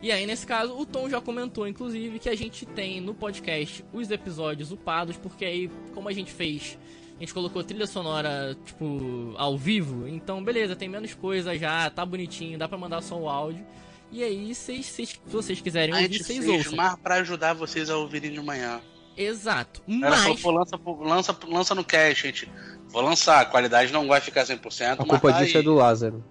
e 0.01 0.13
aí, 0.13 0.27
nesse 0.27 0.47
caso, 0.47 0.77
o 0.79 0.87
Tom 0.87 1.09
já 1.09 1.21
comentou, 1.21 1.67
inclusive, 1.67 2.19
que 2.19 2.29
a 2.29 2.37
gente 2.37 2.65
tem 2.65 3.01
no 3.01 3.15
podcast 3.15 3.85
os 3.93 4.11
episódios 4.11 4.71
upados, 4.71 5.17
porque 5.17 5.45
aí, 5.45 5.71
como 5.95 6.09
a 6.09 6.13
gente 6.13 6.31
fez, 6.33 6.79
a 7.17 7.21
gente 7.21 7.35
colocou 7.35 7.65
trilha 7.65 7.87
sonora, 7.87 8.57
tipo, 8.65 9.35
ao 9.37 9.59
vivo, 9.59 10.07
então 10.07 10.43
beleza, 10.45 10.77
tem 10.77 10.89
menos 10.89 11.15
coisa 11.15 11.57
já, 11.59 11.91
tá 11.91 12.07
bonitinho, 12.07 12.57
dá 12.59 12.69
pra 12.69 12.79
mandar 12.79 13.01
só 13.03 13.17
o 13.19 13.29
áudio. 13.29 13.67
E 14.13 14.23
aí, 14.23 14.55
cês, 14.55 14.87
cês, 14.87 15.11
se 15.11 15.19
vocês 15.27 15.61
quiserem 15.61 15.95
ouvir, 15.95 16.23
vocês 16.23 16.47
ouçam. 16.49 16.77
mas 16.77 16.95
pra 16.97 17.17
ajudar 17.17 17.53
vocês 17.55 17.91
a 17.91 17.97
ouvirem 17.97 18.31
de 18.33 18.41
manhã. 18.41 18.81
Exato. 19.17 19.83
Ela 19.89 20.11
Mas. 20.11 20.21
falou, 20.21 20.37
pô, 20.39 20.51
lança, 20.53 20.81
lança, 21.01 21.37
lança 21.49 21.75
no 21.75 21.85
cache, 21.85 22.29
gente. 22.29 22.49
Vou 22.87 23.03
lançar, 23.03 23.41
a 23.41 23.45
qualidade 23.45 23.93
não 23.93 24.07
vai 24.07 24.21
ficar 24.21 24.45
100%, 24.45 24.93
A 24.93 24.97
culpa 25.05 25.33
tá 25.33 25.43
disso 25.43 25.57
aí. 25.57 25.61
é 25.61 25.65
do 25.65 25.75
Lázaro. 25.75 26.25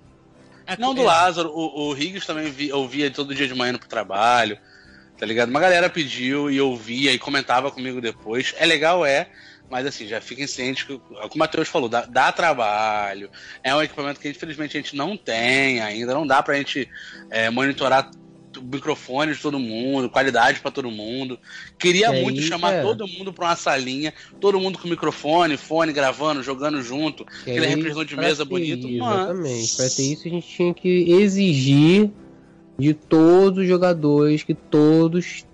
A- 0.68 0.78
Não 0.78 0.94
do 0.94 1.02
é, 1.02 1.06
Lázaro, 1.06 1.50
o, 1.50 1.88
o 1.90 1.94
Riggs 1.94 2.26
também 2.28 2.52
vi, 2.52 2.70
eu 2.70 2.88
via 2.88 3.10
todo 3.10 3.34
dia 3.34 3.48
de 3.48 3.56
manhã 3.56 3.70
indo 3.72 3.80
pro 3.80 3.88
trabalho, 3.88 4.58
tá 5.18 5.26
ligado? 5.26 5.50
Uma 5.50 5.60
galera 5.60 5.90
pediu 5.90 6.52
e 6.52 6.58
eu 6.58 6.76
via 6.76 7.12
e 7.12 7.20
comentava 7.20 7.72
comigo 7.72 8.02
depois. 8.02 8.54
É 8.58 8.66
legal, 8.66 9.06
é, 9.06 9.30
mas 9.70 9.86
assim, 9.86 10.08
já 10.08 10.22
fiquem 10.22 10.48
cientes 10.48 10.84
que, 10.84 10.98
como 10.98 11.30
o 11.36 11.38
Matheus 11.38 11.68
falou, 11.68 11.90
dá, 11.90 12.06
dá 12.06 12.32
trabalho. 12.32 13.30
É 13.64 13.74
um 13.74 13.82
equipamento 13.82 14.20
que 14.20 14.30
infelizmente 14.30 14.78
a 14.78 14.82
gente 14.82 14.96
não 14.96 15.18
tem 15.18 15.82
ainda, 15.82 16.14
não 16.14 16.26
dá 16.28 16.42
pra 16.44 16.56
gente 16.56 16.88
é, 17.30 17.50
monitorar 17.50 18.10
microfone 18.62 19.34
de 19.34 19.40
todo 19.42 19.60
mundo, 19.60 20.10
qualidade 20.10 20.60
pra 20.60 20.72
todo 20.72 20.90
mundo. 20.90 21.38
Queria 21.78 22.08
É, 22.08 22.22
muito 22.22 22.40
isso 22.40 22.48
chamar 22.48 22.74
é. 22.74 22.82
todo 22.82 23.08
mundo 23.08 23.32
pra 23.34 23.48
uma 23.48 23.56
salinha, 23.56 24.14
todo 24.40 24.60
mundo 24.60 24.78
com 24.80 24.88
microfone, 24.88 25.58
fone, 25.58 25.94
gravando, 25.94 26.42
jogando 26.44 26.82
junto, 26.82 27.26
Que 27.44 27.52
aquele 27.52 27.66
aí, 27.66 27.76
representante 27.76 28.10
de 28.10 28.18
mesa 28.18 28.46
bonito, 28.46 28.88
isso. 28.88 28.98
Exatamente. 29.04 29.76
Pra 29.76 29.90
ter 29.90 30.04
isso, 30.14 30.28
a 30.28 30.32
gente 30.32 30.48
tinha 30.48 30.74
que 30.74 31.12
exigir 31.12 32.12
de 32.80 32.94
todos 32.94 33.60
os 33.64 33.68
jogadores 33.68 34.44
que 34.44 34.54
todos 34.54 35.46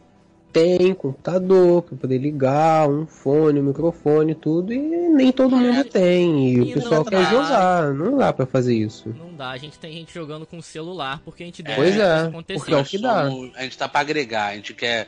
têm 0.54 0.94
computador 0.94 1.82
para 1.82 1.98
poder 1.98 2.18
ligar 2.20 2.88
um 2.88 3.06
fone, 3.08 3.60
um 3.60 3.64
microfone, 3.64 4.36
tudo, 4.36 4.72
e 4.72 4.78
nem 4.78 5.32
todo 5.32 5.58
mundo 5.58 5.84
tem. 5.84 6.50
E, 6.50 6.58
E 6.58 6.62
o 6.62 6.74
pessoal 6.76 7.04
quer 7.04 7.30
jogar, 7.30 7.94
não 7.94 8.18
dá 8.18 8.32
pra 8.32 8.46
fazer 8.46 8.76
isso. 8.76 9.10
Não 9.18 9.34
dá, 9.34 9.50
a 9.50 9.58
gente 9.58 9.80
tem 9.80 9.92
gente 9.94 10.14
jogando 10.14 10.46
com 10.46 10.62
celular 10.62 11.20
porque 11.26 11.44
a 11.44 11.46
gente 11.48 11.64
Pois 11.64 11.78
deixa 11.96 12.02
é, 12.04 12.22
acontecer. 12.28 12.60
porque 12.60 12.74
é 12.74 12.78
o 12.78 12.86
que 12.86 12.98
dá. 13.00 13.24
a 13.56 13.64
gente 13.64 13.78
tá 13.78 13.90
pra 13.90 14.02
agregar, 14.02 14.48
a 14.52 14.56
gente 14.56 14.74
quer 14.74 15.08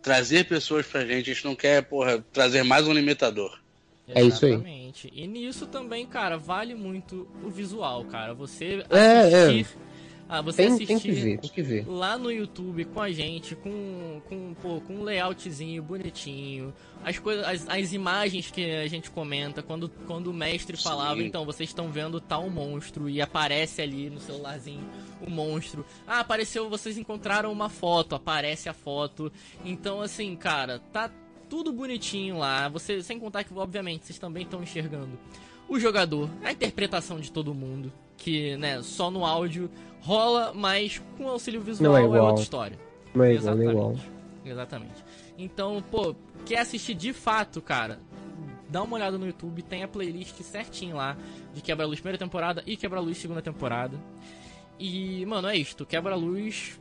trazer 0.00 0.44
pessoas 0.44 0.86
pra 0.86 1.00
gente, 1.04 1.30
a 1.30 1.34
gente 1.34 1.44
não 1.44 1.56
quer, 1.56 1.82
porra, 1.82 2.24
trazer 2.32 2.62
mais 2.62 2.86
um 2.86 2.92
limitador. 2.92 3.58
É 4.06 4.22
isso 4.22 4.44
aí. 4.44 4.52
Exatamente. 4.52 5.10
E 5.14 5.26
nisso 5.26 5.66
também, 5.66 6.06
cara, 6.06 6.36
vale 6.36 6.74
muito 6.74 7.26
o 7.42 7.48
visual, 7.48 8.04
cara. 8.04 8.34
Você 8.34 8.84
É, 8.90 9.32
é. 9.60 9.64
Ah, 10.34 10.40
você 10.40 10.64
Tem, 10.64 10.66
assistir 10.66 10.86
tem 10.86 10.98
que 10.98 11.12
ver, 11.12 11.38
tem 11.38 11.50
que 11.50 11.62
ver. 11.62 11.86
lá 11.86 12.18
no 12.18 12.28
YouTube 12.30 12.84
com 12.86 13.00
a 13.00 13.10
gente, 13.12 13.54
com, 13.54 14.20
com, 14.28 14.54
pô, 14.54 14.80
com 14.80 14.96
um 14.96 15.02
layoutzinho 15.04 15.80
bonitinho, 15.80 16.74
as 17.04 17.20
coisas, 17.20 17.46
as, 17.46 17.68
as 17.68 17.92
imagens 17.92 18.50
que 18.50 18.68
a 18.68 18.88
gente 18.88 19.12
comenta, 19.12 19.62
quando, 19.62 19.88
quando 20.08 20.26
o 20.28 20.32
mestre 20.32 20.76
Sim. 20.76 20.82
falava, 20.82 21.22
então, 21.22 21.44
vocês 21.44 21.68
estão 21.68 21.88
vendo 21.88 22.20
tal 22.20 22.50
monstro 22.50 23.08
e 23.08 23.20
aparece 23.20 23.80
ali 23.80 24.10
no 24.10 24.18
celularzinho 24.18 24.84
o 25.24 25.30
monstro. 25.30 25.86
Ah, 26.04 26.18
apareceu, 26.18 26.68
vocês 26.68 26.98
encontraram 26.98 27.52
uma 27.52 27.68
foto, 27.68 28.16
aparece 28.16 28.68
a 28.68 28.74
foto. 28.74 29.30
Então, 29.64 30.00
assim, 30.00 30.34
cara, 30.34 30.80
tá 30.92 31.08
tudo 31.48 31.72
bonitinho 31.72 32.38
lá. 32.38 32.68
Você, 32.70 33.02
sem 33.04 33.20
contar 33.20 33.44
que, 33.44 33.54
obviamente, 33.54 34.06
vocês 34.06 34.18
também 34.18 34.42
estão 34.42 34.62
enxergando 34.62 35.16
o 35.68 35.78
jogador, 35.78 36.28
a 36.42 36.52
interpretação 36.52 37.20
de 37.20 37.32
todo 37.32 37.54
mundo, 37.54 37.92
que, 38.16 38.56
né, 38.56 38.82
só 38.82 39.10
no 39.10 39.24
áudio 39.24 39.70
rola, 40.04 40.52
mas 40.54 41.00
com 41.16 41.28
auxílio 41.28 41.60
visual 41.60 41.92
Não 41.92 41.98
é 41.98 42.02
é, 42.02 42.22
outra 42.22 42.42
história. 42.42 42.78
Não 43.14 43.24
é 43.24 43.34
igual, 43.34 43.56
não 43.56 43.62
é 43.62 43.70
igual. 43.70 43.96
Exatamente. 44.44 45.04
Então, 45.38 45.82
pô, 45.90 46.14
quer 46.44 46.58
assistir 46.58 46.94
de 46.94 47.12
fato, 47.12 47.60
cara? 47.62 47.98
Dá 48.68 48.82
uma 48.82 48.96
olhada 48.96 49.16
no 49.16 49.26
YouTube, 49.26 49.62
tem 49.62 49.82
a 49.82 49.88
playlist 49.88 50.40
certinho 50.42 50.96
lá 50.96 51.16
de 51.54 51.60
Quebra-Luz 51.60 52.00
primeira 52.00 52.18
temporada 52.18 52.62
e 52.66 52.76
Quebra-Luz 52.76 53.18
segunda 53.18 53.40
temporada. 53.40 53.98
E, 54.78 55.24
mano, 55.26 55.48
é 55.48 55.56
isto. 55.56 55.86
Quebra-Luz 55.86 56.78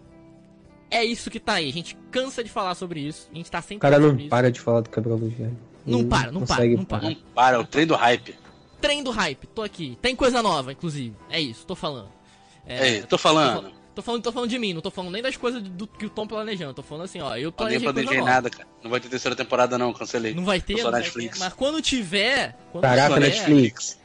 é 0.94 1.04
isso 1.04 1.32
que 1.32 1.40
tá 1.40 1.54
aí. 1.54 1.70
A 1.70 1.74
gente 1.74 1.98
cansa 2.12 2.44
de 2.44 2.50
falar 2.50 2.76
sobre 2.76 3.00
isso. 3.00 3.28
A 3.32 3.36
gente 3.36 3.50
tá 3.50 3.62
sempre 3.62 3.78
O 3.78 3.80
cara 3.80 3.98
não 3.98 4.16
isso. 4.16 4.30
para 4.30 4.52
de 4.52 4.60
falar 4.60 4.82
do 4.82 4.90
quebra-luz, 4.90 5.34
velho. 5.34 5.58
Não 5.86 6.08
para, 6.08 6.32
não 6.32 6.46
para, 6.46 6.66
não 6.66 6.86
para. 6.86 7.10
Não 7.10 7.18
para, 7.34 7.58
é 7.58 7.60
o 7.60 7.66
trem 7.66 7.86
do 7.88 7.96
hype. 7.96 8.36
Trem 8.80 9.04
do 9.04 9.12
hype, 9.12 9.48
tô 9.48 9.64
aqui. 9.64 9.98
Tem 10.02 10.16
coisa 10.16 10.42
nova, 10.44 10.72
inclusive. 10.72 11.16
É 11.30 11.42
isso, 11.42 11.66
tô 11.66 11.76
falando. 11.76 12.10
É, 12.66 12.98
isso, 12.98 13.08
tô 13.08 13.18
falando. 13.18 13.72
Tô 13.94 14.02
falando, 14.02 14.24
tô 14.24 14.32
falando 14.32 14.50
de 14.50 14.58
mim, 14.58 14.74
não 14.74 14.82
tô 14.82 14.90
falando 14.90 15.12
nem 15.12 15.22
das 15.22 15.38
coisas 15.38 15.62
do 15.62 15.86
que 15.86 16.06
o 16.08 16.10
Tom 16.10 16.26
planejando. 16.26 16.74
Tô 16.74 16.82
falando 16.82 17.06
assim, 17.06 17.22
ó, 17.22 17.36
eu 17.36 17.44
Nem 17.44 17.52
planejei 17.52 17.84
coisa 17.84 17.94
planejei 17.94 18.24
nada, 18.24 18.50
cara. 18.50 18.68
Não 18.82 18.90
vai 18.90 19.00
ter 19.00 19.08
terceira 19.08 19.36
temporada, 19.36 19.78
não, 19.78 19.94
cancelei. 19.94 20.34
Não 20.34 20.44
vai 20.44 20.60
ter, 20.60 20.78
Só 20.78 20.86
não 20.86 20.92
vai 20.92 21.02
Netflix. 21.02 21.38
ter. 21.38 21.44
Mas 21.44 21.54
quando 21.54 21.82
tiver, 21.82 22.58
quando 22.72 22.82
Caraca, 22.82 23.14
tiver, 23.14 23.28
Netflix. 23.28 24.00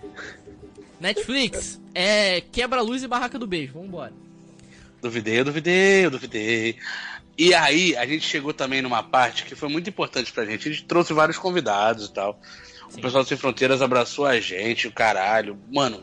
Netflix, 1.00 1.80
é 1.94 2.42
quebra-luz 2.52 3.02
e 3.02 3.08
barraca 3.08 3.38
do 3.38 3.46
beijo. 3.46 3.74
Vambora. 3.74 4.12
Duvidei, 5.00 5.40
eu 5.40 5.44
duvidei, 5.44 6.04
eu 6.04 6.10
duvidei. 6.10 6.76
E 7.38 7.54
aí, 7.54 7.96
a 7.96 8.04
gente 8.04 8.26
chegou 8.26 8.52
também 8.52 8.82
numa 8.82 9.02
parte 9.02 9.44
que 9.44 9.54
foi 9.54 9.68
muito 9.68 9.88
importante 9.88 10.32
pra 10.32 10.44
gente. 10.44 10.68
A 10.68 10.72
gente 10.72 10.84
trouxe 10.84 11.12
vários 11.12 11.38
convidados 11.38 12.06
e 12.06 12.12
tal. 12.12 12.38
Sim. 12.90 12.98
O 12.98 13.02
pessoal 13.02 13.22
do 13.22 13.28
Sem 13.28 13.38
Fronteiras 13.38 13.80
abraçou 13.80 14.26
a 14.26 14.40
gente, 14.40 14.88
o 14.88 14.92
caralho. 14.92 15.56
Mano, 15.72 16.02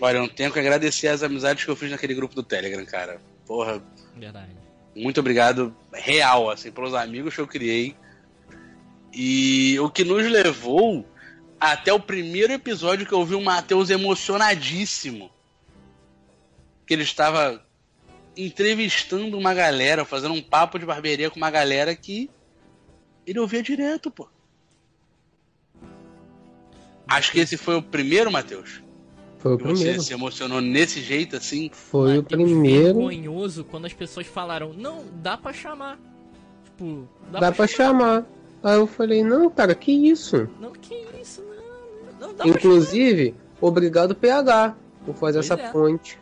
olha, 0.00 0.16
eu 0.16 0.22
não 0.22 0.28
tenho 0.28 0.52
que 0.52 0.58
agradecer 0.58 1.08
as 1.08 1.22
amizades 1.22 1.64
que 1.64 1.70
eu 1.70 1.76
fiz 1.76 1.90
naquele 1.90 2.14
grupo 2.14 2.34
do 2.34 2.42
Telegram, 2.42 2.84
cara. 2.84 3.20
Porra, 3.46 3.82
Verdade. 4.16 4.50
muito 4.94 5.20
obrigado, 5.20 5.74
real, 5.92 6.50
assim, 6.50 6.70
pelos 6.70 6.94
amigos 6.94 7.34
que 7.34 7.40
eu 7.40 7.46
criei. 7.46 7.96
E 9.12 9.78
o 9.80 9.88
que 9.90 10.04
nos 10.04 10.24
levou 10.30 11.06
até 11.60 11.92
o 11.92 12.00
primeiro 12.00 12.52
episódio 12.52 13.06
que 13.06 13.12
eu 13.12 13.24
vi 13.24 13.34
o 13.34 13.40
Matheus 13.40 13.90
emocionadíssimo. 13.90 15.30
Que 16.86 16.94
ele 16.94 17.02
estava 17.02 17.64
entrevistando 18.36 19.36
uma 19.36 19.52
galera, 19.52 20.04
fazendo 20.04 20.34
um 20.34 20.42
papo 20.42 20.78
de 20.78 20.86
barbearia 20.86 21.30
com 21.30 21.36
uma 21.36 21.50
galera 21.50 21.94
que 21.94 22.30
ele 23.26 23.40
ouvia 23.40 23.62
direto, 23.62 24.10
pô. 24.10 24.28
Acho 27.06 27.32
que 27.32 27.40
esse 27.40 27.56
foi 27.56 27.74
o 27.74 27.82
primeiro, 27.82 28.30
Matheus. 28.30 28.82
Foi 29.38 29.54
o 29.54 29.58
Que 29.58 29.64
você 29.64 29.74
primeiro. 29.74 30.02
se 30.02 30.12
emocionou 30.12 30.60
nesse 30.60 31.00
jeito, 31.00 31.36
assim. 31.36 31.70
Foi 31.72 32.14
o 32.18 32.22
Mateus 32.22 32.42
primeiro. 32.42 32.94
vergonhoso 33.06 33.64
quando 33.64 33.84
as 33.86 33.92
pessoas 33.92 34.26
falaram, 34.26 34.72
não, 34.74 35.04
dá 35.22 35.36
pra 35.36 35.52
chamar. 35.52 35.98
Tipo, 36.64 37.08
dá, 37.30 37.40
Dá 37.40 37.52
pra 37.52 37.66
chamar. 37.66 38.24
Aí 38.62 38.76
eu 38.76 38.86
falei, 38.86 39.22
não, 39.22 39.48
cara, 39.48 39.74
que 39.74 39.92
isso? 39.92 40.48
Não, 40.60 40.72
que 40.72 40.94
isso, 41.22 41.42
não. 42.20 42.28
Não 42.28 42.34
dá 42.34 42.42
pra 42.44 42.48
Inclusive, 42.52 43.34
obrigado 43.60 44.14
PH 44.14 44.76
por 45.06 45.14
fazer 45.14 45.38
Pois 45.38 45.50
essa 45.50 45.60
é. 45.60 45.70
ponte. 45.70 46.18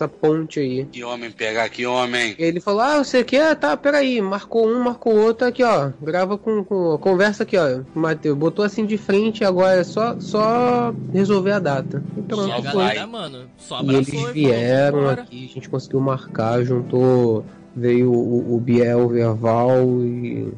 Essa 0.00 0.08
ponte 0.08 0.58
aí. 0.58 0.86
Que 0.86 1.04
homem 1.04 1.30
pegar, 1.30 1.68
que 1.68 1.84
homem. 1.84 2.34
Ele 2.38 2.58
falou, 2.58 2.80
ah, 2.80 3.04
você 3.04 3.22
quer? 3.22 3.54
Tá, 3.54 3.76
peraí. 3.76 4.18
Marcou 4.22 4.66
um, 4.66 4.82
marcou 4.82 5.14
outro 5.14 5.46
aqui, 5.46 5.62
ó. 5.62 5.90
Grava 6.00 6.38
com. 6.38 6.64
com 6.64 6.96
conversa 6.96 7.42
aqui, 7.42 7.58
ó. 7.58 7.80
Matheus. 7.94 8.38
Botou 8.38 8.64
assim 8.64 8.86
de 8.86 8.96
frente, 8.96 9.44
agora 9.44 9.80
é 9.80 9.84
só, 9.84 10.18
só 10.18 10.94
resolver 11.12 11.52
a 11.52 11.58
data. 11.58 12.02
E 12.16 12.20
E 12.20 12.34
Só 12.34 12.62
foi. 12.62 12.62
galera, 12.62 13.06
mano, 13.06 13.44
só 13.58 13.76
E 13.76 13.78
abraçou 13.80 13.94
eles 13.94 14.08
falou, 14.08 14.32
vieram 14.32 15.10
aqui, 15.10 15.44
a 15.50 15.54
gente 15.54 15.68
conseguiu 15.68 16.00
marcar, 16.00 16.64
juntou, 16.64 17.44
veio 17.76 18.10
o, 18.10 18.54
o 18.56 18.58
Biel, 18.58 19.00
o 19.00 19.08
Verval 19.08 19.80
e. 20.02 20.50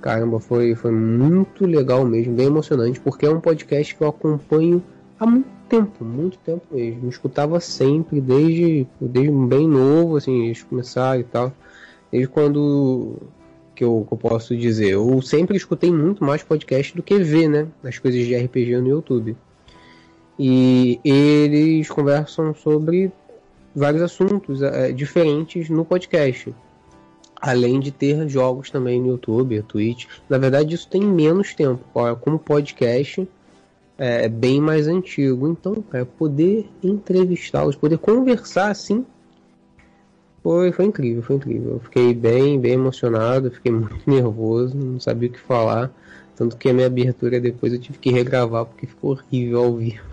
Caramba, 0.00 0.40
foi, 0.40 0.74
foi 0.74 0.92
muito 0.92 1.66
legal 1.66 2.06
mesmo, 2.06 2.34
bem 2.34 2.46
emocionante, 2.46 2.98
porque 3.00 3.26
é 3.26 3.30
um 3.30 3.40
podcast 3.40 3.94
que 3.94 4.02
eu 4.02 4.08
acompanho 4.08 4.82
há 5.18 5.26
muito 5.26 5.48
tempo, 5.68 6.04
muito 6.04 6.38
tempo 6.38 6.66
mesmo. 6.70 7.04
Eu 7.04 7.08
escutava 7.08 7.60
sempre, 7.60 8.20
desde, 8.20 8.86
desde 9.00 9.32
bem 9.46 9.68
novo, 9.68 10.16
assim, 10.16 10.46
eles 10.46 10.62
começaram 10.62 11.20
e 11.20 11.24
tal. 11.24 11.52
Desde 12.10 12.28
quando 12.28 13.16
que 13.74 13.84
eu, 13.84 14.04
que 14.06 14.14
eu 14.14 14.18
posso 14.18 14.56
dizer, 14.56 14.90
eu 14.90 15.20
sempre 15.20 15.56
escutei 15.56 15.90
muito 15.90 16.22
mais 16.24 16.42
podcast 16.42 16.94
do 16.94 17.02
que 17.02 17.18
ver, 17.18 17.48
né? 17.48 17.66
As 17.82 17.98
coisas 17.98 18.24
de 18.24 18.36
RPG 18.36 18.76
no 18.80 18.88
YouTube. 18.88 19.36
E 20.38 21.00
eles 21.04 21.88
conversam 21.88 22.54
sobre 22.54 23.12
vários 23.74 24.02
assuntos 24.02 24.62
eh, 24.62 24.92
diferentes 24.92 25.68
no 25.68 25.84
podcast. 25.84 26.54
Além 27.40 27.78
de 27.78 27.90
ter 27.90 28.28
jogos 28.28 28.70
também 28.70 29.00
no 29.00 29.08
YouTube, 29.08 29.62
Twitch. 29.62 30.06
Na 30.28 30.38
verdade, 30.38 30.74
isso 30.74 30.88
tem 30.88 31.02
menos 31.02 31.54
tempo. 31.54 31.84
Como 32.20 32.38
podcast 32.38 33.28
é 33.98 34.28
bem 34.28 34.60
mais 34.60 34.88
antigo. 34.88 35.48
Então, 35.48 35.74
cara, 35.82 36.04
poder 36.04 36.68
entrevistá-los, 36.82 37.76
poder 37.76 37.98
conversar 37.98 38.70
assim, 38.70 39.04
foi, 40.42 40.72
foi 40.72 40.84
incrível, 40.84 41.22
foi 41.22 41.36
incrível. 41.36 41.72
Eu 41.72 41.80
fiquei 41.80 42.12
bem, 42.12 42.60
bem 42.60 42.74
emocionado, 42.74 43.50
fiquei 43.50 43.72
muito 43.72 44.08
nervoso, 44.08 44.76
não 44.76 45.00
sabia 45.00 45.28
o 45.28 45.32
que 45.32 45.40
falar. 45.40 45.90
Tanto 46.36 46.56
que 46.56 46.68
a 46.68 46.74
minha 46.74 46.86
abertura 46.86 47.40
depois 47.40 47.72
eu 47.72 47.78
tive 47.80 47.98
que 47.98 48.10
regravar 48.10 48.66
porque 48.66 48.86
ficou 48.86 49.12
horrível 49.12 49.64
ao 49.64 49.76
vivo. 49.76 50.04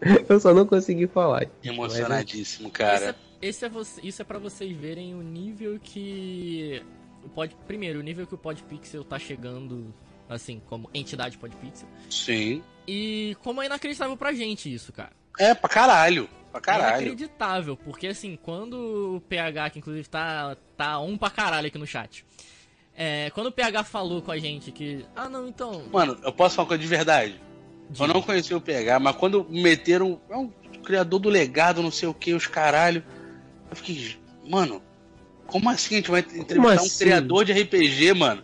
eu 0.28 0.40
só 0.40 0.52
não 0.52 0.66
consegui 0.66 1.06
falar. 1.06 1.46
Emocionadíssimo, 1.64 2.68
Esse 2.68 2.76
cara. 2.76 3.10
é, 3.10 3.46
esse 3.46 3.64
é 3.64 3.68
você, 3.68 4.00
isso 4.02 4.20
é 4.20 4.24
pra 4.24 4.38
vocês 4.38 4.76
verem 4.76 5.14
o 5.14 5.22
nível 5.22 5.78
que. 5.82 6.82
O 7.24 7.28
pod, 7.28 7.56
primeiro, 7.66 8.00
o 8.00 8.02
nível 8.02 8.26
que 8.26 8.34
o 8.34 8.38
Podpixel 8.38 9.04
tá 9.04 9.18
chegando, 9.18 9.86
assim, 10.28 10.60
como 10.66 10.88
entidade 10.92 11.38
Podpixel. 11.38 11.88
Sim. 12.10 12.62
E 12.86 13.36
como 13.42 13.62
é 13.62 13.66
inacreditável 13.66 14.16
pra 14.16 14.32
gente 14.32 14.72
isso, 14.72 14.92
cara. 14.92 15.12
É, 15.38 15.54
pra 15.54 15.68
caralho. 15.68 16.28
Pra 16.50 16.58
É 16.58 16.62
caralho. 16.62 17.06
inacreditável, 17.06 17.76
porque 17.76 18.06
assim, 18.08 18.38
quando 18.42 19.16
o 19.16 19.20
PH, 19.28 19.70
que 19.70 19.78
inclusive 19.78 20.08
tá, 20.08 20.56
tá 20.76 20.98
um 20.98 21.16
pra 21.18 21.30
caralho 21.30 21.66
aqui 21.68 21.78
no 21.78 21.86
chat, 21.86 22.24
É, 23.00 23.30
quando 23.30 23.46
o 23.48 23.52
PH 23.52 23.84
falou 23.84 24.20
com 24.22 24.32
a 24.32 24.38
gente 24.38 24.72
que. 24.72 25.04
Ah, 25.14 25.28
não, 25.28 25.46
então. 25.46 25.84
Mano, 25.92 26.18
eu 26.24 26.32
posso 26.32 26.56
falar 26.56 26.64
uma 26.64 26.68
coisa 26.68 26.82
de 26.82 26.88
verdade. 26.88 27.40
Eu 27.98 28.08
não 28.08 28.20
conheci 28.20 28.52
o 28.52 28.60
PH, 28.60 28.98
mas 28.98 29.14
quando 29.16 29.46
meteram. 29.48 30.20
É 30.28 30.36
um 30.36 30.48
criador 30.84 31.20
do 31.20 31.28
legado, 31.28 31.80
não 31.82 31.90
sei 31.92 32.08
o 32.08 32.12
que, 32.14 32.34
os 32.34 32.46
caralho. 32.48 33.04
Eu 33.70 33.76
fiquei. 33.76 34.16
Mano, 34.48 34.82
como 35.46 35.70
assim 35.70 35.94
a 35.94 35.98
gente 35.98 36.10
vai 36.10 36.20
entrevistar 36.20 36.60
um 36.82 36.86
assim? 36.86 37.04
criador 37.04 37.44
de 37.44 37.52
RPG, 37.52 38.14
mano? 38.14 38.42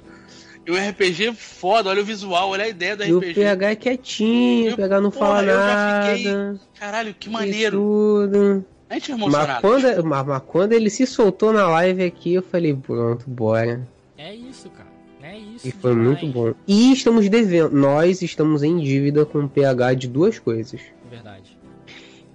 E 0.66 0.70
um 0.70 0.74
RPG 0.76 1.32
foda, 1.34 1.90
olha 1.90 2.00
o 2.00 2.04
visual, 2.04 2.48
olha 2.50 2.64
a 2.64 2.68
ideia 2.68 2.96
do 2.96 3.04
E 3.04 3.12
o 3.12 3.18
RPG. 3.18 3.34
PH 3.34 3.70
é 3.70 3.76
quietinho, 3.76 4.68
Eu- 4.68 4.72
o 4.74 4.76
PH 4.76 5.00
não 5.00 5.10
porra, 5.10 5.26
fala 5.26 5.42
eu 5.42 5.46
já 5.46 5.56
nada. 5.66 6.16
fiquei 6.16 6.60
Caralho, 6.80 7.14
que 7.18 7.28
maneiro. 7.30 7.76
Tudo. 7.78 8.64
A 8.88 8.94
gente 8.94 9.12
é 9.12 9.16
Mas 9.16 9.60
quando, 9.60 10.04
mas, 10.04 10.26
mas 10.26 10.42
quando 10.46 10.72
ele 10.72 10.88
se 10.88 11.06
soltou 11.06 11.52
na 11.52 11.66
live 11.68 12.02
aqui, 12.04 12.34
eu 12.34 12.42
falei, 12.42 12.74
pronto, 12.74 13.24
bora. 13.28 13.86
É 14.16 14.34
isso, 14.34 14.70
cara. 14.70 14.88
É 15.22 15.36
isso. 15.38 15.66
E 15.66 15.70
foi 15.72 15.94
demais. 15.94 16.20
muito 16.20 16.26
bom. 16.32 16.54
E 16.66 16.92
estamos 16.92 17.28
devendo, 17.28 17.70
nós 17.74 18.22
estamos 18.22 18.62
em 18.62 18.78
dívida 18.78 19.24
com 19.26 19.40
o 19.40 19.48
PH 19.48 19.94
de 19.94 20.08
duas 20.08 20.38
coisas. 20.38 20.80
Verdade. 21.10 21.56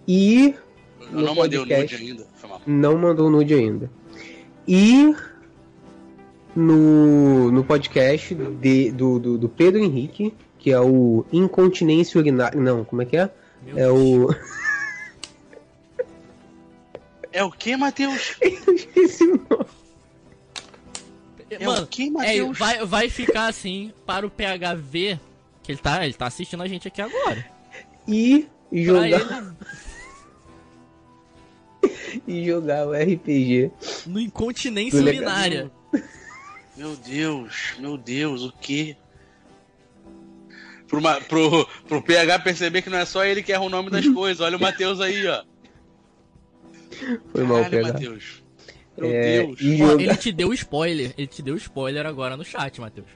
E 0.07 0.55
Eu 1.11 1.21
não 1.21 1.35
mandei 1.35 1.57
o 1.59 1.65
nude 1.65 1.95
ainda. 1.95 2.25
Foi 2.35 2.49
mal. 2.49 2.61
não 2.65 2.97
mandou 2.97 3.29
nude 3.29 3.53
ainda. 3.53 3.89
E 4.67 5.15
no, 6.55 7.51
no 7.51 7.63
podcast 7.63 8.33
de- 8.35 8.91
do, 8.91 9.19
do, 9.19 9.37
do 9.37 9.49
Pedro 9.49 9.79
Henrique, 9.83 10.33
que 10.57 10.71
é 10.71 10.79
o 10.79 11.25
Incontinência 11.31 12.19
Urinária. 12.19 12.59
Não, 12.59 12.83
como 12.83 13.01
é 13.01 13.05
que 13.05 13.17
é? 13.17 13.29
Meu 13.63 13.77
É 13.77 13.81
Deus. 13.85 13.99
o. 13.99 14.35
É 17.31 17.43
o 17.43 17.51
que, 17.51 17.77
Matheus? 17.77 18.35
Eu 18.41 18.73
esqueci 18.73 19.23
o 19.23 19.37
nome. 19.49 19.65
É 21.51 21.63
Mano, 21.63 21.83
o 21.83 21.87
que, 21.87 22.07
é, 22.07 22.09
Matheus? 22.09 22.57
vai, 22.57 22.85
vai 22.85 23.09
ficar 23.09 23.45
assim 23.47 23.93
para 24.03 24.25
o 24.25 24.31
PH 24.31 24.73
ver 24.73 25.19
que 25.61 25.71
ele 25.71 25.79
tá, 25.79 26.03
ele 26.03 26.13
tá 26.15 26.25
assistindo 26.25 26.63
a 26.63 26.67
gente 26.67 26.87
aqui 26.87 26.99
agora. 27.01 27.45
E 28.07 28.47
jogar, 28.73 29.07
ele 29.07 29.19
e 32.27 32.45
jogar 32.45 32.87
o 32.87 32.93
RPG. 32.93 33.71
no 34.07 34.19
incontinência 34.19 34.99
urinária. 34.99 35.71
Meu 36.79 36.95
Deus, 36.95 37.73
meu 37.77 37.97
Deus, 37.97 38.41
o 38.41 38.53
que? 38.53 38.95
Pro, 40.87 41.01
pro, 41.27 41.67
pro 41.85 42.01
PH 42.01 42.39
perceber 42.39 42.81
que 42.81 42.89
não 42.89 42.99
é 42.99 43.05
só 43.05 43.25
ele 43.25 43.43
que 43.43 43.51
erra 43.51 43.63
o 43.63 43.69
nome 43.69 43.89
das 43.89 44.07
coisas. 44.09 44.39
Olha 44.39 44.55
o 44.55 44.61
Matheus 44.61 45.01
aí, 45.01 45.27
ó. 45.27 45.43
Foi 47.33 47.43
mal 47.43 47.57
Caralho, 47.63 47.69
pegar. 47.69 47.93
Matheus. 47.93 48.43
Meu 48.97 49.09
É, 49.11 49.43
Deus. 49.43 49.59
ele 49.61 50.15
te 50.15 50.31
deu 50.31 50.53
spoiler. 50.53 51.13
Ele 51.17 51.27
te 51.27 51.41
deu 51.41 51.57
spoiler 51.57 52.05
agora 52.05 52.37
no 52.37 52.45
chat, 52.45 52.79
Matheus. 52.79 53.07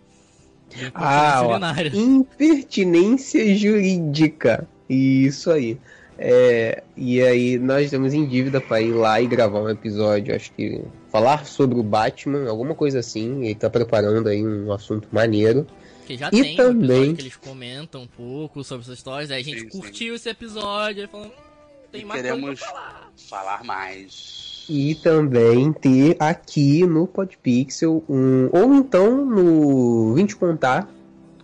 Ah, 0.93 1.41
ó, 1.45 1.57
impertinência 1.93 3.55
jurídica. 3.55 4.67
Isso 4.89 5.49
aí. 5.49 5.77
É, 6.17 6.83
e 6.97 7.21
aí 7.21 7.57
nós 7.57 7.85
estamos 7.85 8.13
em 8.13 8.25
dívida 8.27 8.59
para 8.59 8.81
ir 8.81 8.91
lá 8.91 9.21
e 9.21 9.25
gravar 9.25 9.61
um 9.61 9.69
episódio, 9.69 10.35
acho 10.35 10.51
que 10.51 10.83
falar 11.13 11.45
sobre 11.45 11.79
o 11.79 11.83
Batman, 11.83 12.49
alguma 12.49 12.73
coisa 12.73 12.97
assim. 12.99 13.45
Ele 13.45 13.53
tá 13.55 13.69
preparando 13.69 14.27
aí 14.27 14.43
um 14.45 14.71
assunto 14.73 15.07
maneiro. 15.11 15.65
Que 16.07 16.17
já 16.17 16.27
E 16.33 16.41
tem 16.41 16.53
um 16.53 16.57
também- 16.57 16.89
episódio 16.89 17.15
que 17.15 17.21
eles 17.21 17.35
comentam 17.37 18.01
um 18.01 18.07
pouco 18.07 18.63
sobre 18.63 18.81
essas 18.83 18.97
histórias. 18.97 19.29
Aí 19.31 19.39
a 19.41 19.43
gente 19.43 19.61
Sim, 19.61 19.69
sim. 19.69 19.79
curtiu 19.79 20.15
esse 20.15 20.27
episódio. 20.27 21.03
Aí 21.03 21.07
falando, 21.07 21.27
hum, 21.29 21.87
tem 21.91 22.01
E 22.01 22.05
mais 22.05 22.21
queremos 22.21 22.59
falar. 22.59 23.11
falar 23.29 23.63
mais. 23.63 24.65
E 24.67 24.95
também 24.95 25.71
ter 25.71 26.15
aqui 26.19 26.85
no 26.85 27.05
Podpixel 27.05 28.03
um. 28.09 28.49
Ou 28.51 28.73
então 28.73 29.23
no 29.25 30.13
20 30.15 30.35
Contar 30.35 30.89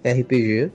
RPG. 0.03 0.71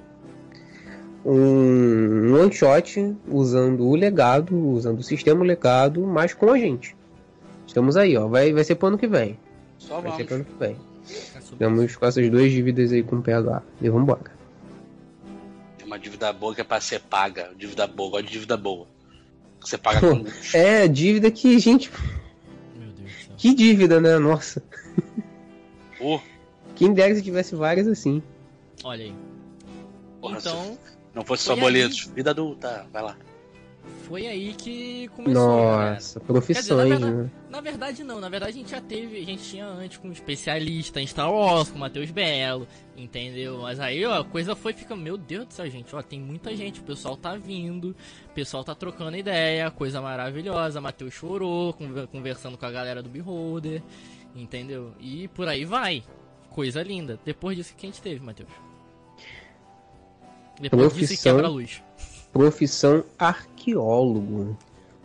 Um 1.27 2.39
one 2.39 2.53
shot 2.53 3.15
usando 3.29 3.87
o 3.87 3.95
legado, 3.97 4.55
usando 4.57 4.99
o 5.01 5.03
sistema 5.03 5.43
legado, 5.45 6.01
mas 6.07 6.35
com 6.35 6.51
a 6.51 6.59
gente. 6.59 6.95
Estamos 7.75 7.97
aí, 7.97 8.17
ó. 8.17 8.29
Vai, 8.29 8.53
vai 8.53 8.63
ser 8.63 8.77
pro 8.77 8.87
ano 8.87 8.97
que 8.97 9.09
vem. 9.09 9.37
Só 9.79 10.01
Vai 10.01 10.13
ser 10.13 10.19
vamos. 10.19 10.27
pro 10.27 10.35
ano 10.37 10.45
que 10.45 10.55
vem. 10.55 10.77
É 11.35 11.39
Estamos 11.41 11.97
com 11.97 12.07
essas 12.07 12.31
duas 12.31 12.53
dívidas 12.53 12.93
aí 12.93 13.03
com 13.03 13.17
o 13.17 13.21
PH. 13.21 13.63
E 13.83 13.91
vambora. 13.91 14.31
Tem 15.77 15.85
uma 15.85 15.99
dívida 15.99 16.33
boa 16.33 16.55
que 16.55 16.61
é 16.61 16.65
pra 16.65 16.81
ser 16.81 17.01
paga. 17.01 17.51
Dívida 17.59 17.85
boa, 17.89 18.13
gosto 18.13 18.27
de 18.27 18.31
dívida 18.31 18.57
boa. 18.57 18.87
Que 19.61 19.69
você 19.69 19.77
paga 19.77 19.99
com. 20.01 20.25
É, 20.57 20.87
dívida 20.87 21.33
que, 21.33 21.59
gente. 21.59 21.91
Meu 22.77 22.93
Deus 22.93 23.11
do 23.11 23.25
céu. 23.27 23.35
Que 23.37 23.53
dívida, 23.53 24.01
né? 24.01 24.19
Nossa. 24.21 24.63
Pô, 25.99 26.21
Quem 26.77 26.95
dera 26.95 27.13
se 27.17 27.23
tivesse 27.23 27.57
várias 27.57 27.89
assim. 27.89 28.23
Olha 28.85 29.03
aí. 29.07 29.15
porra, 30.21 30.39
Então, 30.39 30.63
se 30.75 30.79
não 31.13 31.25
fosse 31.25 31.43
só 31.43 31.57
boletos. 31.57 32.05
Vida 32.15 32.31
adulta, 32.31 32.87
vai 32.93 33.03
lá. 33.03 33.17
Foi 34.07 34.27
aí 34.27 34.55
que 34.55 35.09
começou, 35.09 35.57
galera. 35.57 35.95
Nossa, 35.95 36.21
profissões, 36.21 36.67
Quer 36.67 36.85
dizer, 36.97 36.99
na 37.01 37.11
né? 37.25 37.31
Na 37.51 37.61
verdade 37.61 38.03
não, 38.05 38.21
na 38.21 38.29
verdade 38.29 38.53
a 38.53 38.55
gente 38.55 38.71
já 38.71 38.81
teve, 38.81 39.19
a 39.19 39.25
gente 39.25 39.43
tinha 39.45 39.67
antes 39.67 39.99
com 39.99 40.09
um 40.09 40.13
especialista 40.13 41.01
em 41.01 41.07
Star 41.07 41.33
Wars, 41.33 41.69
com 41.71 41.77
o 41.77 41.81
Matheus 41.81 42.11
Belo, 42.11 42.67
entendeu? 42.97 43.59
Mas 43.63 43.79
aí 43.81 44.05
ó, 44.05 44.21
a 44.21 44.25
coisa 44.25 44.55
foi 44.57 44.73
ficando, 44.73 45.03
meu 45.03 45.17
Deus 45.17 45.47
do 45.47 45.53
céu, 45.55 45.69
gente, 45.71 45.95
ó, 45.95 46.03
tem 46.03 46.19
muita 46.21 46.55
gente, 46.57 46.81
o 46.81 46.83
pessoal 46.83 47.17
tá 47.17 47.37
vindo, 47.37 47.95
o 48.27 48.35
pessoal 48.35 48.65
tá 48.65 48.75
trocando 48.75 49.17
ideia, 49.17 49.71
coisa 49.71 50.01
maravilhosa, 50.01 50.81
Matheus 50.81 51.15
chorou, 51.15 51.73
conver- 51.73 52.07
conversando 52.09 52.59
com 52.59 52.67
a 52.67 52.71
galera 52.71 53.03
do 53.03 53.09
Beholder, 53.09 53.83
entendeu? 54.35 54.93
E 54.99 55.29
por 55.29 55.47
aí 55.49 55.65
vai, 55.65 56.03
coisa 56.51 56.83
linda. 56.83 57.19
Depois 57.25 57.57
disso 57.57 57.73
o 57.73 57.77
que 57.77 57.87
a 57.87 57.89
gente 57.89 58.03
teve, 58.03 58.25
Matheus? 58.25 58.51
Depois 60.61 60.83
disso 60.95 60.97
Profissão. 61.07 61.33
quebra 61.33 61.47
a 61.47 61.51
luz. 61.51 61.83
Profissão 62.33 63.05
arqueólogo. 63.75 64.57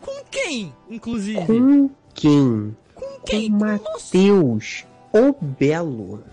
Com 0.02 0.24
quem, 0.30 0.74
inclusive? 0.90 1.46
Com 1.46 1.90
quem? 2.14 2.76
Com 2.96 3.20
quem? 3.26 3.52
Com 3.52 3.58
Mateus. 3.58 4.86
O 5.14 5.34
Belo. 5.42 6.24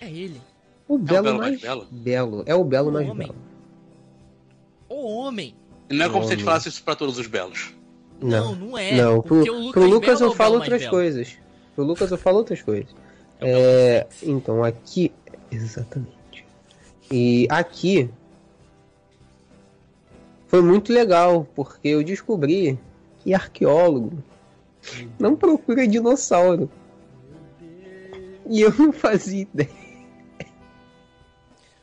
é 0.00 0.08
ele. 0.10 0.40
O 0.88 0.98
Belo, 0.98 1.22
Belo 1.24 1.38
mais 1.38 1.50
mais 1.52 1.60
belo? 1.62 1.86
belo. 1.90 2.42
É 2.46 2.54
o 2.54 2.64
Belo 2.64 2.90
O 2.90 2.92
mais 2.92 3.08
homem. 3.08 3.28
belo. 3.28 3.38
O 4.88 5.06
homem. 5.18 5.54
Não 5.90 6.06
é 6.06 6.08
como 6.08 6.24
se 6.24 6.32
a 6.32 6.36
gente 6.36 6.44
falasse 6.44 6.68
isso 6.68 6.82
pra 6.82 6.94
todos 6.94 7.18
os 7.18 7.26
belos. 7.26 7.72
Não, 8.20 8.54
Não. 8.54 8.66
não 8.68 8.78
é. 8.78 8.92
Não, 8.96 9.20
pro, 9.20 9.36
porque 9.36 9.50
o 9.50 9.54
Lucas, 9.58 9.72
pro 9.72 9.86
Lucas 9.86 10.18
Belo 10.18 10.22
é 10.22 10.26
eu 10.26 10.30
o 10.32 10.36
falo 10.36 10.54
outras 10.56 10.86
coisas. 10.86 11.36
Pro 11.74 11.84
Lucas 11.84 12.10
eu 12.10 12.18
falo 12.18 12.38
outras 12.38 12.62
coisas. 12.62 12.94
É 13.40 13.44
o 13.44 13.48
É, 13.58 14.06
então 14.22 14.62
aqui. 14.64 15.12
Exatamente. 15.50 16.46
E 17.10 17.46
aqui. 17.50 18.08
Foi 20.52 20.60
muito 20.60 20.92
legal, 20.92 21.48
porque 21.54 21.88
eu 21.88 22.04
descobri 22.04 22.78
que 23.20 23.32
arqueólogo 23.32 24.22
não 25.18 25.34
procura 25.34 25.88
dinossauro. 25.88 26.70
E 28.46 28.60
eu 28.60 28.70
não 28.78 28.92
fazia 28.92 29.40
ideia. 29.40 29.70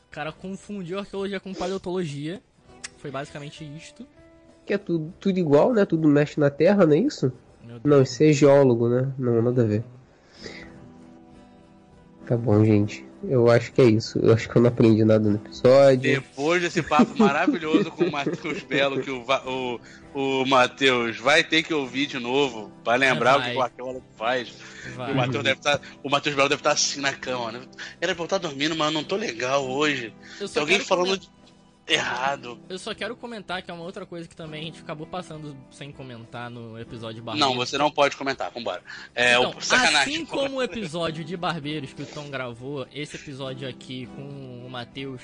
O 0.06 0.12
cara 0.12 0.30
confundiu 0.30 1.00
arqueologia 1.00 1.40
com 1.40 1.52
paleontologia. 1.52 2.40
Foi 2.98 3.10
basicamente 3.10 3.64
isto. 3.76 4.06
Que 4.64 4.74
é 4.74 4.78
tudo, 4.78 5.12
tudo 5.18 5.36
igual, 5.36 5.72
né? 5.72 5.84
Tudo 5.84 6.06
mexe 6.06 6.38
na 6.38 6.48
terra, 6.48 6.86
não 6.86 6.94
é 6.94 6.98
isso? 6.98 7.32
Não, 7.82 8.02
isso 8.02 8.22
é 8.22 8.32
geólogo, 8.32 8.88
né? 8.88 9.12
Não, 9.18 9.42
nada 9.42 9.64
a 9.64 9.66
ver. 9.66 9.82
Tá 12.24 12.36
bom, 12.36 12.64
gente. 12.64 13.04
Eu 13.22 13.50
acho 13.50 13.72
que 13.72 13.82
é 13.82 13.84
isso. 13.84 14.18
Eu 14.18 14.32
acho 14.32 14.48
que 14.48 14.56
eu 14.56 14.62
não 14.62 14.68
aprendi 14.68 15.04
nada 15.04 15.28
no 15.28 15.36
episódio. 15.36 16.00
Depois 16.00 16.62
desse 16.62 16.82
papo 16.82 17.18
maravilhoso 17.18 17.90
com 17.90 18.04
o 18.04 18.10
Matheus 18.10 18.62
Belo, 18.62 19.02
que 19.02 19.10
o, 19.10 19.24
o, 19.46 19.80
o 20.14 20.46
Matheus 20.46 21.18
vai 21.18 21.44
ter 21.44 21.62
que 21.62 21.74
ouvir 21.74 22.06
de 22.06 22.18
novo, 22.18 22.72
pra 22.82 22.94
lembrar 22.94 23.38
o 23.38 23.42
que 23.42 23.48
Vai. 23.48 23.56
o 23.56 23.62
arqueólogo 23.62 24.04
faz. 24.16 24.54
Vai. 24.96 25.12
O 25.12 25.16
Matheus 25.16 25.44
deve 25.44 25.58
estar. 25.58 25.80
Belo 26.34 26.48
deve 26.48 26.60
estar 26.60 26.72
assim 26.72 27.00
na 27.00 27.12
cama, 27.12 27.52
né? 27.52 27.60
Era 28.00 28.14
pra 28.14 28.22
eu 28.22 28.26
estar 28.26 28.38
dormindo, 28.38 28.74
mas 28.74 28.88
eu 28.88 28.94
não 28.94 29.04
tô 29.04 29.16
legal 29.16 29.68
hoje. 29.68 30.14
Eu 30.40 30.48
Tem 30.48 30.60
alguém 30.60 30.80
falando 30.80 31.20
errado. 31.90 32.58
Eu 32.68 32.78
só 32.78 32.94
quero 32.94 33.16
comentar 33.16 33.62
que 33.62 33.70
é 33.70 33.74
uma 33.74 33.84
outra 33.84 34.06
coisa 34.06 34.28
que 34.28 34.36
também 34.36 34.62
a 34.62 34.64
gente 34.64 34.80
acabou 34.80 35.06
passando 35.06 35.56
sem 35.70 35.90
comentar 35.92 36.50
no 36.50 36.78
episódio 36.78 37.22
Barbeiro. 37.22 37.48
Não, 37.48 37.56
você 37.56 37.76
não 37.76 37.90
pode 37.90 38.16
comentar, 38.16 38.50
vambora. 38.50 38.82
É 39.14 39.34
Então, 39.34 39.54
o 39.56 39.60
sacanagem. 39.60 40.14
assim 40.14 40.24
como 40.24 40.56
o 40.56 40.62
episódio 40.62 41.24
de 41.24 41.36
Barbeiros 41.36 41.92
que 41.92 42.02
o 42.02 42.06
Tom 42.06 42.30
gravou, 42.30 42.86
esse 42.92 43.16
episódio 43.16 43.68
aqui 43.68 44.06
com 44.14 44.66
o 44.66 44.70
Matheus, 44.70 45.22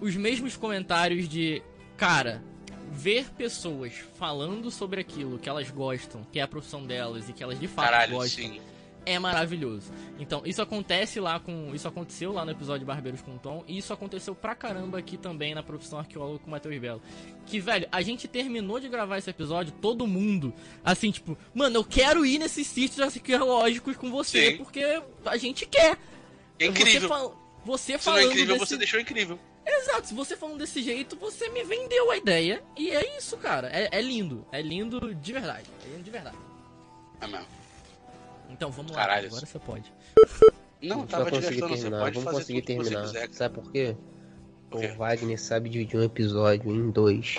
os 0.00 0.14
mesmos 0.16 0.56
comentários 0.56 1.28
de, 1.28 1.62
cara, 1.96 2.42
ver 2.90 3.30
pessoas 3.30 3.92
falando 4.18 4.70
sobre 4.70 5.00
aquilo 5.00 5.38
que 5.38 5.48
elas 5.48 5.70
gostam, 5.70 6.26
que 6.32 6.38
é 6.38 6.42
a 6.42 6.48
profissão 6.48 6.84
delas 6.84 7.28
e 7.28 7.32
que 7.32 7.42
elas 7.42 7.58
de 7.58 7.68
fato 7.68 7.86
Caralho, 7.90 8.12
gostam, 8.12 8.44
sim. 8.44 8.60
É 9.06 9.18
maravilhoso. 9.20 9.92
Então, 10.18 10.42
isso 10.44 10.60
acontece 10.60 11.20
lá 11.20 11.38
com. 11.38 11.72
Isso 11.72 11.86
aconteceu 11.86 12.32
lá 12.32 12.44
no 12.44 12.50
episódio 12.50 12.80
de 12.80 12.84
Barbeiros 12.84 13.22
com 13.22 13.38
Tom. 13.38 13.64
E 13.68 13.78
isso 13.78 13.92
aconteceu 13.92 14.34
pra 14.34 14.54
caramba 14.54 14.98
aqui 14.98 15.16
também 15.16 15.54
na 15.54 15.62
profissão 15.62 15.98
arqueólogo 16.00 16.40
com 16.40 16.48
o 16.48 16.50
Matheus 16.50 16.76
Belo. 16.78 17.00
Que, 17.46 17.60
velho, 17.60 17.88
a 17.92 18.02
gente 18.02 18.26
terminou 18.26 18.80
de 18.80 18.88
gravar 18.88 19.18
esse 19.18 19.30
episódio, 19.30 19.72
todo 19.80 20.06
mundo, 20.06 20.52
assim, 20.84 21.12
tipo, 21.12 21.38
mano, 21.54 21.76
eu 21.76 21.84
quero 21.84 22.26
ir 22.26 22.38
nesses 22.38 22.66
sítios 22.66 23.00
arqueológicos 23.00 23.96
com 23.96 24.10
você, 24.10 24.50
Sim. 24.50 24.56
porque 24.58 25.00
a 25.24 25.36
gente 25.36 25.64
quer. 25.66 25.96
É 26.58 26.66
incrível. 26.66 27.00
Você, 27.00 27.08
fal... 27.08 27.60
você 27.64 27.84
Se 27.84 27.90
não 27.92 27.96
é 27.96 27.98
falando 28.20 28.32
incrível, 28.32 28.54
desse... 28.54 28.66
você 28.66 28.76
deixou 28.76 29.00
incrível. 29.00 29.38
Exato, 29.64 30.08
se 30.08 30.14
você 30.14 30.36
falando 30.36 30.58
desse 30.58 30.80
jeito, 30.82 31.16
você 31.16 31.48
me 31.48 31.64
vendeu 31.64 32.10
a 32.10 32.16
ideia. 32.16 32.62
E 32.76 32.90
é 32.90 33.16
isso, 33.18 33.36
cara. 33.36 33.68
É, 33.68 33.88
é 33.98 34.00
lindo. 34.00 34.46
É 34.52 34.62
lindo 34.62 35.14
de 35.14 35.32
verdade. 35.32 35.68
É 35.84 35.88
lindo 35.88 36.04
de 36.04 36.10
verdade. 36.10 36.36
É 37.20 37.26
mesmo. 37.26 37.55
Então, 38.50 38.70
vamos 38.70 38.92
lá. 38.92 38.98
Caralho, 38.98 39.26
Agora 39.28 39.46
você 39.46 39.58
pode. 39.58 39.92
Não, 40.82 41.06
tava 41.06 41.30
conseguir 41.30 41.62
terminar, 41.62 42.00
pode 42.00 42.14
vamos 42.14 42.24
fazer 42.24 42.38
conseguir 42.38 42.62
tudo 42.62 42.66
que 42.66 42.84
você 42.84 42.90
terminar. 42.90 43.06
quiser. 43.06 43.28
Sabe 43.32 43.54
por 43.54 43.72
quê? 43.72 43.96
Por 44.70 44.80
quê? 44.80 44.86
O 44.88 44.96
Wagner 44.96 45.40
sabe 45.40 45.68
dividir 45.68 45.98
um 45.98 46.02
episódio 46.04 46.70
em 46.70 46.90
dois. 46.90 47.38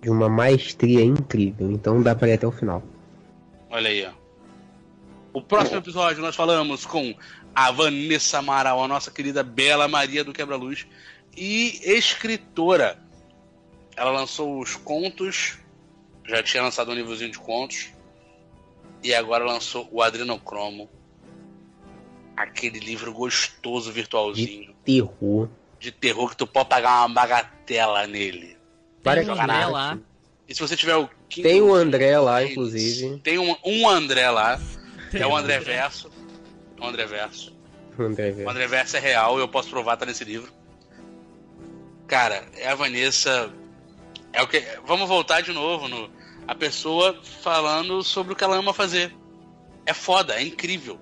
De 0.00 0.10
uma 0.10 0.28
maestria 0.28 1.04
incrível. 1.04 1.70
Então 1.70 2.02
dá 2.02 2.14
pra 2.14 2.28
ir 2.28 2.32
até 2.32 2.46
o 2.46 2.50
final. 2.50 2.82
Olha 3.70 3.88
aí, 3.88 4.04
ó. 4.04 4.10
O 5.32 5.40
próximo 5.40 5.78
episódio 5.78 6.20
nós 6.20 6.36
falamos 6.36 6.84
com 6.84 7.14
a 7.54 7.70
Vanessa 7.70 8.38
Amaral, 8.38 8.82
a 8.82 8.88
nossa 8.88 9.10
querida 9.10 9.42
Bela 9.42 9.88
Maria 9.88 10.24
do 10.24 10.32
Quebra-Luz 10.32 10.86
e 11.36 11.80
escritora. 11.84 12.98
Ela 13.96 14.10
lançou 14.10 14.60
os 14.60 14.76
contos, 14.76 15.58
já 16.26 16.42
tinha 16.42 16.62
lançado 16.62 16.90
um 16.90 16.94
livrozinho 16.94 17.30
de 17.30 17.38
contos, 17.38 17.88
e 19.02 19.14
agora 19.14 19.44
lançou 19.44 19.88
o 19.90 20.02
Adrenocromo. 20.02 20.88
Aquele 22.36 22.78
livro 22.78 23.12
gostoso, 23.12 23.92
virtualzinho, 23.92 24.74
Terror. 24.84 25.48
de 25.78 25.92
terror 25.92 26.30
que 26.30 26.36
tu 26.36 26.46
pode 26.46 26.68
pagar 26.68 27.00
uma 27.00 27.08
bagatela 27.14 28.06
nele. 28.06 28.56
Para 29.02 29.20
Tem 29.22 29.30
um 29.30 29.34
de 29.34 29.40
André 29.40 29.66
lá. 29.66 29.98
E 30.48 30.54
se 30.54 30.60
você 30.60 30.76
tiver 30.76 30.96
o 30.96 31.08
Kindle, 31.28 31.50
Tem 31.50 31.62
o 31.62 31.74
André 31.74 32.18
lá, 32.18 32.42
inclusive. 32.42 33.18
Tem 33.18 33.38
um, 33.38 33.54
um 33.64 33.88
André 33.88 34.30
lá, 34.30 34.60
Tem 35.10 35.20
é 35.20 35.26
o 35.26 35.30
um 35.30 35.36
André. 35.36 35.58
Verso. 35.60 36.10
O 36.80 36.86
André 36.86 37.06
Verso. 37.06 37.54
O 37.98 38.02
André 38.02 38.30
O 38.30 38.34
Verso. 38.34 38.50
André 38.50 38.66
Verso 38.66 38.96
é 38.96 39.00
real, 39.00 39.38
eu 39.38 39.48
posso 39.48 39.68
provar, 39.68 39.96
tá 39.96 40.06
nesse 40.06 40.24
livro. 40.24 40.50
Cara, 42.06 42.44
é 42.56 42.68
a 42.68 42.74
Vanessa. 42.74 43.52
É 44.32 44.42
o 44.42 44.48
que. 44.48 44.62
Vamos 44.86 45.08
voltar 45.08 45.42
de 45.42 45.52
novo 45.52 45.88
no. 45.88 46.10
A 46.46 46.54
pessoa 46.54 47.18
falando 47.22 48.02
sobre 48.02 48.32
o 48.32 48.36
que 48.36 48.44
ela 48.44 48.56
ama 48.56 48.74
fazer. 48.74 49.14
É 49.86 49.94
foda, 49.94 50.34
é 50.34 50.42
incrível. 50.42 51.00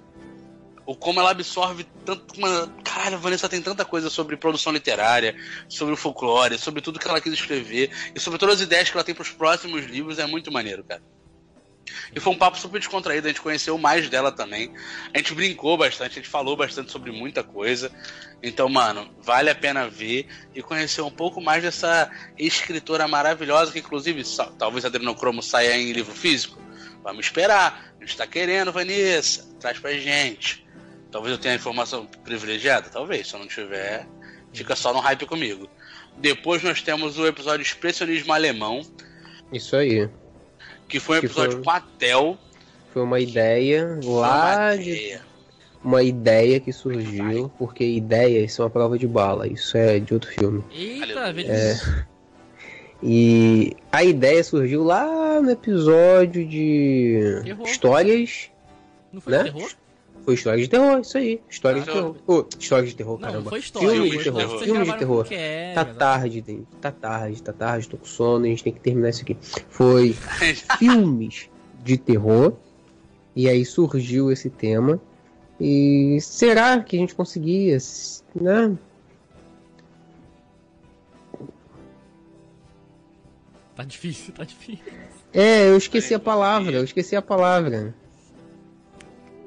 O 0.87 0.97
como 0.97 1.21
ela 1.21 1.31
absorve 1.31 1.85
tanto. 2.05 2.37
Uma... 2.37 2.67
Caralho, 2.83 3.17
a 3.17 3.21
Vanessa 3.21 3.49
tem 3.49 3.63
tanta 3.63 3.85
coisa 3.85 4.11
sobre 4.11 4.37
produção 4.37 4.73
literária, 4.73 5.37
sobre 5.69 5.95
o 5.95 5.97
folclore, 5.97 6.59
sobre 6.59 6.81
tudo 6.81 6.99
que 6.99 7.09
ela 7.09 7.21
quis 7.21 7.33
escrever 7.33 7.91
e 8.15 8.21
sobre 8.21 8.39
todas 8.39 8.57
as 8.57 8.61
ideias 8.63 8.91
que 8.91 8.97
ela 8.97 9.05
tem 9.05 9.15
pros 9.15 9.31
próximos 9.31 9.85
livros. 9.87 10.19
É 10.19 10.27
muito 10.27 10.51
maneiro, 10.51 10.85
cara. 10.85 11.03
E 12.15 12.21
foi 12.21 12.33
um 12.33 12.39
papo 12.39 12.59
super 12.59 12.79
descontraído, 12.79 13.27
a 13.27 13.31
gente 13.31 13.41
conheceu 13.41 13.77
mais 13.79 14.09
dela 14.09 14.33
também. 14.33 14.73
A 15.13 15.19
gente 15.19 15.35
brincou 15.35 15.77
bastante, 15.77 16.13
a 16.13 16.23
gente 16.23 16.29
falou 16.29 16.57
bastante 16.57 16.91
sobre 16.91 17.11
muita 17.11 17.43
coisa. 17.43 17.91
Então, 18.43 18.69
mano, 18.69 19.11
vale 19.21 19.51
a 19.51 19.55
pena 19.55 19.89
ver 19.89 20.27
e 20.55 20.63
conhecer 20.63 21.03
um 21.03 21.11
pouco 21.11 21.41
mais 21.41 21.63
dessa 21.63 22.11
escritora 22.39 23.07
maravilhosa, 23.07 23.73
que 23.73 23.79
inclusive 23.79 24.23
talvez 24.59 24.85
Adrenocromo 24.85 25.43
saia 25.43 25.77
em 25.77 25.93
livro 25.93 26.15
físico. 26.15 26.61
Vamos 27.03 27.27
esperar. 27.27 27.95
A 28.01 28.05
gente 28.05 28.17
tá 28.17 28.27
querendo, 28.27 28.73
Vanessa. 28.73 29.49
Traz 29.59 29.79
pra 29.79 29.93
gente. 29.93 30.67
Talvez 31.11 31.33
eu 31.33 31.39
tenha 31.39 31.55
informação 31.55 32.07
privilegiada, 32.25 32.89
talvez. 32.89 33.29
Se 33.29 33.35
eu 33.35 33.41
não 33.41 33.47
tiver, 33.47 34.07
fica 34.53 34.77
só 34.77 34.93
no 34.93 35.01
hype 35.01 35.27
comigo. 35.27 35.69
Depois 36.17 36.63
nós 36.63 36.83
temos 36.83 37.19
o 37.19 37.27
episódio 37.27 37.63
Expressionismo 37.63 38.33
Alemão, 38.33 38.83
Isso 39.53 39.75
aí. 39.77 40.09
Que 40.91 41.01
foi 41.01 41.19
um 41.19 41.21
Que 41.21 41.27
episódio 41.27 41.53
foi- 41.53 41.63
com 41.65 41.71
a 41.71 41.81
Tel. 41.81 42.37
Foi 42.93 43.03
uma 43.03 43.21
ideia 43.21 43.99
lá 44.05 44.71
Uma 44.73 44.77
de. 44.77 44.91
ideia. 44.91 45.21
Uma 45.83 46.03
ideia 46.03 46.61
que 46.61 46.73
surgiu, 46.73 47.51
porque 47.59 47.85
ideias 47.85 48.53
são 48.53 48.67
a 48.67 48.71
prova 48.71 48.99
de 48.99 49.07
bala. 49.07 49.47
Isso 49.47 49.77
é 49.79 49.99
de 49.99 50.13
outro 50.13 50.31
filme. 50.31 50.63
Eita. 50.75 51.33
É. 51.41 52.05
E 53.03 53.75
a 53.91 54.05
ideia 54.05 54.45
surgiu 54.45 54.85
lá 54.85 55.41
no 55.41 55.51
episódio 55.51 56.47
de 56.47 57.41
Terror. 57.45 57.67
histórias. 57.67 58.51
Não 59.11 59.21
foi 59.23 59.33
né? 59.33 59.45
terror? 59.45 59.71
Foi 60.25 60.35
história 60.35 60.63
de 60.63 60.69
terror, 60.69 61.01
isso 61.01 61.17
aí. 61.19 61.41
História 61.49 61.81
de 61.83 61.89
Ah, 61.91 61.93
terror. 61.93 62.17
Ô, 62.27 62.45
história 62.59 62.87
de 62.89 62.95
terror, 62.95 63.19
Não, 63.21 63.29
caramba. 63.29 63.51
foi 63.51 63.59
história. 63.59 63.89
Filme 63.91 64.11
de 64.11 64.19
de 64.19 64.25
terror. 64.25 64.39
terror. 64.41 64.59
Filme 64.63 64.85
de 64.85 64.99
terror. 64.99 65.25
Kevin, 65.25 65.75
Tá 65.75 65.85
tarde, 65.85 66.41
Dave. 66.43 66.67
Tá 66.81 66.91
tarde, 66.93 67.43
tá 67.43 67.53
tarde, 67.53 67.89
tô 67.89 67.97
com 67.97 68.05
sono, 68.05 68.45
a 68.45 68.49
gente 68.49 68.63
tem 68.65 68.73
que 68.73 68.81
terminar 68.81 69.09
isso 69.11 69.23
aqui. 69.23 69.37
Foi 69.71 70.13
filmes 70.79 71.49
de 71.83 71.97
terror. 71.97 72.53
E 73.35 73.49
aí 73.49 73.65
surgiu 73.65 74.31
esse 74.31 74.51
tema. 74.51 75.01
E 75.59 76.19
será 76.21 76.79
que 76.81 76.97
a 76.97 76.99
gente 77.01 77.15
conseguia, 77.15 77.79
né? 78.35 78.77
Tá 83.77 83.85
difícil, 83.85 84.35
tá 84.35 84.45
difícil. 84.45 84.85
É, 85.33 85.69
eu 85.69 85.77
esqueci 85.77 86.13
a 86.15 86.19
palavra, 86.19 86.73
eu 86.77 86.85
esqueci 86.85 87.17
a 87.17 87.23
palavra. 87.23 87.95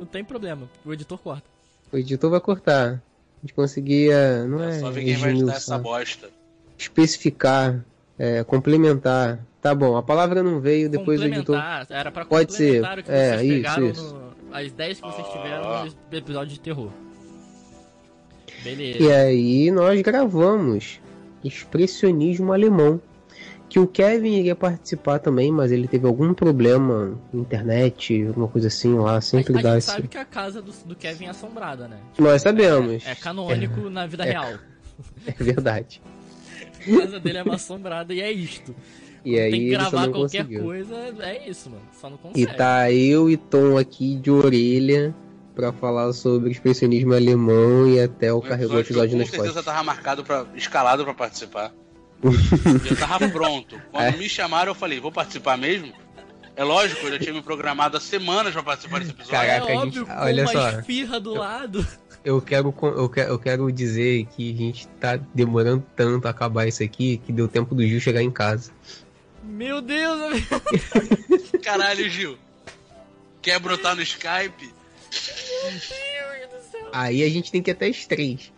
Não 0.03 0.07
tem 0.07 0.21
problema. 0.23 0.69
O 0.85 0.91
editor 0.91 1.17
corta. 1.17 1.45
O 1.91 1.97
editor 1.97 2.29
vai 2.29 2.41
cortar. 2.41 3.01
A 3.37 3.41
gente 3.41 3.53
conseguia, 3.53 4.45
não 4.45 4.61
é, 4.61 4.79
Só 4.79 4.91
ver 4.91 5.05
quem 5.05 5.15
vai 5.15 5.31
editar 5.31 5.53
essa 5.55 5.77
bosta. 5.77 6.29
especificar, 6.77 7.83
é, 8.19 8.43
complementar. 8.43 9.39
Tá 9.61 9.73
bom, 9.73 9.95
a 9.95 10.03
palavra 10.03 10.43
não 10.43 10.59
veio, 10.59 10.89
depois 10.89 11.21
o 11.21 11.25
editor. 11.25 11.57
era 11.89 12.11
pra 12.11 12.25
Pode 12.25 12.53
ser, 12.53 12.83
o 12.83 13.03
que 13.03 13.11
é, 13.11 13.37
vocês 13.37 13.41
isso, 13.41 13.53
pegaram 13.55 13.89
isso. 13.89 14.13
no... 14.13 14.55
As 14.55 14.67
ideias 14.67 14.99
que 14.99 15.07
vocês 15.07 15.25
Ah. 15.27 15.31
tiveram 15.31 15.85
no 16.11 16.17
episódio 16.17 16.53
de 16.53 16.59
terror. 16.59 16.89
Beleza. 18.61 19.01
E 19.03 19.11
aí 19.11 19.71
nós 19.71 20.01
gravamos 20.01 20.99
Expressionismo 21.43 22.51
Alemão. 22.51 23.01
Que 23.73 23.79
o 23.79 23.87
Kevin 23.87 24.33
iria 24.35 24.55
participar 24.55 25.17
também, 25.17 25.51
mas 25.51 25.71
ele 25.71 25.87
teve 25.87 26.05
algum 26.05 26.31
problema 26.31 27.17
na 27.33 27.41
internet, 27.41 28.23
alguma 28.27 28.47
coisa 28.47 28.67
assim 28.67 28.93
lá, 28.93 29.15
a, 29.15 29.21
sempre 29.21 29.57
a 29.57 29.61
dá 29.63 29.69
gente 29.71 29.77
esse. 29.79 29.87
sabe 29.91 30.07
que 30.07 30.17
a 30.19 30.23
casa 30.25 30.61
do, 30.61 30.71
do 30.85 30.95
Kevin 30.95 31.25
é 31.25 31.29
assombrada, 31.29 31.87
né? 31.87 31.97
Nós 32.19 32.43
sabemos. 32.43 33.03
É, 33.03 33.13
é 33.13 33.15
canônico 33.15 33.89
na 33.89 34.05
vida 34.05 34.25
É. 34.25 34.29
real. 34.29 34.53
É 35.25 35.43
verdade. 35.43 35.99
A 36.87 36.99
casa 37.01 37.19
dele 37.19 37.39
é 37.39 37.43
uma 37.43 37.55
assombrada 37.55 38.13
e 38.13 38.21
é 38.21 38.31
isto. 38.31 38.75
E 39.25 39.39
aí 39.39 39.49
Tem 39.49 39.59
que 39.61 39.69
gravar 39.71 40.07
qualquer 40.09 40.43
conseguiu. 40.43 40.63
coisa, 40.63 40.95
é 41.21 41.49
isso, 41.49 41.71
mano. 41.71 41.81
Só 41.99 42.09
não 42.11 42.17
E 42.17 42.19
consegue. 42.19 42.55
tá 42.55 42.91
eu 42.91 43.27
e 43.27 43.37
Tom 43.37 43.75
aqui 43.75 44.15
de 44.17 44.29
orelha 44.29 45.15
pra 45.55 45.73
falar 45.73 46.13
sobre 46.13 46.51
expressionismo 46.51 47.15
alemão 47.15 47.87
e 47.89 47.99
até 47.99 48.31
o 48.31 48.37
Um 48.37 48.41
carregou 48.41 48.75
o 48.75 48.79
episódio 48.81 49.15
eu 49.15 49.17
nas 49.19 49.29
com 49.31 49.35
certeza 49.37 49.53
costas. 49.55 49.65
tava 49.73 49.83
marcado 49.83 50.23
pra, 50.23 50.45
escalado 50.55 51.03
pra 51.03 51.13
participar. 51.15 51.73
eu 52.89 52.95
tava 52.97 53.27
pronto. 53.29 53.81
Quando 53.91 54.03
É. 54.05 54.11
me 54.17 54.29
chamaram, 54.29 54.71
eu 54.71 54.75
falei, 54.75 54.99
vou 54.99 55.11
participar 55.11 55.57
mesmo? 55.57 55.91
É 56.55 56.63
lógico, 56.63 57.05
eu 57.07 57.11
já 57.13 57.19
tinha 57.19 57.33
me 57.33 57.41
programado 57.41 57.97
há 57.97 57.99
semanas 57.99 58.53
pra 58.53 58.61
participar 58.63 58.99
desse 58.99 59.11
episódio. 59.11 59.39
Caraca, 59.39 59.71
é 59.71 59.75
a 59.75 59.79
óbvio, 59.79 60.05
gente- 60.05 60.05
com 60.15 60.21
olha 60.21 60.43
uma 60.43 60.51
só. 60.51 60.69
esfirra 60.79 61.19
do 61.19 61.33
lado. 61.33 61.87
Eu 62.23 62.39
quero, 62.41 62.73
eu, 62.81 63.09
quero, 63.09 63.29
eu 63.31 63.39
quero 63.39 63.71
dizer 63.71 64.25
que 64.27 64.53
a 64.53 64.57
gente 64.57 64.87
tá 64.99 65.17
demorando 65.33 65.83
tanto 65.95 66.25
a 66.27 66.31
acabar 66.31 66.65
isso 66.67 66.81
aqui 66.83 67.17
que 67.17 67.33
deu 67.33 67.47
tempo 67.49 67.73
do 67.75 67.85
Gil 67.85 67.99
chegar 67.99 68.21
em 68.21 68.31
casa. 68.31 68.71
Meu 69.43 69.81
Deus, 69.81 70.21
amigo. 70.21 71.59
Caralho, 71.63 72.09
Gil. 72.09 72.37
Quer 73.41 73.59
brotar 73.59 73.95
no 73.95 74.01
Skype? 74.01 74.53
Meu 74.63 75.71
Deus 75.71 76.63
do 76.63 76.71
céu. 76.71 76.89
Aí 76.93 77.23
a 77.23 77.29
gente 77.29 77.51
tem 77.51 77.61
que 77.61 77.71
ir 77.71 77.73
até 77.73 77.87
as 77.87 78.05
três. 78.05 78.53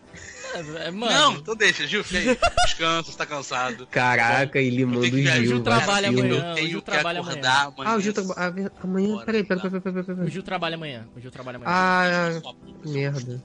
É, 0.55 0.91
mano, 0.91 1.11
Não, 1.13 1.33
então 1.33 1.55
deixa, 1.55 1.85
Gil, 1.85 2.03
fica 2.03 2.19
aí. 2.19 2.37
Descansa, 2.65 3.11
você 3.11 3.17
tá 3.17 3.25
cansado. 3.25 3.85
Caraca, 3.87 4.59
ele 4.59 4.85
manda 4.85 4.99
o. 4.99 5.05
Gil. 5.05 5.19
O 5.19 5.45
Gil 5.45 5.63
trabalha 5.63 6.11
vacilo. 6.11 6.27
amanhã. 6.35 6.45
Eu 6.47 6.51
o 6.51 6.55
tenho 6.55 6.69
Gil 6.69 6.81
trabalha 6.81 7.19
acordar 7.19 7.65
amanhã. 7.65 7.91
Ah, 7.91 7.95
o 7.95 7.99
Gil 8.01 8.13
trabalha. 8.13 8.71
Amanhã. 8.81 9.09
Bora, 9.09 9.25
Peraí, 9.25 9.43
peraí, 9.43 9.61
peraí, 9.69 9.81
peraí, 9.81 10.03
peraí. 10.03 10.27
o 10.27 10.29
Gil 10.31 10.43
trabalha 10.43 10.75
amanhã. 10.75 11.05
O 11.15 11.19
Gil 11.19 11.31
trabalha 11.31 11.57
amanhã. 11.57 11.71
Ah, 11.73 12.41
merda. 12.85 13.43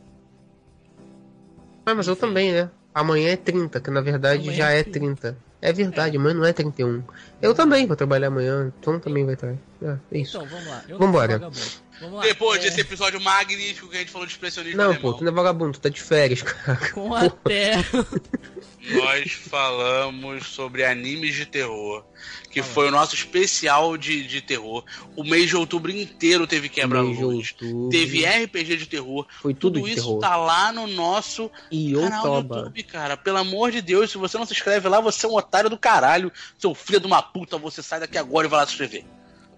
Ah, 1.87 1.95
mas 1.95 2.07
eu 2.07 2.15
também, 2.17 2.53
né? 2.53 2.71
Amanhã 2.95 3.31
é 3.31 3.37
30, 3.37 3.81
que 3.81 3.91
na 3.91 4.01
verdade 4.01 4.43
Amanhã 4.43 4.57
já 4.57 4.71
é 4.73 4.81
é 4.81 4.85
30. 4.85 5.37
É 5.63 5.73
verdade, 5.73 6.17
amanhã 6.17 6.35
não 6.35 6.45
é 6.45 6.53
31. 6.53 7.03
Eu 7.41 7.55
também 7.55 7.87
vou 7.87 7.95
trabalhar 7.97 8.29
amanhã, 8.29 8.73
Tom 8.81 8.99
também 8.99 9.25
vai 9.25 9.35
estar. 9.35 9.55
É, 9.83 9.97
é 10.13 10.19
isso. 10.19 10.37
Então, 10.37 10.49
vamos 10.49 10.67
lá. 10.67 10.83
Eu 10.89 10.99
Vambora. 10.99 11.35
vagabundo. 11.35 11.61
Vamos 12.01 12.17
lá. 12.17 12.23
Depois 12.23 12.61
É, 12.61 12.65
desse 12.65 12.81
episódio 12.81 13.21
magnífico 13.21 13.89
que 13.89 13.97
a 13.97 14.01
gente 14.01 14.11
falou 14.11 14.27
de 14.27 14.33
expressionismo 14.33 14.79
Não, 14.79 14.87
alemão, 14.87 15.03
pô, 15.03 15.13
tu 15.19 15.25
não 15.25 15.31
é 15.33 15.35
vagabundo, 15.35 15.73
tu 15.73 15.81
tá 15.81 15.89
de 15.89 16.01
férias, 16.01 16.41
cara. 16.43 16.91
Com 16.93 17.15
a 17.15 17.29
terra. 17.29 18.07
nós 18.93 19.33
falamos 19.33 20.47
sobre 20.47 20.85
animes 20.85 21.35
de 21.35 21.45
terror, 21.47 22.05
que 22.51 22.63
Fala. 22.63 22.75
foi 22.75 22.89
o 22.89 22.91
nosso 22.91 23.15
especial 23.15 23.97
de, 23.97 24.27
de 24.27 24.41
terror. 24.41 24.83
O 25.15 25.23
mês 25.23 25.49
de 25.49 25.57
outubro 25.57 25.91
inteiro 25.91 26.47
teve 26.47 26.69
quebra-luz. 26.69 27.55
Teve 27.91 28.25
RPG 28.25 28.77
de 28.79 28.87
terror. 28.87 29.27
Foi 29.41 29.53
tudo, 29.53 29.75
Tudo 29.79 29.87
de 29.87 29.93
isso 29.95 30.07
terror. 30.07 30.21
tá 30.21 30.37
lá 30.37 30.73
no 30.73 30.87
nosso 30.87 31.51
E 31.71 31.93
canal 31.93 32.43
do. 32.43 32.57
YouTube, 32.57 32.83
cara. 32.85 33.17
Pelo 33.17 33.37
amor 33.39 33.71
de 33.71 33.83
Deus, 33.83 34.11
se 34.11 34.19
você 34.19 34.39
não 34.39 34.47
se 34.47 34.53
inscreve 34.55 34.89
lá, 34.89 35.01
você 35.01 35.27
é 35.27 35.29
um 35.29 35.35
otário 35.37 35.69
do 35.69 35.79
caralho. 35.79 36.33
Seu 36.59 36.75
filho 36.75 37.01
de 37.01 37.07
uma 37.07 37.23
puta, 37.23 37.59
você 37.59 37.83
sai 37.83 38.01
daqui 38.01 38.17
agora 38.17 38.47
e 38.47 38.51
vai 38.51 38.61
lá 38.61 38.67
se 38.67 38.73
inscrever. 38.73 39.05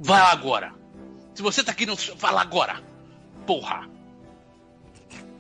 Vai 0.00 0.20
lá 0.20 0.32
agora. 0.32 0.81
Se 1.34 1.42
você 1.42 1.62
tá 1.62 1.72
aqui, 1.72 1.86
não 1.86 1.96
lá 2.22 2.40
agora. 2.40 2.82
Porra. 3.46 3.88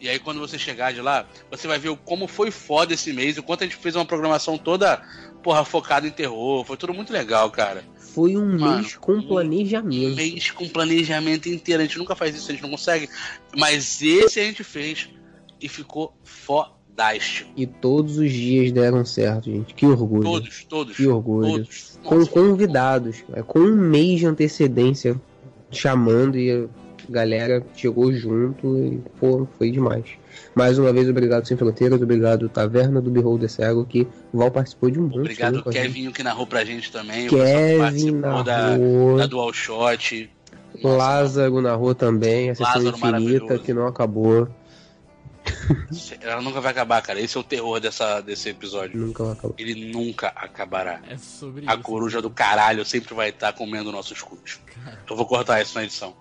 E 0.00 0.08
aí 0.08 0.18
quando 0.18 0.40
você 0.40 0.58
chegar 0.58 0.92
de 0.92 1.00
lá, 1.00 1.26
você 1.48 1.68
vai 1.68 1.78
ver 1.78 1.96
como 2.04 2.26
foi 2.26 2.50
foda 2.50 2.92
esse 2.92 3.12
mês, 3.12 3.38
o 3.38 3.42
quanto 3.42 3.62
a 3.62 3.66
gente 3.66 3.76
fez 3.76 3.94
uma 3.94 4.04
programação 4.04 4.58
toda, 4.58 5.00
porra, 5.44 5.64
focada 5.64 6.06
em 6.06 6.10
terror. 6.10 6.64
Foi 6.64 6.76
tudo 6.76 6.92
muito 6.92 7.12
legal, 7.12 7.48
cara. 7.50 7.84
Foi 7.96 8.36
um 8.36 8.58
Mano, 8.58 8.78
mês 8.78 8.96
com 8.96 9.12
um 9.12 9.22
planejamento. 9.22 10.16
mês 10.16 10.50
com 10.50 10.68
planejamento 10.68 11.48
inteiro. 11.48 11.82
A 11.82 11.86
gente 11.86 11.98
nunca 11.98 12.16
faz 12.16 12.34
isso, 12.34 12.50
a 12.50 12.52
gente 12.52 12.62
não 12.62 12.70
consegue. 12.70 13.08
Mas 13.56 14.02
esse 14.02 14.40
a 14.40 14.44
gente 14.44 14.64
fez 14.64 15.08
e 15.60 15.68
ficou 15.68 16.12
fodástico. 16.24 17.50
E 17.56 17.64
todos 17.66 18.18
os 18.18 18.30
dias 18.30 18.72
deram 18.72 19.04
certo, 19.04 19.50
gente. 19.50 19.72
Que 19.72 19.86
orgulho. 19.86 20.24
Todos, 20.24 20.64
todos. 20.64 20.96
Que 20.96 21.06
orgulho. 21.06 21.58
Todos. 21.64 22.00
Com 22.02 22.16
Nossa, 22.16 22.30
convidados. 22.30 23.24
é, 23.32 23.42
Com 23.42 23.60
um 23.60 23.76
mês 23.76 24.18
de 24.18 24.26
antecedência 24.26 25.18
chamando 25.72 26.38
e 26.38 26.52
a 26.52 26.66
galera 27.08 27.64
chegou 27.74 28.12
junto 28.12 28.76
e 28.78 29.02
pô, 29.18 29.46
foi 29.58 29.70
demais. 29.70 30.04
Mais 30.54 30.78
uma 30.78 30.92
vez, 30.92 31.08
obrigado 31.08 31.46
Sem 31.46 31.56
Fronteiras, 31.56 32.00
obrigado 32.00 32.48
Taverna 32.48 33.00
do 33.00 33.10
Beholder 33.10 33.50
Cego, 33.50 33.84
que 33.84 34.06
Val 34.32 34.50
participou 34.50 34.90
de 34.90 34.98
um 34.98 35.04
monte. 35.04 35.18
Obrigado. 35.18 35.62
Kevin, 35.64 36.10
que 36.10 36.22
narrou 36.22 36.46
pra 36.46 36.64
gente 36.64 36.92
também. 36.92 37.26
o 37.26 37.30
Kevin 37.30 37.78
participou 37.78 38.44
da, 38.44 38.70
narrou. 38.70 39.16
da 39.16 39.26
Dual 39.26 39.52
Shot. 39.52 40.30
Lázaro 40.82 41.60
narrou 41.60 41.94
também, 41.94 42.50
a 42.50 42.54
sessão 42.54 42.84
Lázaro 42.84 42.96
infinita 42.96 43.58
que 43.58 43.74
não 43.74 43.86
acabou. 43.86 44.48
Ela 46.20 46.40
nunca 46.40 46.60
vai 46.60 46.70
acabar, 46.72 47.02
cara. 47.02 47.20
Esse 47.20 47.36
é 47.36 47.40
o 47.40 47.44
terror 47.44 47.80
dessa, 47.80 48.20
desse 48.20 48.48
episódio. 48.48 48.98
Nunca 48.98 49.24
vai 49.24 49.32
acabar. 49.32 49.54
Ele 49.58 49.92
nunca 49.92 50.28
acabará. 50.28 51.00
É 51.08 51.16
sobre 51.16 51.64
A 51.68 51.74
isso. 51.74 51.82
coruja 51.82 52.22
do 52.22 52.30
caralho 52.30 52.84
sempre 52.84 53.14
vai 53.14 53.30
estar 53.30 53.52
comendo 53.52 53.92
nossos 53.92 54.22
cus. 54.22 54.60
Eu 55.08 55.16
vou 55.16 55.26
cortar 55.26 55.60
isso 55.60 55.74
na 55.74 55.84
edição. 55.84 56.14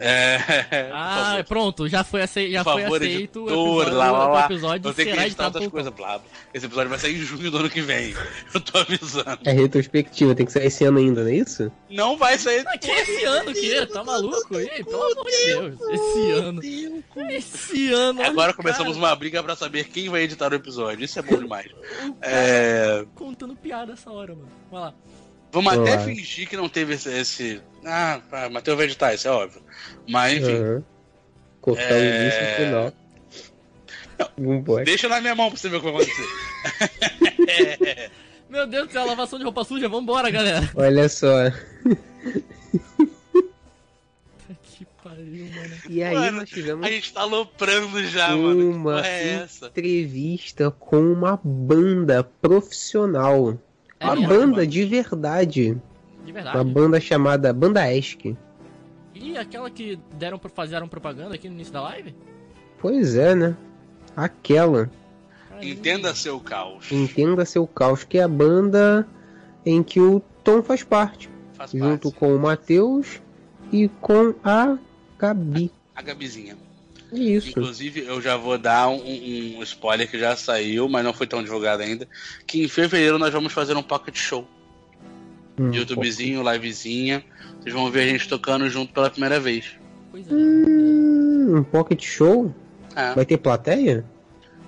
É. 0.00 0.90
Ah, 0.92 1.30
favor. 1.30 1.44
pronto, 1.44 1.88
já 1.88 2.04
foi, 2.04 2.22
acei 2.22 2.50
já 2.50 2.64
foi 2.64 2.82
favor, 2.82 3.02
aceito 3.02 3.44
o 3.44 3.48
editor, 3.48 3.82
episódio, 3.82 3.98
lá, 3.98 4.10
lá, 4.10 4.28
lá. 4.28 4.42
o 4.42 4.44
episódio 4.46 4.94
será 4.94 5.10
editar 5.26 5.26
editado 5.26 5.70
coisas, 5.70 5.92
blá, 5.92 6.18
blá. 6.18 6.28
Esse 6.52 6.66
episódio 6.66 6.90
vai 6.90 6.98
sair 6.98 7.16
em 7.16 7.24
junho 7.24 7.50
do 7.50 7.58
ano 7.58 7.70
que 7.70 7.80
vem. 7.80 8.14
Eu 8.54 8.60
tô 8.60 8.78
avisando. 8.78 9.38
É 9.44 9.52
retrospectiva, 9.52 10.34
tem 10.34 10.46
que 10.46 10.52
sair 10.52 10.66
esse 10.66 10.84
ano 10.84 10.98
ainda, 10.98 11.22
não 11.22 11.30
é 11.30 11.34
isso? 11.34 11.72
Não 11.90 12.16
vai 12.16 12.38
sair. 12.38 12.64
Ah, 12.66 12.78
que 12.78 12.90
esse 12.90 13.24
ano 13.24 13.52
que? 13.52 13.86
Tá 13.86 14.04
maluco? 14.04 14.58
Ei, 14.58 14.84
pelo 14.84 15.02
amor 15.02 15.26
de 15.26 15.46
Deus. 15.46 15.80
Esse 15.90 16.30
ano. 16.30 16.62
Esse 17.30 17.92
ano. 17.92 18.22
Agora 18.22 18.52
o 18.52 18.56
começamos 18.56 18.96
cara 18.96 19.06
uma 19.06 19.14
briga 19.14 19.42
pra 19.42 19.56
saber 19.56 19.84
quem 19.88 20.08
vai 20.08 20.22
editar 20.22 20.52
o 20.52 20.54
episódio. 20.54 21.04
Isso 21.04 21.18
é 21.18 21.22
bom 21.22 21.36
demais. 21.36 21.70
É, 22.22 23.04
Contando 23.14 23.54
piada 23.56 23.92
essa 23.92 24.10
hora, 24.10 24.34
mano. 24.34 24.48
Vai 24.70 24.80
lá. 24.80 24.94
Vamos 25.52 25.72
Olá. 25.72 25.82
até 25.82 25.98
fingir 26.04 26.48
que 26.48 26.56
não 26.56 26.68
teve 26.68 26.94
esse. 26.94 27.08
esse... 27.08 27.62
Ah, 27.88 28.20
ah, 28.32 28.48
Matheus 28.50 28.76
vai 28.76 28.86
editar, 28.86 29.14
isso 29.14 29.28
é 29.28 29.30
óbvio. 29.30 29.62
Mas 30.08 30.42
enfim, 30.42 30.56
Aham. 30.56 30.82
Cortar 31.60 31.82
É. 31.82 31.94
o 31.94 32.22
início 32.22 32.40
e 32.40 32.52
o 32.52 32.56
final. 32.56 32.92
Não 34.38 34.84
deixa 34.84 35.08
na 35.08 35.20
minha 35.20 35.34
mão 35.34 35.50
pra 35.50 35.58
você 35.58 35.68
ver 35.68 35.76
o 35.76 35.80
que 35.80 35.90
vai 35.90 36.02
acontecer. 36.02 38.10
Meu 38.50 38.66
Deus 38.66 38.86
do 38.88 38.92
céu, 38.92 39.06
lavação 39.06 39.38
de 39.38 39.44
roupa 39.44 39.64
suja. 39.64 39.88
Vambora, 39.88 40.30
galera. 40.30 40.68
Olha 40.74 41.08
só. 41.08 41.50
Que 44.62 44.86
pariu, 45.02 45.46
mano. 45.54 45.74
E 45.88 46.02
aí 46.02 46.14
Mano, 46.14 46.38
nós 46.40 46.48
tivemos 46.50 46.86
A 46.86 46.90
gente 46.90 47.12
tá 47.12 47.22
aloprando 47.22 48.04
já, 48.06 48.28
mano. 48.36 48.72
Que 48.72 48.76
uma 48.78 49.06
é 49.06 49.28
essa? 49.42 49.66
entrevista 49.66 50.70
com 50.70 50.98
uma 51.00 51.38
banda 51.42 52.22
profissional. 52.24 53.58
É 53.98 54.04
uma 54.06 54.14
mesmo, 54.16 54.28
banda 54.28 54.46
mano? 54.56 54.66
de 54.66 54.84
verdade. 54.84 55.76
De 56.26 56.32
Uma 56.32 56.42
verdade. 56.42 56.70
banda 56.70 57.00
chamada 57.00 57.52
Banda 57.52 57.94
Esk. 57.94 58.36
E 59.14 59.38
aquela 59.38 59.70
que 59.70 59.98
deram 60.18 60.38
pra 60.38 60.50
fazer 60.50 60.84
propaganda 60.88 61.36
aqui 61.36 61.48
no 61.48 61.54
início 61.54 61.72
da 61.72 61.82
live? 61.82 62.14
Pois 62.78 63.16
é, 63.16 63.34
né? 63.34 63.56
Aquela. 64.14 64.90
Caramba. 65.48 65.64
Entenda 65.64 66.14
seu 66.14 66.40
caos. 66.40 66.90
Entenda 66.90 67.44
seu 67.44 67.66
caos, 67.66 68.04
que 68.04 68.18
é 68.18 68.24
a 68.24 68.28
banda 68.28 69.06
em 69.64 69.82
que 69.82 70.00
o 70.00 70.20
Tom 70.42 70.62
faz 70.62 70.82
parte. 70.82 71.30
Faz 71.54 71.70
junto 71.70 72.10
parte. 72.10 72.18
com 72.18 72.34
o 72.34 72.38
Matheus 72.38 73.22
e 73.72 73.88
com 74.00 74.34
a 74.44 74.76
Gabi. 75.18 75.70
A 75.94 76.02
Gabizinha. 76.02 76.56
Isso. 77.12 77.50
Inclusive, 77.50 78.04
eu 78.04 78.20
já 78.20 78.36
vou 78.36 78.58
dar 78.58 78.88
um, 78.88 79.00
um 79.00 79.62
spoiler 79.62 80.10
que 80.10 80.18
já 80.18 80.36
saiu, 80.36 80.88
mas 80.88 81.04
não 81.04 81.14
foi 81.14 81.26
tão 81.26 81.42
divulgado 81.42 81.82
ainda. 81.82 82.06
Que 82.46 82.64
em 82.64 82.68
fevereiro 82.68 83.18
nós 83.18 83.32
vamos 83.32 83.52
fazer 83.52 83.76
um 83.76 83.82
pocket 83.82 84.16
show. 84.16 84.46
Hum, 85.58 85.72
YouTubezinho, 85.72 86.42
livezinha. 86.52 87.24
Vocês 87.60 87.74
vão 87.74 87.90
ver 87.90 88.02
a 88.02 88.08
gente 88.08 88.28
tocando 88.28 88.68
junto 88.68 88.92
pela 88.92 89.10
primeira 89.10 89.40
vez. 89.40 89.76
Linda. 90.12 90.34
Hum, 90.34 91.58
um 91.58 91.62
pocket 91.64 92.02
show? 92.04 92.54
É. 92.94 93.12
Vai 93.14 93.24
ter 93.26 93.36
plateia? 93.38 94.04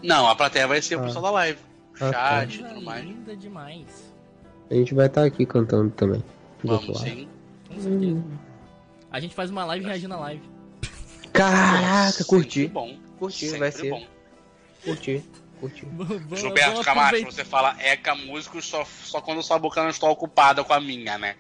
Não, 0.03 0.27
a 0.29 0.35
plateia 0.37 0.67
vai 0.67 0.81
ser 0.83 0.97
o 0.97 1.01
Ah. 1.01 1.03
pessoal 1.05 1.25
da 1.25 1.31
live. 1.33 1.59
Ah, 2.01 2.13
tá. 2.13 2.41
Chat 2.41 2.55
e 2.61 2.65
tudo 2.65 2.83
mais. 2.83 3.05
linda 3.05 3.37
demais. 3.37 4.13
A 4.71 4.75
gente 4.75 4.95
vai 4.95 5.07
estar 5.07 5.25
aqui 5.25 5.45
cantando 5.47 5.91
também. 5.91 6.23
Do 6.63 6.73
outro 6.73 6.87
Vamos 6.93 7.03
lado. 7.03 7.11
sim. 7.17 7.29
Com 7.69 7.81
certeza. 7.81 8.25
A 9.11 9.21
gente 9.21 9.35
faz 9.35 9.51
uma 9.51 9.65
live 9.65 9.85
reagindo 9.87 10.15
à 10.15 10.19
live. 10.21 10.43
Caraca, 11.33 12.13
Sempre 12.13 12.25
curti. 12.27 12.67
bom. 12.69 12.97
Curti, 13.19 13.45
Sempre 13.47 13.59
vai 13.61 13.73
ser. 13.73 13.91
bom. 13.91 14.07
Curti. 14.85 15.25
Curti. 15.59 15.85
Vamos- 15.87 16.23
vamos- 16.23 16.41
Gilberto 16.41 16.71
vamos 16.71 16.85
Camacho, 16.85 17.07
aproveitar- 17.09 17.33
você 17.33 17.45
fala 17.45 17.77
eca 17.81 18.15
músico 18.15 18.61
só, 18.63 18.85
só 19.05 19.21
quando 19.21 19.43
sua 19.43 19.59
boca 19.59 19.83
não 19.83 19.91
está 19.91 20.09
ocupada 20.09 20.63
com 20.65 20.73
a 20.73 20.81
minha, 20.81 21.19
né? 21.19 21.37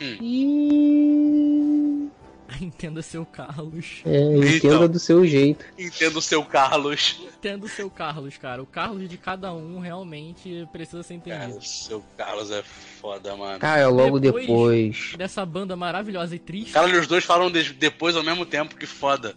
E... 0.00 2.08
Entenda 2.60 3.02
seu 3.02 3.26
Carlos. 3.26 4.00
É, 4.06 4.36
entenda 4.36 4.56
Então. 4.76 4.88
do 4.88 4.98
seu 4.98 5.26
jeito. 5.26 5.64
Entendo 5.78 6.16
o 6.18 6.22
seu 6.22 6.42
Carlos. 6.44 7.20
Entenda 7.22 7.68
seu 7.68 7.90
Carlos, 7.90 8.38
cara. 8.38 8.62
O 8.62 8.66
Carlos 8.66 9.08
de 9.08 9.18
cada 9.18 9.52
um 9.52 9.78
realmente 9.80 10.66
precisa 10.72 11.02
ser 11.02 11.18
Cara, 11.20 11.36
entendido. 11.44 11.58
o 11.58 11.62
seu 11.62 12.02
Carlos 12.16 12.50
é 12.50 12.62
foda, 12.62 13.36
mano. 13.36 13.58
Cara, 13.58 13.88
logo 13.88 14.18
Depois- 14.18 14.46
depois. 14.46 15.12
Dessa 15.18 15.44
banda 15.44 15.76
maravilhosa 15.76 16.34
e 16.34 16.38
triste. 16.38 16.72
Caralho, 16.72 16.98
os 17.00 17.06
dois 17.06 17.24
falam 17.24 17.50
de- 17.50 17.74
depois 17.74 18.16
ao 18.16 18.22
mesmo 18.24 18.46
tempo, 18.46 18.74
que 18.76 18.86
foda. 18.86 19.36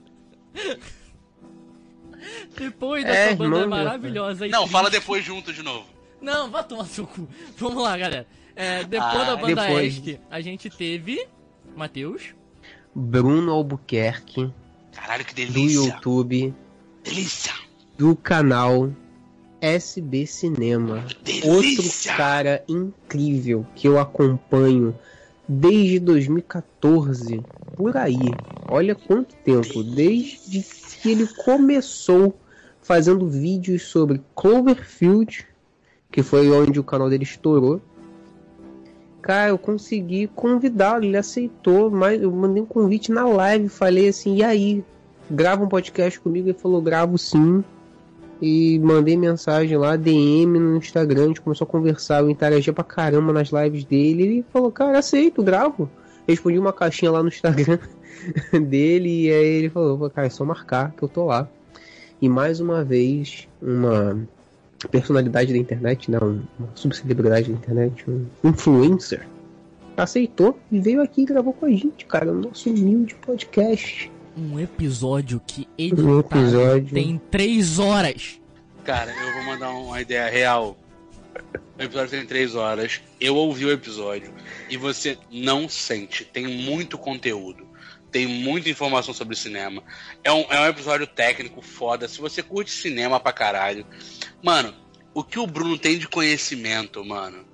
Depois 2.57 3.03
É, 3.05 3.07
dessa 3.07 3.35
banda 3.35 3.57
irmão, 3.59 3.69
maravilhosa 3.69 4.47
e 4.47 4.49
Não, 4.49 4.59
triste. 4.61 4.71
fala 4.73 4.89
depois 4.89 5.23
junto 5.25 5.51
de 5.53 5.63
novo. 5.63 5.85
Não, 6.21 6.49
vá 6.49 6.61
tomar 6.63 6.85
seu 6.85 7.07
cu. 7.07 7.27
Vamos 7.57 7.81
lá, 7.83 7.97
galera. 7.97 8.27
É, 8.55 8.83
depois 8.83 9.13
Ah, 9.15 9.23
da 9.23 9.35
banda 9.35 9.61
depois. 9.63 9.97
Esk, 9.97 10.19
a 10.29 10.41
gente 10.41 10.69
teve. 10.69 11.25
Matheus. 11.75 12.35
Bruno 12.93 13.51
Albuquerque, 13.53 14.51
Caralho, 14.91 15.23
que 15.23 15.33
do 15.33 15.37
delícia. 15.37 15.79
YouTube, 15.93 16.53
Delícia. 17.03 17.53
do 17.97 18.15
canal 18.15 18.91
SB 19.61 20.27
Cinema. 20.27 21.05
Outro 21.45 21.61
Delícia. 21.61 22.13
cara 22.15 22.63
incrível 22.67 23.65
que 23.75 23.87
eu 23.87 23.97
acompanho 23.99 24.93
desde 25.47 25.99
2014, 25.99 27.41
por 27.75 27.95
aí. 27.95 28.17
Olha 28.69 28.93
quanto 28.95 29.33
tempo, 29.37 29.81
desde 29.83 30.61
que 31.01 31.09
ele 31.09 31.27
começou 31.27 32.37
fazendo 32.81 33.27
vídeos 33.27 33.83
sobre 33.83 34.21
Cloverfield, 34.35 35.47
que 36.11 36.21
foi 36.21 36.49
onde 36.51 36.79
o 36.79 36.83
canal 36.83 37.09
dele 37.09 37.23
estourou. 37.23 37.81
Cara, 39.21 39.49
eu 39.49 39.57
consegui 39.57 40.27
convidá-lo, 40.27 41.03
ele 41.03 41.17
aceitou, 41.17 41.89
mas 41.89 42.21
eu 42.21 42.31
mandei 42.31 42.61
um 42.61 42.65
convite 42.65 43.11
na 43.11 43.23
live, 43.23 43.69
falei 43.69 44.09
assim, 44.09 44.35
e 44.35 44.43
aí, 44.43 44.83
grava 45.29 45.63
um 45.63 45.67
podcast 45.67 46.19
comigo? 46.19 46.49
Ele 46.49 46.57
falou, 46.57 46.81
gravo 46.81 47.17
sim. 47.17 47.63
E 48.41 48.79
mandei 48.79 49.15
mensagem 49.15 49.77
lá, 49.77 49.95
DM 49.95 50.57
no 50.57 50.77
Instagram, 50.77 51.25
a 51.25 51.27
gente 51.27 51.41
começou 51.41 51.65
a 51.65 51.69
conversar, 51.69 52.21
eu 52.21 52.29
interagia 52.29 52.73
pra 52.73 52.83
caramba 52.83 53.31
nas 53.31 53.49
lives 53.49 53.83
dele. 53.85 54.23
Ele 54.23 54.45
falou, 54.51 54.71
cara, 54.71 54.97
aceito, 54.97 55.43
gravo. 55.43 55.87
Respondi 56.27 56.57
uma 56.57 56.73
caixinha 56.73 57.11
lá 57.11 57.21
no 57.21 57.29
Instagram 57.29 57.77
dele, 58.69 59.27
e 59.27 59.31
aí 59.31 59.45
ele 59.47 59.69
falou, 59.69 59.97
"Pô, 59.97 60.09
cara, 60.09 60.27
é 60.27 60.29
só 60.29 60.43
marcar 60.45 60.91
que 60.91 61.03
eu 61.03 61.09
tô 61.09 61.25
lá. 61.25 61.47
E 62.21 62.29
mais 62.29 62.59
uma 62.59 62.83
vez, 62.83 63.47
uma 63.61 64.27
personalidade 64.91 65.51
da 65.53 65.57
internet, 65.59 66.09
né, 66.09 66.17
um- 66.21 66.41
uma 66.59 66.69
subcelebridade 66.75 67.51
da 67.51 67.57
internet, 67.57 68.05
um 68.09 68.25
influencer, 68.43 69.27
aceitou 69.97 70.57
e 70.71 70.79
veio 70.79 71.01
aqui 71.01 71.21
e 71.21 71.25
gravou 71.25 71.53
com 71.53 71.65
a 71.65 71.69
gente, 71.69 72.05
cara, 72.05 72.31
no 72.31 72.41
nosso 72.49 72.69
humilde 72.69 73.15
podcast. 73.15 74.11
Um 74.37 74.59
episódio 74.59 75.41
que 75.45 75.67
Um 75.77 75.83
editado 75.83 76.19
episódio. 76.21 76.93
tem 76.93 77.21
três 77.29 77.79
horas. 77.79 78.39
Cara, 78.83 79.11
eu 79.11 79.33
vou 79.33 79.43
mandar 79.53 79.69
uma 79.71 80.01
ideia 80.01 80.29
real. 80.29 80.77
O 81.77 81.81
episódio 81.83 82.11
tem 82.11 82.25
três 82.25 82.55
horas. 82.55 83.01
Eu 83.19 83.35
ouvi 83.35 83.65
o 83.65 83.71
episódio 83.71 84.31
e 84.69 84.77
você 84.77 85.17
não 85.31 85.67
sente. 85.67 86.23
Tem 86.25 86.47
muito 86.47 86.97
conteúdo. 86.97 87.65
Tem 88.11 88.27
muita 88.27 88.69
informação 88.69 89.13
sobre 89.13 89.35
cinema. 89.35 89.81
É 90.23 90.31
um, 90.31 90.41
é 90.49 90.59
um 90.61 90.65
episódio 90.67 91.07
técnico 91.07 91.61
foda. 91.61 92.07
Se 92.07 92.19
você 92.19 92.43
curte 92.43 92.71
cinema 92.71 93.19
pra 93.19 93.31
caralho. 93.31 93.85
Mano, 94.43 94.73
o 95.13 95.23
que 95.23 95.39
o 95.39 95.47
Bruno 95.47 95.77
tem 95.77 95.97
de 95.97 96.07
conhecimento, 96.07 97.03
mano. 97.05 97.45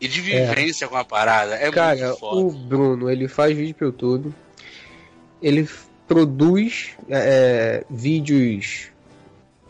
E 0.00 0.08
de 0.08 0.20
vivência 0.20 0.88
com 0.88 0.96
a 0.96 1.04
parada 1.04 1.54
é 1.56 1.70
Cara, 1.70 2.06
muito 2.06 2.18
foda. 2.18 2.36
o 2.40 2.50
Bruno, 2.50 3.10
ele 3.10 3.28
faz 3.28 3.54
vídeo 3.54 3.74
pro 3.74 3.88
YouTube. 3.88 4.34
Ele 5.42 5.68
produz 6.08 6.92
é, 7.08 7.84
vídeos 7.90 8.88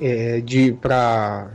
é, 0.00 0.40
de 0.40 0.72
para 0.72 1.50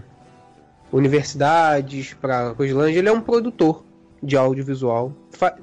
universidades, 0.91 2.13
para 2.13 2.53
Coislândia. 2.53 2.99
Ele 2.99 3.09
é 3.09 3.11
um 3.11 3.21
produtor 3.21 3.83
de 4.21 4.35
audiovisual. 4.35 5.13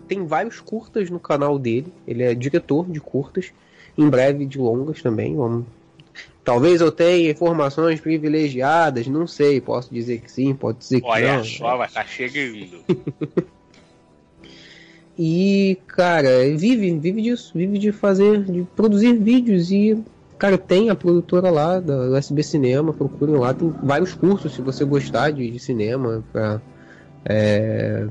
Tem 0.09 0.27
vários 0.27 0.61
curtas 0.61 1.11
no 1.11 1.21
canal 1.21 1.59
dele. 1.59 1.93
Ele 2.07 2.23
é 2.23 2.35
diretor 2.35 2.87
de 2.89 3.01
curtas. 3.01 3.53
Em 3.97 4.09
breve 4.09 4.47
de 4.47 4.59
longas 4.59 5.03
também. 5.03 5.37
Vamos... 5.37 5.67
Talvez 6.45 6.81
eu 6.81 6.91
tenha 6.91 7.31
informações 7.31 8.01
privilegiadas, 8.01 9.07
não 9.07 9.27
sei. 9.27 9.61
Posso 9.61 9.93
dizer 9.93 10.21
que 10.21 10.31
sim, 10.31 10.55
pode 10.55 10.79
dizer 10.79 11.01
que 11.01 11.07
Olha 11.07 11.37
não. 11.37 11.45
só, 11.45 11.77
vai 11.77 11.87
estar 11.87 12.07
chegando. 12.07 12.83
E, 15.19 15.79
cara, 15.87 16.57
vive, 16.57 16.99
vive 16.99 17.23
disso, 17.23 17.53
vive 17.55 17.79
de 17.79 17.93
fazer, 17.93 18.43
de 18.45 18.67
produzir 18.75 19.13
vídeos 19.15 19.71
e, 19.71 20.03
cara, 20.39 20.57
tem 20.57 20.89
a 20.89 20.95
produtora 20.95 21.51
lá 21.51 21.79
da 21.81 22.19
USB 22.19 22.43
Cinema, 22.43 22.93
procurem 22.93 23.37
lá, 23.37 23.53
tem 23.53 23.73
vários 23.83 24.15
cursos 24.15 24.55
se 24.55 24.63
você 24.63 24.85
gostar 24.85 25.31
de, 25.31 25.51
de 25.51 25.59
cinema 25.59 26.25
pra 26.33 26.61
é, 27.25 28.09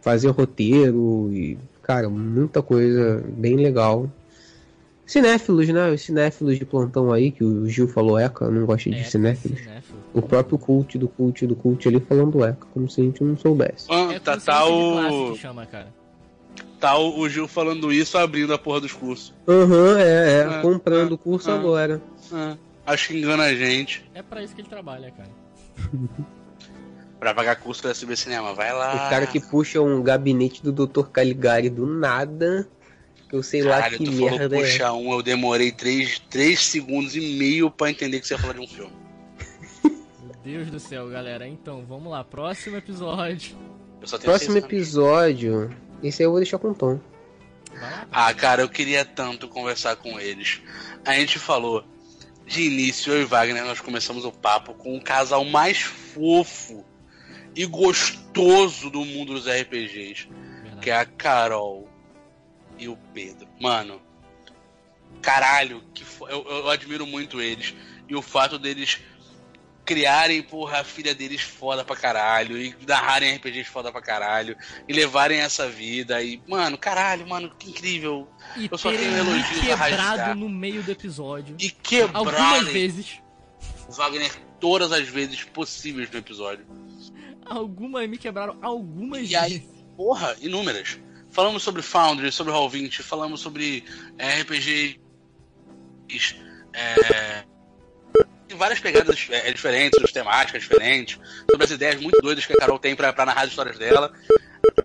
fazer 0.00 0.28
roteiro 0.30 1.28
e, 1.32 1.58
cara, 1.82 2.08
muita 2.08 2.62
coisa 2.62 3.22
bem 3.36 3.56
legal. 3.56 4.10
Cinéfilos, 5.06 5.68
né? 5.68 5.90
Os 5.90 6.02
cinéfilos 6.02 6.56
de 6.56 6.64
plantão 6.64 7.12
aí, 7.12 7.32
que 7.32 7.42
o 7.42 7.68
Gil 7.68 7.88
falou 7.88 8.18
Eca, 8.18 8.44
eu 8.44 8.52
não 8.52 8.64
gosto 8.64 8.88
de 8.90 8.96
É, 8.96 9.02
cinéfilos. 9.04 9.58
cinéfilo. 9.58 9.98
O 10.14 10.22
próprio 10.22 10.56
cult 10.56 10.96
do 10.96 11.08
cult 11.08 11.46
do 11.46 11.56
cult 11.56 11.88
ali 11.88 11.98
falando 12.00 12.44
Eca, 12.44 12.66
como 12.72 12.88
se 12.88 13.00
a 13.00 13.04
gente 13.04 13.22
não 13.24 13.36
soubesse. 13.36 13.86
Ah, 13.90 14.12
É 14.12 14.20
tá, 14.20 14.36
tá 14.36 14.60
classe 14.62 15.12
o. 15.14 15.36
chama. 15.36 15.66
Tá 16.78 16.96
o, 16.96 17.18
o 17.20 17.28
Gil 17.28 17.46
falando 17.48 17.92
isso 17.92 18.16
abrindo 18.16 18.54
a 18.54 18.58
porra 18.58 18.80
dos 18.80 18.92
cursos. 18.92 19.34
Aham, 19.48 19.98
é, 19.98 20.38
é, 20.38 20.42
Ah, 20.44 20.62
comprando 20.62 21.12
ah, 21.12 21.14
o 21.14 21.18
curso 21.18 21.50
agora. 21.50 22.00
Ah, 22.32 22.56
acho 22.86 23.08
que 23.08 23.18
engana 23.18 23.42
a 23.44 23.54
gente. 23.54 24.04
É 24.14 24.22
pra 24.22 24.42
isso 24.42 24.54
que 24.54 24.60
ele 24.62 24.68
trabalha, 24.68 25.10
cara. 25.10 25.28
Pra 27.20 27.34
pagar 27.34 27.56
curso 27.56 27.82
da 27.82 27.90
SB 27.90 28.16
Cinema. 28.16 28.54
Vai 28.54 28.72
lá. 28.72 28.94
O 28.94 29.10
cara 29.10 29.26
que 29.26 29.38
puxa 29.38 29.78
um 29.82 30.02
gabinete 30.02 30.62
do 30.62 30.72
Dr. 30.72 31.02
Caligari 31.12 31.68
do 31.68 31.86
nada. 31.86 32.66
Que 33.28 33.36
eu 33.36 33.42
sei 33.42 33.62
lá 33.62 33.76
Caralho, 33.76 33.98
que 33.98 34.04
tu 34.04 34.12
falou 34.12 34.30
merda 34.30 34.56
é. 34.56 34.60
puxa 34.62 34.92
um, 34.94 35.12
eu 35.12 35.22
demorei 35.22 35.70
3, 35.70 36.18
três 36.30 36.66
segundos 36.66 37.14
e 37.14 37.20
meio 37.20 37.70
pra 37.70 37.90
entender 37.90 38.20
que 38.20 38.26
você 38.26 38.34
ia 38.34 38.38
falar 38.38 38.54
de 38.54 38.60
um 38.60 38.66
filme. 38.66 38.92
Meu 39.84 40.34
Deus 40.42 40.70
do 40.70 40.80
céu, 40.80 41.10
galera. 41.10 41.46
Então, 41.46 41.84
vamos 41.86 42.10
lá. 42.10 42.24
Próximo 42.24 42.78
episódio. 42.78 43.54
Eu 44.00 44.08
só 44.08 44.16
tenho 44.16 44.32
Próximo 44.32 44.56
episódio. 44.56 45.70
Esse 46.02 46.22
aí 46.22 46.26
eu 46.26 46.30
vou 46.30 46.40
deixar 46.40 46.58
com 46.58 46.70
o 46.70 46.74
Tom. 46.74 46.98
Lá. 47.74 48.06
Ah, 48.10 48.32
cara, 48.32 48.62
eu 48.62 48.68
queria 48.68 49.04
tanto 49.04 49.46
conversar 49.46 49.94
com 49.96 50.18
eles. 50.18 50.62
A 51.04 51.12
gente 51.12 51.38
falou, 51.38 51.84
de 52.46 52.62
início, 52.62 53.12
eu 53.12 53.20
e 53.20 53.24
Wagner, 53.26 53.62
nós 53.62 53.78
começamos 53.78 54.24
o 54.24 54.32
papo 54.32 54.72
com 54.72 54.96
o 54.96 55.02
casal 55.02 55.44
mais 55.44 55.82
fofo 55.82 56.82
e 57.54 57.66
gostoso 57.66 58.90
do 58.90 59.04
mundo 59.04 59.34
dos 59.34 59.46
RPGs, 59.46 60.28
Verdade. 60.28 60.80
que 60.80 60.90
é 60.90 60.96
a 60.96 61.04
Carol 61.04 61.88
e 62.78 62.88
o 62.88 62.96
Pedro. 63.12 63.48
Mano, 63.60 64.00
caralho, 65.20 65.82
que 65.94 66.04
eu, 66.28 66.44
eu 66.48 66.70
admiro 66.70 67.06
muito 67.06 67.40
eles. 67.40 67.74
E 68.08 68.14
o 68.14 68.22
fato 68.22 68.58
deles 68.58 69.00
criarem, 69.84 70.40
porra, 70.42 70.80
a 70.80 70.84
filha 70.84 71.14
deles 71.14 71.40
foda 71.40 71.84
pra 71.84 71.96
caralho, 71.96 72.56
e 72.56 72.74
narrarem 72.86 73.34
RPGs 73.34 73.68
foda 73.68 73.90
pra 73.90 74.00
caralho, 74.00 74.56
e 74.88 74.92
levarem 74.92 75.40
essa 75.40 75.68
vida, 75.68 76.22
e, 76.22 76.40
mano, 76.46 76.78
caralho, 76.78 77.26
mano, 77.26 77.52
que 77.58 77.70
incrível. 77.70 78.28
E 78.56 78.68
eu 78.70 78.78
só 78.78 78.90
tenho 78.90 79.16
elogios 79.16 79.60
quebrado 79.60 80.38
no 80.38 80.48
meio 80.48 80.82
do 80.82 80.92
episódio. 80.92 81.56
E 81.58 81.74
Algumas 82.12 82.34
quebrarem 82.36 82.72
vezes. 82.72 83.20
o 83.88 83.92
Wagner 83.92 84.30
todas 84.60 84.92
as 84.92 85.08
vezes 85.08 85.42
possíveis 85.42 86.08
no 86.10 86.18
episódio. 86.18 86.64
Algumas 87.50 88.08
me 88.08 88.16
quebraram 88.16 88.56
algumas 88.62 89.28
E 89.28 89.34
aí? 89.34 89.68
Porra, 89.96 90.36
inúmeras. 90.40 90.98
Falamos 91.30 91.62
sobre 91.62 91.82
Foundry, 91.82 92.30
sobre 92.30 92.52
Roll20, 92.52 93.02
falamos 93.02 93.40
sobre 93.40 93.84
é, 94.16 94.40
RPG. 94.40 95.00
É, 96.72 97.44
tem 98.48 98.56
várias 98.56 98.80
pegadas 98.80 99.28
é, 99.30 99.52
diferentes, 99.52 100.12
temáticas 100.12 100.62
diferentes, 100.62 101.18
sobre 101.48 101.64
as 101.64 101.70
ideias 101.70 102.00
muito 102.00 102.20
doidas 102.20 102.46
que 102.46 102.52
a 102.52 102.56
Carol 102.56 102.78
tem 102.78 102.96
pra, 102.96 103.12
pra 103.12 103.26
narrar 103.26 103.42
as 103.42 103.50
histórias 103.50 103.78
dela. 103.78 104.12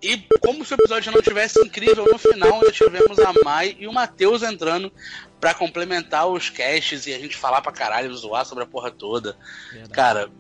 E 0.02 0.18
como 0.40 0.64
se 0.64 0.74
o 0.74 0.76
episódio 0.76 1.12
não 1.12 1.22
tivesse 1.22 1.60
incrível, 1.60 2.06
no 2.06 2.18
final 2.18 2.54
ainda 2.54 2.72
tivemos 2.72 3.18
a 3.20 3.34
Mai 3.44 3.76
e 3.80 3.88
o 3.88 3.94
Matheus 3.94 4.44
entrando 4.44 4.92
pra 5.40 5.54
complementar 5.54 6.28
os 6.28 6.50
casts 6.50 7.08
e 7.08 7.14
a 7.14 7.20
gente 7.20 7.36
falar 7.36 7.62
pra 7.62 7.72
caralho, 7.72 8.14
zoar 8.16 8.46
sobre 8.46 8.64
a 8.64 8.68
porra 8.68 8.92
toda. 8.92 9.36
Verdade. 9.72 9.94
Cara, 9.94 10.32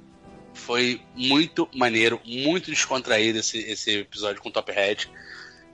foi 0.56 1.02
muito 1.14 1.69
maneiro, 1.76 2.19
muito 2.26 2.72
descontraído 2.72 3.40
esse, 3.40 3.60
esse 3.60 3.99
episódio 3.99 4.41
com 4.41 4.49
o 4.49 4.52
Top 4.52 4.72
Hat. 4.72 5.10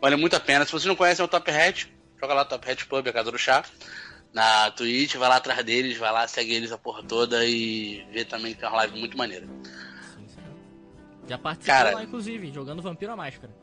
Vale 0.02 0.16
muito 0.16 0.36
a 0.36 0.40
pena. 0.40 0.66
Se 0.66 0.72
vocês 0.72 0.86
não 0.86 0.96
conhecem 0.96 1.24
o 1.24 1.28
Top 1.28 1.50
Hat, 1.50 1.88
joga 2.20 2.34
lá 2.34 2.44
Top 2.44 2.70
Hat 2.70 2.86
Pub, 2.88 3.08
a 3.08 3.14
Casa 3.14 3.32
do 3.32 3.38
Chá, 3.38 3.64
na 4.34 4.72
Twitch, 4.72 5.16
vai 5.16 5.30
lá 5.30 5.36
atrás 5.38 5.64
deles, 5.64 5.98
vai 5.98 6.12
lá, 6.12 6.28
segue 6.28 6.54
eles 6.54 6.72
a 6.72 6.78
porra 6.78 7.04
toda 7.04 7.46
e 7.46 8.06
vê 8.12 8.26
também 8.26 8.54
que 8.54 8.60
tem 8.60 8.68
uma 8.70 8.78
live 8.78 9.00
muito 9.00 9.18
maneira. 9.18 9.46
Sim, 9.46 10.28
sim. 10.28 10.42
Já 11.28 11.38
participou 11.38 11.76
Cara- 11.76 11.92
lá, 11.96 12.04
inclusive, 12.04 12.52
jogando 12.52 12.82
Vampiro 12.82 13.12
à 13.12 13.16
Máscara. 13.16 13.54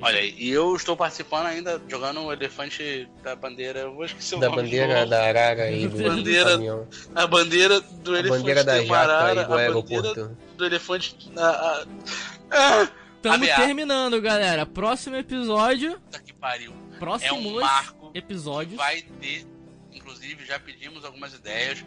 Olha 0.00 0.18
aí, 0.18 0.34
e 0.36 0.50
eu 0.50 0.74
estou 0.76 0.96
participando 0.96 1.46
ainda, 1.46 1.80
jogando 1.88 2.20
o 2.20 2.32
elefante 2.32 3.08
da 3.22 3.34
bandeira, 3.34 3.80
eu 3.80 3.94
vou 3.94 4.04
esquecer 4.04 4.34
o 4.36 4.38
Da 4.40 4.48
nome 4.48 4.62
do 4.62 4.64
bandeira 4.64 5.06
da 5.06 5.24
Arara 5.24 5.70
e 5.70 5.86
do, 5.88 6.02
Bandeira-. 6.02 6.86
A 7.14 7.26
bandeira 7.26 7.80
do 7.80 8.14
A 8.14 8.18
elefante 8.18 8.40
bandeira 8.40 8.64
da 8.64 8.84
Marara, 8.84 9.30
e 9.30 9.34
do 9.34 9.40
a 9.40 9.44
bandeira 9.44 9.62
aeroporto. 9.62 10.36
do 10.56 10.64
elefante... 10.66 11.16
A, 11.36 11.46
a... 11.48 11.86
Ah, 12.50 12.88
Tamo 13.22 13.36
Ameaça. 13.36 13.62
terminando, 13.62 14.20
galera. 14.20 14.66
Próximo 14.66 15.16
episódio. 15.16 15.92
puta 15.98 16.18
que 16.20 16.32
pariu. 16.34 16.74
Próximos 16.98 17.62
marco. 17.62 18.10
episódios. 18.14 18.76
vai 18.76 19.00
ter, 19.18 19.46
inclusive 19.90 20.44
já 20.44 20.58
pedimos 20.58 21.06
algumas 21.06 21.32
ideias. 21.32 21.82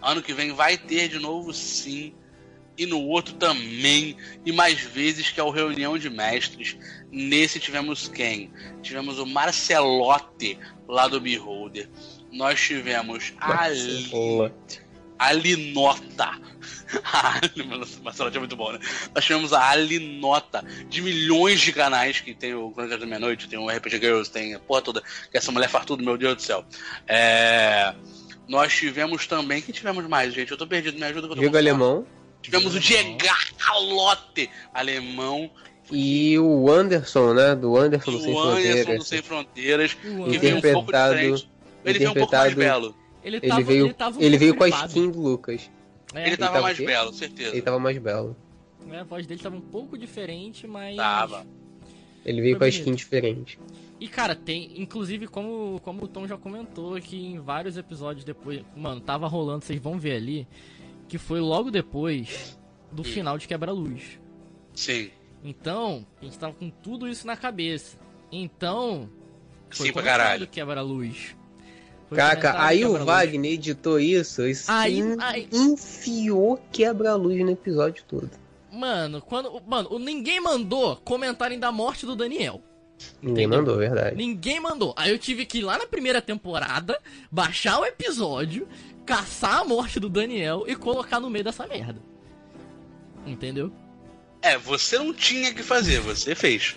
Ano 0.00 0.22
que 0.22 0.32
vem 0.32 0.52
vai 0.54 0.78
ter 0.78 1.08
de 1.08 1.18
novo 1.18 1.52
sim. 1.52 2.14
E 2.78 2.86
no 2.86 3.00
outro 3.00 3.34
também. 3.34 4.16
E 4.44 4.52
mais 4.52 4.80
vezes 4.80 5.30
que 5.30 5.38
é 5.40 5.42
o 5.42 5.50
Reunião 5.50 5.98
de 5.98 6.08
Mestres. 6.08 6.76
Nesse 7.12 7.58
tivemos 7.60 8.08
quem? 8.08 8.50
Tivemos 8.82 9.18
o 9.18 9.26
Marcelote 9.26 10.58
lá 10.88 11.06
do 11.08 11.20
Beholder. 11.20 11.88
Nós 12.32 12.60
tivemos 12.60 13.32
Olá. 14.12 14.50
a 15.18 15.32
Linota. 15.32 16.30
A 17.04 17.36
Ali- 17.36 17.62
Marcelote 18.02 18.36
é 18.36 18.40
muito 18.40 18.56
bom, 18.56 18.72
né? 18.72 18.80
Nós 19.14 19.24
tivemos 19.24 19.52
a 19.52 19.68
Alinota 19.70 20.64
de 20.88 21.00
milhões 21.00 21.60
de 21.60 21.72
canais 21.72 22.18
que 22.20 22.34
tem 22.34 22.52
o 22.54 22.70
Crônicas 22.72 22.98
da 22.98 23.06
Meia-Noite, 23.06 23.48
tem 23.48 23.56
o 23.58 23.68
RPG 23.68 23.98
Girls, 24.00 24.28
tem 24.30 24.54
a 24.54 24.58
porra 24.58 24.82
toda, 24.82 25.02
que 25.30 25.38
essa 25.38 25.52
mulher 25.52 25.68
faz 25.68 25.84
tudo, 25.86 26.02
meu 26.02 26.18
Deus 26.18 26.34
do 26.34 26.42
céu. 26.42 26.64
É, 27.06 27.94
Nós 28.48 28.74
tivemos 28.74 29.24
também. 29.28 29.62
Quem 29.62 29.72
tivemos 29.72 30.04
mais, 30.08 30.34
gente? 30.34 30.50
Eu 30.50 30.58
tô 30.58 30.66
perdido, 30.66 30.98
me 30.98 31.04
ajuda 31.04 31.20
que 31.28 31.32
eu 31.32 31.36
tô 31.36 31.40
Diego. 31.40 31.56
Alemão 31.56 32.04
Tivemos 32.42 32.74
o 32.74 32.80
Diego 32.80 33.18
Calote, 33.58 34.48
alemão, 34.72 35.50
e 35.92 36.38
o 36.38 36.70
Anderson, 36.70 37.34
né? 37.34 37.54
Do 37.54 37.76
Anderson 37.76 38.12
do 38.12 38.20
Sem 38.20 38.32
o 38.34 38.38
Anderson 38.40 38.62
Fronteiras. 38.62 38.98
do 38.98 39.04
Sem 39.04 39.22
Fronteiras, 39.22 39.92
O 39.92 39.96
que 39.96 40.06
Anderson, 40.08 40.38
veio 40.40 40.56
um 40.56 40.60
pouco 40.60 40.92
diferente. 40.92 41.50
Ele 41.84 41.98
veio 41.98 42.10
um 42.10 42.14
pouco 42.14 42.32
mais 42.36 42.52
interpretado- 42.52 42.56
belo. 42.56 42.94
ele, 43.24 43.36
Ele 43.36 43.48
tava, 43.48 43.62
veio, 43.62 43.84
ele 43.86 43.94
tava 43.94 44.18
um 44.18 44.20
ele 44.22 44.30
pouco 44.30 44.40
veio 44.40 44.56
com 44.56 44.64
a 44.64 44.68
skin 44.86 45.10
do 45.10 45.20
Lucas. 45.20 45.70
É, 46.14 46.26
Ele 46.26 46.36
tava 46.36 46.52
tava 46.52 46.62
mais 46.64 46.78
belo, 46.78 47.12
certeza. 47.12 47.50
Ele 47.50 47.62
tava 47.62 47.78
mais 47.78 47.98
belo. 47.98 48.36
é, 48.90 48.98
a 48.98 49.04
voz 49.04 49.26
dele 49.26 49.40
tava 49.40 49.56
um 49.56 49.60
pouco 49.60 49.96
diferente, 49.98 50.66
mas. 50.66 50.96
Tava. 50.96 51.46
Ele 52.24 52.40
veio 52.42 52.54
Foi 52.56 52.58
com 52.58 52.64
a 52.64 52.66
bonito. 52.68 52.78
skin 52.80 52.94
diferente. 52.94 53.58
E 53.98 54.08
cara, 54.08 54.34
tem, 54.34 54.80
inclusive, 54.80 55.26
como, 55.26 55.80
como 55.84 56.04
o 56.04 56.08
Tom 56.08 56.26
já 56.26 56.36
comentou 56.36 56.94
aqui 56.94 57.16
em 57.26 57.38
vários 57.38 57.76
episódios 57.76 58.24
depois, 58.24 58.62
mano, 58.76 59.00
tava 59.00 59.26
rolando, 59.28 59.64
vocês 59.64 59.78
vão 59.80 59.98
ver 59.98 60.16
ali, 60.16 60.46
que 61.10 61.18
foi 61.18 61.40
logo 61.40 61.70
depois 61.72 62.56
do 62.92 63.02
final 63.02 63.36
de 63.36 63.48
Quebra-Luz. 63.48 64.20
Sim. 64.72 65.10
Então, 65.42 66.06
a 66.20 66.24
gente 66.24 66.38
tava 66.38 66.54
com 66.54 66.70
tudo 66.70 67.08
isso 67.08 67.26
na 67.26 67.36
cabeça. 67.36 67.98
Então, 68.30 69.10
foi 69.70 69.88
Sim 69.88 69.92
pra 69.92 70.02
caralho. 70.02 70.46
Quebra-Luz. 70.46 71.34
Caca, 72.14 72.60
aí 72.62 72.84
o. 72.84 73.04
Wagner 73.04 73.52
editou 73.52 73.98
isso 73.98 74.42
e 74.46 74.52
Aí- 74.68 75.02
aí- 75.20 75.48
enfiou 75.52 76.60
quebra-luz 76.72 77.40
no 77.44 77.50
episódio 77.50 78.04
todo. 78.06 78.30
Mano, 78.72 79.20
quando. 79.20 79.60
Mano, 79.66 79.98
ninguém 79.98 80.40
mandou 80.40 80.96
comentarem 80.96 81.58
da 81.58 81.70
morte 81.72 82.06
do 82.06 82.14
Daniel. 82.16 82.60
Ninguém 83.22 83.44
Entendeu? 83.46 83.58
mandou, 83.60 83.76
verdade. 83.78 84.16
Ninguém 84.16 84.60
mandou. 84.60 84.92
Aí 84.96 85.10
eu 85.10 85.18
tive 85.18 85.46
que 85.46 85.58
ir 85.58 85.62
lá 85.62 85.78
na 85.78 85.86
primeira 85.86 86.20
temporada, 86.20 86.98
baixar 87.30 87.80
o 87.80 87.84
episódio, 87.84 88.68
caçar 89.10 89.58
a 89.60 89.64
morte 89.64 89.98
do 90.00 90.08
Daniel 90.08 90.64
e 90.66 90.74
colocar 90.76 91.18
no 91.20 91.28
meio 91.30 91.44
dessa 91.44 91.66
merda. 91.66 92.00
Entendeu? 93.26 93.72
É, 94.42 94.56
você 94.56 94.98
não 94.98 95.12
tinha 95.12 95.52
que 95.52 95.62
fazer, 95.62 96.00
você 96.00 96.34
fez. 96.34 96.76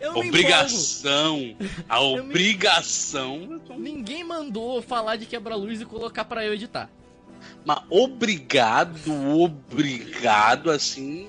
Eu 0.00 0.12
me 0.20 0.28
Obrigação. 0.28 1.56
A 1.88 2.00
me- 2.00 2.20
obrigação. 2.20 3.60
Ninguém 3.78 4.24
mandou 4.24 4.82
falar 4.82 5.16
de 5.16 5.26
quebra-luz 5.26 5.80
e 5.80 5.84
colocar 5.84 6.24
pra 6.24 6.44
eu 6.44 6.54
editar. 6.54 6.90
Mas 7.64 7.82
obrigado, 7.90 8.98
obrigado, 9.40 10.70
assim. 10.70 11.28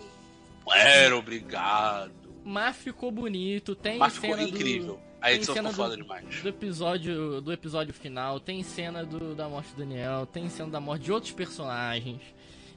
Era 0.74 1.16
obrigado. 1.18 2.12
Mas 2.44 2.76
ficou 2.78 3.12
bonito, 3.12 3.76
tem 3.76 3.98
Mas 3.98 4.14
ficou 4.14 4.32
cena 4.36 4.44
incrível. 4.48 4.94
do. 4.96 5.00
A 5.26 5.30
tem 5.30 5.36
edição 5.36 5.56
cena 5.56 5.70
ficou 5.70 5.86
do- 5.86 5.92
foda 5.92 6.02
demais. 6.02 6.42
Do 6.42 6.50
episódio, 6.50 7.42
do 7.42 7.52
episódio 7.52 7.94
final, 7.94 8.40
tem 8.40 8.64
cena 8.64 9.04
do, 9.06 9.34
da 9.36 9.48
morte 9.50 9.70
do 9.74 9.78
Daniel, 9.78 10.26
tem 10.26 10.50
cena 10.50 10.70
da 10.70 10.80
morte 10.80 11.04
de 11.06 11.12
outros 11.12 11.32
personagens, 11.34 12.22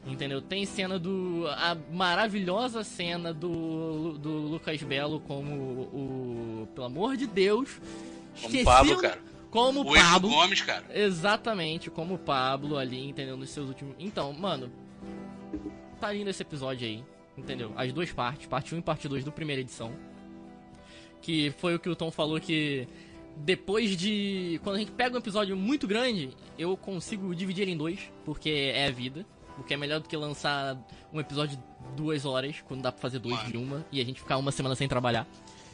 entendeu? 0.06 0.40
Tem 0.42 0.64
cena 0.66 0.98
do. 0.98 1.46
a 1.48 1.76
maravilhosa 1.92 2.82
cena 2.84 3.32
do, 3.34 4.18
do 4.18 4.30
Lucas 4.30 4.82
Belo 4.82 5.20
como 5.20 5.52
o. 5.54 6.68
Pelo 6.74 6.86
amor 6.86 7.16
de 7.16 7.26
Deus. 7.26 7.80
Como 8.42 8.64
Pablo, 8.64 8.92
o- 8.94 9.00
cara. 9.00 9.18
Como 9.50 9.80
O 9.80 9.94
Pablo. 9.94 10.28
Gomes, 10.30 10.60
cara. 10.60 10.84
Exatamente, 10.94 11.90
como 11.90 12.14
o 12.14 12.18
Pablo 12.18 12.76
ali, 12.76 13.08
entendeu? 13.08 13.34
Nos 13.36 13.48
seus 13.50 13.68
últimos. 13.68 13.94
Então, 13.98 14.32
mano. 14.32 14.70
Tá 16.00 16.12
lindo 16.12 16.30
esse 16.30 16.42
episódio 16.42 16.86
aí, 16.86 17.02
entendeu? 17.36 17.72
As 17.76 17.92
duas 17.92 18.12
partes, 18.12 18.46
parte 18.46 18.74
1 18.74 18.78
e 18.78 18.82
parte 18.82 19.08
2 19.08 19.24
do 19.24 19.32
primeira 19.32 19.60
edição. 19.62 19.90
Que 21.20 21.52
foi 21.58 21.74
o 21.74 21.78
que 21.78 21.88
o 21.88 21.96
Tom 21.96 22.10
falou 22.10 22.40
que. 22.40 22.86
Depois 23.36 23.96
de. 23.96 24.60
Quando 24.64 24.76
a 24.76 24.78
gente 24.80 24.90
pega 24.92 25.14
um 25.14 25.18
episódio 25.18 25.56
muito 25.56 25.86
grande, 25.86 26.30
eu 26.58 26.76
consigo 26.76 27.34
dividir 27.34 27.62
ele 27.62 27.72
em 27.72 27.76
dois, 27.76 28.00
porque 28.24 28.72
é 28.74 28.86
a 28.86 28.90
vida. 28.90 29.24
O 29.56 29.62
que 29.64 29.74
é 29.74 29.76
melhor 29.76 30.00
do 30.00 30.08
que 30.08 30.16
lançar 30.16 30.76
um 31.12 31.18
episódio 31.20 31.56
de 31.56 31.62
duas 31.96 32.24
horas, 32.24 32.56
quando 32.66 32.82
dá 32.82 32.92
pra 32.92 33.00
fazer 33.00 33.18
dois 33.18 33.36
Mano. 33.36 33.50
de 33.50 33.56
uma, 33.56 33.86
e 33.90 34.00
a 34.00 34.04
gente 34.04 34.20
ficar 34.20 34.36
uma 34.36 34.52
semana 34.52 34.74
sem 34.76 34.86
trabalhar. 34.88 35.26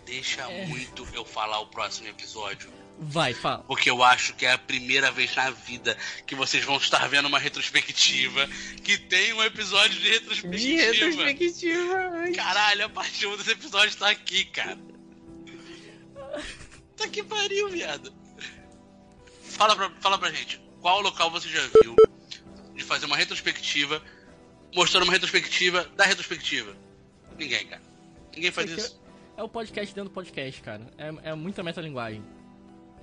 Deixa 0.06 0.42
É. 0.50 0.66
muito 0.66 1.06
eu 1.14 1.24
falar 1.24 1.60
o 1.60 1.66
próximo 1.66 2.08
episódio. 2.08 2.70
Vai, 2.98 3.34
fala. 3.34 3.64
Porque 3.66 3.90
eu 3.90 4.02
acho 4.04 4.34
que 4.36 4.46
é 4.46 4.52
a 4.52 4.58
primeira 4.58 5.10
vez 5.10 5.34
na 5.34 5.50
vida 5.50 5.96
que 6.26 6.34
vocês 6.34 6.64
vão 6.64 6.76
estar 6.76 7.08
vendo 7.08 7.26
uma 7.26 7.38
retrospectiva 7.38 8.46
que 8.84 8.96
tem 8.96 9.32
um 9.32 9.42
episódio 9.42 10.00
de 10.00 10.08
retrospectiva. 10.10 10.78
Caralho, 12.36 12.84
a 12.84 12.88
parte 12.88 13.26
1 13.26 13.36
desse 13.36 13.50
episódio 13.52 13.96
tá 13.96 14.08
aqui, 14.10 14.44
cara. 14.46 14.78
Tá 16.96 17.08
que 17.08 17.24
pariu, 17.24 17.68
viado. 17.70 18.12
Fala 19.42 19.74
pra, 19.74 19.90
fala 20.00 20.16
pra 20.16 20.30
gente, 20.30 20.60
qual 20.80 21.00
local 21.00 21.28
você 21.30 21.48
já 21.48 21.60
viu 21.82 21.96
de 22.72 22.84
fazer 22.84 23.06
uma 23.06 23.16
retrospectiva, 23.16 24.00
mostrando 24.72 25.02
uma 25.02 25.12
retrospectiva 25.12 25.84
da 25.96 26.04
retrospectiva? 26.04 26.76
Ninguém, 27.36 27.66
cara. 27.66 27.82
Ninguém 28.34 28.52
faz 28.52 28.70
Isso 28.70 28.78
aqui 28.80 28.86
isso. 28.88 29.00
É 29.36 29.42
o 29.42 29.48
podcast 29.48 29.92
dentro 29.92 30.10
do 30.10 30.14
podcast, 30.14 30.60
cara. 30.62 30.86
É, 30.96 31.30
é 31.30 31.34
muita 31.34 31.64
metalinguagem. 31.64 32.24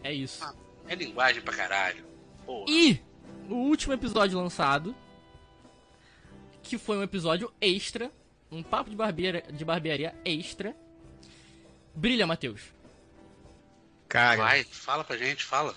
É 0.03 0.13
isso. 0.13 0.41
Ah, 0.43 0.53
É 0.87 0.95
linguagem 0.95 1.41
pra 1.41 1.53
caralho. 1.53 2.05
Porra. 2.45 2.65
E 2.69 2.99
o 3.49 3.55
último 3.55 3.93
episódio 3.93 4.37
lançado, 4.39 4.95
que 6.63 6.77
foi 6.77 6.97
um 6.97 7.03
episódio 7.03 7.51
extra, 7.59 8.09
um 8.49 8.63
papo 8.63 8.89
de 8.89 8.95
barbearia, 8.95 9.43
de 9.51 9.65
barbearia 9.65 10.15
extra. 10.23 10.73
Brilha, 11.93 12.25
Matheus. 12.25 12.61
Cara, 14.11 14.43
Vai, 14.43 14.65
fala 14.69 15.05
pra 15.05 15.15
gente, 15.15 15.45
fala. 15.45 15.73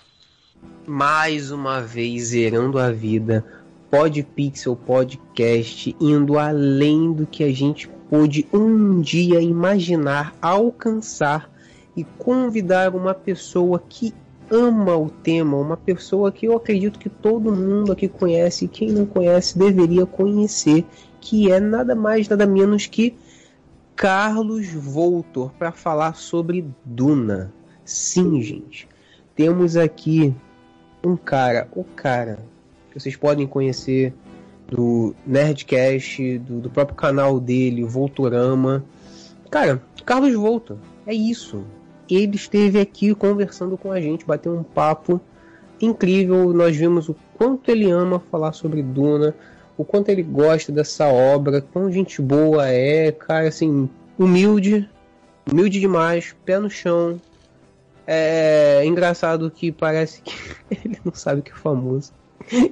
mais 0.85 1.51
uma 1.51 1.79
vez 1.79 2.25
zerando 2.25 2.77
a 2.77 2.91
vida. 2.91 3.45
Podpixel 3.89 4.75
Podcast 4.75 5.95
indo 6.01 6.37
além 6.37 7.13
do 7.13 7.25
que 7.25 7.45
a 7.45 7.53
gente 7.53 7.87
pôde 8.09 8.45
um 8.51 8.99
dia 8.99 9.39
imaginar 9.39 10.35
alcançar 10.41 11.49
e 11.95 12.03
convidar 12.03 12.93
uma 12.93 13.13
pessoa 13.13 13.81
que 13.87 14.13
ama 14.51 14.97
o 14.97 15.09
tema, 15.09 15.55
uma 15.55 15.77
pessoa 15.77 16.29
que 16.29 16.45
eu 16.45 16.57
acredito 16.57 16.99
que 16.99 17.09
todo 17.09 17.55
mundo 17.55 17.93
aqui 17.93 18.09
conhece 18.09 18.65
e 18.65 18.67
quem 18.67 18.91
não 18.91 19.05
conhece 19.05 19.57
deveria 19.57 20.05
conhecer, 20.05 20.83
que 21.21 21.49
é 21.49 21.61
nada 21.61 21.95
mais 21.95 22.27
nada 22.27 22.45
menos 22.45 22.85
que 22.85 23.15
Carlos 23.95 24.67
Voltor 24.73 25.53
para 25.53 25.71
falar 25.71 26.15
sobre 26.17 26.65
Duna. 26.83 27.53
Sim, 27.85 28.41
gente. 28.41 28.87
Temos 29.35 29.77
aqui 29.77 30.33
um 31.03 31.15
cara, 31.15 31.69
o 31.73 31.83
cara 31.83 32.39
que 32.91 32.99
vocês 32.99 33.15
podem 33.15 33.45
conhecer 33.45 34.11
do 34.67 35.13
Nerdcast, 35.25 36.39
do, 36.39 36.61
do 36.61 36.69
próprio 36.69 36.95
canal 36.95 37.39
dele, 37.39 37.83
o 37.83 37.87
Voltorama. 37.87 38.83
Cara, 39.51 39.81
Carlos 40.03 40.33
Voltor, 40.33 40.77
é 41.05 41.13
isso. 41.13 41.63
Ele 42.09 42.35
esteve 42.35 42.79
aqui 42.79 43.13
conversando 43.13 43.77
com 43.77 43.91
a 43.91 44.01
gente, 44.01 44.25
bateu 44.25 44.55
um 44.55 44.63
papo 44.63 45.21
incrível. 45.79 46.51
Nós 46.53 46.75
vimos 46.75 47.07
o 47.09 47.15
quanto 47.37 47.69
ele 47.69 47.91
ama 47.91 48.19
falar 48.31 48.53
sobre 48.53 48.81
Duna, 48.81 49.35
o 49.77 49.83
quanto 49.83 50.09
ele 50.09 50.23
gosta 50.23 50.71
dessa 50.71 51.07
obra, 51.07 51.61
quão 51.61 51.91
gente 51.91 52.21
boa 52.21 52.67
é, 52.67 53.11
cara, 53.11 53.47
assim, 53.47 53.89
humilde, 54.17 54.89
humilde 55.51 55.79
demais, 55.79 56.35
pé 56.45 56.57
no 56.57 56.69
chão. 56.69 57.19
É 58.07 58.85
engraçado 58.85 59.49
que 59.49 59.71
parece 59.71 60.21
que 60.21 60.33
ele 60.69 60.99
não 61.03 61.13
sabe 61.13 61.41
que 61.41 61.51
é 61.51 61.55
famoso. 61.55 62.13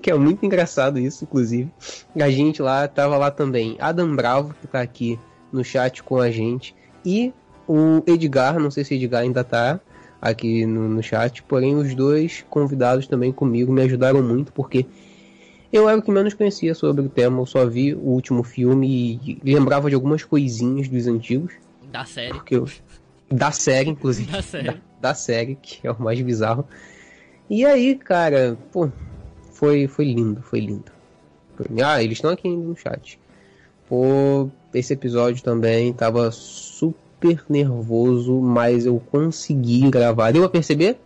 Que 0.01 0.11
é 0.11 0.13
muito 0.15 0.45
engraçado 0.45 0.99
isso, 0.99 1.23
inclusive. 1.23 1.71
A 2.15 2.29
gente 2.29 2.61
lá 2.61 2.87
tava 2.87 3.17
lá 3.17 3.31
também. 3.31 3.75
Adam 3.79 4.15
Bravo, 4.15 4.53
que 4.61 4.67
tá 4.67 4.81
aqui 4.81 5.19
no 5.51 5.63
chat 5.63 6.03
com 6.03 6.19
a 6.19 6.29
gente. 6.29 6.75
E 7.03 7.33
o 7.67 8.03
Edgar, 8.05 8.59
não 8.59 8.69
sei 8.69 8.83
se 8.83 8.93
Edgar 8.93 9.21
ainda 9.21 9.43
tá 9.43 9.79
aqui 10.21 10.65
no, 10.65 10.87
no 10.87 11.01
chat. 11.01 11.41
Porém, 11.43 11.75
os 11.75 11.95
dois 11.95 12.45
convidados 12.49 13.07
também 13.07 13.31
comigo 13.31 13.73
me 13.73 13.81
ajudaram 13.81 14.21
muito, 14.21 14.53
porque 14.53 14.85
eu 15.71 15.89
era 15.89 15.97
o 15.97 16.01
que 16.03 16.11
menos 16.11 16.35
conhecia 16.35 16.75
sobre 16.75 17.03
o 17.03 17.09
tema. 17.09 17.41
Eu 17.41 17.45
só 17.47 17.65
vi 17.65 17.95
o 17.95 18.09
último 18.09 18.43
filme 18.43 19.19
e 19.25 19.39
lembrava 19.43 19.89
de 19.89 19.95
algumas 19.95 20.23
coisinhas 20.23 20.87
dos 20.87 21.07
antigos. 21.07 21.53
Da 21.91 22.05
série. 22.05 22.33
Porque 22.33 22.55
eu, 22.55 22.67
da 23.31 23.51
série, 23.51 23.89
inclusive. 23.89 24.31
Da 24.31 24.41
série. 24.41 24.67
Da, 24.67 24.77
da 25.03 25.13
série, 25.13 25.55
que 25.61 25.85
é 25.85 25.91
o 25.91 26.01
mais 26.01 26.19
bizarro. 26.21 26.65
E 27.49 27.65
aí, 27.65 27.93
cara, 27.95 28.57
pô, 28.71 28.89
foi, 29.51 29.85
foi 29.85 30.05
lindo, 30.05 30.41
foi 30.41 30.61
lindo. 30.61 30.91
Foi- 31.57 31.67
Ah, 31.83 32.01
eles 32.01 32.17
estão 32.17 32.31
aqui 32.31 32.47
no 32.47 32.73
chat. 32.75 33.19
Pô, 33.87 34.49
esse 34.73 34.93
episódio 34.93 35.43
também 35.43 35.91
tava 35.91 36.31
super 36.31 37.43
nervoso, 37.49 38.39
mas 38.39 38.85
eu 38.85 38.97
consegui 39.11 39.89
gravar. 39.91 40.31
Deu 40.31 40.41
pra 40.43 40.49
perceber? 40.49 40.97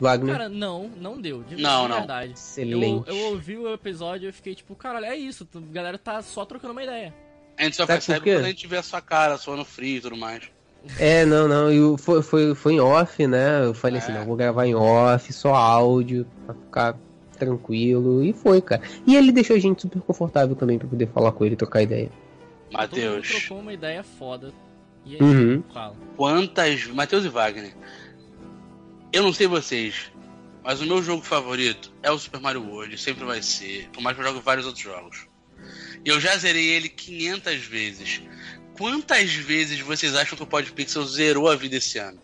Wagner? 0.00 0.32
Cara, 0.34 0.48
não, 0.48 0.90
não 0.98 1.20
deu. 1.20 1.42
De, 1.42 1.56
Não, 1.60 1.86
não. 1.88 1.98
verdade. 1.98 2.28
Eu, 2.28 2.34
Excelente. 2.34 3.08
eu 3.08 3.16
ouvi 3.28 3.56
o 3.58 3.72
episódio 3.72 4.26
e 4.26 4.28
eu 4.28 4.32
fiquei 4.32 4.54
tipo, 4.54 4.74
caralho, 4.74 5.06
é 5.06 5.16
isso. 5.16 5.46
A 5.54 5.60
galera 5.72 5.98
tá 5.98 6.20
só 6.22 6.44
trocando 6.46 6.72
uma 6.72 6.82
ideia. 6.82 7.14
A 7.58 7.64
gente 7.64 7.76
só 7.76 7.86
Sabe 7.86 7.92
percebe 7.98 8.32
quando 8.32 8.44
a 8.44 8.48
gente 8.48 8.66
vê 8.66 8.76
a 8.78 8.82
sua 8.82 9.00
cara, 9.00 9.36
suando 9.38 9.64
frio 9.64 9.96
e 9.98 10.00
tudo 10.00 10.16
mais. 10.16 10.42
É, 10.98 11.24
não, 11.24 11.46
não, 11.48 11.70
eu, 11.72 11.96
foi, 11.98 12.22
foi, 12.22 12.54
foi 12.54 12.74
em 12.74 12.80
off, 12.80 13.26
né? 13.26 13.64
Eu 13.64 13.74
falei 13.74 13.98
assim, 13.98 14.12
É. 14.12 14.18
não, 14.18 14.24
vou 14.24 14.36
gravar 14.36 14.66
em 14.66 14.74
off, 14.74 15.32
só 15.32 15.54
áudio, 15.54 16.26
pra 16.44 16.54
ficar 16.54 16.98
tranquilo, 17.38 18.24
e 18.24 18.32
foi, 18.32 18.60
cara. 18.62 18.82
E 19.06 19.14
ele 19.14 19.30
deixou 19.32 19.56
a 19.56 19.58
gente 19.58 19.82
super 19.82 20.00
confortável 20.00 20.56
também 20.56 20.78
pra 20.78 20.88
poder 20.88 21.06
falar 21.08 21.32
com 21.32 21.44
ele 21.44 21.54
e 21.54 21.56
trocar 21.58 21.82
ideia. 21.82 22.10
Matheus, 22.72 23.28
trocou 23.28 23.58
uma 23.60 23.72
ideia 23.72 24.02
foda. 24.02 24.52
E 25.04 25.14
aí, 25.16 25.22
Uhum. 25.22 25.62
fala. 25.72 25.94
quantas. 26.16 26.86
Matheus 26.88 27.24
e 27.24 27.28
Wagner. 27.28 27.74
Eu 29.12 29.22
não 29.22 29.32
sei 29.32 29.46
vocês, 29.46 30.10
mas 30.64 30.80
o 30.80 30.86
meu 30.86 31.02
jogo 31.02 31.22
favorito 31.22 31.92
é 32.02 32.10
o 32.10 32.18
Super 32.18 32.40
Mario 32.40 32.66
World, 32.66 32.98
sempre 32.98 33.24
vai 33.24 33.40
ser, 33.40 33.88
por 33.92 34.02
mais 34.02 34.16
que 34.16 34.22
eu 34.22 34.26
jogue 34.26 34.40
vários 34.40 34.66
outros 34.66 34.82
jogos. 34.84 35.26
E 36.04 36.08
eu 36.08 36.20
já 36.20 36.36
zerei 36.36 36.66
ele 36.70 36.88
500 36.88 37.64
vezes. 37.64 38.22
Quantas 38.78 39.32
vezes 39.34 39.80
vocês 39.80 40.14
acham 40.14 40.36
que 40.36 40.42
o 40.42 40.46
Podpixel 40.46 41.04
zerou 41.04 41.48
a 41.50 41.56
vida 41.56 41.76
esse 41.76 41.98
ano? 41.98 42.18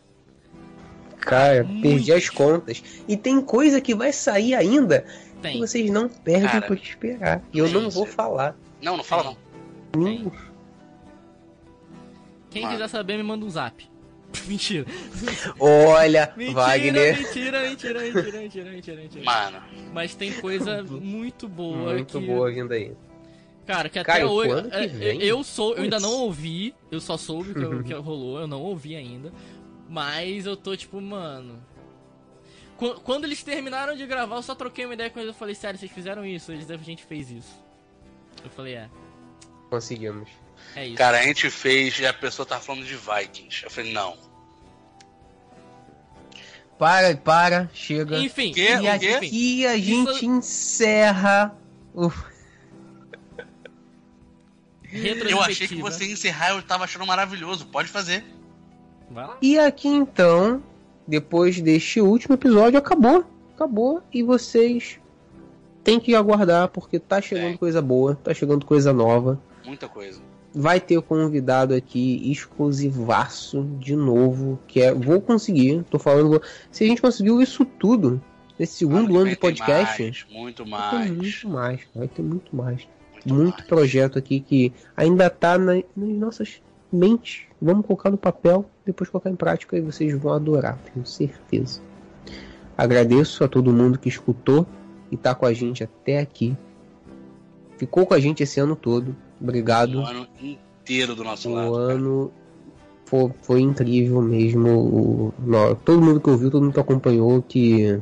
Cara, 1.20 1.62
Muito. 1.64 1.82
perdi 1.82 2.12
as 2.12 2.28
contas. 2.28 2.82
E 3.06 3.16
tem 3.16 3.40
coisa 3.40 3.80
que 3.80 3.94
vai 3.94 4.12
sair 4.12 4.54
ainda 4.54 5.02
que 5.36 5.40
Tem. 5.42 5.58
vocês 5.60 5.88
não 5.90 6.08
perdem 6.08 6.48
Cara, 6.48 6.66
por 6.66 6.76
esperar. 6.76 7.42
E 7.52 7.58
eu 7.58 7.68
não 7.68 7.88
vou 7.88 8.04
falar. 8.06 8.56
Não, 8.80 8.96
não 8.96 9.04
fala 9.04 9.24
não. 9.24 9.36
Tem. 10.04 10.26
Hum, 10.26 10.30
Quem 12.50 12.62
Mano. 12.62 12.74
quiser 12.74 12.88
saber, 12.88 13.16
me 13.16 13.22
manda 13.22 13.44
um 13.46 13.50
zap. 13.50 13.88
mentira. 14.46 14.84
Olha, 15.60 16.32
Mentira, 16.36 16.60
Wagner. 16.60 17.18
mentira, 17.18 17.60
mentira, 17.62 18.00
mentira, 18.00 18.40
mentira, 18.40 18.70
mentira, 18.70 18.96
mentira. 18.96 19.24
Mano, 19.24 19.62
Mas 19.92 20.14
tem 20.14 20.32
coisa 20.32 20.82
muito 20.88 21.48
boa 21.48 21.92
Muito 21.94 22.18
que. 22.20 22.26
boa 22.26 22.50
vindo 22.50 22.72
aí. 22.72 22.92
Cara, 23.66 23.88
que 23.88 23.98
até 23.98 24.12
Cara, 24.12 24.28
hoje. 24.28 24.48
quando 24.48 24.70
que 24.70 24.76
é, 24.76 24.86
vem? 24.86 25.22
Eu 25.22 25.44
sou. 25.44 25.74
Eu 25.76 25.84
ainda 25.84 26.00
não 26.00 26.12
ouvi. 26.12 26.74
Eu 26.90 27.00
só 27.00 27.16
soube 27.16 27.54
que, 27.54 27.82
que 27.84 27.94
rolou, 27.94 28.40
eu 28.40 28.46
não 28.46 28.60
ouvi 28.60 28.96
ainda. 28.96 29.32
Mas 29.88 30.46
eu 30.46 30.56
tô 30.56 30.76
tipo, 30.76 31.00
mano. 31.00 31.62
Qu- 32.76 33.00
Quando 33.02 33.24
eles 33.24 33.42
terminaram 33.42 33.94
de 33.94 34.04
gravar, 34.06 34.36
eu 34.36 34.42
só 34.42 34.54
troquei 34.54 34.84
uma 34.84 34.94
ideia 34.94 35.10
com 35.10 35.20
eles. 35.20 35.28
Eu 35.28 35.34
falei, 35.38 35.54
sério, 35.54 35.78
vocês 35.78 35.92
fizeram 35.92 36.24
isso? 36.26 36.50
Eles 36.50 36.68
a 36.70 36.76
gente 36.78 37.04
fez 37.04 37.30
isso. 37.30 37.54
Eu 38.42 38.50
falei, 38.50 38.74
é. 38.74 38.88
Conseguimos. 39.70 40.28
É 40.74 40.86
isso. 40.86 40.96
Cara, 40.96 41.20
a 41.20 41.22
gente 41.22 41.48
fez 41.50 41.98
e 42.00 42.06
a 42.06 42.12
pessoa 42.12 42.44
tava 42.44 42.60
falando 42.62 42.84
de 42.84 42.96
Vikings. 42.96 43.62
Eu 43.64 43.70
falei, 43.70 43.92
não. 43.92 44.16
Para, 46.78 47.16
para, 47.16 47.70
chega. 47.72 48.18
Enfim, 48.18 48.52
Que? 48.52 48.60
E 48.76 48.88
aqui 48.88 49.66
a 49.66 49.76
Isso- 49.76 50.12
gente 50.14 50.26
encerra 50.26 51.56
o. 51.94 52.10
Eu 54.92 55.40
achei 55.40 55.66
que 55.66 55.80
você 55.80 56.04
ia 56.04 56.12
encerrar 56.12 56.50
eu 56.54 56.62
tava 56.62 56.84
achando 56.84 57.06
maravilhoso. 57.06 57.66
Pode 57.66 57.88
fazer. 57.88 58.24
Vai 59.10 59.26
lá. 59.26 59.36
E 59.40 59.58
aqui 59.58 59.88
então, 59.88 60.62
depois 61.06 61.60
deste 61.60 62.00
último 62.00 62.34
episódio, 62.34 62.78
acabou. 62.78 63.24
Acabou. 63.54 64.02
E 64.12 64.22
vocês 64.22 64.98
têm 65.84 65.98
que 65.98 66.14
aguardar, 66.14 66.68
porque 66.68 66.98
tá 66.98 67.20
chegando 67.20 67.54
É. 67.54 67.56
coisa 67.56 67.80
boa, 67.82 68.14
tá 68.16 68.32
chegando 68.34 68.64
coisa 68.66 68.92
nova. 68.92 69.40
Muita 69.64 69.88
coisa. 69.88 70.20
Vai 70.54 70.78
ter 70.78 71.00
convidado 71.00 71.74
aqui 71.74 72.30
exclusivaço 72.30 73.64
de 73.78 73.96
novo, 73.96 74.58
que 74.66 74.82
é. 74.82 74.92
Vou 74.92 75.20
conseguir, 75.20 75.82
tô 75.90 75.98
falando. 75.98 76.28
vou- 76.28 76.42
Se 76.70 76.84
a 76.84 76.86
gente 76.86 77.00
conseguiu 77.00 77.40
isso 77.40 77.64
tudo 77.64 78.22
nesse 78.58 78.74
segundo 78.74 78.98
Ano 78.98 79.08
que 79.08 79.16
ano 79.16 79.30
de 79.30 79.36
podcast, 79.36 80.02
mais, 80.02 80.26
muito 80.30 80.64
vai 80.64 80.90
ter 80.90 80.96
mais. 80.98 81.10
muito 81.10 81.48
mais. 81.48 81.80
Vai 81.94 82.08
ter 82.08 82.22
muito 82.22 82.56
mais. 82.56 82.88
Muito, 83.24 83.64
projeto 83.66 84.18
aqui 84.18 84.40
que 84.40 84.72
ainda 84.96 85.30
tá 85.30 85.56
na- 85.58 85.74
nas 85.96 86.08
nossas 86.16 86.60
mentes. 86.92 87.42
Vamos 87.60 87.86
colocar 87.86 88.10
no 88.10 88.16
papel, 88.18 88.64
depois 88.84 89.08
colocar 89.08 89.30
em 89.30 89.36
prática 89.36 89.76
e 89.76 89.80
vocês 89.80 90.12
vão 90.18 90.32
adorar, 90.32 90.78
tenho 90.92 91.06
certeza. 91.06 91.80
Agradeço 92.76 93.44
a 93.44 93.48
todo 93.48 93.72
mundo 93.72 93.98
que 93.98 94.08
escutou 94.08 94.66
e 95.10 95.16
tá 95.16 95.34
com 95.34 95.46
a 95.46 95.52
gente 95.52 95.84
até 95.84 96.18
aqui. 96.18 96.56
Ficou 97.76 98.06
com 98.06 98.14
a 98.14 98.20
gente 98.20 98.42
esse 98.42 98.58
ano 98.60 98.74
todo. 98.74 99.14
Obrigado. 99.40 100.00
O 100.00 100.06
ano 100.06 100.26
inteiro 100.40 101.14
do 101.14 101.22
nosso 101.22 101.48
O 101.50 101.54
lado. 101.54 101.72
cara. 101.72 101.92
ano 101.94 102.32
foi, 103.04 103.30
foi 103.42 103.60
incrível 103.60 104.20
mesmo. 104.22 104.70
O, 104.70 105.34
todo 105.84 106.00
mundo 106.00 106.20
que 106.20 106.30
ouviu, 106.30 106.50
todo 106.50 106.62
mundo 106.62 106.72
que 106.74 106.80
acompanhou, 106.80 107.42
que. 107.42 108.00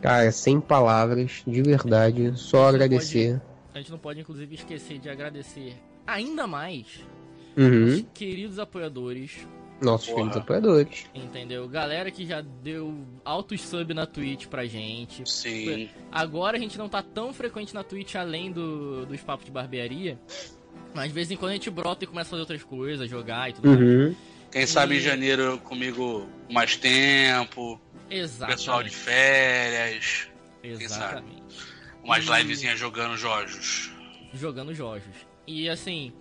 Cara, 0.00 0.30
sem 0.32 0.60
palavras, 0.60 1.42
de 1.46 1.62
verdade. 1.62 2.32
Só 2.36 2.68
agradecer. 2.68 3.40
A 3.74 3.78
gente 3.78 3.90
não 3.90 3.98
pode, 3.98 4.20
inclusive, 4.20 4.54
esquecer 4.54 4.98
de 4.98 5.08
agradecer 5.08 5.74
ainda 6.06 6.46
mais 6.46 6.86
Uhum. 7.56 7.84
os 7.86 8.04
queridos 8.14 8.58
apoiadores, 8.58 9.46
Nossos 9.80 10.06
Porra. 10.08 10.18
queridos 10.18 10.36
apoiadores. 10.38 11.06
entendeu? 11.14 11.68
Galera 11.68 12.10
que 12.10 12.24
já 12.24 12.40
deu 12.40 12.94
altos 13.24 13.60
sub 13.62 13.92
na 13.92 14.06
Twitch 14.06 14.46
pra 14.46 14.64
gente. 14.64 15.28
Sim. 15.28 15.88
Agora 16.10 16.56
a 16.56 16.60
gente 16.60 16.78
não 16.78 16.88
tá 16.88 17.02
tão 17.02 17.32
frequente 17.32 17.74
na 17.74 17.82
Twitch 17.82 18.14
além 18.14 18.52
do, 18.52 19.04
dos 19.06 19.20
papos 19.20 19.44
de 19.44 19.50
barbearia. 19.50 20.18
Mas 20.94 21.08
de 21.08 21.12
vez 21.14 21.30
em 21.30 21.36
quando 21.36 21.50
a 21.50 21.54
gente 21.54 21.68
brota 21.70 22.04
e 22.04 22.06
começa 22.06 22.28
a 22.28 22.30
fazer 22.30 22.40
outras 22.42 22.62
coisas, 22.62 23.08
jogar 23.10 23.50
e 23.50 23.52
tudo 23.54 23.68
mais. 23.68 23.80
Uhum. 23.80 24.14
Quem 24.52 24.66
sabe 24.66 24.94
em 24.94 24.98
E- 24.98 25.00
janeiro 25.00 25.58
comigo 25.64 26.28
com 26.46 26.52
mais 26.52 26.76
tempo. 26.76 27.80
Exatamente. 28.10 28.58
Pessoal 28.58 28.82
de 28.82 28.90
férias. 28.90 30.28
Exatamente. 30.62 31.71
Umas 32.02 32.26
E- 32.26 32.30
livezinhas 32.38 32.78
jogando 32.78 33.16
jogos. 33.16 33.90
Jogando 34.34 34.74
jogos. 34.74 35.02
E 35.46 35.68
assim, 35.68 36.12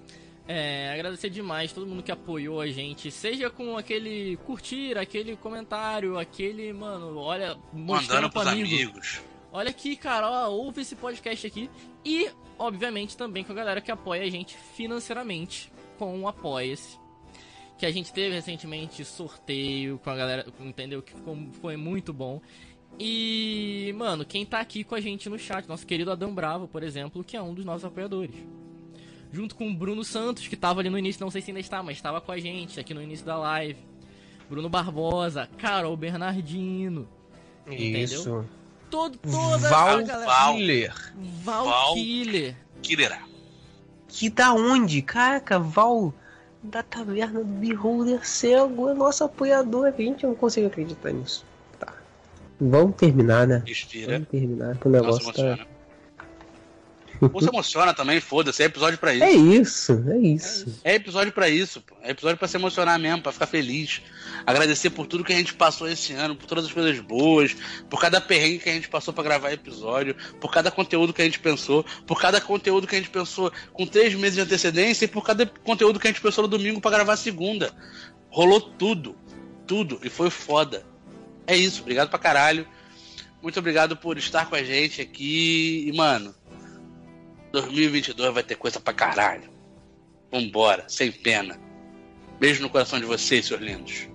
é, 0.48 0.92
agradecer 0.94 1.30
demais 1.30 1.72
todo 1.72 1.88
mundo 1.88 2.04
que 2.04 2.12
apoiou 2.12 2.60
a 2.62 2.68
gente, 2.68 3.10
seja 3.12 3.50
com 3.50 3.78
aquele 3.78 4.38
curtir, 4.46 4.98
aquele 4.98 5.36
comentário, 5.38 6.18
aquele, 6.18 6.74
mano, 6.74 7.18
olha, 7.18 7.58
mostrando 7.72 8.30
pros 8.30 8.48
amigo. 8.48 8.68
amigos. 8.68 9.22
Olha 9.54 9.70
aqui, 9.70 9.96
cara, 9.96 10.30
ó, 10.30 10.50
ouve 10.50 10.82
esse 10.82 10.96
podcast 10.96 11.46
aqui. 11.46 11.70
E, 12.06 12.30
obviamente, 12.58 13.18
também 13.18 13.44
com 13.44 13.52
a 13.52 13.56
galera 13.56 13.82
que 13.82 13.92
apoia 13.92 14.24
a 14.24 14.30
gente 14.30 14.56
financeiramente 14.76 15.72
com 15.98 16.22
o 16.22 16.28
Apoia-se. 16.28 16.98
Que 17.78 17.86
a 17.86 17.92
gente 17.92 18.14
teve 18.14 18.34
recentemente 18.36 19.04
sorteio 19.04 20.00
com 20.04 20.10
a 20.10 20.16
galera, 20.16 20.46
entendeu? 20.60 21.02
Que 21.02 21.14
ficou, 21.14 21.36
foi 21.62 21.76
muito 21.76 22.14
bom. 22.14 22.40
E, 23.00 23.94
mano, 23.98 24.24
quem 24.24 24.46
tá 24.46 24.60
aqui 24.60 24.84
com 24.84 24.94
a 24.94 25.02
gente 25.02 25.28
no 25.30 25.40
chat, 25.40 25.68
nosso 25.68 25.86
querido 25.88 26.12
Adão 26.12 26.34
Bravo, 26.34 26.68
por 26.68 26.84
exemplo, 26.84 27.24
que 27.24 27.36
é 27.36 27.42
um 27.42 27.54
dos 27.54 27.66
nossos 27.66 27.86
apoiadores. 27.86 28.36
Junto 29.32 29.56
com 29.56 29.70
o 29.70 29.74
Bruno 29.74 30.04
Santos, 30.04 30.48
que 30.48 30.56
tava 30.56 30.82
ali 30.82 30.90
no 30.90 31.00
início, 31.00 31.24
não 31.24 31.32
sei 31.32 31.42
se 31.42 31.52
ainda 31.52 31.60
está, 31.60 31.82
mas 31.82 31.98
estava 31.98 32.20
com 32.20 32.32
a 32.32 32.38
gente 32.38 32.80
aqui 32.80 32.94
no 32.94 33.02
início 33.02 33.26
da 33.26 33.38
live. 33.38 33.80
Bruno 34.50 34.70
Barbosa, 34.70 35.48
Carol 35.58 35.96
Bernardino, 35.96 37.08
Entendeu? 37.66 38.04
Isso. 38.04 38.46
todo, 38.90 39.18
toda 39.18 39.70
Val 39.70 40.00
a 40.00 40.02
galera. 40.02 40.26
Val. 40.26 40.56
Killer. 40.56 41.14
Val, 41.44 41.66
Val. 41.66 41.94
Killer. 41.94 42.58
Killer. 42.82 43.22
Que 44.08 44.30
da 44.30 44.54
onde? 44.54 45.02
Caraca, 45.02 45.58
Val 45.58 46.14
da 46.62 46.84
Taverna 46.84 47.40
do 47.40 47.46
Beholder 47.46 48.28
Cego 48.28 48.90
é 48.90 48.94
nosso 48.94 49.24
apoiador. 49.24 49.94
Gente, 49.98 50.24
eu 50.24 50.32
não 50.32 50.38
consigo 50.38 50.68
acreditar 50.68 51.12
nisso. 51.12 51.46
Vamos 52.62 52.96
terminar, 52.96 53.48
né? 53.48 53.64
Respira. 53.66 54.14
Vamos 54.14 54.28
terminar, 54.28 54.78
que 54.78 54.88
o 54.88 54.92
Nossa, 54.92 55.04
negócio 55.04 55.34
tá. 55.34 55.42
emociona. 55.42 55.72
Você 57.30 57.50
emociona 57.50 57.94
também, 57.94 58.20
foda-se. 58.20 58.64
É 58.64 58.66
episódio 58.66 58.98
pra 58.98 59.14
isso. 59.14 59.24
É 59.24 59.32
isso, 59.32 60.04
é 60.08 60.18
isso. 60.18 60.80
É 60.84 60.96
episódio 60.96 61.32
pra 61.32 61.50
isso, 61.50 61.82
pô. 61.82 61.96
É 62.02 62.12
episódio 62.12 62.38
pra 62.38 62.48
se 62.48 62.58
emocionar 62.58 63.00
mesmo, 63.00 63.22
pra 63.22 63.32
ficar 63.32 63.46
feliz. 63.46 64.02
Agradecer 64.46 64.90
por 64.90 65.06
tudo 65.06 65.24
que 65.24 65.34
a 65.34 65.36
gente 65.36 65.54
passou 65.54 65.88
esse 65.88 66.14
ano, 66.14 66.36
por 66.36 66.48
todas 66.48 66.66
as 66.66 66.72
coisas 66.72 67.00
boas, 67.00 67.56
por 67.90 68.02
cada 68.02 68.20
perrengue 68.20 68.60
que 68.60 68.70
a 68.70 68.74
gente 68.74 68.90
passou 68.90 69.14
pra 69.14 69.24
gravar 69.24 69.52
episódio, 69.52 70.16
por 70.40 70.52
cada 70.52 70.72
conteúdo 70.72 71.14
que 71.14 71.22
a 71.22 71.26
gente 71.26 71.40
pensou, 71.40 71.86
por 72.08 72.20
cada 72.20 72.42
conteúdo 72.42 72.88
que 72.88 72.96
a 72.96 72.98
gente 72.98 73.12
pensou 73.12 73.52
com 73.72 73.86
três 73.86 74.16
meses 74.16 74.36
de 74.36 74.42
antecedência 74.42 75.06
e 75.06 75.08
por 75.08 75.24
cada 75.24 75.46
conteúdo 75.46 76.00
que 76.00 76.08
a 76.08 76.12
gente 76.12 76.22
pensou 76.22 76.44
no 76.44 76.48
domingo 76.48 76.82
pra 76.82 76.90
gravar 76.90 77.18
segunda. 77.18 77.72
Rolou 78.30 78.62
tudo. 78.62 79.16
Tudo. 79.68 80.00
E 80.04 80.10
foi 80.10 80.32
foda. 80.32 80.91
É 81.48 81.56
isso. 81.56 81.82
Obrigado 81.82 82.10
pra 82.10 82.20
caralho. 82.20 82.68
Muito 83.42 83.60
obrigado 83.60 83.98
por 83.98 84.18
estar 84.18 84.50
com 84.50 84.56
a 84.56 84.64
gente 84.64 85.02
aqui. 85.02 85.88
E, 85.88 85.92
mano, 85.94 86.36
2022 87.52 88.34
vai 88.34 88.44
ter 88.44 88.56
coisa 88.56 88.80
pra 88.80 88.94
caralho. 88.94 89.50
Vambora, 90.32 90.86
sem 90.88 91.12
pena. 91.12 91.60
Beijo 92.40 92.62
no 92.62 92.70
coração 92.70 93.00
de 93.00 93.06
vocês, 93.06 93.46
seus 93.46 93.62
lindos. 93.62 94.11